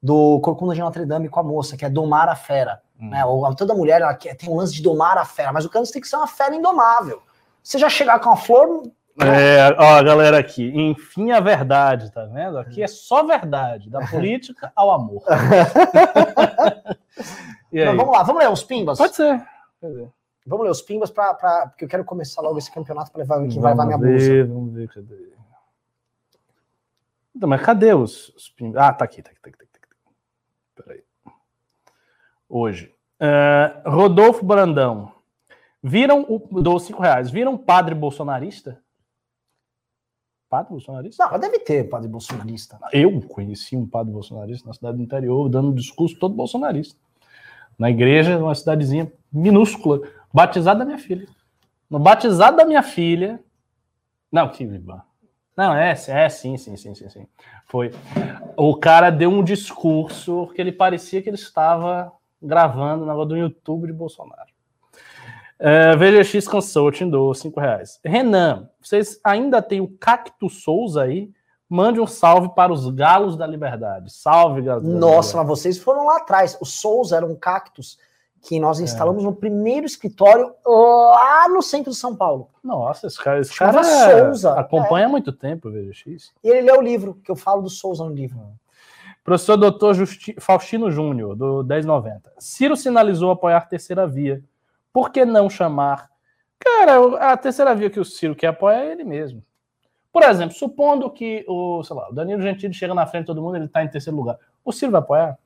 do 0.02 0.40
Corcunda 0.40 0.74
de 0.74 0.80
Notre 0.80 1.06
Dame 1.06 1.28
com 1.28 1.40
a 1.40 1.42
moça, 1.42 1.76
que 1.76 1.84
é 1.84 1.90
domar 1.90 2.28
a 2.28 2.36
fera. 2.36 2.82
Hum. 3.00 3.10
Né? 3.10 3.24
Ou, 3.24 3.54
toda 3.54 3.74
mulher 3.74 4.00
ela 4.00 4.14
quer, 4.14 4.34
tem 4.36 4.48
um 4.50 4.56
lance 4.56 4.74
de 4.74 4.82
domar 4.82 5.16
a 5.18 5.24
fera, 5.24 5.52
mas 5.52 5.64
o 5.64 5.70
câncer 5.70 5.92
tem 5.92 6.02
que 6.02 6.08
ser 6.08 6.16
uma 6.16 6.26
fera 6.26 6.54
indomável. 6.54 7.22
Você 7.62 7.78
já 7.78 7.88
chegar 7.88 8.20
com 8.20 8.30
a 8.30 8.36
flor, 8.36 8.82
É, 9.18 9.74
ó, 9.78 10.02
galera 10.02 10.38
aqui, 10.38 10.70
enfim 10.74 11.30
a 11.32 11.40
verdade, 11.40 12.12
tá 12.12 12.24
vendo? 12.26 12.58
Aqui 12.58 12.82
é 12.82 12.86
só 12.86 13.24
verdade, 13.24 13.88
da 13.88 14.06
política 14.06 14.70
ao 14.76 14.90
amor. 14.90 15.22
Mas 17.72 17.96
vamos 17.96 18.12
lá, 18.12 18.22
vamos 18.22 18.42
ler 18.42 18.50
os 18.50 18.62
pimbas? 18.62 18.98
Pode 18.98 19.14
ser. 19.16 19.42
Vamos 20.46 20.64
ler 20.64 20.70
os 20.70 20.82
pimbas, 20.82 21.10
pra, 21.10 21.34
pra- 21.34 21.66
porque 21.68 21.84
eu 21.84 21.88
quero 21.88 22.04
começar 22.04 22.40
logo 22.42 22.58
esse 22.58 22.70
campeonato 22.70 23.10
para 23.10 23.20
levar, 23.20 23.46
que 23.48 23.58
vai 23.58 23.72
levar 23.72 23.84
minha 23.86 23.98
Vamos 23.98 24.12
bolsa. 24.12 24.26
ver, 24.32 24.46
vamos 24.46 24.72
ver, 24.74 24.88
cadê? 24.88 25.32
Então, 27.34 27.48
mas 27.48 27.62
cadê 27.62 27.92
os, 27.94 28.28
os 28.30 28.48
pimbas? 28.50 28.80
Ah, 28.82 28.92
tá 28.92 29.04
aqui, 29.04 29.22
tá 29.22 29.30
aqui, 29.30 29.40
tá 29.40 29.48
aqui, 29.50 29.58
tá 29.58 29.64
aqui. 29.64 29.78
Tá 29.78 30.82
aqui. 30.82 30.84
Peraí. 30.84 31.04
Hoje. 32.48 32.94
É, 33.18 33.80
Rodolfo 33.86 34.44
Brandão. 34.44 35.12
Viram 35.82 36.22
o. 36.28 36.62
Dou 36.62 36.78
cinco 36.78 37.02
reais. 37.02 37.30
Viram 37.30 37.54
o 37.54 37.58
padre 37.58 37.94
bolsonarista? 37.94 38.80
Padre 40.56 40.70
bolsonarista? 40.70 41.22
Não, 41.22 41.32
mas 41.32 41.40
deve 41.42 41.58
ter 41.58 41.84
padre 41.84 42.08
bolsonarista. 42.08 42.78
Eu 42.90 43.20
conheci 43.20 43.76
um 43.76 43.86
padre 43.86 44.10
bolsonarista 44.10 44.66
na 44.66 44.72
cidade 44.72 44.96
do 44.96 45.02
interior, 45.02 45.50
dando 45.50 45.68
um 45.68 45.74
discurso 45.74 46.18
todo 46.18 46.34
bolsonarista. 46.34 46.98
Na 47.78 47.90
igreja, 47.90 48.38
numa 48.38 48.54
cidadezinha 48.54 49.12
minúscula, 49.30 50.00
batizado 50.32 50.78
da 50.78 50.86
minha 50.86 50.96
filha. 50.96 51.28
No 51.90 51.98
batizado 51.98 52.56
da 52.56 52.64
minha 52.64 52.82
filha. 52.82 53.38
Não, 54.32 54.48
que. 54.48 54.64
Não, 55.54 55.74
é, 55.74 55.90
é 55.90 56.28
sim, 56.30 56.56
sim, 56.56 56.74
sim, 56.74 56.94
sim, 56.94 57.10
sim. 57.10 57.26
Foi. 57.66 57.90
O 58.56 58.74
cara 58.76 59.10
deu 59.10 59.28
um 59.28 59.44
discurso 59.44 60.50
que 60.54 60.60
ele 60.62 60.72
parecia 60.72 61.20
que 61.20 61.28
ele 61.28 61.36
estava 61.36 62.10
gravando 62.40 63.04
na 63.04 63.12
do 63.12 63.36
YouTube 63.36 63.88
de 63.88 63.92
Bolsonaro. 63.92 64.55
É, 65.58 65.96
VGX 65.96 66.46
Consulting 66.46 67.08
do 67.08 67.32
5 67.32 67.58
reais. 67.60 67.98
Renan, 68.04 68.68
vocês 68.80 69.18
ainda 69.24 69.62
tem 69.62 69.80
o 69.80 69.88
Cacto 69.88 70.50
Souza 70.50 71.02
aí? 71.02 71.30
Mande 71.68 71.98
um 71.98 72.06
salve 72.06 72.50
para 72.54 72.72
os 72.72 72.88
Galos 72.90 73.36
da 73.36 73.46
Liberdade. 73.46 74.12
Salve, 74.12 74.62
Galos 74.62 74.84
da 74.84 74.88
Nossa, 74.90 75.30
Liberdade. 75.30 75.36
mas 75.36 75.46
vocês 75.48 75.78
foram 75.78 76.06
lá 76.06 76.18
atrás. 76.18 76.56
O 76.60 76.64
Souza 76.64 77.16
era 77.16 77.26
um 77.26 77.34
cactus 77.34 77.98
que 78.42 78.56
É. 78.56 78.60
nós 78.60 78.78
instalamos 78.78 79.24
no 79.24 79.34
primeiro 79.34 79.84
escritório 79.86 80.54
lá 80.64 81.48
no 81.48 81.60
centro 81.62 81.90
de 81.90 81.96
São 81.96 82.14
Paulo. 82.14 82.50
Nossa, 82.62 83.06
esse 83.08 83.18
cara, 83.18 83.40
esse 83.40 83.56
cara 83.56 83.82
Souza. 83.82 84.50
É. 84.50 84.60
acompanha 84.60 85.06
há 85.06 85.08
muito 85.08 85.32
tempo 85.32 85.68
o 85.68 85.72
VGX. 85.72 86.32
E 86.44 86.48
ele 86.48 86.60
leu 86.70 86.78
o 86.78 86.82
livro, 86.82 87.14
que 87.24 87.30
eu 87.30 87.34
falo 87.36 87.62
do 87.62 87.70
Souza 87.70 88.04
no 88.04 88.14
livro. 88.14 88.38
Professor 89.24 89.56
Dr. 89.56 89.94
Justi- 89.94 90.36
Faustino 90.38 90.88
Júnior, 90.92 91.34
do 91.34 91.64
1090. 91.64 92.30
Ciro 92.38 92.76
sinalizou 92.76 93.32
apoiar 93.32 93.56
a 93.56 93.60
terceira 93.62 94.06
via. 94.06 94.40
Por 94.96 95.10
que 95.10 95.26
não 95.26 95.50
chamar? 95.50 96.08
Cara, 96.58 97.32
a 97.32 97.36
terceira 97.36 97.74
via 97.74 97.90
que 97.90 98.00
o 98.00 98.04
Ciro 98.04 98.34
quer 98.34 98.46
apoiar 98.46 98.80
é 98.80 98.92
ele 98.92 99.04
mesmo. 99.04 99.42
Por 100.10 100.22
exemplo, 100.22 100.56
supondo 100.56 101.10
que 101.10 101.44
o, 101.46 101.84
sei 101.84 101.94
lá, 101.94 102.08
o 102.08 102.14
Danilo 102.14 102.40
Gentili 102.40 102.72
chega 102.72 102.94
na 102.94 103.06
frente 103.06 103.24
de 103.24 103.26
todo 103.26 103.42
mundo, 103.42 103.56
ele 103.56 103.66
está 103.66 103.84
em 103.84 103.88
terceiro 103.90 104.16
lugar. 104.16 104.38
O 104.64 104.72
Ciro 104.72 104.90
vai 104.92 105.00
apoiar? 105.02 105.38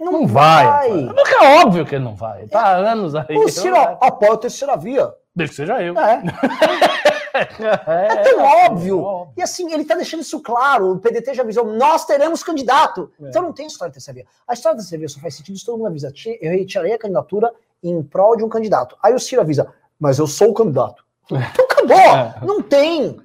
Não, 0.00 0.26
vai. 0.26 0.66
apoiar. 0.88 1.14
Porque 1.14 1.34
é 1.34 1.62
óbvio 1.62 1.86
que 1.86 1.94
ele 1.94 2.04
não 2.04 2.16
vai. 2.16 2.48
Tá 2.48 2.60
há 2.60 2.76
anos 2.90 3.14
aí. 3.14 3.36
O 3.38 3.48
Ciro 3.48 3.76
Não 3.76 3.84
vai. 3.84 3.98
apoia 4.00 4.32
a 4.32 4.36
terceira 4.38 4.76
via. 4.76 5.14
Deixa 5.32 5.50
que 5.52 5.56
seja 5.58 5.80
eu. 5.80 5.96
É. 5.96 6.22
É, 7.38 8.22
tão 8.22 8.40
é 8.40 8.66
óbvio. 8.66 9.02
óbvio. 9.02 9.34
E 9.36 9.42
assim, 9.42 9.70
ele 9.70 9.84
tá 9.84 9.94
deixando 9.94 10.20
isso 10.20 10.40
claro. 10.40 10.92
O 10.92 10.98
PDT 10.98 11.34
já 11.34 11.42
avisou, 11.42 11.66
nós 11.66 12.06
teremos 12.06 12.42
candidato. 12.42 13.12
É. 13.22 13.28
Então 13.28 13.42
não 13.42 13.52
tem 13.52 13.66
história 13.66 13.90
de 13.90 13.96
terceira 13.96 14.20
via. 14.22 14.26
A 14.48 14.54
história 14.54 14.74
da 14.74 14.80
terceira 14.80 15.00
via 15.00 15.08
só 15.10 15.20
faz 15.20 15.34
sentido 15.36 15.58
se 15.58 15.66
todo 15.66 15.76
mundo 15.76 15.88
avisa. 15.88 16.10
"Ti- 16.10 16.38
Eu 16.40 16.50
retirei 16.52 16.94
a 16.94 16.98
candidatura 16.98 17.52
em 17.82 18.02
prol 18.02 18.36
de 18.36 18.44
um 18.44 18.48
candidato. 18.48 18.96
Aí 19.02 19.14
o 19.14 19.18
Ciro 19.20 19.40
avisa, 19.42 19.72
mas 19.98 20.18
eu 20.18 20.26
sou 20.26 20.50
o 20.50 20.54
candidato. 20.54 21.04
Então 21.26 21.64
acabou. 21.64 21.96
É. 21.96 22.34
Não 22.42 22.62
tem. 22.62 23.16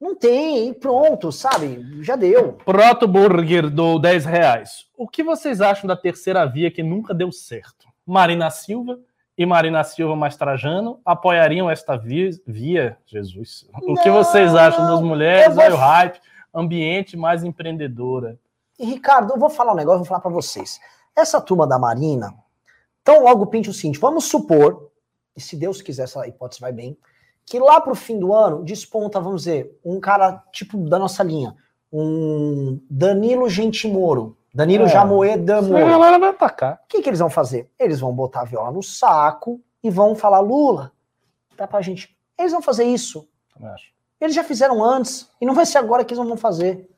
Não 0.00 0.14
tem. 0.16 0.68
E 0.68 0.74
pronto, 0.74 1.30
sabe? 1.30 2.02
Já 2.02 2.16
deu. 2.16 2.54
Proto 2.64 3.06
Burger 3.06 3.68
do 3.70 3.98
10 3.98 4.24
reais. 4.24 4.86
O 4.96 5.06
que 5.06 5.22
vocês 5.22 5.60
acham 5.60 5.86
da 5.86 5.96
terceira 5.96 6.44
via 6.46 6.70
que 6.70 6.82
nunca 6.82 7.14
deu 7.14 7.30
certo? 7.30 7.86
Marina 8.06 8.50
Silva 8.50 8.98
e 9.38 9.46
Marina 9.46 9.82
Silva 9.84 10.16
mais 10.16 10.36
Trajano 10.36 11.00
apoiariam 11.04 11.70
esta 11.70 11.96
via? 11.96 12.30
via 12.46 12.96
Jesus. 13.06 13.66
O 13.82 13.94
que 13.96 14.08
Não, 14.08 14.16
vocês 14.24 14.54
acham 14.54 14.86
das 14.86 15.00
mulheres? 15.00 15.54
vou- 15.54 15.64
Olha 15.64 15.74
o 15.74 15.78
hype, 15.78 16.20
ambiente 16.54 17.16
mais 17.16 17.44
empreendedora. 17.44 18.38
E, 18.78 18.84
Ricardo, 18.84 19.32
eu 19.32 19.38
vou 19.38 19.48
falar 19.50 19.72
um 19.72 19.76
negócio, 19.76 19.98
vou 20.00 20.06
falar 20.06 20.20
pra 20.20 20.30
vocês. 20.30 20.80
Essa 21.16 21.40
turma 21.40 21.66
da 21.66 21.78
Marina, 21.78 22.34
então 23.02 23.22
logo 23.22 23.46
pinte 23.46 23.68
o 23.68 23.72
seguinte, 23.74 23.98
vamos 23.98 24.24
supor, 24.24 24.90
e 25.36 25.40
se 25.40 25.56
Deus 25.56 25.82
quiser 25.82 26.04
essa 26.04 26.26
hipótese 26.26 26.60
vai 26.60 26.72
bem, 26.72 26.96
que 27.44 27.58
lá 27.58 27.80
pro 27.80 27.94
fim 27.94 28.18
do 28.18 28.32
ano 28.32 28.62
desponta, 28.64 29.20
vamos 29.20 29.42
dizer, 29.42 29.78
um 29.84 29.98
cara 30.00 30.42
tipo 30.52 30.78
da 30.78 30.98
nossa 30.98 31.22
linha, 31.22 31.54
um 31.92 32.80
Danilo 32.88 33.48
Gentimoro, 33.48 34.36
Danilo 34.54 34.84
É. 34.84 34.88
Jamoeda 34.88 35.58
A 35.58 35.62
Moro. 35.62 35.86
galera 35.86 36.18
vai 36.18 36.28
atacar. 36.28 36.80
O 36.84 36.88
que, 36.88 37.02
que 37.02 37.08
eles 37.08 37.18
vão 37.20 37.30
fazer? 37.30 37.70
Eles 37.78 38.00
vão 38.00 38.12
botar 38.14 38.42
a 38.42 38.44
viola 38.44 38.70
no 38.70 38.82
saco 38.82 39.60
e 39.82 39.90
vão 39.90 40.14
falar, 40.14 40.40
Lula, 40.40 40.92
dá 41.56 41.66
pra 41.66 41.80
gente. 41.80 42.16
Eles 42.38 42.52
vão 42.52 42.62
fazer 42.62 42.84
isso. 42.84 43.26
Eles 44.20 44.34
já 44.34 44.44
fizeram 44.44 44.84
antes, 44.84 45.28
e 45.40 45.46
não 45.46 45.54
vai 45.54 45.66
ser 45.66 45.78
agora 45.78 46.04
que 46.04 46.12
eles 46.12 46.18
não 46.20 46.28
vão 46.28 46.36
fazer. 46.36 46.88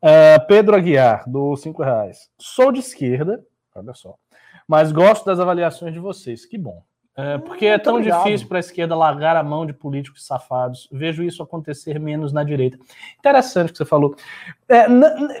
É, 0.00 0.38
Pedro 0.40 0.76
Aguiar, 0.76 1.28
do 1.28 1.56
5 1.56 1.82
reais. 1.82 2.30
Sou 2.38 2.70
de 2.70 2.80
esquerda, 2.80 3.44
olha 3.74 3.94
só, 3.94 4.14
mas 4.66 4.92
gosto 4.92 5.24
das 5.24 5.40
avaliações 5.40 5.92
de 5.92 5.98
vocês. 5.98 6.44
Que 6.44 6.58
bom. 6.58 6.82
É, 7.16 7.38
porque 7.38 7.64
é 7.64 7.78
tão 7.78 7.94
obrigado. 7.94 8.24
difícil 8.24 8.46
para 8.46 8.58
a 8.58 8.60
esquerda 8.60 8.94
largar 8.94 9.36
a 9.36 9.42
mão 9.42 9.64
de 9.64 9.72
políticos 9.72 10.26
safados. 10.26 10.88
Vejo 10.92 11.22
isso 11.22 11.42
acontecer 11.42 11.98
menos 11.98 12.32
na 12.32 12.44
direita. 12.44 12.78
Interessante 13.18 13.70
o 13.70 13.72
que 13.72 13.78
você 13.78 13.86
falou. 13.86 14.14
É, 14.68 14.86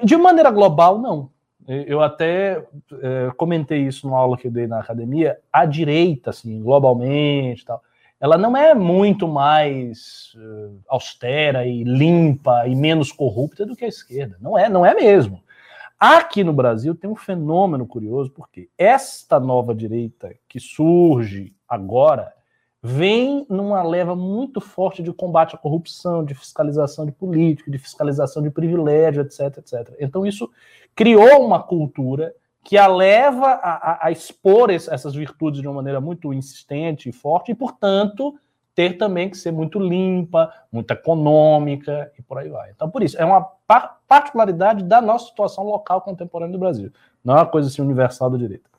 de 0.02 0.16
maneira 0.16 0.50
global, 0.50 0.98
não. 0.98 1.30
Eu 1.68 2.00
até 2.00 2.64
é, 3.02 3.30
comentei 3.36 3.80
isso 3.80 4.06
numa 4.06 4.18
aula 4.18 4.38
que 4.38 4.46
eu 4.46 4.52
dei 4.52 4.66
na 4.66 4.78
academia. 4.78 5.36
A 5.52 5.66
direita, 5.66 6.30
assim, 6.30 6.62
globalmente, 6.62 7.62
e 7.62 7.64
tal, 7.66 7.82
ela 8.20 8.38
não 8.38 8.56
é 8.56 8.74
muito 8.74 9.28
mais 9.28 10.32
eh, 10.36 10.70
austera 10.88 11.66
e 11.66 11.84
limpa 11.84 12.66
e 12.66 12.74
menos 12.74 13.12
corrupta 13.12 13.66
do 13.66 13.76
que 13.76 13.84
a 13.84 13.88
esquerda. 13.88 14.36
Não 14.40 14.56
é, 14.56 14.68
não 14.68 14.86
é 14.86 14.94
mesmo. 14.94 15.42
Aqui 15.98 16.44
no 16.44 16.52
Brasil 16.52 16.94
tem 16.94 17.08
um 17.08 17.16
fenômeno 17.16 17.86
curioso, 17.86 18.30
porque 18.30 18.68
esta 18.76 19.40
nova 19.40 19.74
direita 19.74 20.34
que 20.46 20.60
surge 20.60 21.54
agora 21.66 22.34
vem 22.82 23.46
numa 23.48 23.82
leva 23.82 24.14
muito 24.14 24.60
forte 24.60 25.02
de 25.02 25.12
combate 25.12 25.54
à 25.54 25.58
corrupção, 25.58 26.24
de 26.24 26.34
fiscalização 26.34 27.06
de 27.06 27.12
político, 27.12 27.70
de 27.70 27.78
fiscalização 27.78 28.42
de 28.42 28.50
privilégio, 28.50 29.22
etc, 29.22 29.58
etc. 29.58 29.96
Então 29.98 30.26
isso 30.26 30.50
criou 30.94 31.44
uma 31.44 31.62
cultura 31.62 32.34
que 32.62 32.76
a 32.76 32.86
leva 32.86 33.46
a, 33.46 33.92
a, 33.92 34.06
a 34.06 34.10
expor 34.10 34.70
essas 34.70 35.14
virtudes 35.14 35.60
de 35.60 35.66
uma 35.66 35.76
maneira 35.76 36.00
muito 36.00 36.32
insistente 36.32 37.08
e 37.08 37.12
forte, 37.12 37.52
e, 37.52 37.54
portanto, 37.54 38.38
ter 38.76 38.98
também 38.98 39.30
que 39.30 39.38
ser 39.38 39.50
muito 39.50 39.80
limpa, 39.80 40.52
muito 40.70 40.90
econômica 40.92 42.12
e 42.18 42.22
por 42.22 42.36
aí 42.36 42.50
vai. 42.50 42.70
Então, 42.70 42.90
por 42.90 43.02
isso, 43.02 43.18
é 43.18 43.24
uma 43.24 43.40
par 43.40 43.96
particularidade 44.06 44.84
da 44.84 45.00
nossa 45.00 45.26
situação 45.26 45.64
local 45.64 46.02
contemporânea 46.02 46.52
do 46.52 46.58
Brasil. 46.60 46.92
Não 47.24 47.34
é 47.34 47.38
uma 47.38 47.46
coisa 47.46 47.68
assim 47.68 47.82
universal 47.82 48.30
do 48.30 48.38
direito. 48.38 48.70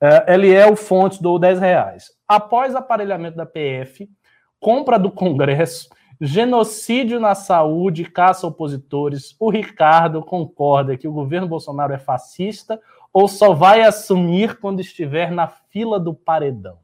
É, 0.00 0.34
Eliel 0.34 0.74
Fontes 0.74 1.20
do 1.20 1.38
10 1.38 1.60
reais. 1.60 2.10
Após 2.26 2.74
aparelhamento 2.74 3.36
da 3.36 3.46
PF, 3.46 4.10
compra 4.58 4.98
do 4.98 5.10
Congresso, 5.10 5.88
genocídio 6.20 7.20
na 7.20 7.34
saúde, 7.34 8.04
caça 8.04 8.46
opositores, 8.46 9.36
o 9.38 9.50
Ricardo 9.50 10.22
concorda 10.22 10.96
que 10.96 11.06
o 11.06 11.12
governo 11.12 11.46
Bolsonaro 11.46 11.92
é 11.92 11.98
fascista 11.98 12.80
ou 13.12 13.28
só 13.28 13.52
vai 13.52 13.82
assumir 13.82 14.58
quando 14.58 14.80
estiver 14.80 15.30
na 15.30 15.46
fila 15.46 16.00
do 16.00 16.14
paredão? 16.14 16.78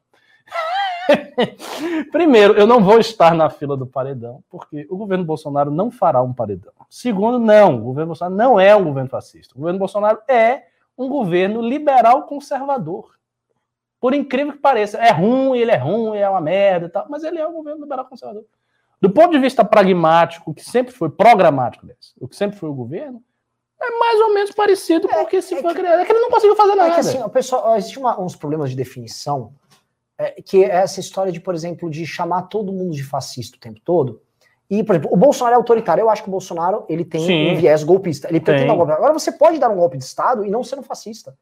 Primeiro, 2.13 2.55
eu 2.55 2.67
não 2.67 2.83
vou 2.83 2.99
estar 2.99 3.35
na 3.35 3.51
fila 3.51 3.77
do 3.77 3.87
paredão, 3.87 4.43
porque 4.49 4.87
o 4.91 4.97
governo 4.97 5.25
Bolsonaro 5.25 5.71
não 5.71 5.91
fará 5.91 6.23
um 6.23 6.33
paredão. 6.33 6.73
Segundo, 6.89 7.39
não, 7.39 7.77
o 7.77 7.83
governo 7.83 8.09
Bolsonaro 8.09 8.35
não 8.35 8.61
é 8.61 8.75
um 8.75 8.85
governo 8.85 9.09
fascista. 9.09 9.55
O 9.55 9.59
governo 9.59 9.79
Bolsonaro 9.79 10.19
é 10.29 10.65
um 10.97 11.09
governo 11.09 11.61
liberal 11.61 12.23
conservador. 12.23 13.15
Por 14.01 14.15
incrível 14.15 14.53
que 14.53 14.59
pareça, 14.59 14.99
é 14.99 15.11
ruim, 15.11 15.59
ele 15.59 15.71
é 15.71 15.77
ruim, 15.77 16.17
é 16.19 16.29
uma 16.29 16.41
merda 16.41 16.87
e 16.87 16.91
tal, 16.91 17.07
mas 17.09 17.25
ele 17.25 17.39
é 17.39 17.47
um 17.47 17.55
governo 17.55 17.83
liberal 17.83 18.05
conservador. 18.05 18.45
Do 19.01 19.11
ponto 19.11 19.33
de 19.33 19.39
vista 19.39 19.65
pragmático, 19.65 20.55
que 20.55 20.65
sempre 20.65 20.93
foi 20.93 21.11
programático, 21.11 21.87
o 22.21 22.29
que 22.29 22.37
sempre 22.37 22.57
foi 22.57 22.69
o 22.69 22.75
governo, 22.75 23.23
é 23.81 23.99
mais 23.99 24.21
ou 24.21 24.33
menos 24.33 24.51
parecido 24.53 25.09
com 25.09 25.23
o 25.23 25.27
que 25.27 25.43
se 25.43 25.55
é 25.55 25.61
foi 25.61 25.75
criado. 25.75 26.01
É 26.01 26.05
que 26.05 26.13
ele 26.13 26.21
não 26.21 26.31
conseguiu 26.31 26.57
fazer 26.57 26.75
nada. 26.75 26.91
É 26.91 26.95
que 26.95 27.01
assim, 27.01 27.23
o 27.23 27.29
pessoal, 27.29 27.77
existe 27.77 27.99
uma, 27.99 28.19
uns 28.21 28.35
problemas 28.35 28.71
de 28.71 28.77
definição 28.77 29.53
é, 30.25 30.43
que 30.43 30.65
é 30.65 30.69
essa 30.69 31.01
história 31.01 31.31
de, 31.31 31.41
por 31.41 31.55
exemplo, 31.55 31.91
de 31.91 32.07
chamar 32.07 32.43
todo 32.43 32.73
mundo 32.73 32.95
de 32.95 33.05
fascista 33.05 33.57
o 33.57 33.61
tempo 33.61 33.81
todo. 33.85 34.21
E, 34.71 34.83
por 34.83 34.95
exemplo, 34.95 35.13
o 35.13 35.17
Bolsonaro 35.17 35.55
é 35.55 35.57
autoritário. 35.57 36.03
Eu 36.03 36.11
acho 36.11 36.23
que 36.23 36.29
o 36.29 36.33
Bolsonaro 36.33 36.85
ele 36.89 37.05
tem 37.05 37.25
Sim, 37.25 37.53
um 37.53 37.57
viés 37.57 37.85
golpista. 37.85 38.29
Ele 38.29 38.41
pretende 38.41 38.67
dar 38.67 38.75
um 38.75 38.77
golpe. 38.79 38.93
Agora 38.93 39.13
você 39.13 39.31
pode 39.31 39.59
dar 39.59 39.69
um 39.69 39.77
golpe 39.77 39.99
de 39.99 40.05
Estado 40.05 40.45
e 40.45 40.51
não 40.51 40.65
ser 40.65 40.79
um 40.79 40.83
fascista. 40.83 41.37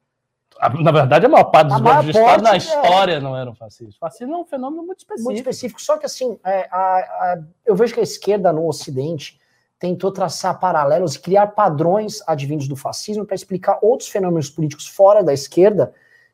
Na 0.80 0.92
verdade, 0.92 1.26
a 1.26 1.28
maior 1.28 1.44
parte 1.44 1.68
dos 1.68 1.80
golpes 1.80 2.04
de 2.04 2.10
Estado 2.10 2.42
na 2.42 2.54
é. 2.54 2.56
história 2.56 3.12
é... 3.14 3.20
não 3.20 3.36
eram 3.36 3.54
fascistas. 3.54 3.96
Fascismo 3.96 4.34
é 4.34 4.38
um 4.38 4.44
fenômeno 4.44 4.84
muito 4.84 4.98
específico. 4.98 5.24
Muito 5.24 5.38
específico. 5.38 5.80
Só 5.80 5.96
que, 5.96 6.06
assim, 6.06 6.38
é, 6.44 6.68
a, 6.70 6.78
a, 6.78 7.38
eu 7.64 7.74
vejo 7.74 7.94
que 7.94 8.00
a 8.00 8.02
esquerda 8.02 8.52
no 8.52 8.66
Ocidente 8.66 9.40
tentou 9.78 10.12
traçar 10.12 10.60
paralelos 10.60 11.14
e 11.14 11.20
criar 11.20 11.48
padrões 11.48 12.22
advindos 12.26 12.68
do 12.68 12.76
fascismo 12.76 13.24
para 13.24 13.34
explicar 13.34 13.78
outros 13.82 14.08
fenômenos 14.08 14.50
políticos 14.50 14.86
fora 14.86 15.24
da 15.24 15.32
esquerda 15.32 15.92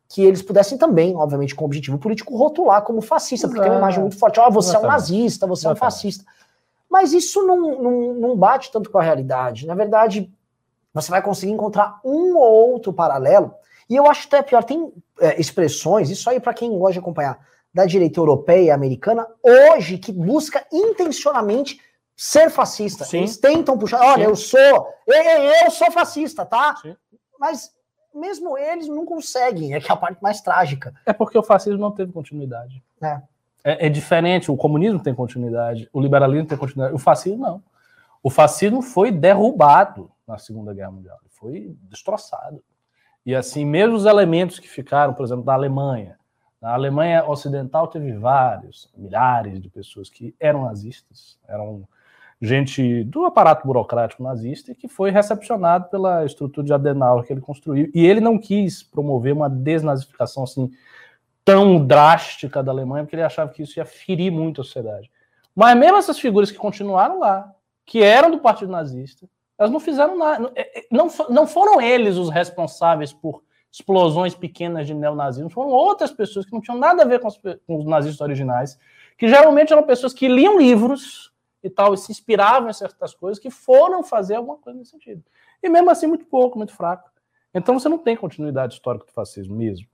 que 0.09 0.25
eles 0.25 0.41
pudessem 0.41 0.79
também, 0.79 1.15
obviamente, 1.15 1.55
com 1.55 1.67
objetivo 1.67 1.99
político, 1.99 2.37
rotular 2.37 2.83
como 2.83 3.03
fascista, 3.03 3.47
porque 3.47 3.61
tem 3.61 3.71
uma 3.71 3.79
imagem 3.79 4.01
muito 4.01 4.19
forte. 4.19 4.41
Ó, 4.41 4.49
oh, 4.49 4.51
você 4.51 4.75
é 4.75 4.79
um 4.79 4.87
nazista, 4.87 5.47
você 5.47 5.67
é 5.67 5.71
um 5.71 5.77
fascista. 5.77 6.25
Mas 6.89 7.13
isso 7.13 7.47
não, 7.47 7.83
não, 7.83 8.15
não 8.15 8.37
bate 8.37 8.73
tanto 8.73 8.91
com 8.91 8.99
a 8.99 9.03
realidade. 9.03 9.67
Na 9.67 9.75
verdade, 9.75 10.33
você 10.95 11.11
vai 11.11 11.21
conseguir 11.21 11.53
encontrar 11.53 12.01
um 12.03 12.37
ou 12.39 12.73
outro 12.73 12.91
paralelo. 12.91 13.55
E 13.89 13.97
eu 13.97 14.07
acho 14.07 14.27
até 14.27 14.43
pior, 14.43 14.65
tem 14.65 14.91
é, 15.21 15.39
expressões, 15.39 16.09
isso 16.09 16.29
aí 16.31 16.41
para 16.41 16.55
quem 16.55 16.77
gosta 16.79 16.95
de 16.95 16.99
acompanhar, 17.01 17.39
da 17.73 17.85
direita 17.85 18.19
europeia 18.19 18.63
e 18.65 18.71
americana, 18.71 19.27
hoje, 19.43 19.99
que 19.99 20.11
busca 20.11 20.67
intencionalmente 20.73 21.81
ser 22.17 22.51
fascista. 22.51 23.05
Sim. 23.05 23.19
Eles 23.19 23.37
tentam 23.37 23.77
puxar, 23.77 24.01
olha, 24.01 24.25
Sim. 24.25 24.31
eu 24.31 24.37
sou, 24.37 24.89
eu, 25.07 25.23
eu 25.65 25.71
sou 25.71 25.91
fascista, 25.93 26.47
tá? 26.47 26.75
Sim. 26.81 26.97
Mas 27.39 27.71
mesmo 28.19 28.59
eles 28.59 28.89
não 28.89 29.07
conseguem, 29.07 29.75
é 29.75 29.81
que 29.81 29.91
é 29.91 29.95
a 29.95 29.97
parte 29.97 30.23
mais 30.23 30.41
trágica. 30.41 30.95
É 31.07 31.13
porque 31.13 31.39
o 31.39 31.43
fascismo 31.43 31.79
não 31.79 31.93
teve 31.93 32.13
continuidade. 32.13 32.83
É. 33.03 33.21
É, 33.65 33.87
é, 33.87 33.89
diferente, 33.89 34.51
o 34.51 34.57
comunismo 34.57 35.03
tem 35.03 35.15
continuidade, 35.15 35.89
o 35.93 36.01
liberalismo 36.01 36.47
tem 36.47 36.57
continuidade, 36.57 36.95
o 36.95 36.99
fascismo 36.99 37.39
não. 37.39 37.63
O 38.23 38.31
fascismo 38.31 38.83
foi 38.83 39.11
derrubado 39.11 40.11
na 40.27 40.39
Segunda 40.39 40.73
Guerra 40.73 40.91
Mundial, 40.91 41.19
foi 41.29 41.77
destroçado. 41.83 42.63
E 43.25 43.35
assim, 43.35 43.65
mesmo 43.65 43.95
os 43.95 44.07
elementos 44.07 44.59
que 44.59 44.69
ficaram, 44.69 45.13
por 45.15 45.25
exemplo, 45.25 45.45
da 45.45 45.55
Alemanha, 45.55 46.19
na 46.61 46.73
Alemanha 46.73 47.25
Ocidental 47.29 47.87
teve 47.87 48.13
vários, 48.13 48.91
milhares 48.97 49.61
de 49.61 49.69
pessoas 49.69 50.11
que 50.11 50.35
eram 50.41 50.65
nazistas, 50.65 51.39
eram 51.47 51.87
gente 52.41 53.03
do 53.05 53.25
aparato 53.25 53.67
burocrático 53.67 54.23
nazista 54.23 54.75
que 54.75 54.87
foi 54.87 55.11
recepcionado 55.11 55.89
pela 55.89 56.25
estrutura 56.25 56.67
de 56.67 56.73
Adenauer 56.73 57.25
que 57.25 57.33
ele 57.33 57.41
construiu. 57.41 57.91
E 57.95 58.07
ele 58.07 58.21
não 58.21 58.39
quis 58.39 58.83
promover 58.83 59.33
uma 59.33 59.51
desnazificação 59.51 60.45
assim 60.45 60.71
tão 61.45 61.85
drástica 61.85 62.63
da 62.63 62.71
Alemanha, 62.71 63.05
porque 63.05 63.17
ele 63.17 63.23
achava 63.23 63.51
que 63.51 63.63
isso 63.63 63.79
ia 63.79 63.85
ferir 63.85 64.31
muito 64.31 64.61
a 64.61 64.65
sociedade. 64.65 65.11
Mas 65.55 65.77
mesmo 65.77 65.97
essas 65.97 66.19
figuras 66.19 66.51
que 66.51 66.59
continuaram 66.59 67.19
lá, 67.19 67.53
que 67.85 68.03
eram 68.03 68.31
do 68.31 68.39
Partido 68.39 68.71
Nazista, 68.71 69.27
elas 69.59 69.73
não 69.73 69.81
fizeram 69.81 70.17
nada. 70.17 70.53
É, 70.55 70.81
é, 70.81 70.87
não, 70.91 71.09
não 71.29 71.47
foram 71.47 71.81
eles 71.81 72.17
os 72.17 72.31
responsáveis 72.31 73.13
por 73.13 73.43
explosões 73.73 74.35
pequenas 74.35 74.87
de 74.87 74.95
neonazismo, 74.95 75.51
foram 75.51 75.71
outras 75.71 76.11
pessoas 76.11 76.47
que 76.47 76.53
não 76.53 76.61
tinham 76.61 76.79
nada 76.79 77.03
a 77.03 77.07
ver 77.07 77.21
com 77.21 77.29
os, 77.29 77.39
com 77.67 77.79
os 77.79 77.85
nazistas 77.85 78.21
originais, 78.21 78.79
que 79.17 79.29
geralmente 79.29 79.73
eram 79.73 79.83
pessoas 79.83 80.13
que 80.13 80.29
liam 80.29 80.59
livros 80.59 81.33
e 81.63 81.69
tal, 81.71 81.95
e 81.95 81.99
se 81.99 82.13
inspiravam 82.13 82.71
em 82.71 82.73
certas 82.73 83.15
coisas, 83.15 83.39
que 83.39 83.51
foram 83.51 84.03
fazer 84.03 84.37
alguma 84.37 84.57
coisa 84.57 84.79
nesse 84.79 84.93
sentido. 84.93 85.23
E 85.63 85.69
mesmo 85.69 85.91
assim, 85.91 86.07
muito 86.07 86.27
pouco, 86.27 86.57
muito 86.57 86.75
fraco. 86.75 87.11
Então 87.53 87.79
você 87.79 87.89
não 87.89 87.99
tem 87.99 88.17
continuidade 88.17 88.75
histórica 88.75 89.07
do 89.07 89.13
fascismo 89.13 89.57
mesmo. 89.57 89.87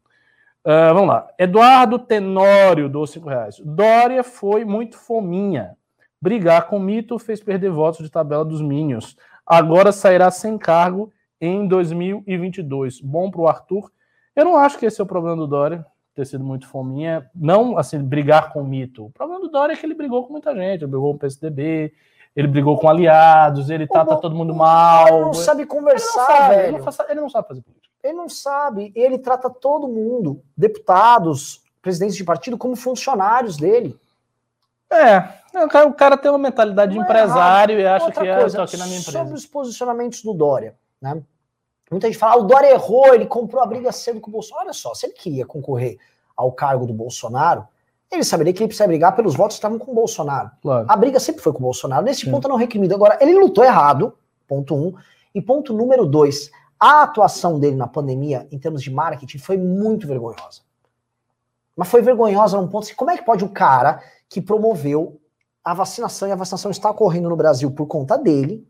Uh, 0.65 0.95
vamos 0.95 1.09
lá. 1.09 1.29
Eduardo 1.39 1.99
Tenório, 1.99 2.89
dos 2.89 3.11
5 3.11 3.29
reais. 3.29 3.61
Dória 3.65 4.25
foi 4.25 4.65
muito 4.65 4.97
fominha. 4.97 5.77
Brigar 6.21 6.69
com 6.69 6.79
mito 6.79 7.19
fez 7.19 7.43
perder 7.43 7.71
votos 7.71 8.03
de 8.03 8.11
tabela 8.11 8.45
dos 8.45 8.63
Minions. 8.63 9.17
Agora 9.47 9.93
sairá 9.93 10.31
sem 10.31 10.57
cargo 10.57 11.13
em 11.39 11.69
2022. 11.69 13.01
Bom 13.01 13.31
para 13.31 13.41
o 13.41 13.49
Arthur. 13.49 13.91
Eu 14.35 14.45
não 14.45 14.57
acho 14.57 14.79
que 14.79 14.87
esse 14.87 15.01
é 15.01 15.05
o 15.05 15.07
problema 15.07 15.37
do 15.37 15.47
Dória 15.47 15.85
ter 16.15 16.25
sido 16.25 16.45
muito 16.45 16.69
fominha, 16.69 17.29
não 17.35 17.77
assim, 17.77 17.99
brigar 17.99 18.53
com 18.53 18.61
o 18.61 18.65
mito. 18.65 19.07
O 19.07 19.11
problema 19.11 19.41
do 19.41 19.49
Dória 19.49 19.73
é 19.73 19.77
que 19.77 19.85
ele 19.85 19.95
brigou 19.95 20.25
com 20.25 20.33
muita 20.33 20.55
gente, 20.55 20.83
ele 20.83 20.87
brigou 20.87 21.11
com 21.11 21.17
o 21.17 21.19
PSDB, 21.19 21.93
ele 22.37 22.49
brigou 22.49 22.79
com 22.79 22.89
aliados, 22.89 23.69
ele 23.69 23.87
trata 23.87 24.17
todo 24.17 24.35
mundo 24.35 24.55
mal. 24.55 25.09
Ele 25.09 25.21
não 25.21 25.35
sabe 25.35 25.67
conversar, 25.67 26.65
ele 26.65 26.79
não 26.79 26.83
sabe, 26.83 27.05
ele, 27.05 27.09
não 27.09 27.11
ele 27.11 27.21
não 27.21 27.31
sabe 27.31 27.49
fazer 27.49 27.61
política. 27.63 27.95
Ele 28.03 28.13
não 28.13 28.29
sabe, 28.29 28.93
ele 28.95 29.19
trata 29.19 29.51
todo 29.51 29.89
mundo, 29.89 30.43
deputados, 30.57 31.63
presidentes 31.83 32.17
de 32.17 32.25
partido, 32.25 32.59
como 32.59 32.77
funcionários 32.77 33.57
dele. 33.57 33.99
É, 34.93 35.65
o 35.65 35.69
cara, 35.69 35.87
o 35.89 35.95
cara 35.95 36.17
tem 36.17 36.31
uma 36.31 36.39
mentalidade 36.39 36.93
de 36.93 36.99
é 36.99 37.03
empresário 37.03 37.81
e 37.81 37.87
acha 37.87 38.07
Outra 38.07 38.23
que 38.23 38.29
é, 38.29 38.41
coisa, 38.41 38.63
aqui 38.63 38.77
na 38.77 38.87
minha 38.87 38.99
empresa. 38.99 39.19
Sobre 39.19 39.35
os 39.35 39.47
posicionamentos 39.47 40.23
do 40.23 40.33
Dória, 40.33 40.77
né? 41.01 41.23
Muita 41.91 42.07
gente 42.07 42.19
fala, 42.19 42.35
ah, 42.35 42.39
o 42.39 42.45
Dória 42.45 42.71
errou, 42.71 43.15
ele 43.15 43.27
comprou 43.27 43.63
a 43.63 43.67
briga 43.67 43.93
cedo 43.93 44.21
com 44.21 44.31
o 44.31 44.33
Bolsonaro. 44.33 44.67
Olha 44.67 44.73
só, 44.73 44.95
se 44.95 45.07
ele 45.07 45.13
queria 45.13 45.47
concorrer 45.47 45.99
ao 46.37 46.51
cargo 46.51 46.87
do 46.87 46.93
Bolsonaro, 46.93 47.67
ele 48.11 48.25
saberia 48.25 48.53
que 48.53 48.61
ele 48.61 48.69
precisa 48.69 48.87
brigar 48.87 49.15
pelos 49.15 49.35
votos 49.35 49.57
que 49.57 49.59
estavam 49.59 49.79
com 49.79 49.93
o 49.93 49.95
Bolsonaro. 49.95 50.51
Claro. 50.63 50.87
A 50.89 50.97
briga 50.97 51.21
sempre 51.21 51.43
foi 51.43 51.53
com 51.53 51.59
o 51.59 51.63
Bolsonaro. 51.63 52.05
Nesse 52.05 52.23
Sim. 52.23 52.31
ponto 52.31 52.47
eu 52.47 52.51
não 52.51 52.57
recrimino. 52.57 52.95
Agora, 52.95 53.19
ele 53.21 53.35
lutou 53.35 53.65
errado, 53.65 54.17
ponto 54.47 54.75
um. 54.75 54.95
E 55.35 55.43
ponto 55.43 55.73
número 55.73 56.07
dois, 56.07 56.51
a 56.79 57.03
atuação 57.03 57.59
dele 57.59 57.77
na 57.77 57.87
pandemia, 57.87 58.47
em 58.51 58.59
termos 58.59 58.83
de 58.83 58.91
marketing, 58.91 59.39
foi 59.39 59.57
muito 59.57 60.07
vergonhosa. 60.07 60.63
Mas 61.77 61.89
foi 61.89 62.03
vergonhosa 62.03 62.57
num 62.57 62.69
ponto 62.69 62.85
assim, 62.85 62.95
como 62.95 63.11
é 63.11 63.17
que 63.17 63.25
pode 63.25 63.45
o 63.45 63.49
cara 63.49 64.01
que 64.29 64.41
promoveu 64.41 65.21
a 65.65 65.75
vacinação, 65.75 66.29
e 66.29 66.33
a 66.33 66.37
vacinação 66.37 66.71
está 66.71 66.91
ocorrendo 66.91 67.29
no 67.29 67.37
Brasil 67.37 67.71
por 67.71 67.87
conta 67.87 68.17
dele, 68.17 68.67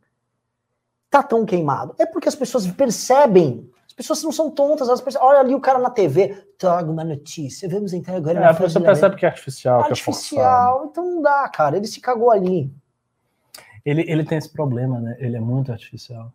tá 1.14 1.22
tão 1.22 1.46
queimado? 1.46 1.94
É 1.96 2.04
porque 2.04 2.28
as 2.28 2.34
pessoas 2.34 2.66
percebem. 2.66 3.70
As 3.86 3.92
pessoas 3.92 4.22
não 4.24 4.32
são 4.32 4.50
tontas, 4.50 4.88
elas 4.88 5.00
percebem. 5.00 5.28
Olha 5.28 5.38
ali 5.38 5.54
o 5.54 5.60
cara 5.60 5.78
na 5.78 5.90
TV, 5.90 6.44
traga 6.58 6.90
uma 6.90 7.04
notícia, 7.04 7.68
vamos 7.68 7.92
entrar 7.92 8.16
agora. 8.16 8.40
É, 8.40 8.44
a 8.44 8.54
pessoa 8.54 8.84
percebe 8.84 9.14
que 9.14 9.24
é 9.24 9.28
artificial. 9.28 9.82
Artificial, 9.82 10.80
que 10.80 10.86
é 10.86 10.90
então 10.90 11.04
não 11.04 11.22
dá, 11.22 11.48
cara. 11.48 11.76
Ele 11.76 11.86
se 11.86 12.00
cagou 12.00 12.32
ali. 12.32 12.68
Ele, 13.84 14.04
ele 14.10 14.24
tem 14.24 14.38
esse 14.38 14.52
problema, 14.52 14.98
né? 14.98 15.16
Ele 15.20 15.36
é 15.36 15.40
muito 15.40 15.70
artificial. 15.70 16.32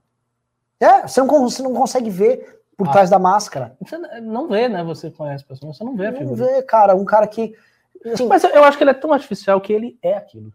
É, 0.80 1.02
você 1.02 1.20
não, 1.20 1.28
você 1.28 1.62
não 1.62 1.74
consegue 1.74 2.10
ver 2.10 2.62
por 2.78 2.88
ah, 2.88 2.92
trás 2.92 3.10
da 3.10 3.20
máscara. 3.20 3.76
Você 3.82 3.98
não 3.98 4.48
vê, 4.48 4.70
né? 4.70 4.82
Você 4.86 5.12
conhece 5.12 5.44
a 5.44 5.48
pessoa, 5.48 5.74
você 5.74 5.84
não 5.84 5.98
vê 5.98 6.08
a 6.08 6.14
figura. 6.14 6.30
Não 6.30 6.36
vê, 6.36 6.62
cara. 6.62 6.96
Um 6.96 7.04
cara 7.04 7.28
que. 7.28 7.54
Assim, 8.06 8.28
Mas 8.28 8.46
eu 8.46 8.64
acho 8.64 8.78
que 8.78 8.84
ele 8.84 8.92
é 8.92 8.94
tão 8.94 9.12
artificial 9.12 9.60
que 9.60 9.74
ele 9.74 10.00
é 10.02 10.14
aquilo. 10.14 10.54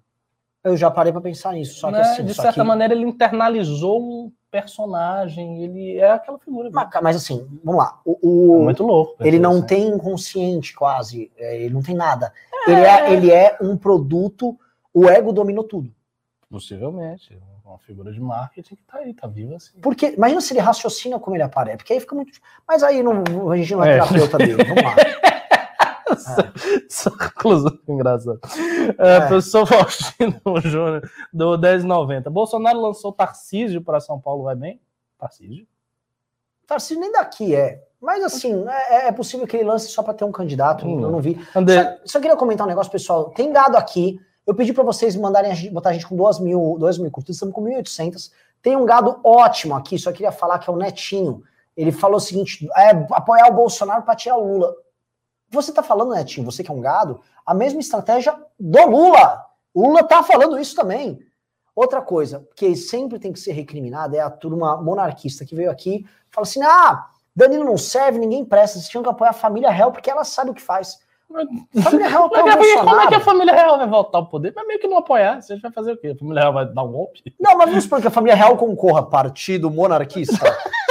Eu 0.65 0.77
já 0.79 0.91
parei 0.91 1.13
para 1.13 1.21
pensar 1.21 1.53
nisso. 1.53 1.79
Só 1.79 1.89
que, 1.89 1.93
né? 1.93 2.01
assim, 2.01 2.25
de 2.25 2.33
certa 2.33 2.63
que... 2.63 2.63
maneira, 2.63 2.95
ele 2.95 3.05
internalizou 3.05 4.01
um 4.01 4.33
personagem, 4.51 5.63
ele 5.63 5.99
é 5.99 6.11
aquela 6.11 6.39
figura. 6.39 6.71
Mas, 6.73 6.89
mas 7.03 7.17
assim, 7.17 7.47
vamos 7.63 7.83
lá. 7.83 8.01
O, 8.05 8.19
o 8.23 8.61
é 8.61 8.65
muito 8.65 8.83
louco. 8.83 9.17
Ele 9.21 9.39
não 9.39 9.59
assim. 9.59 9.67
tem 9.67 9.89
inconsciente 9.89 10.75
quase, 10.75 11.31
é, 11.37 11.61
ele 11.61 11.75
não 11.75 11.83
tem 11.83 11.95
nada. 11.95 12.33
É... 12.67 12.71
Ele, 12.71 12.81
é, 12.81 13.13
ele 13.13 13.31
é 13.31 13.59
um 13.61 13.77
produto, 13.77 14.59
o 14.93 15.07
ego 15.09 15.33
dominou 15.33 15.65
tudo. 15.65 15.93
Possivelmente. 16.49 17.37
uma 17.65 17.79
figura 17.79 18.13
de 18.13 18.21
marketing 18.21 18.77
que 18.77 18.85
tá 18.85 18.99
aí, 18.99 19.13
tá 19.13 19.27
viva 19.27 19.57
assim. 19.57 19.79
Porque, 19.83 20.15
imagina 20.17 20.41
se 20.41 20.55
ele 20.55 20.61
raciocina 20.61 21.19
como 21.19 21.37
ele 21.37 21.43
aparece, 21.43 21.79
porque 21.79 21.93
aí 21.93 22.01
fica 22.01 22.15
muito. 22.15 22.39
Mas 22.67 22.83
aí 22.83 23.03
não, 23.03 23.51
a 23.51 23.57
gente 23.57 23.75
não 23.75 23.85
é, 23.85 23.91
é. 23.91 23.93
terapeuta 23.95 24.39
dele, 24.39 24.65
vamos 24.65 24.83
lá. 24.83 24.95
Essa 26.15 27.11
conclusão 27.11 27.79
engraçada. 27.89 28.39
É, 28.99 29.17
é. 29.17 29.21
Professor 29.21 29.67
Faustino 29.67 30.41
Júnior, 30.63 31.11
do 31.33 31.59
1090. 31.59 32.31
Bolsonaro 32.31 32.81
lançou 32.81 33.13
Tarcísio 33.13 33.83
para 33.83 34.01
São 34.01 34.21
Paulo, 34.21 34.45
vai 34.45 34.55
bem? 34.55 34.81
Tarcísio? 35.19 35.67
Tarcísio 36.67 37.01
nem 37.01 37.13
daqui 37.13 37.55
é. 37.55 37.83
Mas 38.01 38.23
assim, 38.23 38.65
é, 38.69 39.09
é 39.09 39.13
possível 39.13 39.47
que 39.47 39.57
ele 39.57 39.65
lance 39.65 39.89
só 39.89 40.03
para 40.03 40.13
ter 40.13 40.25
um 40.25 40.33
candidato. 40.33 40.87
Hum. 40.87 41.01
Eu 41.01 41.11
não 41.11 41.21
vi. 41.21 41.41
André... 41.55 41.99
Só, 42.03 42.13
só, 42.13 42.21
queria 42.21 42.37
comentar 42.37 42.67
um 42.67 42.69
negócio, 42.69 42.93
pessoal. 42.93 43.31
Tem 43.31 43.51
dado 43.51 43.77
aqui. 43.77 44.21
Eu 44.47 44.55
pedi 44.55 44.75
para 44.75 44.85
vocês 44.85 45.17
mandarem 45.17 45.51
a 45.51 45.55
gente, 45.55 45.73
botar 45.73 45.89
a 45.89 45.93
gente 45.95 46.07
com 46.07 46.15
2 46.15 46.39
mil, 46.41 46.77
2 46.79 46.99
mil 46.99 47.11
curtidas, 47.11 47.37
estamos 47.37 47.55
com 47.55 47.65
1.800. 47.65 48.31
Tem 48.61 48.77
um 48.77 48.85
gado 48.85 49.19
ótimo 49.25 49.75
aqui, 49.75 49.99
só 49.99 50.13
queria 50.13 50.31
falar 50.31 50.59
que 50.59 50.69
é 50.69 50.73
o 50.73 50.77
Netinho. 50.77 51.43
Ele 51.75 51.91
falou 51.91 52.19
o 52.19 52.21
seguinte: 52.21 52.69
é, 52.77 52.91
apoiar 53.13 53.49
o 53.49 53.55
Bolsonaro 53.55 54.03
para 54.03 54.15
tirar 54.15 54.37
o 54.37 54.47
Lula. 54.47 54.75
Você 55.55 55.71
está 55.71 55.83
falando, 55.83 56.13
Netinho, 56.15 56.45
você 56.45 56.63
que 56.63 56.71
é 56.71 56.75
um 56.75 56.81
gado, 56.81 57.21
a 57.47 57.55
mesma 57.55 57.81
estratégia 57.81 58.37
do 58.59 58.87
Lula. 58.87 59.45
O 59.73 59.87
Lula 59.89 60.01
está 60.01 60.23
falando 60.23 60.59
isso 60.59 60.75
também. 60.75 61.19
Outra 61.75 62.01
coisa 62.01 62.47
que 62.55 62.77
sempre 62.77 63.19
tem 63.19 63.33
que 63.33 63.41
ser 63.41 63.53
recriminada 63.53 64.17
é 64.17 64.21
a 64.21 64.31
turma 64.31 64.77
monarquista 64.77 65.45
que 65.45 65.57
veio 65.57 65.71
aqui 65.71 66.07
fala 66.31 66.47
assim: 66.47 66.63
ah, 66.63 67.07
Danilo 67.35 67.65
não 67.65 67.77
serve, 67.77 68.19
ninguém 68.19 68.45
presta, 68.45 68.79
vocês 68.79 68.89
tinham 68.89 69.03
que 69.03 69.09
apoiar 69.09 69.31
a 69.31 69.35
família 69.35 69.71
real 69.71 69.91
porque 69.91 70.11
ela 70.11 70.23
sabe 70.23 70.51
o 70.51 70.55
que 70.55 70.63
faz. 70.63 71.01
família 71.83 72.09
real 72.09 72.29
Bolsonaro. 72.31 72.89
Como 72.89 73.01
é 73.01 73.09
que 73.09 73.15
a 73.15 73.21
família 73.21 73.53
real 73.55 73.77
vai 73.77 73.89
voltar 73.89 74.19
ao 74.19 74.27
poder? 74.27 74.53
Mas 74.55 74.67
meio 74.69 74.79
que 74.79 74.87
não 74.87 74.99
apoiar, 74.99 75.43
você 75.43 75.57
vai 75.57 75.73
fazer 75.73 75.93
o 75.93 75.97
quê? 75.97 76.09
A 76.15 76.17
família 76.17 76.43
real 76.43 76.53
vai 76.53 76.67
dar 76.67 76.83
um 76.85 76.93
golpe? 76.93 77.35
Não, 77.41 77.59
mas 77.59 77.69
vamos 77.69 77.85
supor 77.85 78.01
que 78.01 78.07
a 78.07 78.11
família 78.11 78.37
real 78.37 78.57
concorra 78.57 79.03
partido 79.03 79.69
monarquista. 79.69 80.39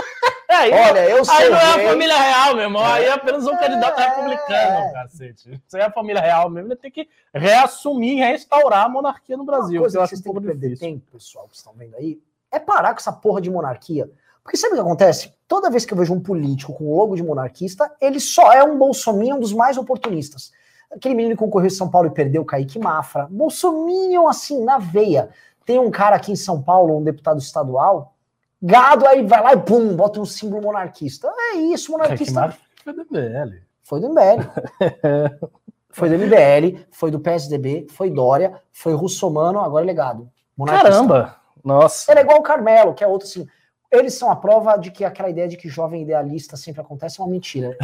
Aí, 0.54 0.72
Olha, 0.72 1.10
eu 1.10 1.26
sei. 1.26 1.36
Aí 1.36 1.50
não 1.50 1.58
é 1.58 1.66
a 1.66 1.90
família 1.90 2.18
real, 2.18 2.56
meu 2.56 2.64
irmão. 2.64 2.86
Aí 2.86 3.06
é 3.06 3.12
apenas 3.12 3.46
um 3.46 3.54
é, 3.54 3.58
candidato 3.58 3.98
republicano, 4.00 4.78
é. 4.78 4.92
cacete. 4.94 5.62
Isso 5.68 5.76
aí 5.76 5.82
é 5.82 5.86
a 5.86 5.92
família 5.92 6.22
real 6.22 6.50
mesmo. 6.50 6.72
Ele 6.72 6.80
tem 6.80 6.92
que 6.92 7.08
reassumir, 7.34 8.24
restaurar 8.24 8.86
a 8.86 8.90
monarquia 8.90 9.36
no 9.36 9.44
Brasil. 9.44 9.82
Uma 9.82 9.82
coisa 9.82 10.00
que, 10.00 10.08
vocês 10.08 10.22
têm 10.22 10.34
que 10.34 10.42
perder 10.42 10.78
tempo, 10.78 11.12
pessoal, 11.12 11.48
que 11.48 11.56
estão 11.56 11.74
vendo 11.74 11.96
aí, 11.96 12.20
é 12.52 12.60
parar 12.60 12.94
com 12.94 13.00
essa 13.00 13.12
porra 13.12 13.42
de 13.42 13.50
monarquia. 13.50 14.10
Porque 14.44 14.58
sabe 14.58 14.74
o 14.74 14.76
que 14.76 14.82
acontece? 14.82 15.34
Toda 15.48 15.70
vez 15.70 15.86
que 15.86 15.94
eu 15.94 15.98
vejo 15.98 16.14
um 16.14 16.20
político 16.20 16.74
com 16.74 16.96
logo 16.96 17.16
de 17.16 17.24
monarquista, 17.24 17.92
ele 18.00 18.20
só 18.20 18.52
é 18.52 18.64
um 18.64 18.78
bolsominion 18.78 19.40
dos 19.40 19.54
mais 19.54 19.78
oportunistas. 19.78 20.52
Aquele 20.92 21.16
menino 21.16 21.36
que 21.36 21.44
concorreu 21.44 21.68
em 21.68 21.72
São 21.72 21.90
Paulo 21.90 22.08
e 22.08 22.12
perdeu, 22.12 22.46
Kaique 22.46 22.78
Mafra. 22.78 23.28
Bolsominion, 23.32 24.28
assim, 24.28 24.64
na 24.64 24.78
veia. 24.78 25.30
Tem 25.66 25.80
um 25.80 25.90
cara 25.90 26.16
aqui 26.16 26.32
em 26.32 26.36
São 26.36 26.62
Paulo, 26.62 26.98
um 26.98 27.04
deputado 27.04 27.40
estadual, 27.40 28.13
Gado, 28.66 29.06
aí 29.06 29.22
vai 29.28 29.44
lá 29.44 29.54
e 29.54 29.58
pum, 29.58 29.94
bota 29.94 30.22
um 30.22 30.26
símbolo 30.26 30.64
monarquista. 30.64 31.30
É 31.38 31.56
isso, 31.56 31.92
monarquista. 31.92 32.58
Foi 32.82 32.94
do 32.94 33.02
MBL. 33.02 33.58
Foi 33.84 34.00
do 34.00 34.10
MBL. 34.10 34.40
foi 35.92 36.10
do 36.10 36.16
MBL, 36.16 36.80
foi 36.90 37.12
do 37.12 37.20
PSDB, 37.20 37.88
foi 37.90 38.10
Dória, 38.10 38.54
foi 38.72 38.94
Russomano, 38.94 39.60
agora 39.60 39.84
é 39.84 39.88
legado. 39.88 40.30
Monarquista. 40.56 40.92
Caramba! 40.92 41.36
Nossa. 41.62 42.10
Ele 42.10 42.22
é 42.22 42.24
igual 42.24 42.40
o 42.40 42.44
Carmelo, 42.44 42.94
que 42.94 43.04
é 43.04 43.08
outro 43.08 43.28
assim. 43.28 43.46
Eles 43.92 44.14
são 44.14 44.32
a 44.32 44.36
prova 44.36 44.78
de 44.78 44.92
que 44.92 45.04
aquela 45.04 45.30
ideia 45.30 45.48
de 45.48 45.58
que 45.58 45.68
jovem 45.68 46.02
idealista 46.02 46.56
sempre 46.56 46.80
acontece 46.82 47.20
é 47.20 47.24
uma 47.24 47.30
mentira. 47.30 47.78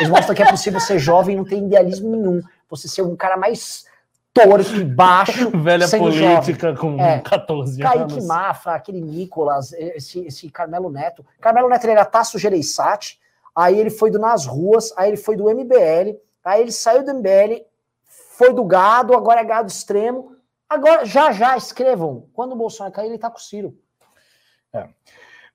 Eles 0.00 0.10
mostram 0.10 0.34
que 0.34 0.42
é 0.42 0.50
possível 0.50 0.80
ser 0.80 0.98
jovem 0.98 1.34
e 1.34 1.38
não 1.38 1.44
ter 1.44 1.56
idealismo 1.56 2.10
nenhum. 2.10 2.42
Você 2.68 2.88
ser 2.88 3.02
um 3.02 3.14
cara 3.14 3.36
mais 3.36 3.86
torto, 4.44 4.84
baixo. 4.84 5.50
Velha 5.56 5.88
política 5.88 6.74
jovem. 6.74 6.76
com 6.76 7.02
é, 7.02 7.20
14 7.20 7.80
Kaique 7.80 7.98
anos. 7.98 8.12
Kaique 8.12 8.26
Mafra, 8.26 8.74
aquele 8.74 9.00
Nicolas, 9.00 9.72
esse, 9.72 10.26
esse 10.26 10.50
Carmelo 10.50 10.90
Neto. 10.90 11.24
Carmelo 11.40 11.68
Neto 11.68 11.84
ele 11.84 11.92
era 11.92 12.04
Tasso 12.04 12.38
Gereissati, 12.38 13.18
aí 13.54 13.78
ele 13.78 13.90
foi 13.90 14.10
do 14.10 14.18
Nas 14.18 14.46
Ruas, 14.46 14.92
aí 14.96 15.10
ele 15.10 15.16
foi 15.16 15.36
do 15.36 15.44
MBL, 15.44 16.18
aí 16.44 16.60
ele 16.62 16.72
saiu 16.72 17.04
do 17.04 17.14
MBL, 17.14 17.64
foi 18.36 18.52
do 18.52 18.64
gado, 18.64 19.14
agora 19.14 19.40
é 19.40 19.44
gado 19.44 19.68
extremo. 19.68 20.36
Agora, 20.68 21.04
já 21.04 21.32
já, 21.32 21.56
escrevam. 21.56 22.28
Quando 22.32 22.52
o 22.52 22.56
Bolsonaro 22.56 22.94
cair, 22.94 23.06
ele 23.06 23.18
tá 23.18 23.30
com 23.30 23.38
o 23.38 23.40
Ciro. 23.40 23.78
É. 24.72 24.88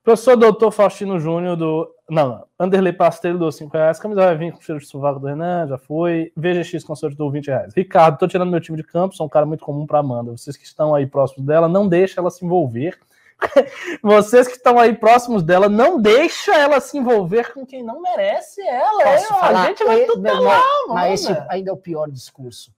Professor 0.04 0.36
Doutor 0.36 0.72
Faustino 0.72 1.20
Júnior 1.20 1.56
do. 1.56 1.94
Não, 2.12 2.46
Anderley 2.60 2.92
Pasteiro 2.92 3.40
do 3.40 3.50
5 3.50 3.72
reais. 3.72 3.98
Camisa 3.98 4.26
vai 4.26 4.36
vir 4.36 4.52
com 4.52 4.60
cheiro 4.60 4.82
de 4.82 4.86
sovaco 4.86 5.18
do 5.18 5.28
Renan, 5.28 5.66
já 5.66 5.78
foi. 5.78 6.30
VGX 6.36 6.84
Consórcio 6.84 7.18
do 7.18 7.32
20 7.32 7.48
reais. 7.48 7.74
Ricardo, 7.74 8.18
tô 8.18 8.28
tirando 8.28 8.52
meu 8.52 8.60
time 8.60 8.76
de 8.76 8.84
campo, 8.84 9.16
sou 9.16 9.26
um 9.26 9.30
cara 9.30 9.46
muito 9.46 9.64
comum 9.64 9.88
para 9.88 10.00
Amanda. 10.00 10.32
Vocês 10.32 10.58
que 10.58 10.66
estão 10.66 10.94
aí 10.94 11.08
próximos 11.08 11.46
dela, 11.46 11.70
não 11.70 11.88
deixa 11.88 12.20
ela 12.20 12.30
se 12.30 12.44
envolver. 12.44 13.00
Vocês 14.04 14.46
que 14.46 14.58
estão 14.58 14.78
aí 14.78 14.94
próximos 14.94 15.42
dela, 15.42 15.70
não 15.70 16.02
deixa 16.02 16.54
ela 16.54 16.82
se 16.82 16.98
envolver 16.98 17.54
com 17.54 17.66
quem 17.66 17.82
não 17.82 18.02
merece 18.02 18.60
ela. 18.60 19.18
Falar? 19.20 19.62
A 19.62 19.68
gente 19.68 19.82
vai 19.86 20.06
lá, 20.06 20.62
mano. 20.88 20.94
Mas 20.94 21.24
esse 21.24 21.46
ainda 21.48 21.72
é 21.72 21.74
o 21.74 21.78
pior 21.78 22.12
discurso 22.12 22.74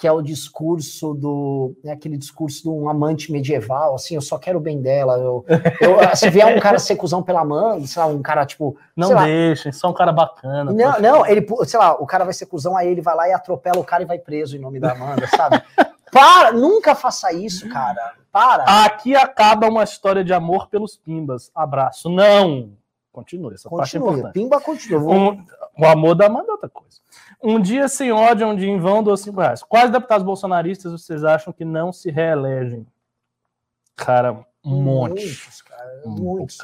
que 0.00 0.06
é 0.06 0.12
o 0.12 0.22
discurso 0.22 1.12
do. 1.12 1.76
É 1.84 1.92
aquele 1.92 2.16
discurso 2.16 2.62
de 2.62 2.70
um 2.70 2.88
amante 2.88 3.30
medieval, 3.30 3.94
assim, 3.94 4.14
eu 4.14 4.22
só 4.22 4.38
quero 4.38 4.56
o 4.56 4.60
bem 4.60 4.80
dela. 4.80 5.18
Eu, 5.18 5.44
eu, 5.78 6.16
se 6.16 6.30
vier 6.30 6.56
um 6.56 6.58
cara 6.58 6.78
ser 6.78 6.96
cuzão 6.96 7.22
pela 7.22 7.44
mãe, 7.44 7.86
sei 7.86 8.00
lá, 8.00 8.08
um 8.08 8.22
cara 8.22 8.46
tipo. 8.46 8.78
Não 8.96 9.14
deixa, 9.24 9.70
só 9.72 9.90
um 9.90 9.92
cara 9.92 10.10
bacana. 10.10 10.72
Não, 10.72 10.98
não, 10.98 11.26
ele, 11.26 11.46
sei 11.64 11.78
lá, 11.78 11.92
o 12.00 12.06
cara 12.06 12.24
vai 12.24 12.32
ser 12.32 12.46
cuzão, 12.46 12.74
aí 12.74 12.88
ele 12.88 13.02
vai 13.02 13.14
lá 13.14 13.28
e 13.28 13.32
atropela 13.34 13.78
o 13.78 13.84
cara 13.84 14.02
e 14.02 14.06
vai 14.06 14.18
preso 14.18 14.56
em 14.56 14.58
nome 14.60 14.80
da 14.80 14.92
Amanda, 14.92 15.26
sabe? 15.26 15.62
Para, 16.10 16.50
nunca 16.52 16.94
faça 16.94 17.30
isso, 17.34 17.68
cara. 17.68 18.14
Para. 18.32 18.64
Aqui 18.86 19.14
acaba 19.14 19.68
uma 19.68 19.84
história 19.84 20.24
de 20.24 20.32
amor 20.32 20.68
pelos 20.68 20.96
pimbas. 20.96 21.50
Abraço. 21.54 22.08
Não! 22.08 22.70
Continue, 23.20 23.54
essa 23.54 23.68
parte 23.68 23.96
é 23.96 24.00
importante. 24.00 24.32
Pimba 24.32 24.60
continua. 24.60 25.14
Um, 25.14 25.44
o 25.78 25.86
amor 25.86 26.14
da 26.14 26.26
Amanda 26.26 26.48
é 26.48 26.52
outra 26.52 26.68
coisa. 26.68 26.98
Um 27.42 27.60
dia 27.60 27.88
sem 27.88 28.10
ódio, 28.10 28.46
um 28.46 28.56
dia 28.56 28.68
em 28.68 28.78
vão, 28.78 29.02
dou 29.02 29.16
cinco 29.16 29.40
reais. 29.40 29.62
Quais 29.62 29.90
deputados 29.90 30.24
bolsonaristas 30.24 30.92
vocês 30.92 31.24
acham 31.24 31.52
que 31.52 31.64
não 31.64 31.92
se 31.92 32.10
reelegem? 32.10 32.86
Cara, 33.96 34.44
um 34.64 34.82
monte. 34.82 35.24
Muitos, 35.24 35.62
cara. 35.62 36.02
Um 36.04 36.10
muitos. 36.10 36.58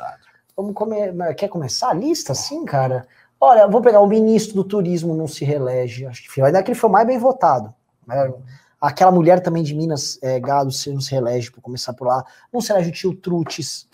Vamos 0.57 0.75
comer. 0.75 1.35
Quer 1.35 1.49
começar 1.49 1.91
a 1.91 1.95
lista 1.95 2.33
assim, 2.33 2.65
cara? 2.65 3.07
Olha, 3.39 3.69
vou 3.69 3.83
pegar 3.83 4.01
o 4.01 4.07
ministro 4.07 4.57
do 4.57 4.65
turismo 4.65 5.15
não 5.15 5.29
se 5.29 5.45
reelege. 5.45 6.07
Acho 6.07 6.23
que 6.23 6.41
ainda 6.41 6.63
que 6.63 6.71
ele 6.71 6.79
foi 6.79 6.89
mais 6.89 7.07
bem 7.07 7.19
votado. 7.19 7.75
Aquela 8.81 9.11
mulher 9.11 9.41
também 9.41 9.63
de 9.63 9.75
Minas, 9.75 10.19
é, 10.23 10.39
Gado, 10.41 10.71
se 10.71 10.91
não 10.91 11.01
se 11.01 11.11
reelege, 11.11 11.51
por 11.51 11.61
começar 11.61 11.93
por 11.93 12.07
lá. 12.07 12.25
Não 12.53 12.61
se 12.61 12.73
elege 12.73 12.91
o 12.91 12.93
tio 12.93 13.15
Trutes, 13.15 13.89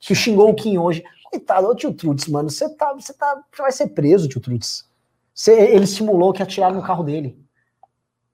que 0.00 0.14
xingou 0.14 0.50
o 0.50 0.54
Kim 0.54 0.78
hoje. 0.78 1.04
Coitado, 1.30 1.68
ô 1.68 1.74
tio 1.74 1.92
Trutes, 1.92 2.26
mano, 2.28 2.50
você 2.50 2.68
tá, 2.74 2.92
você 2.92 3.12
tá, 3.12 3.42
você 3.52 3.62
vai 3.62 3.72
ser 3.72 3.88
preso, 3.88 4.28
tio 4.28 4.40
Trutes 4.40 4.88
ele 5.46 5.86
simulou 5.86 6.32
que 6.32 6.42
atiraram 6.42 6.74
no 6.74 6.82
carro 6.82 7.04
dele. 7.04 7.38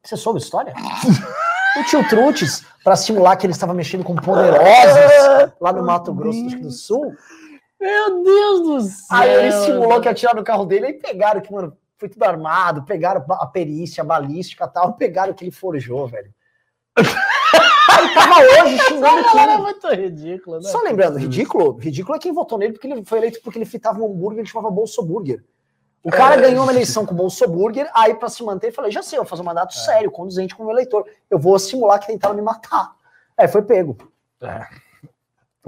Você 0.02 0.16
soube 0.16 0.38
a 0.38 0.42
história? 0.42 0.72
o 1.78 1.84
tio 1.84 2.08
Trutes, 2.08 2.64
para 2.82 2.96
simular 2.96 3.36
que 3.36 3.46
ele 3.46 3.52
estava 3.52 3.74
mexendo 3.74 4.04
com 4.04 4.14
poderosos 4.14 5.52
lá 5.60 5.72
no 5.72 5.84
Mato 5.84 6.14
Grosso 6.14 6.58
do 6.58 6.70
Sul. 6.70 7.14
Meu 7.78 8.22
Deus 8.22 8.60
do 8.62 8.80
céu! 8.80 9.06
Aí 9.10 9.30
ele 9.30 9.52
simulou 9.52 10.00
que 10.00 10.08
atiraram 10.08 10.38
no 10.38 10.44
carro 10.44 10.64
dele 10.64 10.88
e 10.88 10.92
pegaram 10.94 11.40
que, 11.40 11.52
mano, 11.52 11.76
foi 11.98 12.08
tudo 12.08 12.22
armado, 12.22 12.84
pegaram 12.84 13.24
a 13.28 13.46
perícia, 13.46 14.02
a 14.02 14.06
balística 14.06 14.64
e 14.64 14.68
tal, 14.68 14.94
pegaram 14.94 15.34
que 15.34 15.44
ele 15.44 15.50
forjou, 15.50 16.08
velho. 16.08 16.32
ele 18.04 18.14
tava 18.14 18.40
hoje 18.40 18.78
xingando 18.78 19.22
o 19.22 19.38
É 19.38 19.58
muito 19.58 19.88
ridículo, 19.88 20.56
né? 20.56 20.68
Só 20.68 20.80
lembrando, 20.80 21.18
ridículo? 21.18 21.76
Ridículo 21.76 22.16
é 22.16 22.18
quem 22.18 22.32
votou 22.32 22.58
nele 22.58 22.72
porque 22.72 22.86
ele 22.86 23.04
foi 23.04 23.18
eleito 23.18 23.40
porque 23.42 23.58
ele 23.58 23.66
fritava 23.66 24.00
um 24.00 24.06
hambúrguer 24.06 24.44
que 24.44 24.50
chamava 24.50 24.70
Bolso 24.70 25.02
Burger. 25.02 25.42
O 26.04 26.10
cara 26.10 26.34
é. 26.34 26.40
ganhou 26.42 26.64
uma 26.64 26.72
eleição 26.72 27.06
com 27.06 27.14
o 27.14 27.16
Bolsoburger, 27.16 27.90
aí 27.94 28.14
para 28.14 28.28
se 28.28 28.44
manter, 28.44 28.70
falei, 28.70 28.90
já 28.90 29.02
sei, 29.02 29.18
eu 29.18 29.22
vou 29.22 29.28
fazer 29.28 29.40
um 29.40 29.46
mandato 29.46 29.74
é. 29.74 29.78
sério, 29.78 30.10
conduzente 30.10 30.54
como 30.54 30.70
eleitor. 30.70 31.06
Eu 31.30 31.38
vou 31.38 31.58
simular 31.58 31.98
que 31.98 32.06
tentaram 32.06 32.34
me 32.34 32.42
matar. 32.42 32.94
É, 33.38 33.48
foi 33.48 33.62
pego. 33.62 33.96
É. 34.42 34.66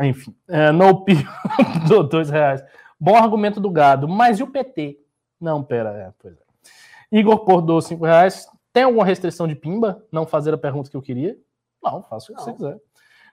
Enfim, 0.07 0.37
é, 0.47 0.71
no 0.71 1.07
do 1.89 2.03
dois 2.03 2.29
reais. 2.29 2.63
Bom 3.01 3.17
argumento 3.17 3.59
do 3.59 3.71
gado, 3.71 4.07
mas 4.07 4.39
e 4.39 4.43
o 4.43 4.47
PT? 4.47 4.99
Não, 5.41 5.65
pera, 5.65 5.91
é, 5.91 6.13
pois 6.19 6.35
é. 6.35 6.47
Igor 7.11 7.39
Porto, 7.45 7.81
cinco 7.81 8.05
reais. 8.05 8.47
Tem 8.75 8.83
alguma 8.83 9.07
restrição 9.07 9.49
de 9.49 9.55
pimba? 9.55 10.05
Não 10.13 10.27
fazer 10.27 10.53
a 10.53 10.59
pergunta 10.59 10.91
que 10.91 10.97
eu 10.97 11.03
queria? 11.03 11.35
Não, 11.93 12.03
faço 12.03 12.33
o 12.33 12.37
que 12.37 12.43
você 12.43 12.53
quiser. 12.53 12.79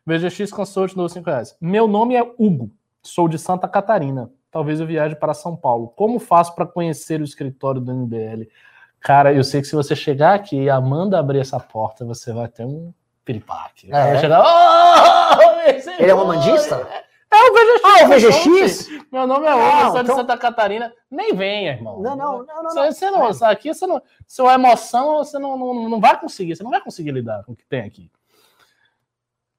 VGX 0.05 0.51
Consult, 0.51 0.95
do 0.95 1.07
cinco 1.09 1.29
reais. 1.29 1.55
Meu 1.59 1.87
nome 1.87 2.15
é 2.15 2.21
Hugo, 2.21 2.71
sou 3.01 3.27
de 3.27 3.37
Santa 3.37 3.67
Catarina 3.67 4.29
talvez 4.53 4.79
eu 4.79 4.85
viaje 4.85 5.15
para 5.15 5.33
São 5.33 5.55
Paulo. 5.55 5.91
Como 5.95 6.19
faço 6.19 6.53
para 6.53 6.67
conhecer 6.67 7.19
o 7.19 7.23
escritório 7.23 7.81
do 7.81 7.91
MBL? 7.91 8.47
Cara, 9.01 9.33
eu 9.33 9.43
sei 9.43 9.59
que 9.59 9.67
se 9.67 9.75
você 9.75 9.95
chegar 9.95 10.35
aqui 10.35 10.55
e 10.55 10.69
Amanda 10.69 11.19
abrir 11.19 11.39
essa 11.39 11.59
porta, 11.59 12.05
você 12.05 12.31
vai 12.31 12.47
ter 12.47 12.63
um 12.63 12.93
piripaque. 13.25 13.91
É. 13.91 14.19
Chegar, 14.19 14.41
oh, 14.45 15.59
Ele 15.99 16.11
é 16.11 16.15
um 16.15 16.21
amandista? 16.21 16.87
É 17.31 17.49
o 17.49 17.51
VGX. 17.51 17.81
Ah, 17.83 18.05
o 18.05 18.07
VGX? 18.09 18.87
Meu 19.11 19.25
nome 19.25 19.47
é 19.47 19.55
Hugo, 19.55 19.81
sou 19.81 19.89
então... 19.89 20.03
de 20.03 20.13
Santa 20.13 20.37
Catarina. 20.37 20.93
Nem 21.09 21.33
venha, 21.35 21.71
irmão. 21.71 21.99
Não, 21.99 22.15
não, 22.15 22.45
não, 22.45 22.63
não. 22.63 22.69
Você, 22.69 22.91
você 22.91 23.11
não, 23.11 23.27
é. 23.27 23.51
aqui 23.51 23.73
você 23.73 23.87
não. 23.87 24.01
Sua 24.27 24.53
emoção, 24.53 25.17
você 25.17 25.39
não, 25.39 25.57
não, 25.57 25.89
não 25.89 25.99
vai 25.99 26.17
conseguir, 26.19 26.55
você 26.55 26.63
não 26.63 26.69
vai 26.69 26.79
conseguir 26.79 27.11
lidar 27.11 27.43
com 27.43 27.53
o 27.53 27.55
que 27.55 27.65
tem 27.65 27.81
aqui. 27.81 28.09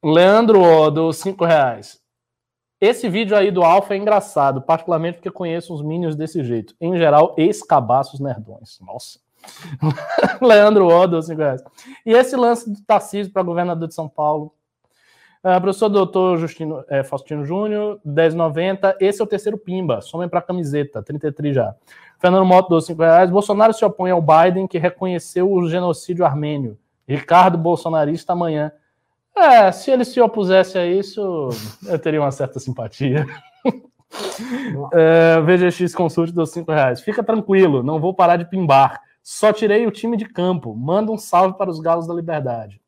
Leandro 0.05 0.61
Odo, 0.61 1.11
5 1.15 1.43
reais. 1.47 1.99
Esse 2.79 3.09
vídeo 3.09 3.35
aí 3.35 3.51
do 3.51 3.63
Alpha 3.63 3.95
é 3.95 3.97
engraçado, 3.97 4.61
particularmente 4.61 5.17
porque 5.17 5.31
conheço 5.31 5.73
uns 5.73 5.81
minions 5.81 6.15
desse 6.15 6.45
jeito. 6.45 6.75
Em 6.79 6.95
geral, 6.99 7.35
ex-cabaços 7.39 8.21
nerdões. 8.21 8.79
Nossa. 8.83 9.19
Leandro 10.43 10.89
5 11.23 11.41
reais. 11.41 11.65
E 12.05 12.13
esse 12.13 12.37
lance 12.37 12.71
do 12.71 12.83
Tarcísio 12.83 13.33
para 13.33 13.43
governador 13.43 13.89
de 13.89 13.95
São 13.95 14.09
Paulo, 14.09 14.53
Uh, 15.47 15.61
professor 15.61 15.91
doutor 15.91 16.39
Justino, 16.39 16.83
é, 16.89 17.05
Faustino 17.05 17.45
Júnior, 17.45 18.01
10,90. 18.03 18.97
Esse 18.99 19.21
é 19.21 19.25
o 19.25 19.27
terceiro 19.27 19.59
Pimba. 19.59 20.01
Somem 20.01 20.27
para 20.27 20.41
camiseta, 20.41 21.03
33 21.03 21.55
já. 21.55 21.75
Fernando 22.19 22.47
Moto, 22.47 22.71
12, 22.71 22.95
reais. 22.95 23.31
Bolsonaro 23.31 23.75
se 23.75 23.85
opõe 23.85 24.11
ao 24.11 24.23
Biden, 24.23 24.67
que 24.67 24.79
reconheceu 24.79 25.53
o 25.53 25.69
genocídio 25.69 26.25
armênio. 26.25 26.79
Ricardo 27.07 27.59
Bolsonarista 27.59 28.33
amanhã. 28.33 28.73
É, 29.37 29.73
se 29.73 29.91
ele 29.91 30.05
se 30.05 30.21
opusesse 30.21 30.79
a 30.79 30.87
isso, 30.87 31.49
eu 31.87 31.99
teria 31.99 32.21
uma 32.21 32.31
certa 32.31 32.61
simpatia. 32.61 33.27
é, 34.93 35.41
VGX 35.41 35.95
Consult 35.95 36.31
dos 36.31 36.51
5 36.51 36.71
reais. 36.71 37.01
Fica 37.01 37.23
tranquilo, 37.23 37.83
não 37.83 38.01
vou 38.01 38.15
parar 38.15 38.37
de 38.37 38.45
pimbar. 38.45 39.01
Só 39.23 39.53
tirei 39.53 39.87
o 39.87 39.91
time 39.91 40.17
de 40.17 40.27
campo. 40.27 40.75
Manda 40.75 41.11
um 41.11 41.19
salve 41.19 41.57
para 41.57 41.71
os 41.71 41.81
Galos 41.81 42.07
da 42.07 42.15
Liberdade. 42.15 42.81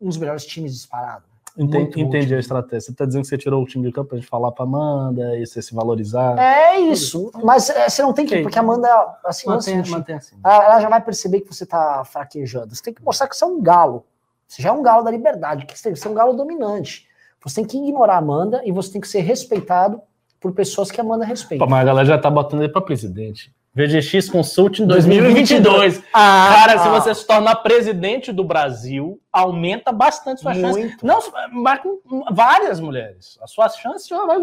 Um 0.00 0.08
dos 0.08 0.18
melhores 0.18 0.44
times 0.44 0.74
disparados. 0.74 1.36
Entendi, 1.58 1.84
muito, 1.84 2.00
entendi 2.00 2.34
a 2.34 2.38
estratégia. 2.38 2.80
Você 2.82 2.90
está 2.90 3.06
dizendo 3.06 3.22
que 3.22 3.28
você 3.28 3.38
tirou 3.38 3.62
o 3.62 3.66
time 3.66 3.86
de 3.86 3.92
campo 3.92 4.10
para 4.10 4.18
gente 4.18 4.28
falar 4.28 4.52
para 4.52 4.64
Amanda 4.64 5.38
e 5.38 5.46
você 5.46 5.62
se 5.62 5.74
valorizar. 5.74 6.38
É 6.38 6.78
isso. 6.78 7.30
Mas 7.42 7.70
é, 7.70 7.88
você 7.88 8.02
não 8.02 8.12
tem 8.12 8.26
que. 8.26 8.42
Porque 8.42 8.58
a 8.58 8.60
Amanda, 8.60 8.88
assim, 9.24 9.48
mantém, 9.48 9.80
assim, 9.80 9.90
mantém 9.90 10.16
assim. 10.16 10.36
Ela, 10.44 10.64
ela, 10.64 10.80
já 10.80 10.88
vai 10.90 11.00
perceber 11.00 11.40
que 11.40 11.54
você 11.54 11.64
está 11.64 12.04
fraquejando. 12.04 12.74
Você 12.74 12.82
tem 12.82 12.92
que 12.92 13.02
mostrar 13.02 13.26
que 13.26 13.34
você 13.34 13.44
é 13.44 13.46
um 13.46 13.62
galo. 13.62 14.04
Você 14.46 14.62
já 14.62 14.68
é 14.68 14.72
um 14.72 14.82
galo 14.82 15.02
da 15.02 15.10
liberdade. 15.10 15.66
Que 15.66 15.76
você 15.76 15.84
tem 15.84 15.92
que 15.92 15.98
ser 15.98 16.08
um 16.08 16.14
galo 16.14 16.32
dominante. 16.32 17.06
Você 17.42 17.56
tem 17.56 17.64
que 17.64 17.76
ignorar 17.76 18.14
a 18.14 18.18
Amanda 18.18 18.60
e 18.64 18.72
você 18.72 18.92
tem 18.92 19.00
que 19.00 19.08
ser 19.08 19.20
respeitado 19.20 20.00
por 20.40 20.52
pessoas 20.52 20.90
que 20.90 21.00
a 21.00 21.04
Amanda 21.04 21.24
respeita. 21.24 21.64
Pô, 21.64 21.70
mas 21.70 21.82
a 21.82 21.84
galera 21.84 22.06
já 22.06 22.16
está 22.16 22.30
botando 22.30 22.62
ele 22.62 22.72
para 22.72 22.82
presidente. 22.82 23.54
VGX 23.76 24.30
Consulting 24.30 24.86
2022. 24.86 26.02
Ah, 26.12 26.54
Cara, 26.54 26.72
ah. 26.74 26.78
se 26.78 26.88
você 26.88 27.14
se 27.14 27.26
tornar 27.26 27.56
presidente 27.56 28.32
do 28.32 28.42
Brasil, 28.42 29.20
aumenta 29.30 29.92
bastante 29.92 30.40
sua 30.40 30.54
Muito. 30.54 30.88
chance. 30.88 31.04
Não, 31.04 31.20
mas 31.52 31.80
com 31.80 32.00
várias 32.32 32.80
mulheres. 32.80 33.38
A 33.42 33.46
sua 33.46 33.68
chance 33.68 34.08
já 34.08 34.24
vai. 34.24 34.38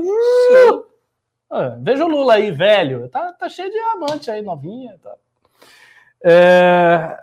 Ah, 1.49 1.75
veja 1.79 2.05
o 2.05 2.07
Lula 2.07 2.35
aí, 2.35 2.51
velho. 2.51 3.09
Tá, 3.09 3.33
tá 3.33 3.49
cheio 3.49 3.71
de 3.71 3.79
amante 3.79 4.29
aí, 4.29 4.41
novinha. 4.41 4.95
Tá. 5.01 5.15
É... 6.23 7.17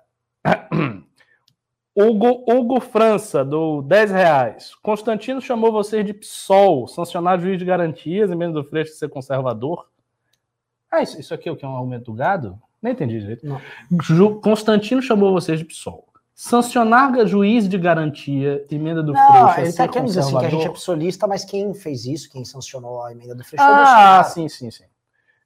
Hugo, 1.95 2.45
Hugo 2.49 2.81
França, 2.81 3.45
do 3.45 3.83
10 3.83 4.11
reais. 4.11 4.75
Constantino 4.77 5.41
chamou 5.41 5.73
vocês 5.73 6.05
de 6.05 6.15
PSOL, 6.15 6.87
sancionar 6.87 7.41
juiz 7.41 7.59
de 7.59 7.65
garantias, 7.65 8.31
em 8.31 8.37
menos 8.37 8.55
do 8.55 8.65
Freixo 8.65 8.95
ser 8.95 9.09
conservador. 9.09 9.89
Ah, 10.91 11.03
isso, 11.03 11.21
isso 11.21 11.35
aqui 11.35 11.49
é 11.49 11.53
o 11.53 11.57
que? 11.57 11.65
É 11.65 11.69
um 11.69 11.73
aumento 11.73 12.07
do 12.07 12.15
gado? 12.15 12.59
Nem 12.81 12.93
entendi 12.93 13.21
direito. 13.21 13.47
Ju, 14.03 14.41
Constantino 14.41 15.03
chamou 15.03 15.33
vocês 15.33 15.59
de 15.59 15.65
PSOL. 15.65 16.07
Sancionar 16.35 17.27
juiz 17.27 17.69
de 17.69 17.77
garantia, 17.77 18.65
emenda 18.71 19.03
do 19.03 19.12
não, 19.12 19.27
Freixo. 19.27 19.61
Ele 19.61 19.69
está 19.69 19.87
querendo 19.87 20.07
dizer 20.07 20.21
assim 20.21 20.39
que 20.39 20.47
a 20.47 20.49
gente 20.49 20.67
é 20.67 20.71
psolista, 20.71 21.27
mas 21.27 21.45
quem 21.45 21.75
fez 21.75 22.07
isso, 22.07 22.31
quem 22.31 22.45
sancionou 22.45 23.03
a 23.03 23.12
emenda 23.12 23.35
do 23.35 23.45
Freixo 23.45 23.62
Ah, 23.62 24.25
sim, 24.25 24.49
sim, 24.49 24.71
sim. 24.71 24.85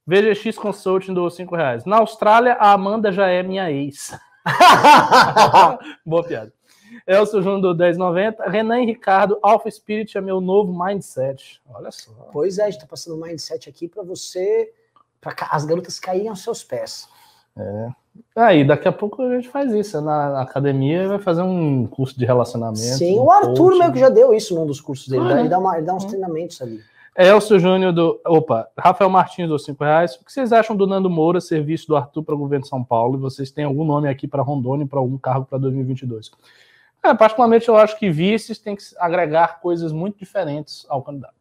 VGX 0.07 0.57
Consulting 0.57 1.15
do 1.15 1.29
5 1.29 1.57
reais. 1.57 1.85
Na 1.85 1.97
Austrália, 1.97 2.55
a 2.55 2.73
Amanda 2.73 3.11
já 3.11 3.27
é 3.27 3.43
minha 3.43 3.71
ex. 3.73 4.17
Boa 6.05 6.25
piada. 6.25 6.53
Elcio 7.07 7.43
Júnior 7.43 7.61
do 7.61 7.75
1090. 7.75 8.49
Renan 8.49 8.83
e 8.83 8.87
Ricardo, 8.87 9.39
Alpha 9.43 9.71
Spirit 9.71 10.17
é 10.17 10.21
meu 10.21 10.41
novo 10.41 10.73
mindset. 10.73 11.61
Olha 11.69 11.91
só. 11.91 12.13
Pois 12.33 12.59
é, 12.59 12.63
a 12.63 12.67
gente 12.67 12.77
está 12.77 12.87
passando 12.87 13.17
um 13.17 13.21
mindset 13.21 13.69
aqui 13.69 13.89
para 13.89 14.03
você 14.03 14.73
para 15.21 15.35
as 15.51 15.65
garotas 15.65 15.99
caírem 15.99 16.29
aos 16.29 16.43
seus 16.43 16.63
pés. 16.63 17.09
É. 17.57 17.89
Aí, 18.37 18.63
ah, 18.63 18.67
daqui 18.67 18.87
a 18.87 18.93
pouco 18.93 19.23
a 19.23 19.37
gente 19.37 19.49
faz 19.49 19.73
isso. 19.73 20.01
Na, 20.01 20.31
na 20.31 20.43
academia 20.43 21.09
vai 21.09 21.19
fazer 21.19 21.43
um 21.43 21.87
curso 21.87 22.19
de 22.19 22.25
relacionamento. 22.25 22.79
Sim, 22.79 23.19
um 23.19 23.25
o 23.25 23.31
Arthur 23.31 23.55
coaching. 23.55 23.79
meio 23.79 23.93
que 23.93 23.99
já 23.99 24.09
deu 24.09 24.35
isso 24.35 24.55
num 24.55 24.67
dos 24.67 24.81
cursos 24.81 25.09
dele. 25.09 25.33
Ah, 25.33 25.41
ele, 25.41 25.49
dá 25.49 25.59
uma, 25.59 25.77
ele 25.77 25.87
dá 25.87 25.95
uns 25.95 26.05
treinamentos 26.05 26.61
ali. 26.61 26.81
Elcio 27.17 27.61
Júnior 27.61 27.93
do. 27.93 28.21
Opa, 28.27 28.69
Rafael 28.77 29.09
Martins 29.09 29.49
dos 29.49 29.65
5 29.65 29.85
reais. 29.85 30.17
O 30.17 30.25
que 30.25 30.33
vocês 30.33 30.53
acham 30.53 30.75
do 30.75 30.87
Nando 30.87 31.09
Moura, 31.09 31.41
serviço 31.41 31.87
do 31.87 31.97
Arthur 31.97 32.25
para 32.25 32.35
o 32.35 32.39
governo 32.39 32.65
de 32.65 32.69
São 32.69 32.83
Paulo? 32.83 33.17
E 33.17 33.21
vocês 33.21 33.51
têm 33.51 33.65
algum 33.65 33.85
nome 33.85 34.09
aqui 34.09 34.27
para 34.27 34.43
Rondônia 34.43 34.87
para 34.87 34.99
algum 34.99 35.17
cargo 35.17 35.47
para 35.47 35.59
2022? 35.59 36.31
É, 37.05 37.15
particularmente, 37.15 37.69
eu 37.69 37.77
acho 37.77 37.99
que 37.99 38.11
vices 38.11 38.59
têm 38.59 38.75
que 38.75 38.83
agregar 38.99 39.61
coisas 39.61 39.93
muito 39.93 40.19
diferentes 40.19 40.85
ao 40.89 41.03
candidato. 41.03 41.35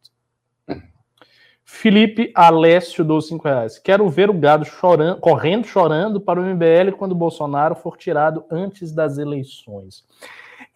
Felipe 1.64 2.30
Alessio 2.34 3.02
dos 3.04 3.26
5 3.26 3.42
reais. 3.42 3.78
Quero 3.78 4.08
ver 4.08 4.30
o 4.30 4.34
gado 4.34 4.64
chorando, 4.64 5.18
correndo 5.20 5.66
chorando 5.66 6.20
para 6.20 6.38
o 6.38 6.44
MBL 6.44 6.92
quando 6.96 7.14
Bolsonaro 7.14 7.74
for 7.74 7.96
tirado 7.96 8.44
antes 8.50 8.92
das 8.92 9.18
eleições. 9.18 10.04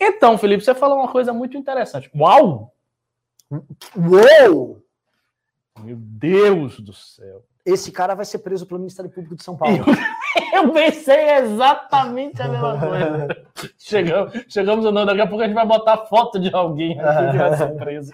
Então, 0.00 0.38
Felipe, 0.38 0.64
você 0.64 0.74
falou 0.74 0.98
uma 0.98 1.08
coisa 1.08 1.32
muito 1.32 1.56
interessante. 1.56 2.10
Uau! 2.16 2.74
Uou! 3.96 4.82
Meu 5.82 5.96
Deus 5.96 6.80
do 6.80 6.92
céu. 6.92 7.42
Esse 7.64 7.92
cara 7.92 8.14
vai 8.14 8.24
ser 8.24 8.38
preso 8.38 8.66
pelo 8.66 8.80
Ministério 8.80 9.10
Público 9.10 9.36
de 9.36 9.44
São 9.44 9.56
Paulo. 9.56 9.84
Eu, 10.52 10.72
pensei 10.72 11.30
exatamente 11.36 12.40
a 12.40 12.48
mesma 12.48 12.78
coisa. 12.80 13.46
chegamos, 13.78 14.44
chegamos 14.48 14.84
não, 14.84 15.04
daqui 15.04 15.20
a 15.20 15.26
pouco 15.26 15.42
a 15.42 15.46
gente 15.46 15.54
vai 15.54 15.66
botar 15.66 16.06
foto 16.06 16.38
de 16.38 16.54
alguém 16.54 16.98
aqui 16.98 17.30
que 17.32 17.36
vai 17.36 17.56
ser 17.56 17.76
preso. 17.76 18.12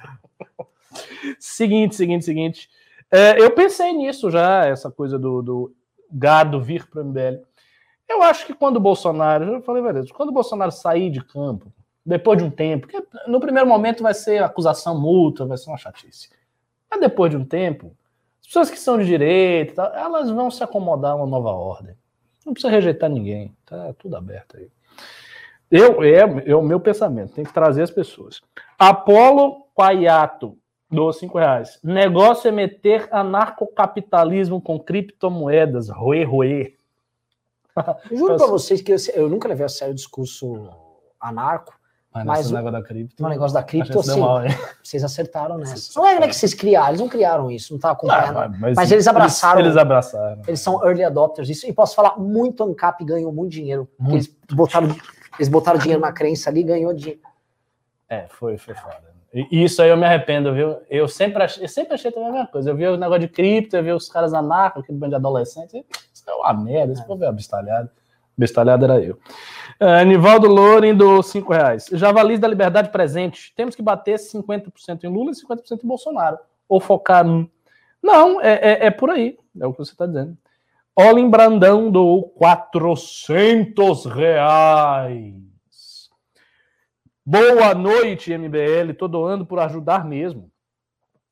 seguinte, 1.39 1.95
seguinte, 1.95 2.25
seguinte. 2.25 2.69
É, 3.11 3.41
eu 3.41 3.51
pensei 3.53 3.93
nisso 3.93 4.31
já, 4.31 4.67
essa 4.67 4.91
coisa 4.91 5.19
do, 5.19 5.41
do 5.41 5.75
gado 6.11 6.61
vir 6.61 6.87
para 6.87 7.03
o 7.03 7.05
MBL. 7.05 7.43
Eu 8.09 8.23
acho 8.23 8.47
que 8.47 8.55
quando 8.55 8.77
o 8.77 8.81
Bolsonaro, 8.81 9.45
eu 9.45 9.63
falei, 9.63 9.83
velho, 9.83 10.05
quando 10.13 10.31
o 10.31 10.33
Bolsonaro 10.33 10.73
sair 10.73 11.11
de 11.11 11.23
campo, 11.25 11.73
depois 12.05 12.39
de 12.39 12.45
um 12.45 12.51
tempo, 12.51 12.87
no 13.27 13.41
primeiro 13.41 13.69
momento 13.69 14.03
vai 14.03 14.15
ser 14.15 14.43
acusação 14.43 15.01
mútua, 15.01 15.47
vai 15.47 15.57
ser 15.57 15.71
uma 15.71 15.79
chatice. 15.79 16.29
Mas 16.95 17.01
depois 17.01 17.31
de 17.31 17.37
um 17.37 17.45
tempo, 17.45 17.97
as 18.41 18.47
pessoas 18.47 18.71
que 18.71 18.79
são 18.79 18.97
de 18.97 19.05
direita, 19.05 19.83
elas 19.97 20.31
vão 20.31 20.49
se 20.49 20.63
acomodar 20.63 21.13
a 21.13 21.17
uma 21.17 21.27
nova 21.27 21.51
ordem. 21.51 21.97
Não 22.47 22.53
precisa 22.53 22.71
rejeitar 22.71 23.11
ninguém, 23.11 23.53
tá 23.67 23.93
tudo 23.99 24.17
aberto 24.17 24.57
aí. 24.57 24.69
Eu, 25.69 26.05
é, 26.05 26.21
é 26.47 26.55
o 26.55 26.63
meu 26.63 26.79
pensamento, 26.79 27.35
tem 27.35 27.45
que 27.45 27.53
trazer 27.53 27.83
as 27.83 27.91
pessoas. 27.91 28.41
Apolo 28.79 29.67
Quaiato, 29.75 30.57
Dou 30.89 31.13
cinco 31.13 31.39
reais. 31.39 31.81
Negócio 31.83 32.47
é 32.47 32.53
meter 32.53 33.09
anarcocapitalismo 33.11 34.61
com 34.61 34.79
criptomoedas. 34.79 35.89
Roê, 35.89 36.23
roê. 36.23 36.77
Juro 38.13 38.37
para 38.37 38.47
vocês 38.47 38.81
que 38.81 38.93
eu, 38.93 38.97
eu, 39.15 39.29
nunca 39.29 39.49
levei 39.49 39.67
a 39.67 39.69
sério 39.69 39.93
o 39.93 39.97
discurso 39.97 40.71
anarco. 41.19 41.75
Mas, 42.15 42.25
mas 42.25 42.51
o 42.53 42.55
negócio 42.55 42.73
da 42.73 42.83
cripto. 42.83 43.25
O 43.25 43.29
negócio 43.29 43.55
da 43.55 43.63
cripto, 43.63 43.99
assim, 43.99 44.21
mal, 44.21 44.43
vocês 44.81 45.03
acertaram 45.03 45.59
nessa. 45.59 45.99
Não 45.99 46.07
é, 46.07 46.21
né, 46.21 46.29
que 46.29 46.37
vocês 46.37 46.55
criaram, 46.55 46.91
eles 46.91 47.01
não 47.01 47.09
criaram 47.09 47.51
isso, 47.51 47.73
não 47.73 47.81
tá 47.81 47.91
acompanhando. 47.91 48.35
Não, 48.35 48.61
mas, 48.61 48.77
mas, 48.77 48.93
eles 48.93 49.09
abraçaram. 49.09 49.59
Eles, 49.59 49.71
eles, 49.71 49.83
abraçaram. 49.83 50.43
Eles 50.47 50.61
são 50.61 50.81
early 50.87 51.03
adopters. 51.03 51.49
Isso, 51.49 51.67
e 51.67 51.73
posso 51.73 51.97
falar, 51.97 52.17
muito 52.17 52.63
ANCAP 52.63 53.05
ganhou 53.05 53.33
muito 53.33 53.51
dinheiro. 53.51 53.89
Muito. 53.99 54.15
Eles 54.15 54.37
botaram, 54.53 54.95
eles 55.37 55.49
botaram 55.49 55.79
dinheiro 55.81 56.01
na 56.01 56.13
crença 56.13 56.51
ali 56.51 56.63
ganhou 56.63 56.95
dinheiro. 56.95 57.21
É, 58.09 58.27
foi, 58.29 58.57
foi 58.59 58.75
foda. 58.75 59.15
E 59.35 59.65
isso 59.65 59.83
aí 59.83 59.89
eu 59.89 59.97
me 59.97 60.07
arrependo, 60.07 60.55
viu? 60.55 60.77
Eu 60.89 61.09
sempre 61.09 61.43
achei, 61.43 61.65
eu 61.65 61.69
sempre 61.69 61.95
achei 61.95 62.13
também 62.13 62.29
a 62.29 62.33
mesma 62.33 62.47
coisa. 62.47 62.71
Eu 62.71 62.77
vi 62.77 62.87
o 62.87 62.97
negócio 62.97 63.23
de 63.23 63.29
cripto, 63.29 63.77
eu 63.77 63.83
vi 63.83 63.91
os 63.91 64.09
caras 64.09 64.33
anarco, 64.33 64.79
aquele 64.79 64.97
bando 64.97 65.11
de 65.11 65.17
adolescente. 65.17 65.85
Isso 66.13 66.23
é 66.29 66.33
uma 66.33 66.55
merda, 66.55 66.93
esse 66.93 67.05
povo 67.05 67.25
é 67.25 67.27
abestalhado. 67.27 67.91
Bestalhado 68.39 68.85
era 68.85 69.01
eu. 69.01 69.19
Uh, 69.85 70.03
Nivaldo 70.07 70.49
Loren 70.49 70.95
do 70.95 71.23
5 71.23 71.53
reais. 71.53 71.91
Javalis 71.93 72.41
da 72.41 72.49
Liberdade 72.49 72.89
presente. 72.89 73.53
Temos 73.55 73.75
que 73.77 73.83
bater 73.83 74.19
50% 74.19 75.05
em 75.05 75.09
Lula 75.09 75.31
e 75.31 75.35
50% 75.35 75.85
em 75.85 75.87
Bolsonaro. 75.87 76.39
Ou 76.67 76.81
focar 76.81 77.23
num. 77.23 77.47
Não, 78.03 78.41
é, 78.41 78.55
é, 78.55 78.87
é 78.87 78.91
por 78.91 79.11
aí. 79.11 79.37
É 79.61 79.67
o 79.67 79.73
que 79.73 79.79
você 79.81 79.93
está 79.93 80.07
dizendo. 80.07 80.39
Olin 80.97 81.29
Brandão 81.29 81.91
do 81.91 82.23
400 82.35 84.07
reais. 84.07 85.35
Boa 87.23 87.75
noite, 87.75 88.35
MBL. 88.35 88.95
Tô 88.97 89.07
doando 89.07 89.45
por 89.45 89.59
ajudar 89.59 90.07
mesmo. 90.07 90.51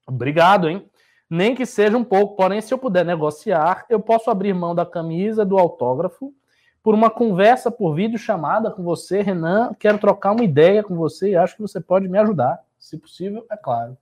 Obrigado, 0.07 0.69
hein? 0.69 0.87
Nem 1.31 1.55
que 1.55 1.65
seja 1.65 1.97
um 1.97 2.05
pouco, 2.05 2.37
porém, 2.37 2.61
se 2.61 2.75
eu 2.75 2.77
puder 2.77 3.03
negociar, 3.03 3.87
eu 3.89 3.99
posso 3.99 4.31
abrir 4.31 4.53
mão 4.53 4.75
da 4.75 4.85
camisa, 4.85 5.43
do 5.43 5.59
autógrafo, 5.59 6.35
por 6.83 6.95
uma 6.95 7.09
conversa 7.09 7.71
por 7.71 7.95
vídeo 7.95 8.19
chamada 8.19 8.71
com 8.71 8.83
você, 8.83 9.23
Renan. 9.23 9.73
Quero 9.79 9.99
trocar 9.99 10.33
uma 10.33 10.43
ideia 10.43 10.83
com 10.83 10.97
você 10.97 11.31
e 11.31 11.37
acho 11.37 11.55
que 11.55 11.63
você 11.63 11.81
pode 11.81 12.09
me 12.09 12.19
ajudar. 12.19 12.61
Se 12.79 12.99
possível, 12.99 13.47
é 13.51 13.57
claro. 13.57 13.97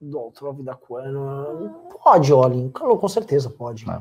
Do 0.00 0.16
autógrafo 0.16 0.62
da 0.62 0.76
Coelho. 0.76 1.74
Pode, 2.04 2.32
Olin. 2.32 2.70
Com 2.70 3.08
certeza 3.08 3.50
pode. 3.50 3.84
É. 3.90 4.00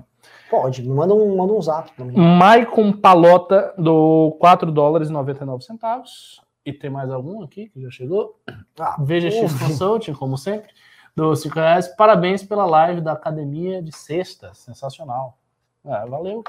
Pode, 0.49 0.83
me 0.83 0.93
manda 0.93 1.13
um, 1.15 1.35
manda 1.35 1.53
um 1.53 1.61
zap 1.61 1.91
pra 1.93 2.05
mim. 2.05 2.15
Maicon 2.15 2.93
Palota, 2.93 3.73
do 3.77 4.37
4 4.39 4.71
dólares 4.71 5.09
e 5.09 5.11
99 5.11 5.63
centavos. 5.63 6.39
E 6.63 6.71
tem 6.71 6.89
mais 6.89 7.09
algum 7.09 7.41
aqui 7.41 7.69
que 7.69 7.81
já 7.81 7.89
chegou? 7.89 8.39
Ah, 8.79 8.97
VGX. 8.99 9.57
Consulting, 9.57 10.13
como 10.13 10.37
sempre, 10.37 10.69
do 11.15 11.35
5 11.35 11.55
reais. 11.55 11.87
Parabéns 11.87 12.43
pela 12.43 12.65
live 12.65 13.01
da 13.01 13.13
Academia 13.13 13.81
de 13.81 13.95
Sexta. 13.95 14.53
Sensacional. 14.53 15.39
Ah, 15.83 16.05
valeu. 16.05 16.43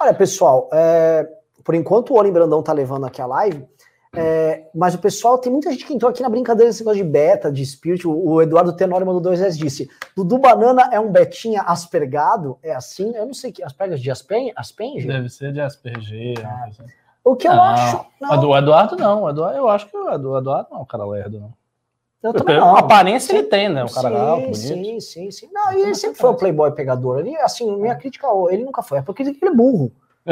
Olha, 0.00 0.14
pessoal, 0.14 0.68
é, 0.72 1.28
por 1.64 1.74
enquanto 1.74 2.12
o 2.12 2.18
Olim 2.18 2.32
Brandão 2.32 2.62
tá 2.62 2.72
levando 2.72 3.06
aqui 3.06 3.20
a 3.20 3.26
live, 3.26 3.66
é, 4.14 4.64
mas 4.74 4.94
o 4.94 4.98
pessoal, 4.98 5.38
tem 5.38 5.52
muita 5.52 5.70
gente 5.70 5.84
que 5.84 5.92
entrou 5.92 6.10
aqui 6.10 6.22
na 6.22 6.28
brincadeira 6.30 6.70
desse 6.70 6.80
negócio 6.80 7.04
de 7.04 7.08
beta, 7.08 7.52
de 7.52 7.64
spirit. 7.64 8.06
O, 8.06 8.30
o 8.30 8.42
Eduardo 8.42 8.72
Tenório 8.72 9.06
mandou 9.06 9.32
2S 9.32 9.56
disse: 9.56 9.90
Dudu 10.16 10.38
Banana 10.38 10.88
é 10.92 10.98
um 10.98 11.12
betinha 11.12 11.62
aspergado? 11.62 12.58
É 12.62 12.74
assim? 12.74 13.14
Eu 13.14 13.26
não 13.26 13.34
sei 13.34 13.52
que. 13.52 13.62
Aspergas 13.62 14.00
de 14.00 14.10
Aspen, 14.10 14.52
Asperger? 14.56 15.06
Deve 15.06 15.28
ser 15.28 15.52
de 15.52 15.60
Asperger. 15.60 16.38
assim. 16.64 16.84
O 17.22 17.36
que 17.36 17.46
eu 17.46 17.52
Não, 17.52 17.62
acho. 17.62 18.06
A 18.22 18.36
do 18.36 18.56
Eduardo 18.56 18.96
não. 18.96 19.24
O 19.24 19.30
Eduardo, 19.30 19.58
eu 19.58 19.68
acho 19.68 19.86
que 19.86 19.96
o 19.96 20.04
o 20.04 20.14
Eduardo 20.38 20.70
não 20.70 20.78
é 20.78 20.82
um 20.82 20.86
cara 20.86 21.04
lerdo, 21.04 21.38
não. 21.38 21.57
Eu 22.22 22.32
também 22.34 22.56
não. 22.58 22.76
aparência 22.76 23.32
ele 23.32 23.44
tem, 23.44 23.68
né? 23.68 23.84
Um 23.84 23.88
cara 23.88 24.08
sim, 24.08 24.16
alto, 24.16 24.40
bonito. 24.42 24.56
sim, 24.56 25.00
sim, 25.00 25.30
sim. 25.30 25.48
Não, 25.52 25.72
e 25.72 25.82
ele 25.82 25.94
sempre 25.94 26.18
foi 26.18 26.30
um 26.30 26.34
playboy 26.34 26.70
pegador. 26.72 27.20
Ele, 27.20 27.36
assim, 27.36 27.70
minha 27.78 27.94
crítica, 27.94 28.26
ao- 28.26 28.50
ele 28.50 28.64
nunca 28.64 28.82
foi. 28.82 28.98
É 28.98 29.02
porque 29.02 29.22
ele 29.22 29.38
é 29.40 29.50
burro. 29.50 29.92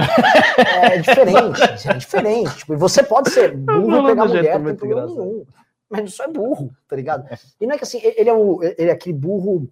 É 0.82 0.98
diferente, 0.98 1.88
é 1.88 1.94
diferente. 1.94 2.56
Tipo, 2.56 2.74
e 2.74 2.76
você 2.76 3.02
pode 3.02 3.30
ser 3.30 3.56
burro 3.56 4.00
e 4.02 4.06
pegar 4.10 4.26
mulher, 4.26 4.58
não 4.58 4.66
tem 4.66 4.74
problema 4.76 5.02
engraçado. 5.02 5.24
nenhum. 5.26 5.44
Mas 5.88 6.10
isso 6.10 6.22
é 6.22 6.28
burro, 6.28 6.70
tá 6.88 6.96
ligado? 6.96 7.26
E 7.60 7.66
não 7.66 7.74
é 7.74 7.78
que 7.78 7.84
assim, 7.84 8.00
ele 8.02 8.28
é, 8.28 8.32
o, 8.32 8.60
ele 8.62 8.90
é 8.90 8.92
aquele 8.92 9.14
burro. 9.14 9.68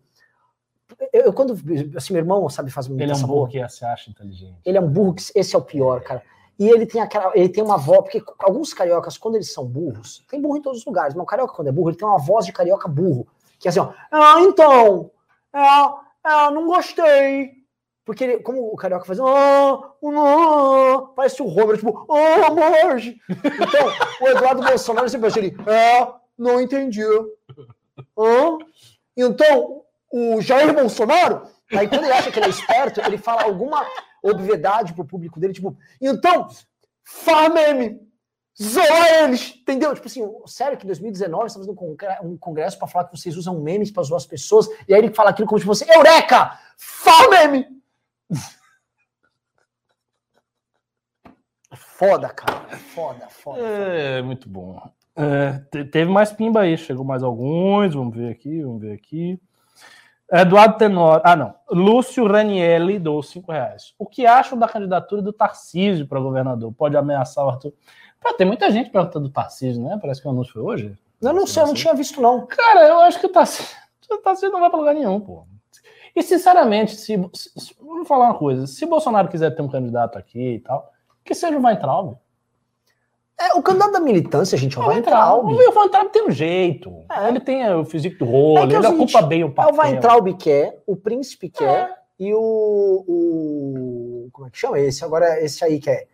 Eu, 1.12 1.22
eu 1.22 1.32
quando. 1.32 1.58
Assim, 1.96 2.12
meu 2.14 2.22
irmão 2.22 2.48
sabe 2.48 2.70
fazer 2.70 2.92
uma 2.92 3.02
Ele 3.02 3.10
é 3.12 3.14
um 3.14 3.20
burro 3.20 3.34
boa. 3.34 3.48
que 3.48 3.68
se 3.68 3.84
acha 3.84 4.10
inteligente. 4.10 4.56
Ele 4.64 4.78
é 4.78 4.80
um 4.80 4.88
burro 4.88 5.14
que 5.14 5.22
esse 5.34 5.54
é 5.54 5.58
o 5.58 5.62
pior, 5.62 6.00
cara. 6.02 6.22
E 6.58 6.68
ele 6.68 6.86
tem 6.86 7.00
aquela, 7.00 7.32
ele 7.34 7.48
tem 7.48 7.62
uma 7.62 7.76
voz, 7.76 8.00
porque 8.00 8.22
alguns 8.38 8.72
cariocas, 8.72 9.18
quando 9.18 9.34
eles 9.34 9.52
são 9.52 9.64
burros, 9.64 10.24
tem 10.28 10.40
burro 10.40 10.56
em 10.56 10.62
todos 10.62 10.80
os 10.80 10.86
lugares, 10.86 11.14
mas 11.14 11.22
o 11.22 11.26
carioca, 11.26 11.52
quando 11.54 11.68
é 11.68 11.72
burro, 11.72 11.90
ele 11.90 11.96
tem 11.96 12.06
uma 12.06 12.18
voz 12.18 12.46
de 12.46 12.52
carioca 12.52 12.88
burro. 12.88 13.26
Que 13.58 13.68
é 13.68 13.70
assim, 13.70 13.80
ó, 13.80 13.92
ah, 14.10 14.40
então, 14.40 15.10
é, 15.52 16.30
é, 16.30 16.50
não 16.50 16.66
gostei. 16.66 17.64
Porque 18.04 18.22
ele, 18.22 18.38
como 18.40 18.72
o 18.72 18.76
carioca 18.76 19.06
faz, 19.06 19.18
ah, 19.18 19.24
ah, 19.24 21.02
parece 21.16 21.42
o 21.42 21.46
Homer, 21.46 21.76
tipo, 21.76 22.06
ah, 22.12 22.50
Marge. 22.50 23.18
Então, 23.28 23.88
o 24.20 24.28
Eduardo 24.28 24.62
Bolsonaro 24.62 25.08
sempre 25.08 25.26
acha 25.26 25.38
ele, 25.38 25.56
é, 25.66 26.06
não 26.38 26.60
entendi. 26.60 27.02
Ah, 28.16 28.58
então, 29.16 29.82
o 30.12 30.40
Jair 30.40 30.72
Bolsonaro, 30.72 31.48
aí 31.72 31.88
quando 31.88 32.04
ele 32.04 32.12
acha 32.12 32.30
que 32.30 32.38
ele 32.38 32.46
é 32.46 32.50
esperto, 32.50 33.00
ele 33.00 33.18
fala 33.18 33.42
alguma 33.44 33.84
obviedade 34.24 34.92
pro 34.94 35.04
público 35.04 35.38
dele, 35.38 35.52
tipo, 35.52 35.76
então, 36.00 36.48
faz 37.04 37.52
meme, 37.52 38.00
zoa 38.60 39.08
eles, 39.22 39.54
entendeu? 39.60 39.94
Tipo 39.94 40.06
assim, 40.06 40.22
sério 40.46 40.76
que 40.78 40.84
em 40.84 40.88
2019 40.88 41.46
estamos 41.46 41.66
fazendo 41.66 41.72
um 41.72 41.96
congre- 41.96 42.38
congresso 42.38 42.78
pra 42.78 42.88
falar 42.88 43.04
que 43.06 43.16
vocês 43.16 43.36
usam 43.36 43.60
memes 43.60 43.90
pra 43.90 44.02
zoar 44.02 44.16
as 44.18 44.26
pessoas, 44.26 44.66
e 44.88 44.94
aí 44.94 45.00
ele 45.00 45.12
fala 45.14 45.30
aquilo 45.30 45.46
como 45.48 45.58
se 45.58 45.66
fosse, 45.66 45.84
eureka, 45.90 46.58
faz 46.76 47.28
meme! 47.30 47.66
Foda, 51.76 52.28
cara, 52.28 52.76
foda, 52.94 53.28
foda. 53.28 53.60
É, 53.60 54.22
muito 54.22 54.48
bom. 54.48 54.80
É, 55.16 55.58
te- 55.70 55.84
teve 55.84 56.10
mais 56.10 56.32
pimba 56.32 56.60
aí, 56.60 56.76
chegou 56.76 57.04
mais 57.04 57.22
alguns, 57.22 57.94
vamos 57.94 58.16
ver 58.16 58.30
aqui, 58.30 58.62
vamos 58.62 58.80
ver 58.80 58.92
aqui. 58.92 59.40
Eduardo 60.32 60.78
Tenor, 60.78 61.20
ah 61.24 61.36
não, 61.36 61.54
Lúcio 61.70 62.26
Ranielli 62.26 62.98
dou 62.98 63.22
5 63.22 63.52
reais. 63.52 63.94
O 63.98 64.06
que 64.06 64.24
acham 64.26 64.58
da 64.58 64.66
candidatura 64.66 65.20
do 65.22 65.32
Tarcísio 65.32 66.06
para 66.06 66.18
governador? 66.18 66.72
Pode 66.72 66.96
ameaçar 66.96 67.44
o 67.44 67.50
Arthur? 67.50 67.72
Pô, 68.20 68.32
tem 68.34 68.46
muita 68.46 68.70
gente 68.70 68.90
perguntando 68.90 69.28
do 69.28 69.32
Tarcísio, 69.32 69.82
né? 69.82 69.98
Parece 70.00 70.22
que 70.22 70.26
o 70.26 70.30
anúncio 70.30 70.54
foi 70.54 70.62
hoje. 70.62 70.98
Eu 71.20 71.32
não 71.32 71.46
sei, 71.46 71.62
eu 71.62 71.66
não 71.66 71.74
tinha 71.74 71.94
visto 71.94 72.20
não. 72.20 72.46
Cara, 72.46 72.88
eu 72.88 73.00
acho 73.00 73.20
que 73.20 73.26
o 73.26 73.28
Tarcísio, 73.32 73.76
o 74.10 74.16
Tarcísio 74.18 74.50
não 74.50 74.60
vai 74.60 74.70
para 74.70 74.78
lugar 74.78 74.94
nenhum, 74.94 75.20
pô. 75.20 75.46
E 76.16 76.22
sinceramente, 76.22 76.92
se, 76.96 77.16
se, 77.34 77.50
se- 77.60 77.76
vamos 77.80 78.08
falar 78.08 78.26
uma 78.26 78.38
coisa, 78.38 78.66
se 78.66 78.86
Bolsonaro 78.86 79.28
quiser 79.28 79.50
ter 79.54 79.62
um 79.62 79.68
candidato 79.68 80.16
aqui 80.16 80.54
e 80.54 80.60
tal, 80.60 80.90
que 81.24 81.34
seja 81.34 81.58
o 81.58 81.62
Weintraub. 81.62 82.16
É, 83.38 83.52
o 83.54 83.62
candidato 83.62 83.92
da 83.92 84.00
militância, 84.00 84.56
gente, 84.56 84.76
é 84.78 84.80
o 84.80 84.84
O 84.84 84.88
Weintraub. 84.88 85.52
O 85.52 85.56
Weintraub 85.56 86.08
tem 86.10 86.26
um 86.26 86.30
jeito. 86.30 87.04
É. 87.10 87.28
Ele 87.28 87.40
tem 87.40 87.68
o 87.74 87.84
físico 87.84 88.18
do 88.18 88.24
rolo, 88.24 88.58
É 88.58 88.66
que 88.68 88.74
é 88.74 88.78
ele 88.78 88.86
seguinte, 88.86 89.16
ocupa 89.16 89.26
bem 89.26 89.42
o 89.44 89.48
É 89.48 89.50
papel. 89.50 89.74
o 89.74 89.78
Weintraub 89.78 90.34
quer, 90.34 90.82
o 90.86 90.96
Príncipe 90.96 91.50
quer 91.50 91.90
É. 91.90 91.94
e 92.18 92.32
o, 92.32 93.04
o. 93.08 94.28
Como 94.32 94.46
é 94.46 94.50
que 94.50 94.58
chama 94.58 94.78
esse? 94.78 95.04
Agora, 95.04 95.40
esse 95.42 95.64
aí 95.64 95.80
quer. 95.80 96.06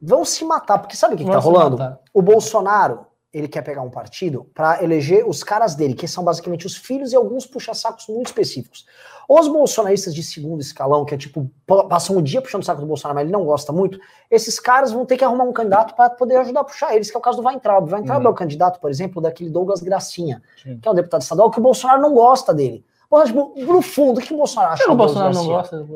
Vão 0.00 0.24
se 0.24 0.44
matar, 0.44 0.78
porque 0.78 0.96
sabe 0.96 1.14
o 1.14 1.16
que, 1.18 1.24
que 1.24 1.30
tá 1.30 1.38
rolando? 1.38 1.76
matar. 1.78 2.00
O 2.12 2.22
Bolsonaro, 2.22 3.06
ele 3.32 3.46
quer 3.46 3.62
pegar 3.62 3.82
um 3.82 3.90
partido 3.90 4.44
para 4.54 4.82
eleger 4.82 5.24
os 5.28 5.44
caras 5.44 5.74
dele, 5.76 5.94
que 5.94 6.08
são 6.08 6.24
basicamente 6.24 6.66
os 6.66 6.76
filhos 6.76 7.12
e 7.12 7.16
alguns 7.16 7.46
puxa-sacos 7.46 8.08
muito 8.08 8.26
específicos. 8.26 8.84
Os 9.28 9.46
bolsonaristas 9.46 10.12
de 10.12 10.22
segundo 10.24 10.60
escalão, 10.60 11.04
que 11.04 11.14
é 11.14 11.16
tipo, 11.18 11.48
pa- 11.64 11.84
passam 11.84 12.16
o 12.16 12.22
dia 12.22 12.42
puxando 12.42 12.62
o 12.62 12.64
saco 12.64 12.80
do 12.80 12.86
Bolsonaro, 12.88 13.14
mas 13.14 13.22
ele 13.24 13.32
não 13.32 13.44
gosta 13.44 13.72
muito, 13.72 14.00
esses 14.28 14.58
caras 14.58 14.90
vão 14.90 15.06
ter 15.06 15.16
que 15.16 15.24
arrumar 15.24 15.44
um 15.44 15.52
candidato 15.52 15.94
para 15.94 16.10
poder 16.10 16.36
ajudar 16.38 16.60
a 16.60 16.64
puxar 16.64 16.94
eles, 16.96 17.08
que 17.08 17.16
é 17.16 17.20
o 17.20 17.22
caso 17.22 17.40
do 17.40 17.46
Weintraub. 17.46 17.88
O 17.88 17.94
Weintraub 17.94 18.20
Uhum. 18.22 18.28
é 18.28 18.30
o 18.32 18.34
candidato, 18.34 18.80
por 18.80 18.90
exemplo, 18.90 19.22
daquele 19.22 19.48
Douglas 19.50 19.80
Gracinha, 19.80 20.42
Sim. 20.60 20.78
que 20.80 20.88
é 20.88 20.90
um 20.90 20.94
deputado 20.94 21.22
estadual, 21.22 21.50
que 21.52 21.60
o 21.60 21.62
Bolsonaro 21.62 22.02
não 22.02 22.12
gosta 22.12 22.52
dele. 22.52 22.84
Pô, 23.08 23.22
tipo, 23.24 23.54
no 23.56 23.82
fundo, 23.82 24.18
o 24.18 24.22
que 24.22 24.34
o 24.34 24.36
Bolsonaro 24.36 24.72
acha 24.72 24.90
o 24.90 24.96
Bolsonaro 24.96 25.34
não 25.34 25.46
gosta? 25.46 25.86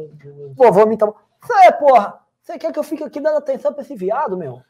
Pô, 0.56 0.70
vou 0.72 0.86
me 0.86 0.94
então. 0.94 1.12
É, 1.64 1.72
porra, 1.72 2.20
você 2.40 2.56
quer 2.58 2.72
que 2.72 2.78
eu 2.78 2.82
fique 2.84 3.02
aqui 3.02 3.20
dando 3.20 3.38
atenção 3.38 3.72
pra 3.72 3.82
esse 3.82 3.94
viado, 3.96 4.36
meu? 4.36 4.60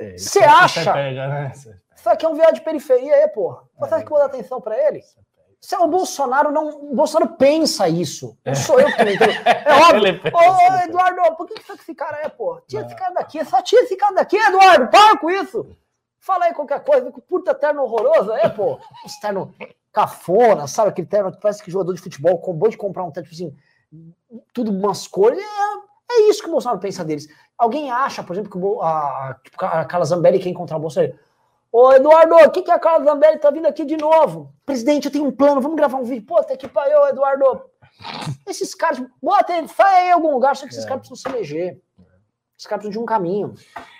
É, 0.00 0.16
Você 0.18 0.38
isso 0.40 0.48
acha? 0.48 0.82
Você 0.84 0.92
pega, 0.92 1.28
né? 1.28 1.52
Você- 1.54 1.76
Você 1.94 2.08
aqui 2.08 2.24
é 2.24 2.28
um 2.28 2.34
viado 2.34 2.54
de 2.54 2.60
periferia 2.62 3.14
aí, 3.14 3.28
porra. 3.28 3.62
Você 3.78 3.92
É. 3.92 3.96
acha 3.96 4.06
que 4.06 4.12
eu 4.12 4.16
vou 4.16 4.26
dar 4.26 4.32
atenção 4.34 4.60
pra 4.60 4.76
ele? 4.76 5.02
você. 5.02 5.18
Se 5.60 5.76
o 5.76 5.86
Bolsonaro 5.86 6.50
não. 6.50 6.68
O 6.90 6.94
Bolsonaro 6.94 7.34
pensa 7.36 7.86
isso. 7.86 8.34
Não 8.46 8.54
sou 8.54 8.80
eu 8.80 8.86
que 8.86 8.96
tô 8.96 9.02
entendendo. 9.02 9.46
É 9.46 9.74
óbvio. 9.92 10.20
Ô. 10.32 10.84
Eduardo, 10.88 11.36
por 11.36 11.46
que, 11.46 11.54
que 11.54 11.62
você 11.66 11.74
que 11.74 11.82
esse 11.82 11.94
cara 11.94 12.18
é, 12.22 12.28
pô? 12.30 12.58
Tira 12.66 12.86
esse 12.86 12.94
cara 12.96 13.12
daqui. 13.12 13.44
Só 13.44 13.60
tira 13.60 13.82
esse 13.82 13.94
cara 13.96 14.14
daqui, 14.14 14.36
Eduardo. 14.38 14.88
Para 14.88 15.18
com 15.18 15.28
isso. 15.30 15.76
Fala 16.18 16.46
aí 16.46 16.54
qualquer 16.54 16.82
coisa. 16.82 17.12
Que 17.12 17.20
puta 17.20 17.54
terno 17.54 17.82
horroroso 17.82 18.32
é, 18.32 18.48
pô. 18.48 18.78
Esse 19.04 19.20
terno 19.20 19.54
cafona, 19.92 20.66
sabe? 20.66 20.88
Aquele 20.88 21.06
terno 21.06 21.30
que 21.30 21.38
parece 21.40 21.62
que 21.62 21.70
jogador 21.70 21.92
de 21.92 22.00
futebol 22.00 22.36
acabou 22.42 22.70
de 22.70 22.78
comprar 22.78 23.04
um 23.04 23.10
terno, 23.10 23.28
tipo 23.28 23.42
assim, 23.42 23.54
tudo 24.54 24.70
umas 24.70 25.06
cores. 25.06 25.38
É, 25.38 25.89
é 26.10 26.28
isso 26.30 26.42
que 26.42 26.48
o 26.48 26.52
Bolsonaro 26.52 26.80
pensa 26.80 27.04
deles. 27.04 27.28
Alguém 27.56 27.90
acha, 27.90 28.22
por 28.22 28.32
exemplo, 28.34 28.50
que 28.50 28.58
o 28.58 28.82
a, 28.82 29.36
a 29.60 29.84
Carla 29.84 30.04
Zambelli 30.04 30.38
quer 30.38 30.48
encontrar 30.48 30.76
o 30.76 30.80
Bolsonaro? 30.80 31.14
Ô, 31.72 31.92
Eduardo, 31.92 32.34
o 32.34 32.50
que, 32.50 32.62
que 32.62 32.70
a 32.70 32.78
Carla 32.80 33.04
Zambelli 33.04 33.38
tá 33.38 33.50
vindo 33.50 33.66
aqui 33.66 33.84
de 33.84 33.96
novo? 33.96 34.52
Presidente, 34.66 35.04
eu 35.06 35.12
tenho 35.12 35.24
um 35.26 35.30
plano, 35.30 35.60
vamos 35.60 35.76
gravar 35.76 35.98
um 35.98 36.04
vídeo. 36.04 36.26
Pô, 36.26 36.42
tá 36.42 36.54
aqui 36.54 36.66
pra 36.66 36.88
eu, 36.88 37.06
Eduardo. 37.08 37.62
Esses 38.48 38.74
caras, 38.74 39.00
bota 39.22 39.52
ele, 39.56 39.68
aí 39.78 40.08
em 40.08 40.12
algum 40.12 40.32
lugar, 40.32 40.56
só 40.56 40.66
que 40.66 40.72
esses 40.72 40.84
É. 40.84 40.88
caras 40.88 41.06
precisam 41.06 41.30
se 41.30 41.36
eleger. 41.36 41.80
Esses 42.58 42.66
caras 42.66 42.82
precisam 42.84 42.90
de 42.90 42.98
um 42.98 43.04
caminho. 43.06 43.54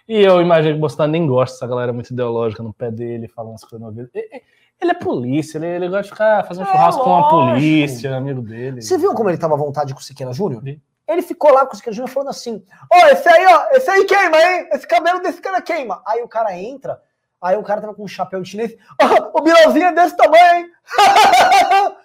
E 0.08 0.20
eu 0.20 0.40
imagino 0.42 0.72
que 0.74 0.78
o 0.78 0.80
Bolsonaro 0.80 1.12
nem 1.12 1.26
gosta 1.26 1.54
dessa 1.54 1.66
galera 1.66 1.92
muito 1.92 2.12
ideológica 2.12 2.62
no 2.62 2.72
pé 2.74 2.90
dele, 2.90 3.28
falando 3.28 3.54
as 3.54 3.60
coisas 3.62 3.80
no 3.80 3.86
ouvido. 3.86 4.10
Ele 4.14 4.90
é 4.90 4.94
polícia, 4.94 5.58
ele, 5.58 5.66
ele 5.66 5.88
gosta 5.88 6.02
de 6.04 6.08
ficar 6.10 6.44
fazendo 6.46 6.66
É, 6.66 6.72
churrasco 6.72 7.04
com 7.04 7.14
a 7.14 7.20
lógico. 7.20 7.36
polícia, 7.52 8.16
amigo 8.16 8.40
dele. 8.42 8.82
Você 8.82 8.98
viu 8.98 9.14
como 9.14 9.28
ele 9.30 9.38
tava 9.38 9.54
à 9.54 9.56
vontade 9.56 9.92
com 9.94 10.00
o 10.00 10.02
Siqueira 10.02 10.32
Júnior? 10.32 10.62
Vi. 10.62 10.82
Ele 11.10 11.22
ficou 11.22 11.52
lá 11.52 11.66
com 11.66 11.74
o 11.74 11.76
Siqueira 11.76 11.94
Júnior 11.94 12.10
falando 12.12 12.28
assim: 12.28 12.64
Ó, 12.90 13.06
esse 13.08 13.28
aí, 13.28 13.46
ó, 13.46 13.66
esse 13.72 13.90
aí 13.90 14.04
queima, 14.04 14.36
hein? 14.40 14.68
Esse 14.72 14.86
cabelo 14.86 15.20
desse 15.20 15.40
cara 15.40 15.60
queima. 15.60 16.00
Aí 16.06 16.22
o 16.22 16.28
cara 16.28 16.56
entra, 16.56 17.02
aí 17.40 17.56
o 17.56 17.62
cara 17.64 17.80
tava 17.80 17.94
com 17.94 18.04
um 18.04 18.08
chapéu 18.08 18.40
de 18.42 18.50
chinês. 18.50 18.76
Ó, 19.00 19.38
o 19.38 19.42
Bilauzinho 19.42 19.86
é 19.86 19.92
desse 19.92 20.16
tamanho, 20.16 20.58
hein? 20.58 20.70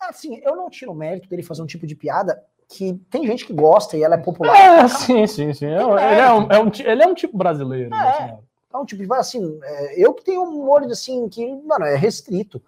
assim, 0.00 0.40
eu 0.44 0.54
não 0.54 0.70
tiro 0.70 0.92
o 0.92 0.94
mérito 0.94 1.28
dele 1.28 1.42
fazer 1.42 1.62
um 1.62 1.66
tipo 1.66 1.86
de 1.86 1.96
piada 1.96 2.40
que 2.68 2.94
tem 3.10 3.26
gente 3.26 3.44
que 3.44 3.52
gosta 3.52 3.96
e 3.96 4.02
ela 4.02 4.14
é 4.14 4.18
popular. 4.18 4.54
É, 4.56 4.88
sim, 4.88 5.26
sim, 5.26 5.52
sim. 5.52 5.66
É, 5.66 6.12
ele, 6.12 6.20
é 6.20 6.32
um, 6.32 6.52
é 6.52 6.58
um 6.60 6.70
ele 6.78 7.02
é 7.02 7.06
um 7.06 7.14
tipo 7.14 7.36
brasileiro. 7.36 7.92
É. 7.94 8.02
Bolsonaro. 8.02 8.48
É 8.72 8.76
um 8.76 8.84
tipo 8.84 9.02
de 9.04 9.12
assim, 9.14 9.58
é, 9.62 10.04
eu 10.04 10.12
que 10.12 10.22
tenho 10.22 10.42
um 10.42 10.68
olho 10.68 10.90
assim, 10.90 11.28
que, 11.28 11.56
mano, 11.62 11.86
é 11.86 11.96
restrito. 11.96 12.62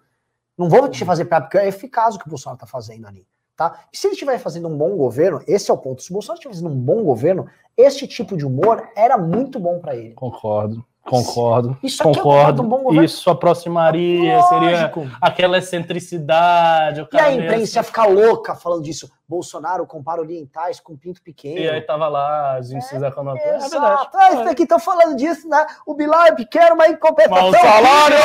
Não 0.57 0.67
vou 0.67 0.89
te 0.89 1.05
fazer 1.05 1.25
piada, 1.25 1.45
porque 1.45 1.57
é 1.57 1.67
eficaz 1.67 2.15
o 2.15 2.19
que 2.19 2.27
o 2.27 2.29
Bolsonaro 2.29 2.59
tá 2.59 2.65
fazendo 2.65 3.07
ali. 3.07 3.25
Tá? 3.61 3.81
E 3.93 3.95
se 3.95 4.07
ele 4.07 4.13
estiver 4.13 4.39
fazendo 4.39 4.67
um 4.67 4.75
bom 4.75 4.97
governo, 4.97 5.39
esse 5.47 5.69
é 5.69 5.73
o 5.73 5.77
ponto. 5.77 6.01
Se 6.01 6.09
o 6.09 6.13
Bolsonaro 6.13 6.39
estiver 6.39 6.55
fazendo 6.55 6.71
um 6.71 6.75
bom 6.75 7.03
governo, 7.03 7.45
este 7.77 8.07
tipo 8.07 8.35
de 8.35 8.43
humor 8.43 8.89
era 8.95 9.19
muito 9.19 9.59
bom 9.59 9.77
para 9.77 9.95
ele. 9.95 10.15
Concordo, 10.15 10.83
concordo. 11.03 11.77
Isso 11.83 12.01
aqui 12.01 12.17
é 12.17 12.23
concordo. 12.23 12.63
um 12.63 12.67
bom 12.67 12.79
governo. 12.79 13.03
Isso 13.03 13.29
aproximaria, 13.29 14.41
seria 14.41 14.71
Lógico. 14.71 15.07
aquela 15.21 15.59
excentricidade. 15.59 17.07
E 17.13 17.19
a 17.19 17.31
imprensa 17.31 17.77
ia 17.77 17.81
assim. 17.81 17.89
ficar 17.89 18.07
louca 18.07 18.55
falando 18.55 18.81
disso. 18.81 19.11
Bolsonaro 19.27 19.85
compara 19.85 20.21
orientais 20.21 20.79
com 20.79 20.97
pinto 20.97 21.21
pequeno. 21.21 21.59
E 21.59 21.69
aí 21.69 21.81
tava 21.81 22.07
lá, 22.07 22.57
os 22.59 22.71
índices 22.71 22.99
econômicos. 22.99 23.47
É 23.47 23.59
verdade. 23.59 24.09
Ah, 24.11 24.29
isso 24.31 24.49
aqui 24.49 24.63
estão 24.63 24.79
falando 24.79 25.15
disso, 25.15 25.47
né? 25.47 25.67
O 25.85 25.93
Bilal 25.93 26.25
é 26.25 26.31
pequeno, 26.31 26.75
mas 26.75 26.93
em 26.93 26.97
compensação. 26.97 27.51
Mas 27.51 27.61
o 27.61 27.63
salário! 27.63 28.17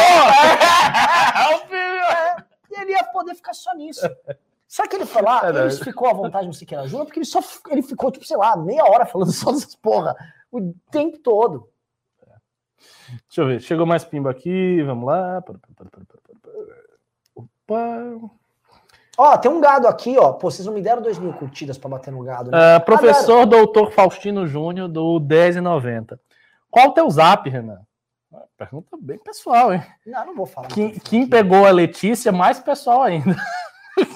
É, 1.77 2.37
e 2.71 2.81
ele 2.81 2.93
ia 2.93 3.05
poder 3.05 3.35
ficar 3.35 3.53
só 3.53 3.75
nisso. 3.75 4.01
Só 4.69 4.87
que 4.87 4.97
ele 4.97 5.07
foi 5.07 5.23
lá, 5.23 5.49
É, 5.49 5.63
ele 5.63 5.71
ficou 5.71 6.09
à 6.09 6.13
vontade 6.13 6.47
no 6.47 6.53
Siqueira 6.55 6.87
Júnior, 6.87 7.07
porque 7.07 7.21
ele 7.21 7.27
só 7.27 7.41
ele 7.71 7.83
ficou, 7.83 8.11
tipo, 8.11 8.27
sei 8.27 8.37
lá, 8.37 8.57
meia 8.57 8.85
hora 8.85 9.07
falando 9.07 9.31
só 9.33 9.53
dessas 9.53 9.75
porra 9.77 10.17
o 10.51 10.75
tempo 10.91 11.19
todo. 11.19 11.69
Deixa 13.29 13.41
eu 13.41 13.47
ver. 13.47 13.61
Chegou 13.61 13.87
mais 13.87 14.05
pimba 14.05 14.31
aqui. 14.31 14.83
Vamos 14.83 15.07
lá. 15.07 15.43
Opa. 17.35 18.31
Ó, 19.19 19.39
tem 19.39 19.51
um 19.51 19.61
gado 19.61 19.89
aqui, 19.89 20.17
ó. 20.19 20.33
Pô, 20.33 20.51
vocês 20.51 20.67
não 20.67 20.75
me 20.75 20.83
deram 20.83 21.01
dois 21.01 21.19
mil 21.19 21.33
curtidas 21.33 21.79
pra 21.79 21.89
bater 21.89 22.13
no 22.13 22.23
gado, 22.23 22.51
né? 22.51 22.77
Ah, 22.77 22.81
professor 22.81 23.47
doutor 23.47 23.91
Faustino 23.93 24.47
Júnior, 24.47 24.89
do 24.89 25.21
10,90. 25.21 26.19
Qual 26.71 26.89
o 26.89 26.93
teu 26.93 27.09
zap, 27.09 27.49
Renan? 27.49 27.81
Ah, 28.35 28.43
Pergunta 28.59 28.97
bem 29.01 29.19
pessoal, 29.19 29.73
hein? 29.73 29.83
Não, 30.05 30.27
não 30.27 30.35
vou 30.35 30.45
falar. 30.47 30.69
Quem, 30.69 30.99
quem 30.99 31.27
pegou 31.27 31.65
a 31.65 31.71
Letícia, 31.71 32.31
mais 32.31 32.59
pessoal 32.59 33.03
ainda. 33.03 33.35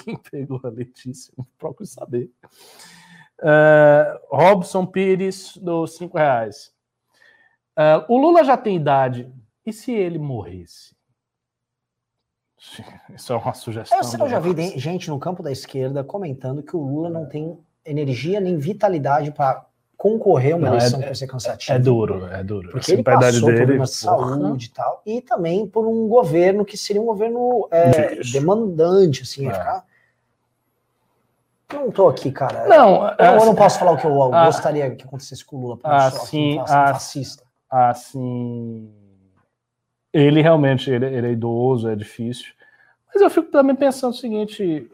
quem 0.03 0.17
pegou 0.17 0.59
a 0.63 0.69
Letícia, 0.69 1.33
procuro 1.57 1.85
saber. 1.87 2.29
Ah, 3.41 4.19
Robson 4.29 4.85
Pires, 4.85 5.57
dos 5.57 5.95
5 5.95 6.17
reais. 6.17 6.71
Ah, 7.75 8.05
o 8.07 8.17
Lula 8.17 8.43
já 8.43 8.57
tem 8.57 8.75
idade. 8.75 9.31
E 9.65 9.71
se 9.71 9.91
ele 9.91 10.17
morresse? 10.19 10.95
Isso 13.15 13.33
é 13.33 13.35
uma 13.35 13.53
sugestão. 13.53 13.97
Eu, 13.97 14.19
eu 14.25 14.29
já 14.29 14.39
vi 14.39 14.53
de- 14.53 14.77
gente 14.77 15.09
no 15.09 15.19
campo 15.19 15.41
da 15.41 15.51
esquerda 15.51 16.03
comentando 16.03 16.61
que 16.63 16.75
o 16.75 16.81
Lula 16.81 17.09
não 17.09 17.25
tem 17.25 17.57
energia 17.85 18.39
nem 18.39 18.57
vitalidade 18.57 19.31
para 19.31 19.65
concorrer 19.97 20.53
a 20.53 20.57
uma 20.57 20.67
Não, 20.69 20.73
é- 20.75 20.77
eleição 20.77 20.99
que 20.99 21.05
vai 21.05 21.15
ser 21.15 21.27
cansativa. 21.27 21.73
É 21.75 21.79
duro, 21.79 22.25
é 22.27 22.43
duro. 22.43 22.69
Porque 22.71 22.91
ele 22.91 23.03
passou 23.03 23.41
por 23.49 23.55
problemas 23.55 23.89
de 23.91 23.95
saúde 23.97 24.65
e 24.65 24.69
tal, 24.69 25.01
e 25.05 25.21
também 25.21 25.67
por 25.67 25.87
um 25.87 26.07
governo 26.07 26.65
que 26.65 26.75
seria 26.77 27.01
um 27.01 27.05
governo 27.05 27.67
é, 27.71 28.15
demandante, 28.31 29.23
assim, 29.23 29.47
É. 29.47 29.53
ficar... 29.53 29.85
Não 31.73 31.91
tô 31.91 32.07
aqui, 32.09 32.31
cara. 32.31 32.67
Não, 32.67 33.05
eu, 33.07 33.15
eu 33.17 33.35
assim, 33.35 33.45
não 33.45 33.55
posso 33.55 33.79
falar 33.79 33.91
o 33.91 33.97
que 33.97 34.05
eu 34.05 34.33
ah, 34.33 34.45
gostaria 34.45 34.95
que 34.95 35.03
acontecesse 35.05 35.43
com 35.45 35.57
o 35.57 35.61
Lula, 35.61 35.75
eu 35.75 35.89
ah, 35.89 36.07
aqui 36.07 36.17
sim, 36.27 36.59
um 36.59 36.67
fa- 36.67 36.83
ah, 36.89 36.93
fascista. 36.93 37.43
assim. 37.69 38.93
Ele 40.13 40.41
realmente 40.41 40.89
ele, 40.91 41.05
ele 41.05 41.27
é 41.27 41.31
idoso, 41.31 41.87
é 41.89 41.95
difícil. 41.95 42.53
Mas 43.13 43.21
eu 43.21 43.29
fico 43.29 43.49
também 43.51 43.75
pensando 43.75 44.11
o 44.13 44.17
seguinte: 44.17 44.89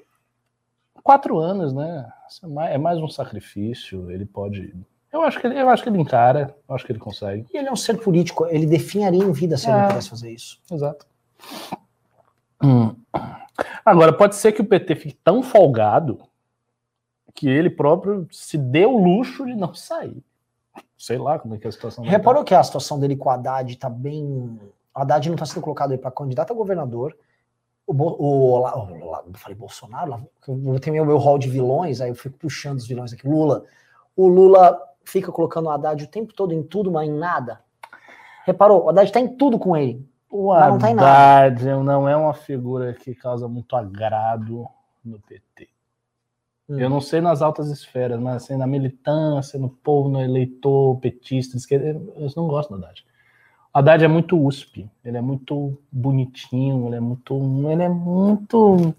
quatro 1.04 1.40
anos, 1.40 1.74
né? 1.74 2.08
É 2.44 2.48
mais, 2.48 2.72
é 2.76 2.78
mais 2.78 3.00
um 3.00 3.08
sacrifício. 3.08 4.12
Ele 4.12 4.26
pode. 4.26 4.74
Eu 5.12 5.22
acho 5.22 5.40
que 5.40 5.48
ele, 5.48 5.60
eu 5.60 5.70
acho 5.70 5.82
que 5.82 5.90
ele 5.90 6.00
encara, 6.00 6.56
eu 6.68 6.76
acho 6.76 6.86
que 6.86 6.92
ele 6.92 7.00
consegue. 7.00 7.46
E 7.54 7.58
ele 7.58 7.68
é 7.68 7.72
um 7.72 7.76
ser 7.78 7.98
político, 7.98 8.46
ele 8.48 8.66
definharia 8.66 9.24
em 9.24 9.32
vida 9.32 9.58
se 9.58 9.70
ele 9.70 9.78
É. 9.80 9.88
pudesse 9.88 10.10
fazer 10.10 10.32
isso. 10.32 10.60
Exato. 10.72 11.08
Hum. 12.62 12.96
Agora, 13.86 14.12
pode 14.14 14.36
ser 14.36 14.52
que 14.52 14.62
o 14.62 14.66
PT 14.66 14.96
fique 14.96 15.18
tão 15.24 15.42
folgado 15.42 16.20
que 17.38 17.48
ele 17.48 17.70
próprio 17.70 18.28
se 18.32 18.58
dê 18.58 18.84
o 18.84 18.98
luxo 18.98 19.46
de 19.46 19.54
não 19.56 19.72
sair. 19.72 20.24
Sei 20.98 21.20
lá 21.20 21.38
como 21.38 21.54
é 21.54 21.60
que 21.60 21.68
é 21.68 21.70
a 21.70 21.72
situação. 21.72 22.04
dele. 22.04 22.16
Reparou 22.16 22.44
que 22.44 22.56
a 22.56 22.64
situação 22.64 23.00
dele 23.00 23.16
com 23.16 23.30
o 23.30 23.32
Haddad 23.32 23.76
tá 23.78 23.88
bem. 23.88 24.26
O 24.26 25.00
Haddad 25.00 25.28
não 25.30 25.36
está 25.36 25.46
sendo 25.46 25.62
colocado 25.62 25.92
aí 25.92 26.00
para 26.00 26.10
candidato 26.10 26.52
a 26.52 26.56
governador. 26.56 27.16
O, 27.86 27.94
Bo- 27.94 28.16
o, 28.20 28.68
eu 29.28 29.34
falei 29.36 29.56
Bolsonaro, 29.56 30.10
lá- 30.10 30.22
eu 30.48 30.80
tenho 30.80 31.06
meu 31.06 31.18
hall 31.20 31.38
de 31.38 31.48
vilões, 31.48 32.02
aí 32.02 32.10
eu 32.10 32.16
fico 32.16 32.38
puxando 32.40 32.78
os 32.80 32.88
vilões 32.88 33.14
aqui. 33.14 33.28
Lula. 33.28 33.64
O 34.16 34.28
Lula 34.28 34.82
fica 35.06 35.32
colocando 35.32 35.68
o 35.68 35.70
Haddad 35.70 36.04
o 36.04 36.08
tempo 36.08 36.34
todo 36.34 36.52
em 36.54 36.64
tudo, 36.64 36.92
mas 36.92 37.08
em 37.08 37.14
nada. 37.14 37.62
Reparou? 38.46 38.86
O 38.86 38.90
Haddad 38.90 39.12
tá 39.12 39.20
em 39.20 39.28
tudo 39.38 39.60
com 39.60 39.78
ele. 39.78 40.04
O 40.30 40.48
Mas 40.54 40.70
não 40.72 40.80
tá 40.80 40.90
em 40.90 40.96
nada. 40.96 41.46
Haddad 41.46 41.66
não 41.84 42.10
é 42.10 42.18
uma 42.18 42.34
figura 42.34 42.94
que 42.96 43.14
causa 43.14 43.48
muito 43.48 43.76
agrado 43.76 44.68
no 45.06 45.20
PT. 45.20 45.70
Eu 46.70 46.90
não 46.90 47.00
sei 47.00 47.22
nas 47.22 47.42
altas 47.42 47.70
esferas, 47.72 48.20
mas 48.20 48.44
assim, 48.44 48.58
na 48.58 48.68
militância, 48.68 49.58
no 49.58 49.70
povo, 49.70 50.10
no 50.10 50.22
eleitor 50.22 51.00
petista, 51.00 51.56
esquerda, 51.56 51.88
eu 51.88 52.30
não 52.36 52.48
gosto 52.48 52.70
do 52.70 52.84
Haddad. 52.84 53.06
O 53.74 53.78
Haddad 53.78 54.04
é 54.04 54.08
muito 54.08 54.38
USP, 54.38 54.90
ele 55.04 55.18
é 55.18 55.22
muito 55.22 55.82
bonitinho, 55.90 56.88
ele 56.88 56.98
é 56.98 57.00
muito. 57.00 57.36
Ele 57.70 57.84
é 57.84 57.90
muito. 57.90 58.94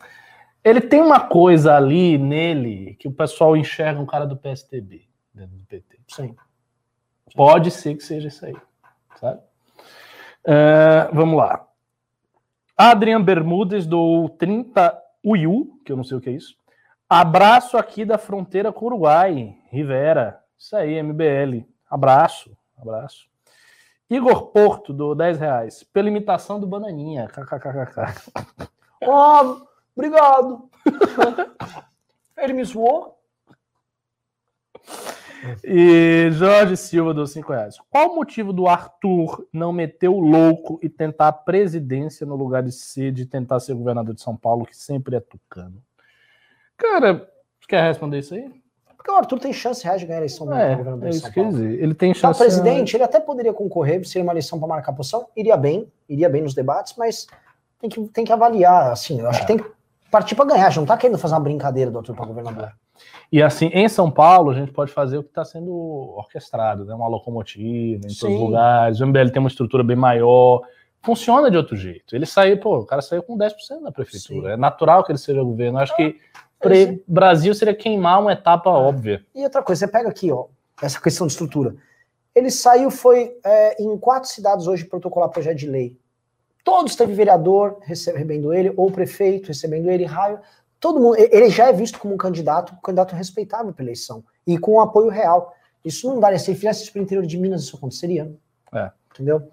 Ele 0.65 0.81
tem 0.81 1.03
uma 1.03 1.20
coisa 1.20 1.77
ali 1.77 2.16
nele 2.16 2.95
que 2.99 3.07
o 3.07 3.12
pessoal 3.12 3.55
enxerga 3.55 4.01
um 4.01 4.07
cara 4.07 4.27
do 4.27 4.36
PSTB 4.36 5.03
dentro 5.35 5.57
do 5.57 5.65
PT. 5.65 5.99
Sim. 6.09 6.35
Pode 7.35 7.70
ser 7.70 7.95
que 7.97 8.03
seja 8.03 8.28
isso 8.28 8.47
aí, 8.47 8.57
sabe? 9.16 9.40
É, 10.45 11.11
vamos 11.12 11.36
lá. 11.36 11.66
Adrian 12.77 13.23
Bermudes 13.23 13.86
do 13.86 14.28
30 14.39 14.97
UIU, 15.23 15.78
que 15.85 15.93
eu 15.93 15.97
não 15.97 16.05
sei 16.05 16.16
o 16.16 16.20
que 16.20 16.31
é 16.31 16.32
isso. 16.32 16.57
Abraço 17.09 17.78
aqui 17.78 18.05
da 18.05 18.18
fronteira 18.18 18.70
com 18.70 18.85
o 18.85 18.89
Uruguai, 18.89 19.56
Rivera. 19.70 20.44
Isso 20.59 20.76
aí, 20.76 21.02
MBL. 21.02 21.66
Abraço, 21.89 22.55
abraço. 22.76 23.26
Igor 24.10 24.48
Porto, 24.48 24.93
do 24.93 25.14
10 25.14 25.39
reais. 25.39 25.82
Pela 25.85 26.09
imitação 26.09 26.60
do 26.60 26.66
Bananinha. 26.66 27.26
KKKKK. 27.28 28.68
Ó, 29.05 29.56
obrigado. 29.97 30.68
ele 32.36 32.52
me 32.52 32.64
zoou. 32.64 33.18
E 35.64 36.28
Jorge 36.32 36.76
Silva, 36.76 37.14
do 37.14 37.26
5 37.26 37.52
reais. 37.52 37.78
Qual 37.89 38.10
o 38.10 38.16
motivo 38.16 38.52
do 38.52 38.66
Arthur 38.66 39.47
não 39.51 39.72
meter 39.72 40.09
o 40.09 40.20
louco 40.20 40.78
e 40.82 40.90
tentar 40.90 41.28
a 41.28 41.32
presidência 41.32 42.26
no 42.26 42.36
lugar 42.36 42.62
de 42.62 42.72
ser, 42.72 43.12
de 43.12 43.24
tentar 43.24 43.60
ser 43.60 43.72
governador 43.72 44.14
de 44.14 44.20
São 44.20 44.36
Paulo, 44.36 44.66
que 44.66 44.76
sempre 44.76 45.16
é 45.16 45.20
tucano? 45.20 45.82
Cara, 46.78 47.28
você 47.60 47.66
quer 47.68 47.82
responder 47.88 48.20
isso 48.20 48.32
aí? 48.34 48.50
Porque 48.96 49.10
o 49.10 49.14
Arthur 49.14 49.38
tem 49.38 49.52
chance 49.52 49.84
real 49.84 49.96
de 49.98 50.06
ganhar 50.06 50.18
a 50.18 50.20
eleição 50.22 50.46
do 50.46 50.55
É, 50.55 50.74
governador 50.76 51.06
é 51.06 51.10
de 51.10 51.16
isso 51.16 51.24
São 51.24 51.32
que 51.32 51.40
Paulo. 51.40 51.56
dizer. 51.56 51.82
Ele 51.82 51.94
tem 51.94 52.12
Para 52.12 52.20
chance. 52.20 52.38
presidente, 52.40 52.96
ele 52.96 53.05
até 53.05 53.20
poderia 53.20 53.52
concorrer, 53.52 54.05
seria 54.06 54.22
uma 54.24 54.32
eleição 54.32 54.59
para 54.59 54.68
marcar 54.68 54.92
posição, 54.92 55.26
iria 55.36 55.56
bem, 55.56 55.90
iria 56.09 56.28
bem 56.28 56.42
nos 56.42 56.55
debates, 56.55 56.94
mas 56.96 57.26
tem 57.80 57.88
que, 57.90 58.00
tem 58.09 58.24
que 58.24 58.32
avaliar, 58.32 58.90
assim, 58.92 59.20
eu 59.20 59.28
acho 59.28 59.40
que 59.40 59.46
tem 59.46 59.56
que 59.59 59.64
partir 60.10 60.34
para 60.34 60.44
ganhar, 60.46 60.66
a 60.66 60.70
gente 60.70 60.78
não 60.80 60.86
tá 60.86 60.96
querendo 60.96 61.18
fazer 61.18 61.34
uma 61.34 61.40
brincadeira 61.40 61.90
do 61.90 61.98
Arthur 61.98 62.14
para 62.14 62.26
governador. 62.26 62.72
E 63.30 63.40
assim, 63.42 63.66
em 63.72 63.88
São 63.88 64.10
Paulo, 64.10 64.50
a 64.50 64.55
gente 64.55 64.72
pode 64.72 64.90
fazer 64.90 65.18
o 65.18 65.22
que 65.22 65.28
está 65.28 65.44
sendo 65.44 65.70
orquestrado, 66.16 66.84
né? 66.84 66.94
Uma 66.94 67.06
locomotiva 67.06 67.98
em 67.98 68.09
todos 68.09 68.18
Sim. 68.18 68.34
os 68.34 68.40
lugares. 68.40 69.00
O 69.00 69.06
MBL 69.06 69.28
tem 69.30 69.38
uma 69.38 69.48
estrutura 69.48 69.84
bem 69.84 69.94
maior. 69.96 70.62
Funciona 71.02 71.48
de 71.48 71.56
outro 71.56 71.76
jeito. 71.76 72.16
Ele 72.16 72.26
saiu, 72.26 72.59
pô, 72.59 72.78
o 72.78 72.86
cara 72.86 73.00
saiu 73.02 73.22
com 73.22 73.36
10% 73.38 73.82
da 73.84 73.92
prefeitura. 73.92 74.48
Sim. 74.48 74.55
É 74.55 74.56
natural 74.56 75.05
que 75.05 75.12
ele 75.12 75.18
seja 75.18 75.42
governo. 75.42 75.78
Eu 75.78 75.82
acho 75.82 75.94
que 75.94 76.02
é 76.02 76.14
pre- 76.60 77.02
Brasil 77.06 77.55
seria 77.55 77.74
queimar 77.74 78.20
uma 78.20 78.32
etapa 78.32 78.70
óbvia. 78.70 79.24
E 79.35 79.44
outra 79.44 79.62
coisa, 79.62 79.80
você 79.80 79.93
pega 79.93 80.09
aqui, 80.09 80.30
ó, 80.30 80.47
essa 80.82 81.01
questão 81.01 81.26
de 81.26 81.32
estrutura. 81.32 81.74
Ele 82.35 82.51
saiu, 82.51 82.90
foi 82.90 83.36
é, 83.44 83.82
em 83.82 83.97
quatro 83.98 84.28
cidades 84.28 84.66
hoje 84.66 84.85
protocolar 84.85 85.28
projeto 85.28 85.56
de 85.56 85.68
lei. 85.68 85.98
Todos 86.62 86.94
teve 86.94 87.12
vereador 87.14 87.78
recebendo 87.82 88.52
ele, 88.52 88.72
ou 88.76 88.90
prefeito 88.90 89.48
recebendo 89.48 89.90
ele, 89.90 90.05
raio. 90.05 90.39
Todo 90.78 91.01
mundo, 91.01 91.16
ele 91.18 91.51
já 91.51 91.68
é 91.68 91.72
visto 91.72 91.98
como 91.98 92.14
um 92.14 92.16
candidato, 92.16 92.74
um 92.74 92.80
candidato 92.80 93.14
respeitável 93.14 93.72
para 93.72 93.85
eleição 93.85 94.22
e 94.47 94.59
com 94.59 94.74
um 94.74 94.80
apoio 94.80 95.09
real. 95.09 95.55
Isso 95.85 96.06
não 96.06 96.20
daria. 96.20 96.39
Se 96.39 96.51
ele 96.51 96.59
fizesse 96.59 96.82
isso 96.82 96.93
para 96.93 97.01
o 97.01 97.02
interior 97.02 97.26
de 97.26 97.39
Minas, 97.39 97.62
isso 97.62 97.76
aconteceria. 97.76 98.32
É. 98.72 98.90
Entendeu? 99.12 99.51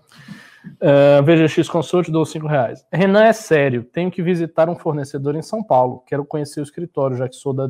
Uh, 0.82 1.24
VGX 1.24 1.70
Consult 1.70 2.12
dou 2.12 2.26
5 2.26 2.48
reais. 2.48 2.86
Renan 2.92 3.24
é 3.24 3.34
sério, 3.34 3.84
tenho 3.84 4.12
que 4.12 4.22
visitar 4.22 4.70
um 4.70 4.76
fornecedor 4.76 5.36
em 5.36 5.42
São 5.42 5.64
Paulo. 5.64 6.04
Quero 6.06 6.26
conhecer 6.26 6.60
o 6.60 6.64
escritório, 6.64 7.18
já 7.18 7.28
que 7.30 7.36
sou 7.36 7.54
da, 7.54 7.68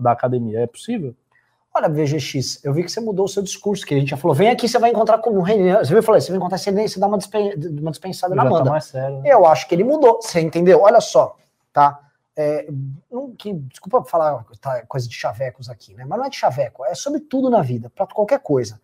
da 0.00 0.12
academia. 0.12 0.60
É 0.60 0.66
possível? 0.66 1.14
Olha, 1.76 1.88
VGX, 1.88 2.64
eu 2.64 2.72
vi 2.72 2.84
que 2.84 2.90
você 2.92 3.00
mudou 3.00 3.24
o 3.24 3.28
seu 3.28 3.42
discurso, 3.42 3.84
que 3.84 3.94
a 3.94 3.98
gente 3.98 4.10
já 4.10 4.16
falou, 4.16 4.34
vem 4.34 4.48
aqui, 4.48 4.68
você 4.68 4.78
vai 4.78 4.90
encontrar 4.90 5.18
com 5.18 5.30
o 5.30 5.42
Renan. 5.42 5.78
Você 5.78 6.00
falei, 6.02 6.20
você 6.20 6.30
vai 6.30 6.38
encontrar, 6.38 6.56
você 6.56 6.70
você 6.70 7.00
dá 7.00 7.08
uma, 7.08 7.18
dispen- 7.18 7.54
uma 7.80 7.90
dispensada 7.90 8.34
na 8.34 8.44
já 8.44 8.50
tá 8.50 8.64
mais 8.64 8.84
sério. 8.84 9.20
né? 9.20 9.28
Eu 9.32 9.44
acho 9.44 9.66
que 9.66 9.74
ele 9.74 9.82
mudou, 9.82 10.20
você 10.22 10.40
entendeu? 10.40 10.82
Olha 10.82 11.00
só, 11.00 11.36
tá? 11.72 11.98
É, 12.36 12.68
não, 13.10 13.32
que, 13.32 13.52
desculpa 13.52 14.04
falar 14.04 14.44
tá, 14.60 14.82
coisa 14.86 15.08
de 15.08 15.14
chavecos 15.14 15.68
aqui, 15.68 15.94
né? 15.94 16.04
Mas 16.06 16.18
não 16.18 16.26
é 16.26 16.30
de 16.30 16.36
chaveco, 16.36 16.84
é 16.84 16.94
sobre 16.94 17.20
tudo 17.20 17.50
na 17.50 17.62
vida, 17.62 17.90
para 17.94 18.06
qualquer 18.06 18.40
coisa. 18.40 18.80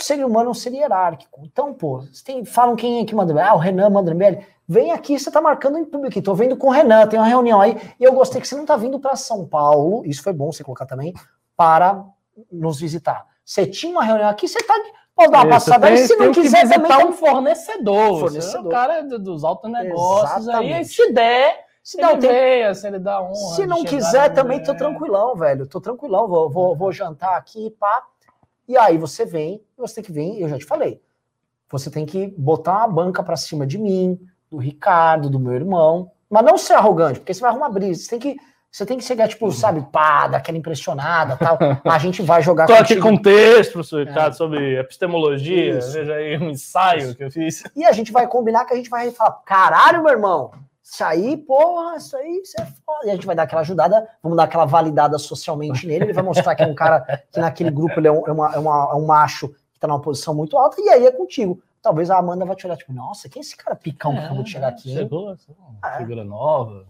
O 0.00 0.02
ser 0.02 0.24
humano 0.24 0.48
é 0.48 0.50
um 0.50 0.54
ser 0.54 0.72
hierárquico. 0.72 1.40
Então, 1.44 1.74
pô, 1.74 1.98
vocês 2.00 2.22
tem, 2.22 2.42
falam 2.44 2.74
quem 2.74 3.00
é 3.00 3.04
que 3.04 3.14
manda. 3.14 3.44
Ah, 3.46 3.54
o 3.54 3.58
Renan 3.58 3.90
manda 3.90 4.14
MBL. 4.14 4.38
Vem 4.66 4.92
aqui, 4.92 5.18
você 5.18 5.30
tá 5.30 5.42
marcando 5.42 5.76
em 5.76 5.84
público. 5.84 6.22
Tô 6.22 6.34
vendo 6.34 6.56
com 6.56 6.68
o 6.68 6.70
Renan, 6.70 7.06
tem 7.06 7.18
uma 7.20 7.26
reunião 7.26 7.60
aí. 7.60 7.76
E 7.98 8.04
eu 8.04 8.12
gostei 8.14 8.40
que 8.40 8.48
você 8.48 8.56
não 8.56 8.64
tá 8.64 8.76
vindo 8.76 8.98
para 8.98 9.14
São 9.14 9.46
Paulo, 9.46 10.02
isso 10.06 10.22
foi 10.22 10.32
bom 10.32 10.50
você 10.50 10.64
colocar 10.64 10.86
também, 10.86 11.12
para 11.54 12.02
nos 12.50 12.80
visitar. 12.80 13.26
Você 13.44 13.66
tinha 13.66 13.92
uma 13.92 14.02
reunião 14.04 14.28
aqui, 14.28 14.48
você 14.48 14.62
tá. 14.62 14.72
Pode 15.14 15.32
dar 15.32 15.44
uma 15.44 15.56
Isso, 15.56 15.66
passada 15.66 15.86
aí, 15.88 15.98
se 15.98 16.16
não 16.16 16.32
quiser 16.32 16.66
também. 16.66 16.88
tá- 16.88 17.04
um 17.04 17.12
fornecedor. 17.12 18.20
Fornecedor. 18.20 18.42
Você 18.52 18.56
é 18.56 18.60
o 18.60 18.68
cara 18.70 19.02
do- 19.02 19.18
dos 19.18 19.44
altos 19.44 19.70
negócios 19.70 20.48
aí. 20.48 20.70
Exatamente. 20.70 20.74
aí. 20.76 20.84
Se 20.86 21.12
der, 21.12 21.66
Se 21.82 22.00
ele 22.00 22.16
tem, 22.16 22.30
veio, 22.30 22.74
se 22.74 22.86
ele 22.86 22.98
dá 22.98 23.20
honra. 23.20 23.34
Se 23.34 23.66
não 23.66 23.84
quiser, 23.84 24.32
também 24.32 24.62
tô 24.62 24.74
tranquilão, 24.74 25.34
velho. 25.36 25.66
Tô 25.66 25.78
tranquilão, 25.78 26.26
vou, 26.26 26.48
vou, 26.48 26.74
vou 26.74 26.90
jantar 26.90 27.36
aqui, 27.36 27.68
pá. 27.78 28.02
E 28.70 28.78
aí 28.78 28.96
você 28.96 29.26
vem, 29.26 29.60
você 29.76 29.96
tem 29.96 30.04
que 30.04 30.12
vir, 30.12 30.40
eu 30.40 30.48
já 30.48 30.56
te 30.56 30.64
falei. 30.64 31.02
Você 31.72 31.90
tem 31.90 32.06
que 32.06 32.28
botar 32.38 32.78
uma 32.78 32.86
banca 32.86 33.20
pra 33.20 33.36
cima 33.36 33.66
de 33.66 33.76
mim, 33.76 34.16
do 34.48 34.58
Ricardo, 34.58 35.28
do 35.28 35.40
meu 35.40 35.54
irmão. 35.54 36.12
Mas 36.30 36.44
não 36.44 36.56
ser 36.56 36.74
arrogante, 36.74 37.18
porque 37.18 37.34
você 37.34 37.40
vai 37.40 37.50
arrumar 37.50 37.68
brisa. 37.70 38.04
Você 38.04 38.10
tem 38.10 38.20
que 38.20 38.40
Você 38.70 38.86
tem 38.86 38.96
que 38.96 39.02
chegar, 39.02 39.26
tipo, 39.26 39.50
sabe, 39.50 39.84
pá, 39.90 40.28
daquela 40.28 40.56
impressionada 40.56 41.36
tal. 41.36 41.58
A 41.84 41.98
gente 41.98 42.22
vai 42.22 42.44
jogar 42.44 42.68
Tô 42.68 42.74
aqui 42.74 42.94
com 42.94 43.16
texto, 43.16 43.72
professor 43.72 44.06
Ricardo, 44.06 44.34
é. 44.34 44.36
sobre 44.36 44.78
epistemologia. 44.78 45.78
Isso. 45.78 45.90
Veja 45.90 46.14
aí 46.14 46.38
um 46.38 46.50
ensaio 46.50 47.16
que 47.16 47.24
eu 47.24 47.30
fiz. 47.32 47.64
E 47.74 47.84
a 47.84 47.90
gente 47.90 48.12
vai 48.12 48.28
combinar 48.28 48.66
que 48.66 48.74
a 48.74 48.76
gente 48.76 48.88
vai 48.88 49.10
falar: 49.10 49.32
caralho, 49.44 50.04
meu 50.04 50.12
irmão, 50.12 50.52
isso 50.90 51.04
aí, 51.04 51.36
porra, 51.36 51.96
isso 51.96 52.16
aí, 52.16 52.40
isso 52.42 52.60
é 52.60 52.66
foda. 52.66 53.06
E 53.06 53.10
a 53.10 53.14
gente 53.14 53.24
vai 53.24 53.36
dar 53.36 53.44
aquela 53.44 53.60
ajudada, 53.60 54.08
vamos 54.20 54.36
dar 54.36 54.42
aquela 54.42 54.64
validada 54.64 55.16
socialmente 55.18 55.86
nele. 55.86 56.06
Ele 56.06 56.12
vai 56.12 56.24
mostrar 56.24 56.56
que 56.56 56.64
é 56.64 56.66
um 56.66 56.74
cara 56.74 57.22
que 57.30 57.38
naquele 57.38 57.70
grupo 57.70 58.00
ele 58.00 58.08
é 58.08 58.12
um, 58.12 58.26
é 58.26 58.32
uma, 58.32 58.54
é 58.56 58.58
uma, 58.58 58.90
é 58.90 58.94
um 58.96 59.06
macho 59.06 59.50
que 59.72 59.78
tá 59.78 59.86
numa 59.86 60.00
posição 60.00 60.34
muito 60.34 60.58
alta, 60.58 60.80
e 60.80 60.88
aí 60.88 61.06
é 61.06 61.12
contigo. 61.12 61.62
Talvez 61.80 62.10
a 62.10 62.18
Amanda 62.18 62.44
vai 62.44 62.56
te 62.56 62.66
olhar, 62.66 62.76
tipo, 62.76 62.92
nossa, 62.92 63.28
quem 63.28 63.38
é 63.38 63.42
esse 63.42 63.56
cara 63.56 63.76
picão 63.76 64.14
que 64.14 64.18
acabou 64.18 64.42
de 64.42 64.50
chegar 64.50 64.66
aqui? 64.66 64.92
Chegou, 64.92 65.32
é. 65.32 65.98
figura 65.98 66.24
nova. 66.24 66.84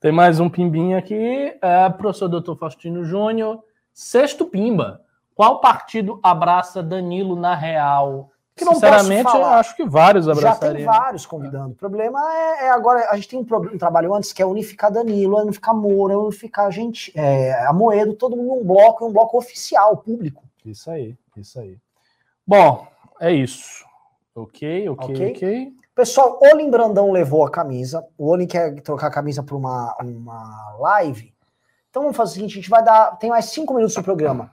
Tem 0.00 0.10
mais 0.10 0.40
um 0.40 0.50
pimbinha 0.50 0.98
aqui. 0.98 1.56
É, 1.62 1.88
professor 1.90 2.28
Dr. 2.28 2.56
Faustino 2.56 3.04
Júnior. 3.04 3.62
Sexto 3.94 4.44
pimba. 4.44 5.02
Qual 5.36 5.60
partido 5.60 6.18
abraça 6.20 6.82
Danilo 6.82 7.36
na 7.36 7.54
real? 7.54 8.32
Que 8.58 8.64
Sinceramente, 8.64 9.32
eu 9.32 9.44
acho 9.44 9.76
que 9.76 9.84
vários 9.84 10.28
abraçariam. 10.28 10.80
Já 10.80 10.92
tem 10.92 11.00
vários 11.00 11.24
convidando. 11.24 11.70
O 11.70 11.76
problema 11.76 12.20
é, 12.34 12.64
é, 12.64 12.70
agora, 12.70 13.08
a 13.08 13.14
gente 13.14 13.28
tem 13.28 13.38
um, 13.38 13.44
problema, 13.44 13.76
um, 13.76 13.78
trabalho 13.78 14.12
antes 14.12 14.32
que 14.32 14.42
é 14.42 14.46
unificar 14.46 14.90
Danilo, 14.90 15.40
unificar 15.40 15.74
Moura, 15.74 16.18
unificar 16.18 16.66
a 16.66 16.70
gente, 16.70 17.12
é, 17.14 17.54
a 17.66 17.72
Moedo, 17.72 18.14
todo 18.14 18.36
mundo 18.36 18.48
num 18.48 18.64
bloco, 18.64 19.06
um 19.06 19.12
bloco 19.12 19.38
oficial, 19.38 19.96
público. 19.98 20.42
Isso 20.66 20.90
aí, 20.90 21.16
isso 21.36 21.60
aí. 21.60 21.78
Bom, 22.44 22.86
é 23.20 23.32
isso. 23.32 23.84
Ok, 24.34 24.88
ok, 24.88 25.14
ok. 25.14 25.30
okay. 25.30 25.72
Pessoal, 25.94 26.38
o 26.40 26.52
Olim 26.52 26.70
Brandão 26.70 27.10
levou 27.10 27.44
a 27.44 27.50
camisa. 27.50 28.04
O 28.16 28.28
Olim 28.28 28.46
quer 28.46 28.80
trocar 28.80 29.08
a 29.08 29.12
camisa 29.12 29.42
para 29.42 29.56
uma, 29.56 29.96
uma 30.00 30.76
live. 30.78 31.34
Então 31.90 32.02
vamos 32.02 32.16
fazer 32.16 32.32
o 32.32 32.34
seguinte: 32.34 32.52
a 32.52 32.54
gente 32.54 32.70
vai 32.70 32.82
dar. 32.84 33.18
Tem 33.18 33.30
mais 33.30 33.46
cinco 33.46 33.74
minutos 33.74 33.96
do 33.96 34.02
programa. 34.02 34.52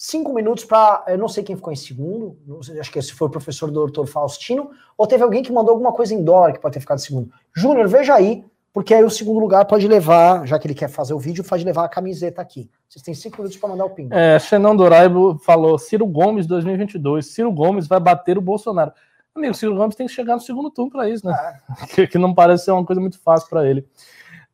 Cinco 0.00 0.32
minutos 0.32 0.64
para. 0.64 1.02
Eu 1.08 1.18
não 1.18 1.26
sei 1.26 1.42
quem 1.42 1.56
ficou 1.56 1.72
em 1.72 1.76
segundo. 1.76 2.38
Sei, 2.62 2.78
acho 2.78 2.92
que 2.92 3.00
esse 3.00 3.12
foi 3.12 3.26
o 3.26 3.30
professor 3.30 3.68
doutor 3.68 4.06
Faustino. 4.06 4.70
Ou 4.96 5.08
teve 5.08 5.24
alguém 5.24 5.42
que 5.42 5.50
mandou 5.50 5.72
alguma 5.72 5.92
coisa 5.92 6.14
em 6.14 6.22
dólar 6.22 6.52
que 6.52 6.60
pode 6.60 6.74
ter 6.74 6.80
ficado 6.80 6.98
em 6.98 7.02
segundo. 7.02 7.32
Júnior, 7.52 7.88
veja 7.88 8.14
aí, 8.14 8.44
porque 8.72 8.94
aí 8.94 9.02
o 9.02 9.10
segundo 9.10 9.40
lugar 9.40 9.64
pode 9.64 9.88
levar, 9.88 10.46
já 10.46 10.56
que 10.56 10.68
ele 10.68 10.74
quer 10.76 10.88
fazer 10.88 11.14
o 11.14 11.18
vídeo, 11.18 11.42
pode 11.42 11.64
levar 11.64 11.84
a 11.84 11.88
camiseta 11.88 12.40
aqui. 12.40 12.70
Vocês 12.88 13.02
têm 13.02 13.12
cinco 13.12 13.38
minutos 13.38 13.58
para 13.58 13.70
mandar 13.70 13.86
o 13.86 13.90
ping. 13.90 14.08
É, 14.12 14.38
Xenon 14.38 14.76
Doraibo 14.76 15.36
falou: 15.38 15.76
Ciro 15.80 16.06
Gomes 16.06 16.46
2022. 16.46 17.26
Ciro 17.26 17.50
Gomes 17.50 17.88
vai 17.88 17.98
bater 17.98 18.38
o 18.38 18.40
Bolsonaro. 18.40 18.92
Amigo, 19.34 19.54
Ciro 19.54 19.74
Gomes 19.74 19.96
tem 19.96 20.06
que 20.06 20.12
chegar 20.12 20.34
no 20.34 20.40
segundo 20.40 20.70
turno 20.70 20.92
para 20.92 21.10
isso, 21.10 21.26
né? 21.26 21.36
É. 21.82 21.86
Que, 21.86 22.06
que, 22.08 22.18
não 22.18 22.32
parece 22.32 22.66
ser 22.66 22.70
uma 22.70 22.84
coisa 22.84 23.00
muito 23.00 23.18
fácil 23.18 23.48
para 23.50 23.66
ele. 23.68 23.80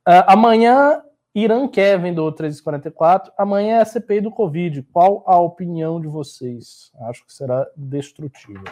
Uh, 0.09 0.25
amanhã, 0.27 1.03
Irã 1.35 1.67
Kevin 1.67 2.15
do 2.15 2.31
344. 2.31 3.33
Amanhã 3.37 3.79
é 3.79 3.81
a 3.81 3.85
CPI 3.85 4.21
do 4.21 4.31
Covid. 4.31 4.83
Qual 4.93 5.25
a 5.27 5.37
opinião 5.39 6.01
de 6.01 6.07
vocês? 6.07 6.93
Acho 7.09 7.27
que 7.27 7.33
será 7.33 7.67
destrutiva. 7.77 8.63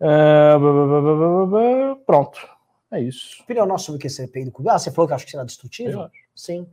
Uh, 0.00 1.96
pronto. 2.06 2.48
É 2.90 3.00
isso. 3.00 3.42
Opinião 3.42 3.66
nossa 3.66 3.84
sobre 3.84 3.98
o 3.98 4.00
que 4.00 4.06
é 4.06 4.10
CPI 4.10 4.46
do 4.46 4.52
Covid? 4.52 4.74
Ah, 4.74 4.78
você 4.78 4.90
falou 4.90 5.06
que 5.06 5.14
acho 5.14 5.26
que 5.26 5.30
será 5.30 5.44
destrutiva? 5.44 6.10
Sim. 6.34 6.66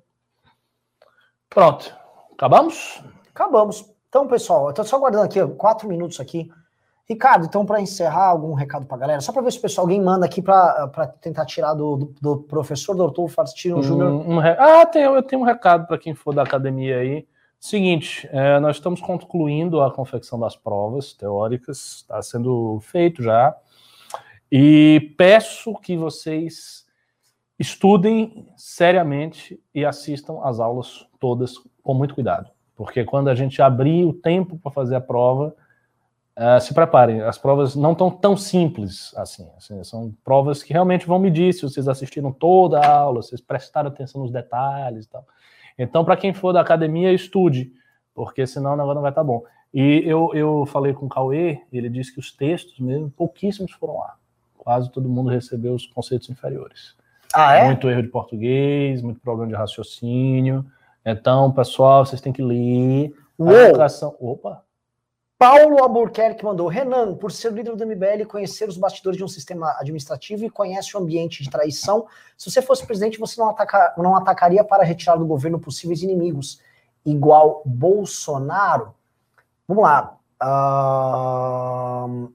Pronto. 1.49 1.93
Acabamos? 2.31 3.03
Acabamos. 3.29 3.93
Então, 4.07 4.27
pessoal, 4.27 4.69
eu 4.69 4.73
tô 4.73 4.83
só 4.85 4.97
guardando 4.97 5.25
aqui, 5.25 5.45
quatro 5.55 5.89
minutos 5.89 6.21
aqui. 6.21 6.49
Ricardo, 7.07 7.45
então, 7.45 7.65
para 7.65 7.79
encerrar, 7.79 8.29
algum 8.29 8.53
recado 8.53 8.87
para 8.87 8.97
a 8.97 8.99
galera? 8.99 9.21
Só 9.21 9.31
para 9.31 9.43
ver 9.43 9.51
se 9.51 9.59
o 9.59 9.61
pessoal, 9.61 9.85
alguém 9.85 10.01
manda 10.01 10.25
aqui 10.25 10.41
para 10.41 10.87
tentar 11.21 11.45
tirar 11.45 11.75
do, 11.75 11.95
do, 11.95 12.15
do 12.19 12.37
professor 12.43 12.95
doutor 12.95 13.27
Faustino 13.27 13.77
um, 13.77 13.83
Júnior. 13.83 14.11
Um, 14.11 14.39
ah, 14.39 14.85
tem, 14.87 15.03
eu 15.03 15.21
tenho 15.21 15.43
um 15.43 15.45
recado 15.45 15.85
para 15.85 15.99
quem 15.99 16.15
for 16.15 16.33
da 16.33 16.41
academia 16.41 16.97
aí. 16.97 17.27
Seguinte, 17.59 18.27
é, 18.31 18.59
nós 18.59 18.77
estamos 18.77 19.01
concluindo 19.01 19.81
a 19.81 19.91
confecção 19.91 20.39
das 20.39 20.55
provas 20.55 21.13
teóricas, 21.13 21.97
está 21.97 22.21
sendo 22.23 22.79
feito 22.81 23.21
já. 23.21 23.55
E 24.51 25.13
peço 25.15 25.75
que 25.75 25.95
vocês 25.95 26.85
estudem 27.57 28.47
seriamente 28.57 29.59
e 29.73 29.85
assistam 29.85 30.39
às 30.43 30.59
aulas 30.59 31.07
todas 31.19 31.53
com 31.83 31.93
muito 31.93 32.15
cuidado. 32.15 32.49
Porque 32.75 33.03
quando 33.03 33.29
a 33.29 33.35
gente 33.35 33.61
abrir 33.61 34.05
o 34.05 34.13
tempo 34.13 34.57
para 34.57 34.71
fazer 34.71 34.95
a 34.95 35.01
prova, 35.01 35.55
Uh, 36.37 36.59
se 36.59 36.73
preparem, 36.73 37.21
as 37.21 37.37
provas 37.37 37.77
não 37.77 37.93
estão 37.93 38.11
tão 38.11 38.35
simples 38.35 39.13
assim, 39.15 39.49
assim, 39.55 39.81
São 39.85 40.13
provas 40.21 40.61
que 40.61 40.73
realmente 40.73 41.07
vão 41.07 41.17
medir 41.17 41.53
se 41.53 41.61
vocês 41.61 41.87
assistiram 41.87 42.29
toda 42.29 42.77
a 42.77 42.93
aula, 42.93 43.21
vocês 43.21 43.39
prestaram 43.39 43.87
atenção 43.87 44.21
nos 44.21 44.31
detalhes 44.31 45.05
e 45.05 45.09
tal. 45.09 45.25
Então, 45.79 46.03
para 46.03 46.17
quem 46.17 46.33
for 46.33 46.51
da 46.51 46.59
academia, 46.59 47.13
estude, 47.13 47.71
porque 48.13 48.45
senão 48.45 48.73
o 48.73 48.75
negócio 48.75 48.95
não 48.95 49.01
vai 49.01 49.11
estar 49.11 49.21
tá 49.21 49.27
bom. 49.27 49.43
E 49.73 50.03
eu, 50.05 50.31
eu 50.33 50.65
falei 50.65 50.93
com 50.93 51.05
o 51.05 51.09
Cauê, 51.09 51.61
ele 51.71 51.89
disse 51.89 52.13
que 52.13 52.19
os 52.19 52.31
textos 52.31 52.79
mesmo, 52.79 53.09
pouquíssimos 53.09 53.71
foram 53.73 53.97
lá. 53.97 54.15
Quase 54.57 54.91
todo 54.91 55.07
mundo 55.07 55.29
recebeu 55.29 55.73
os 55.73 55.85
conceitos 55.85 56.29
inferiores. 56.29 56.95
Ah, 57.33 57.55
é? 57.55 57.65
Muito 57.65 57.89
erro 57.89 58.01
de 58.01 58.09
português, 58.09 59.01
muito 59.01 59.19
problema 59.19 59.49
de 59.49 59.57
raciocínio. 59.57 60.65
Então, 61.05 61.51
pessoal, 61.51 62.05
vocês 62.05 62.19
têm 62.19 62.33
que 62.33 62.41
ler. 62.41 63.13
Uou. 63.37 63.55
A 63.55 63.69
educação. 63.69 64.15
Opa! 64.19 64.64
Paulo 65.37 65.81
Albuquerque 65.83 66.45
mandou: 66.45 66.67
Renan, 66.67 67.15
por 67.15 67.31
ser 67.31 67.51
líder 67.51 67.75
do 67.75 67.85
MBL, 67.85 68.25
conhecer 68.27 68.69
os 68.69 68.77
bastidores 68.77 69.17
de 69.17 69.23
um 69.23 69.27
sistema 69.27 69.75
administrativo 69.79 70.45
e 70.45 70.49
conhece 70.49 70.95
o 70.95 70.99
ambiente 70.99 71.43
de 71.43 71.49
traição, 71.49 72.07
se 72.37 72.49
você 72.49 72.61
fosse 72.61 72.85
presidente, 72.85 73.19
você 73.19 73.39
não, 73.39 73.49
ataca, 73.49 73.93
não 73.97 74.15
atacaria 74.15 74.63
para 74.63 74.83
retirar 74.83 75.17
do 75.17 75.25
governo 75.25 75.59
possíveis 75.59 76.01
inimigos, 76.01 76.61
igual 77.05 77.61
Bolsonaro? 77.65 78.95
Vamos 79.67 79.83
lá. 79.83 80.17
Uh... 80.41 82.33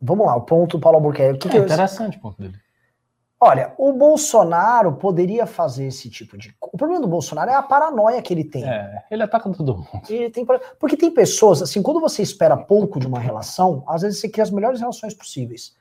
Vamos 0.00 0.26
lá, 0.26 0.36
o 0.36 0.42
ponto 0.42 0.76
do 0.76 0.80
Paulo 0.80 0.98
Albuquerque. 0.98 1.38
Que 1.38 1.48
é 1.48 1.50
que 1.52 1.58
interessante 1.58 2.14
eu... 2.14 2.18
o 2.18 2.22
ponto 2.22 2.40
dele. 2.40 2.65
Olha, 3.38 3.74
o 3.76 3.92
Bolsonaro 3.92 4.94
poderia 4.94 5.46
fazer 5.46 5.86
esse 5.86 6.08
tipo 6.08 6.38
de. 6.38 6.54
O 6.60 6.78
problema 6.78 7.02
do 7.02 7.08
Bolsonaro 7.08 7.50
é 7.50 7.54
a 7.54 7.62
paranoia 7.62 8.22
que 8.22 8.32
ele 8.32 8.44
tem. 8.44 8.64
É, 8.64 9.04
ele 9.10 9.22
ataca 9.22 9.50
todo 9.50 9.76
mundo. 9.76 10.02
Ele 10.08 10.30
tem... 10.30 10.46
Porque 10.80 10.96
tem 10.96 11.10
pessoas, 11.10 11.60
assim, 11.60 11.82
quando 11.82 12.00
você 12.00 12.22
espera 12.22 12.56
pouco 12.56 12.98
de 12.98 13.06
uma 13.06 13.20
relação, 13.20 13.84
às 13.86 14.00
vezes 14.00 14.20
você 14.20 14.28
cria 14.28 14.42
as 14.42 14.50
melhores 14.50 14.80
relações 14.80 15.12
possíveis. 15.12 15.76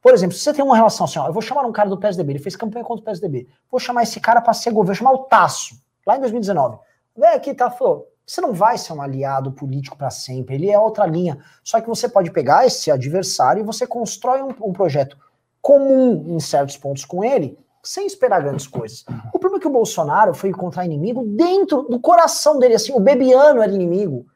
Por 0.00 0.14
exemplo, 0.14 0.36
se 0.36 0.42
você 0.42 0.54
tem 0.54 0.64
uma 0.64 0.76
relação 0.76 1.04
assim, 1.04 1.18
ó, 1.18 1.26
eu 1.26 1.32
vou 1.32 1.42
chamar 1.42 1.66
um 1.66 1.72
cara 1.72 1.88
do 1.88 1.98
PSDB, 1.98 2.32
ele 2.32 2.38
fez 2.38 2.56
campanha 2.56 2.84
contra 2.84 3.02
o 3.02 3.04
PSDB, 3.04 3.48
vou 3.70 3.78
chamar 3.78 4.04
esse 4.04 4.18
cara 4.18 4.40
para 4.40 4.54
ser 4.54 4.70
governo, 4.70 4.86
vou 4.86 4.94
chamar 4.94 5.12
o 5.12 5.24
Tasso, 5.24 5.74
lá 6.06 6.16
em 6.16 6.20
2019. 6.20 6.78
Vem 7.16 7.28
aqui, 7.30 7.52
tá, 7.52 7.70
falou, 7.70 8.08
você 8.24 8.40
não 8.40 8.54
vai 8.54 8.78
ser 8.78 8.92
um 8.92 9.02
aliado 9.02 9.52
político 9.52 9.98
para 9.98 10.08
sempre, 10.08 10.54
ele 10.54 10.70
é 10.70 10.78
outra 10.78 11.04
linha. 11.04 11.38
Só 11.62 11.80
que 11.80 11.88
você 11.88 12.08
pode 12.08 12.30
pegar 12.30 12.64
esse 12.64 12.90
adversário 12.90 13.60
e 13.60 13.64
você 13.66 13.86
constrói 13.86 14.40
um, 14.40 14.54
um 14.62 14.72
projeto 14.72 15.18
comum 15.60 16.36
em 16.36 16.40
certos 16.40 16.76
pontos 16.76 17.04
com 17.04 17.22
ele, 17.22 17.58
sem 17.82 18.06
esperar 18.06 18.42
grandes 18.42 18.66
coisas. 18.66 19.04
O 19.32 19.38
problema 19.38 19.58
é 19.58 19.60
que 19.60 19.68
o 19.68 19.72
Bolsonaro 19.72 20.34
foi 20.34 20.50
encontrar 20.50 20.84
inimigo 20.84 21.24
dentro 21.24 21.82
do 21.82 21.98
coração 21.98 22.58
dele, 22.58 22.74
assim, 22.74 22.92
o 22.92 23.00
Bebiano 23.00 23.62
era 23.62 23.72
inimigo, 23.72 24.26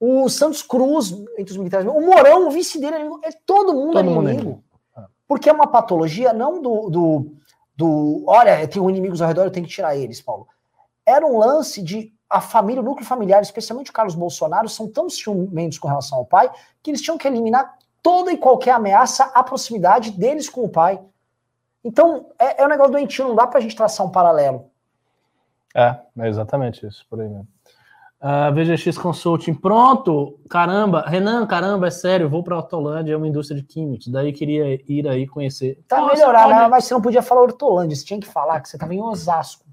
o 0.00 0.28
Santos 0.28 0.62
Cruz, 0.62 1.12
entre 1.36 1.52
os 1.52 1.56
militares, 1.58 1.86
o 1.86 2.00
Morão, 2.00 2.48
o 2.48 2.50
vice 2.50 2.80
dele, 2.80 2.96
é 3.22 3.30
todo 3.44 3.74
mundo 3.74 3.92
todo 3.92 4.08
é 4.08 4.12
inimigo. 4.12 4.64
É 4.96 5.02
Porque 5.28 5.48
é 5.48 5.52
uma 5.52 5.66
patologia 5.66 6.32
não 6.32 6.60
do, 6.60 6.88
do, 6.88 7.32
do 7.76 8.24
olha, 8.26 8.66
tem 8.66 8.82
inimigos 8.82 9.20
ao 9.20 9.28
redor, 9.28 9.44
eu 9.44 9.50
tenho 9.50 9.66
que 9.66 9.72
tirar 9.72 9.94
eles, 9.94 10.20
Paulo. 10.20 10.48
Era 11.04 11.26
um 11.26 11.38
lance 11.38 11.82
de 11.82 12.12
a 12.30 12.40
família, 12.40 12.80
o 12.80 12.84
núcleo 12.84 13.04
familiar, 13.04 13.42
especialmente 13.42 13.90
o 13.90 13.92
Carlos 13.92 14.14
Bolsonaro, 14.14 14.68
são 14.68 14.88
tão 14.88 15.10
ciumentos 15.10 15.78
com 15.78 15.88
relação 15.88 16.18
ao 16.18 16.24
pai 16.24 16.48
que 16.80 16.90
eles 16.90 17.02
tinham 17.02 17.18
que 17.18 17.26
eliminar 17.26 17.76
toda 18.02 18.32
e 18.32 18.36
qualquer 18.36 18.72
ameaça 18.72 19.24
à 19.34 19.42
proximidade 19.42 20.12
deles 20.12 20.48
com 20.48 20.64
o 20.64 20.68
pai. 20.68 21.00
Então, 21.84 22.26
é, 22.38 22.62
é 22.62 22.66
um 22.66 22.68
negócio 22.68 22.92
doentio, 22.92 23.28
não 23.28 23.34
dá 23.34 23.46
pra 23.46 23.60
gente 23.60 23.76
traçar 23.76 24.06
um 24.06 24.10
paralelo. 24.10 24.70
É, 25.74 25.96
é 26.18 26.28
exatamente 26.28 26.86
isso, 26.86 27.06
por 27.08 27.20
aí 27.20 27.28
mesmo. 27.28 27.48
Uh, 28.22 28.26
ah, 28.26 28.50
VGX 28.50 28.98
Consulting, 28.98 29.54
pronto, 29.54 30.38
caramba, 30.50 31.04
Renan, 31.06 31.46
caramba, 31.46 31.86
é 31.86 31.90
sério, 31.90 32.28
vou 32.28 32.42
para 32.42 32.54
Hortolândia, 32.54 33.14
é 33.14 33.16
uma 33.16 33.26
indústria 33.26 33.58
de 33.58 33.66
químicos, 33.66 34.08
daí 34.08 34.30
queria 34.30 34.78
ir 34.86 35.08
aí 35.08 35.26
conhecer. 35.26 35.82
Tá 35.88 36.04
melhorar, 36.04 36.44
pode... 36.44 36.54
né? 36.54 36.68
mas 36.68 36.84
você 36.84 36.92
não 36.92 37.00
podia 37.00 37.22
falar 37.22 37.40
Hortolândia, 37.42 37.96
você 37.96 38.04
tinha 38.04 38.20
que 38.20 38.26
falar 38.26 38.60
que 38.60 38.68
você 38.68 38.76
tava 38.76 38.94
em 38.94 39.00
Osasco. 39.00 39.64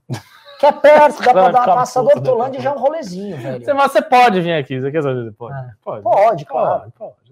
Que 0.60 0.66
é 0.66 0.72
perto, 0.72 1.22
dá 1.22 1.34
pra 1.34 1.52
dar 1.52 1.68
uma 1.68 1.76
passada 1.76 2.08
Hortolândia 2.08 2.58
e 2.58 2.62
já 2.64 2.72
é 2.72 2.74
um 2.74 2.80
rolezinho, 2.80 3.38
velho. 3.38 3.64
Você, 3.64 3.74
você 3.74 4.02
pode 4.02 4.42
vir 4.42 4.54
aqui, 4.54 4.80
você 4.80 4.92
quer 4.92 5.04
saber? 5.04 5.32
Pode, 5.34 5.54
é. 5.54 5.72
pode, 5.84 6.02
pode, 6.02 6.46
claro. 6.46 6.92
Pode, 6.98 7.14
pode 7.16 7.27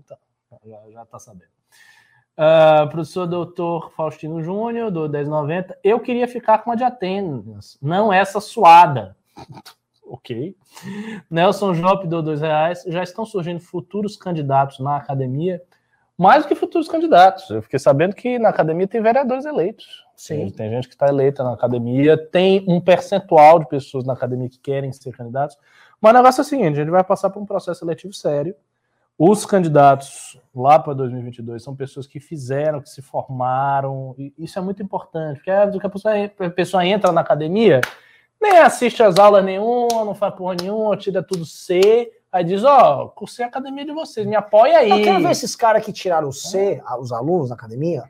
já, 0.65 1.03
está 1.03 1.19
sabendo. 1.19 1.55
Uh, 2.37 2.89
professor 2.89 3.25
doutor 3.25 3.91
Faustino 3.91 4.43
Júnior, 4.43 4.91
do 4.91 5.07
1090. 5.07 5.77
Eu 5.83 5.99
queria 5.99 6.27
ficar 6.27 6.59
com 6.59 6.71
a 6.71 6.75
de 6.75 6.83
Atenas, 6.83 7.77
não 7.81 8.11
essa 8.11 8.41
suada. 8.41 9.15
ok. 10.05 10.55
Nelson 11.29 11.73
Job, 11.73 12.07
do 12.07 12.21
dois 12.21 12.41
reais. 12.41 12.83
Já 12.87 13.03
estão 13.03 13.25
surgindo 13.25 13.59
futuros 13.59 14.17
candidatos 14.17 14.79
na 14.79 14.97
academia. 14.97 15.61
mais 16.17 16.43
do 16.43 16.47
que 16.47 16.55
futuros 16.55 16.87
candidatos. 16.87 17.49
Eu 17.49 17.61
fiquei 17.61 17.79
sabendo 17.79 18.15
que 18.15 18.37
na 18.37 18.49
academia 18.49 18.87
tem 18.87 19.01
vereadores 19.01 19.45
eleitos. 19.45 20.05
Sim. 20.15 20.49
Tem 20.49 20.69
gente 20.69 20.87
que 20.87 20.93
está 20.93 21.07
eleita 21.07 21.43
na 21.43 21.53
academia, 21.53 22.17
tem 22.17 22.63
um 22.67 22.79
percentual 22.79 23.59
de 23.59 23.67
pessoas 23.67 24.05
na 24.05 24.13
academia 24.13 24.49
que 24.49 24.59
querem 24.59 24.91
ser 24.93 25.11
candidatos. 25.11 25.57
Mas 25.99 26.11
o 26.11 26.15
negócio 26.15 26.41
é 26.41 26.43
o 26.43 26.45
seguinte: 26.45 26.73
a 26.73 26.83
gente 26.83 26.89
vai 26.89 27.03
passar 27.03 27.29
por 27.29 27.41
um 27.41 27.45
processo 27.45 27.79
seletivo 27.79 28.13
sério. 28.13 28.55
Os 29.17 29.45
candidatos 29.45 30.37
lá 30.53 30.77
para 30.77 30.93
2022 30.93 31.63
são 31.63 31.73
pessoas 31.73 32.05
que 32.05 32.19
fizeram, 32.19 32.81
que 32.81 32.89
se 32.89 33.01
formaram, 33.01 34.13
e 34.17 34.33
isso 34.37 34.59
é 34.59 34.61
muito 34.61 34.83
importante, 34.83 35.37
porque 35.37 35.51
a 35.51 35.89
pessoa, 35.89 36.13
a 36.25 36.49
pessoa 36.49 36.85
entra 36.85 37.13
na 37.13 37.21
academia, 37.21 37.79
nem 38.41 38.57
assiste 38.57 39.01
as 39.01 39.17
aulas 39.17 39.43
nenhuma, 39.43 40.03
não 40.03 40.13
faz 40.13 40.35
porra 40.35 40.55
nenhuma, 40.59 40.97
tira 40.97 41.23
tudo 41.23 41.45
C, 41.45 42.11
aí 42.29 42.43
diz, 42.43 42.65
ó, 42.65 43.03
oh, 43.03 43.09
cursei 43.09 43.45
a 43.45 43.47
academia 43.47 43.85
de 43.85 43.93
vocês, 43.93 44.27
me 44.27 44.35
apoia 44.35 44.79
aí. 44.79 44.89
Eu 44.89 45.01
quero 45.01 45.23
ver 45.23 45.31
esses 45.31 45.55
caras 45.55 45.85
que 45.85 45.93
tiraram 45.93 46.27
o 46.27 46.33
C, 46.33 46.83
os 46.99 47.13
alunos 47.13 47.49
da 47.49 47.55
academia, 47.55 48.03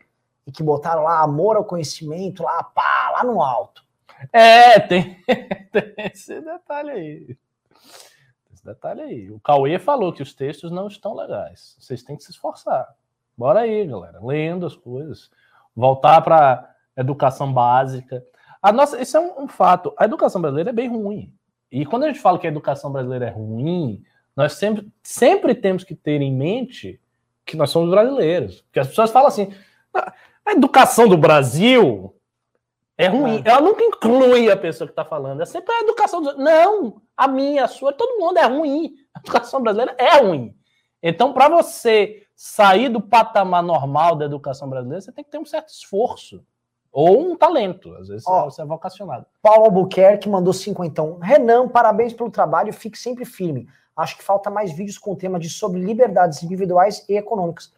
e 0.47 0.51
que 0.51 0.63
botaram 0.63 1.03
lá 1.03 1.21
amor 1.21 1.55
ao 1.55 1.65
conhecimento, 1.65 2.41
lá, 2.41 2.63
pá, 2.63 3.11
lá 3.13 3.23
no 3.23 3.43
alto. 3.43 3.83
É, 4.33 4.79
tem, 4.79 5.17
tem 5.71 5.93
esse 6.11 6.41
detalhe 6.41 6.89
aí 6.89 7.37
detalhe 8.65 9.01
aí. 9.01 9.31
O 9.31 9.39
Cauê 9.39 9.77
falou 9.77 10.11
que 10.11 10.23
os 10.23 10.33
textos 10.33 10.71
não 10.71 10.87
estão 10.87 11.15
legais. 11.15 11.75
Vocês 11.79 12.03
têm 12.03 12.17
que 12.17 12.23
se 12.23 12.31
esforçar. 12.31 12.93
Bora 13.37 13.61
aí, 13.61 13.85
galera. 13.85 14.19
Lendo 14.21 14.65
as 14.65 14.75
coisas. 14.75 15.29
Voltar 15.75 16.21
para 16.21 16.73
educação 16.97 17.53
básica. 17.53 18.25
A 18.61 18.71
nossa, 18.71 18.99
isso 19.01 19.15
é 19.15 19.19
um, 19.19 19.43
um, 19.43 19.47
fato. 19.47 19.93
A 19.97 20.05
educação 20.05 20.41
brasileira 20.41 20.71
é 20.71 20.73
bem 20.73 20.89
ruim. 20.89 21.31
E 21.71 21.85
quando 21.85 22.03
a 22.03 22.07
gente 22.07 22.19
fala 22.19 22.39
que 22.39 22.47
a 22.47 22.49
educação 22.49 22.91
brasileira 22.91 23.27
é 23.27 23.29
ruim, 23.29 24.03
nós 24.35 24.53
sempre, 24.53 24.91
sempre 25.03 25.53
temos 25.53 25.83
que 25.83 25.93
ter 25.93 26.21
em 26.21 26.33
mente 26.33 26.99
que 27.45 27.55
nós 27.55 27.69
somos 27.69 27.89
brasileiros. 27.89 28.61
Porque 28.61 28.79
as 28.79 28.87
pessoas 28.87 29.11
falam 29.11 29.27
assim: 29.27 29.53
ah, 29.93 30.13
a 30.45 30.53
educação 30.53 31.07
do 31.07 31.17
Brasil 31.17 32.14
é 32.97 33.07
ruim. 33.07 33.41
É. 33.45 33.49
Ela 33.49 33.61
nunca 33.61 33.83
inclui 33.83 34.49
a 34.49 34.57
pessoa 34.57 34.87
que 34.87 34.91
está 34.93 35.03
falando. 35.03 35.41
É 35.41 35.45
sempre 35.45 35.73
a 35.73 35.81
educação. 35.81 36.21
Do... 36.21 36.37
Não, 36.37 37.01
a 37.15 37.27
minha, 37.27 37.65
a 37.65 37.67
sua, 37.67 37.91
todo 37.91 38.19
mundo 38.19 38.37
é 38.37 38.45
ruim. 38.45 38.95
A 39.13 39.19
educação 39.19 39.61
brasileira 39.61 39.95
é 39.97 40.19
ruim. 40.19 40.55
Então, 41.03 41.33
para 41.33 41.49
você 41.49 42.23
sair 42.35 42.89
do 42.89 43.01
patamar 43.01 43.61
normal 43.61 44.15
da 44.15 44.25
educação 44.25 44.69
brasileira, 44.69 45.01
você 45.01 45.11
tem 45.11 45.23
que 45.23 45.31
ter 45.31 45.37
um 45.37 45.45
certo 45.45 45.69
esforço. 45.69 46.43
Ou 46.91 47.31
um 47.31 47.35
talento. 47.35 47.93
Às 47.95 48.07
vezes 48.07 48.25
Ó, 48.25 48.45
você 48.45 48.61
é 48.61 48.65
vocacionado. 48.65 49.25
Paulo 49.41 49.65
Albuquerque 49.65 50.29
mandou 50.29 50.53
cinquentão. 50.53 51.19
Renan, 51.19 51.67
parabéns 51.67 52.13
pelo 52.13 52.31
trabalho. 52.31 52.71
Fique 52.71 52.97
sempre 52.97 53.25
firme. 53.25 53.67
Acho 53.97 54.17
que 54.17 54.23
falta 54.23 54.49
mais 54.49 54.71
vídeos 54.71 54.97
com 54.97 55.11
o 55.11 55.15
tema 55.15 55.37
de 55.37 55.49
sobre 55.49 55.81
liberdades 55.81 56.41
individuais 56.41 57.05
e 57.09 57.17
econômicas. 57.17 57.73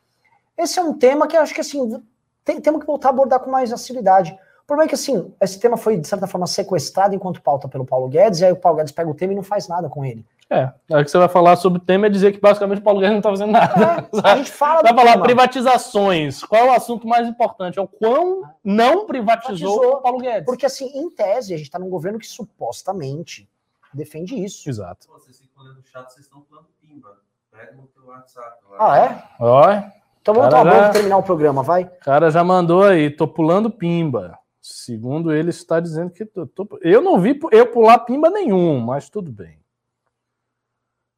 Esse 0.56 0.80
é 0.80 0.84
um 0.84 0.94
tema 0.94 1.28
que 1.28 1.36
eu 1.36 1.42
acho 1.42 1.54
que 1.54 1.62
assim 1.62 2.04
tem, 2.44 2.62
temos 2.62 2.80
que 2.80 2.88
voltar 2.88 3.10
a 3.10 3.12
abordar 3.12 3.40
com 3.40 3.52
mais 3.52 3.70
facilidade 3.70 4.38
problema 4.68 4.86
é 4.86 4.90
que, 4.90 4.96
assim, 4.96 5.34
esse 5.42 5.60
tema 5.60 5.78
foi, 5.78 5.98
de 5.98 6.08
certa 6.08 6.28
forma, 6.28 6.46
sequestrado 6.46 7.16
enquanto 7.16 7.42
pauta 7.42 7.70
pelo 7.70 7.86
Paulo 7.86 8.10
Guedes, 8.10 8.42
e 8.42 8.46
aí 8.46 8.52
o 8.52 8.58
Paulo 8.58 8.78
Guedes 8.78 8.92
pega 8.92 9.10
o 9.10 9.14
tema 9.14 9.32
e 9.32 9.36
não 9.36 9.44
faz 9.44 9.68
nada 9.68 9.88
com 9.90 10.04
ele. 10.04 10.26
É, 10.50 10.72
aí 10.94 11.04
que 11.04 11.12
você 11.12 11.18
vai 11.18 11.28
falar 11.28 11.58
sobre 11.58 11.80
o 11.80 11.82
tema 11.84 12.06
é 12.06 12.10
dizer 12.10 12.32
que 12.32 12.40
basicamente 12.40 12.80
o 12.80 12.82
Paulo 12.82 13.00
Guedes 13.00 13.12
não 13.14 13.20
está 13.20 13.30
fazendo 13.30 13.52
nada. 13.52 14.10
É, 14.14 14.30
a 14.30 14.36
gente 14.38 14.52
fala 14.52 14.82
Vai 14.82 14.94
falar 14.94 15.12
tema. 15.14 15.24
privatizações. 15.24 16.44
Qual 16.44 16.66
é 16.66 16.70
o 16.70 16.74
assunto 16.74 17.08
mais 17.08 17.28
importante? 17.28 17.80
É 17.80 17.82
o 17.82 17.88
quão 17.88 18.44
não 18.64 19.06
privatizou, 19.06 19.80
privatizou 19.80 19.98
o 19.98 20.02
Paulo 20.02 20.20
Guedes. 20.20 20.46
Porque, 20.46 20.66
assim, 20.66 20.86
em 20.94 21.10
tese, 21.10 21.54
a 21.54 21.58
gente 21.58 21.68
está 21.68 21.80
num 21.80 21.90
governo 21.90 22.20
que 22.20 22.28
supostamente 22.28 23.50
defende 23.94 24.36
isso. 24.42 24.70
Exato. 24.70 25.08
Vocês 25.10 25.40
ficam 25.40 25.64
no 25.64 25.82
chat, 25.84 26.12
vocês 26.12 26.26
estão 26.26 26.44
falando 26.50 26.68
pimba. 26.82 27.18
Pega 27.52 27.74
no 27.74 27.88
teu 27.88 28.06
WhatsApp. 28.06 28.58
Lá. 28.70 28.94
Ah, 28.94 28.98
é? 29.00 29.24
Olha. 29.40 29.94
Então 30.22 30.34
vamos 30.34 30.50
tomar 30.50 30.72
já... 30.72 30.90
terminar 30.90 31.18
o 31.18 31.24
programa, 31.24 31.64
vai? 31.64 31.84
O 31.84 32.00
cara 32.02 32.30
já 32.30 32.44
mandou 32.44 32.84
aí, 32.84 33.10
tô 33.10 33.28
pulando 33.28 33.70
pimba. 33.70 34.38
Segundo 34.70 35.32
ele, 35.32 35.50
está 35.50 35.80
dizendo 35.80 36.12
que. 36.12 36.26
Tô, 36.26 36.46
tô, 36.46 36.78
eu 36.82 37.02
não 37.02 37.22
vi 37.22 37.40
eu 37.54 37.72
pular 37.72 38.00
pimba 38.00 38.30
nenhum, 38.30 38.82
mas 38.82 39.10
tudo 39.10 39.32
bem. 39.32 39.58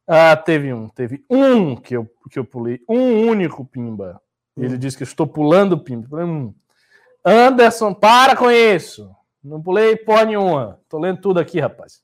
Ah, 0.06 0.36
teve 0.36 0.72
um, 0.72 0.88
teve 0.88 1.24
um 1.28 1.74
que 1.74 1.96
eu, 1.96 2.08
que 2.30 2.38
eu 2.38 2.44
pulei, 2.44 2.80
um 2.88 3.26
único 3.26 3.64
pimba. 3.64 4.20
Ele 4.56 4.74
hum. 4.74 4.78
disse 4.78 4.96
que 4.96 5.02
estou 5.02 5.26
pulando 5.26 5.82
pimba. 5.82 6.24
Hum. 6.24 6.54
Anderson, 7.24 7.92
para 7.92 8.36
com 8.36 8.50
isso. 8.50 9.10
Não 9.42 9.60
pulei 9.60 9.96
porra 9.96 10.26
nenhuma. 10.26 10.80
Tô 10.88 10.98
lendo 10.98 11.20
tudo 11.20 11.40
aqui, 11.40 11.58
rapaz. 11.58 12.02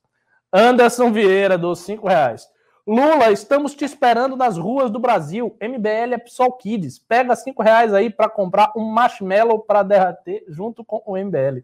Anderson 0.51 1.13
Vieira, 1.13 1.57
dos 1.57 1.79
cinco 1.79 2.09
reais. 2.09 2.45
Lula, 2.87 3.31
estamos 3.31 3.75
te 3.75 3.83
esperando 3.83 4.37
nas 4.37 4.57
ruas 4.57 4.89
do 4.89 4.97
Brasil. 4.97 5.57
MBL 5.61 6.13
é 6.13 6.17
Psol 6.17 6.53
Kids. 6.53 6.97
Pega 6.97 7.35
cinco 7.35 7.61
reais 7.61 7.93
aí 7.93 8.09
para 8.09 8.29
comprar 8.29 8.71
um 8.77 8.85
marshmallow 8.85 9.59
para 9.59 9.83
derreter 9.83 10.45
junto 10.47 10.85
com 10.85 11.03
o 11.05 11.17
MBL. 11.17 11.63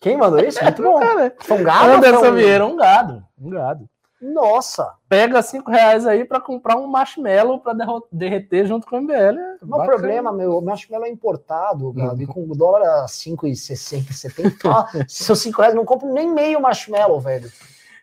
Quem 0.00 0.16
mandou 0.16 0.40
isso? 0.40 0.60
Muito 0.60 0.82
bom. 0.82 1.00
É, 1.00 1.32
Foi 1.38 1.60
um 1.60 1.62
gado? 1.62 1.92
Anderson 1.92 2.32
Vieira, 2.32 2.66
um 2.66 2.74
gado. 2.74 3.24
Um 3.40 3.50
gado. 3.50 3.88
Nossa! 4.20 4.94
Pega 5.08 5.40
cinco 5.42 5.70
reais 5.70 6.04
aí 6.04 6.24
para 6.24 6.40
comprar 6.40 6.76
um 6.76 6.88
marshmallow 6.88 7.60
para 7.60 7.76
derreter 8.10 8.66
junto 8.66 8.84
com 8.84 8.96
o 8.96 9.00
MBL. 9.00 9.14
É 9.14 9.56
o 9.62 9.84
problema, 9.84 10.32
meu, 10.32 10.58
o 10.58 10.60
marshmallow 10.60 11.06
é 11.06 11.10
importado, 11.10 11.92
Gabi, 11.92 12.26
com 12.26 12.42
o 12.42 12.56
dólar 12.56 13.04
a 13.04 13.06
5,60, 13.06 14.12
70. 14.12 15.06
Seus 15.06 15.38
cinco 15.38 15.60
reais 15.60 15.76
não 15.76 15.84
compro 15.84 16.12
nem 16.12 16.28
meio 16.28 16.60
marshmallow, 16.60 17.20
velho. 17.20 17.48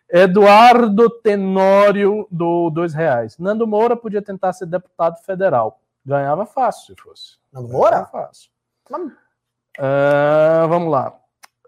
Eduardo 0.08 1.10
Tenório 1.10 2.26
do 2.30 2.70
dois 2.70 2.94
reais. 2.94 3.38
Nando 3.38 3.66
Moura 3.66 3.96
podia 3.96 4.22
tentar 4.22 4.52
ser 4.52 4.66
deputado 4.66 5.18
federal. 5.24 5.80
Ganhava 6.04 6.46
fácil 6.46 6.94
se 6.94 7.02
fosse. 7.02 7.38
Nando 7.52 7.68
Moura? 7.68 7.90
Ganhava 7.90 8.10
fácil. 8.10 8.50
Uh, 8.90 10.68
vamos 10.68 10.90
lá. 10.90 11.18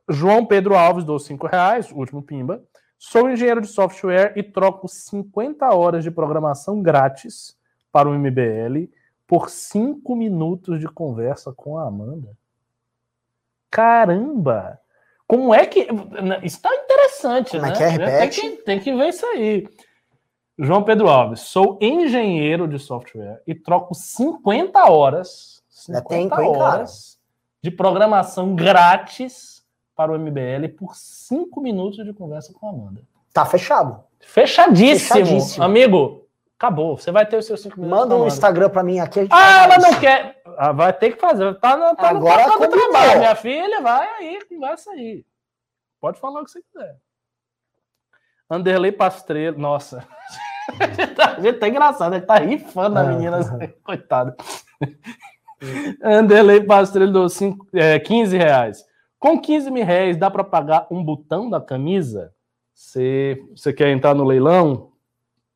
João 0.08 0.46
Pedro 0.46 0.76
Alves 0.76 1.04
do 1.04 1.18
cinco 1.18 1.46
reais, 1.46 1.90
último 1.92 2.22
pimba. 2.22 2.62
Sou 2.98 3.28
engenheiro 3.28 3.60
de 3.60 3.68
software 3.68 4.32
e 4.36 4.42
troco 4.42 4.88
50 4.88 5.72
horas 5.74 6.02
de 6.02 6.10
programação 6.10 6.82
grátis 6.82 7.56
para 7.92 8.08
o 8.08 8.14
MBL 8.14 8.90
por 9.26 9.50
cinco 9.50 10.16
minutos 10.16 10.80
de 10.80 10.88
conversa 10.88 11.52
com 11.52 11.78
a 11.78 11.86
Amanda. 11.86 12.36
Caramba! 13.70 14.80
Como 15.28 15.54
é 15.54 15.66
que. 15.66 15.86
Está 16.42 16.74
interessante, 16.74 17.50
Como 17.50 17.66
é 17.66 17.68
né? 17.68 17.76
que 17.76 17.82
é? 17.82 17.88
Repete. 17.88 18.40
Tem 18.40 18.50
que, 18.50 18.62
tem 18.64 18.80
que 18.80 18.96
ver 18.96 19.08
isso 19.08 19.26
aí. 19.26 19.68
João 20.58 20.82
Pedro 20.82 21.08
Alves, 21.08 21.42
sou 21.42 21.78
engenheiro 21.80 22.66
de 22.66 22.80
software 22.80 23.40
e 23.46 23.54
troco 23.54 23.94
50 23.94 24.90
horas, 24.90 25.62
50 25.68 26.08
tempo, 26.08 26.58
horas 26.58 27.12
hein, 27.12 27.18
de 27.62 27.70
programação 27.70 28.56
grátis 28.56 29.62
para 29.94 30.10
o 30.10 30.18
MBL 30.18 30.68
por 30.76 30.96
5 30.96 31.60
minutos 31.60 32.04
de 32.04 32.12
conversa 32.12 32.52
com 32.52 32.66
a 32.66 32.70
Amanda. 32.70 33.02
Tá 33.32 33.44
fechado. 33.44 34.02
Fechadíssimo. 34.18 35.20
Fechadíssimo. 35.20 35.62
Amigo, 35.62 36.26
acabou. 36.58 36.96
Você 36.96 37.12
vai 37.12 37.24
ter 37.24 37.36
os 37.36 37.46
seus 37.46 37.60
5 37.62 37.80
minutos. 37.80 38.00
Manda 38.00 38.16
um 38.16 38.26
Instagram 38.26 38.68
para 38.70 38.82
mim 38.82 38.98
aqui. 38.98 39.28
Ah, 39.30 39.64
ela 39.64 39.78
não 39.78 40.00
quer. 40.00 40.37
Ah, 40.60 40.72
vai 40.72 40.92
ter 40.92 41.12
que 41.12 41.20
fazer. 41.20 41.54
Tá, 41.60 41.76
no, 41.76 41.94
tá 41.94 42.08
Agora 42.08 42.48
no 42.48 42.68
trabalho, 42.68 43.20
minha 43.20 43.36
filha. 43.36 43.80
Vai 43.80 44.08
aí, 44.16 44.44
conversa 44.44 44.90
aí. 44.90 45.24
Pode 46.00 46.18
falar 46.18 46.40
o 46.40 46.44
que 46.44 46.50
você 46.50 46.60
quiser. 46.60 46.96
Anderley 48.50 48.90
Pastrello. 48.90 49.56
Nossa. 49.56 50.04
a 51.16 51.38
gente 51.40 51.60
tá 51.60 51.68
engraçado, 51.68 52.16
ele 52.16 52.26
tá 52.26 52.34
rifando 52.38 52.98
a 52.98 53.04
é. 53.04 53.06
menina. 53.06 53.36
Assim, 53.36 53.68
coitado. 53.84 54.34
Anderley 56.02 56.66
Pastrello 56.66 57.12
deu 57.12 57.26
é, 57.74 58.00
15 58.00 58.36
reais. 58.36 58.84
Com 59.16 59.40
15 59.40 59.70
mil 59.70 59.84
reais, 59.84 60.16
dá 60.16 60.28
para 60.28 60.42
pagar 60.42 60.88
um 60.90 61.04
botão 61.04 61.48
da 61.48 61.60
camisa? 61.60 62.34
Você, 62.74 63.40
você 63.54 63.72
quer 63.72 63.90
entrar 63.90 64.12
no 64.12 64.24
leilão? 64.24 64.90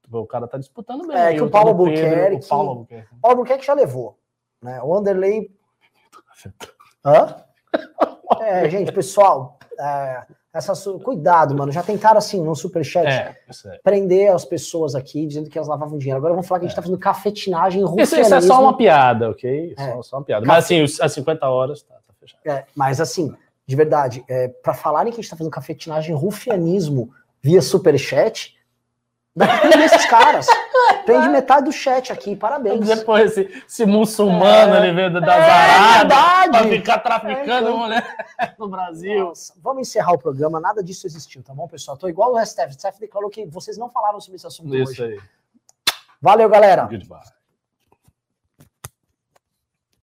O 0.09 0.27
cara 0.27 0.47
tá 0.47 0.59
disputando 0.59 1.09
bem. 1.09 1.17
É 1.17 1.35
que 1.35 1.43
o 1.43 1.51
Paulo 1.51 1.75
Buquerque. 1.75 2.47
O 2.47 2.49
Paulo 2.49 2.87
Albuquerque 3.21 3.67
já 3.67 3.75
levou. 3.75 4.22
Né? 4.63 4.81
O 4.83 4.95
Anderley. 4.95 5.51
Hã? 7.05 7.37
É, 8.41 8.69
gente, 8.71 8.93
pessoal, 8.93 9.59
é, 9.79 10.25
essa, 10.53 10.75
cuidado, 10.99 11.55
mano. 11.55 11.73
Já 11.73 11.83
tentaram, 11.83 12.19
assim, 12.19 12.41
no 12.43 12.55
superchat, 12.55 13.07
é, 13.07 13.37
é. 13.67 13.79
prender 13.83 14.33
as 14.33 14.45
pessoas 14.45 14.95
aqui, 14.95 15.27
dizendo 15.27 15.49
que 15.49 15.57
elas 15.57 15.69
lavavam 15.69 15.99
dinheiro. 15.99 16.19
Agora 16.19 16.35
vamos 16.35 16.47
falar 16.47 16.61
que 16.61 16.67
a 16.67 16.69
gente 16.69 16.75
é. 16.75 16.77
tá 16.77 16.83
fazendo 16.83 16.99
cafetinagem 16.99 17.83
russa. 17.83 18.03
Isso, 18.03 18.21
isso, 18.21 18.35
é 18.35 18.41
só 18.41 18.61
uma 18.61 18.77
piada, 18.77 19.31
ok? 19.31 19.75
É. 19.77 19.93
Só, 19.93 20.03
só, 20.03 20.17
uma 20.17 20.25
piada. 20.25 20.47
Mas, 20.47 20.65
assim, 20.65 20.83
as 20.83 21.13
50 21.13 21.49
horas 21.49 21.83
tá, 21.83 21.95
tá 21.95 22.15
fechado. 22.21 22.41
É, 22.45 22.65
mas, 22.75 23.01
assim, 23.01 23.35
de 23.67 23.77
verdade, 23.77 24.25
é, 24.29 24.49
para 24.49 24.75
falarem 24.75 25.13
que 25.13 25.21
a 25.21 25.23
gente 25.23 25.31
tá 25.31 25.37
fazendo 25.37 25.53
cafetinagem 25.53 26.15
rufianismo 26.15 27.11
via 27.41 27.63
superchat, 27.63 28.55
Prende 29.35 29.85
esses 29.85 30.05
caras. 30.07 30.47
Prende 31.07 31.29
metade 31.29 31.65
do 31.65 31.73
chat 31.73 32.13
aqui, 32.13 32.37
parabéns. 32.37 32.87
Depois 32.87 33.31
esse, 33.37 33.65
esse 33.67 33.87
muçulmano 33.87 34.75
é, 34.75 34.79
ali 34.79 34.93
veio 34.93 35.11
das 35.13 35.25
é, 35.25 35.51
Arábias 35.51 36.51
pra 36.51 36.69
ficar 36.69 36.99
traficando 36.99 37.69
é, 37.69 37.73
mulher 37.73 38.17
no 38.59 38.69
Brasil. 38.71 39.25
Nossa, 39.25 39.55
vamos 39.63 39.89
encerrar 39.89 40.13
o 40.13 40.19
programa, 40.19 40.61
nada 40.61 40.83
disso 40.83 41.07
existiu, 41.07 41.43
tá 41.43 41.55
bom, 41.55 41.67
pessoal? 41.67 41.97
Tô 41.97 42.09
igual 42.09 42.35
o 42.35 42.45
STF. 42.45 42.69
O 42.69 42.73
STF 42.73 43.01
declarou 43.01 43.31
que 43.31 43.47
vocês 43.47 43.79
não 43.79 43.89
falaram 43.89 44.21
sobre 44.21 44.37
esse 44.37 44.47
assunto 44.47 44.75
Isso 44.77 44.93
hoje. 44.93 45.05
aí. 45.05 45.21
Valeu, 46.21 46.49
galera. 46.49 46.83
Goodbye. 46.85 47.42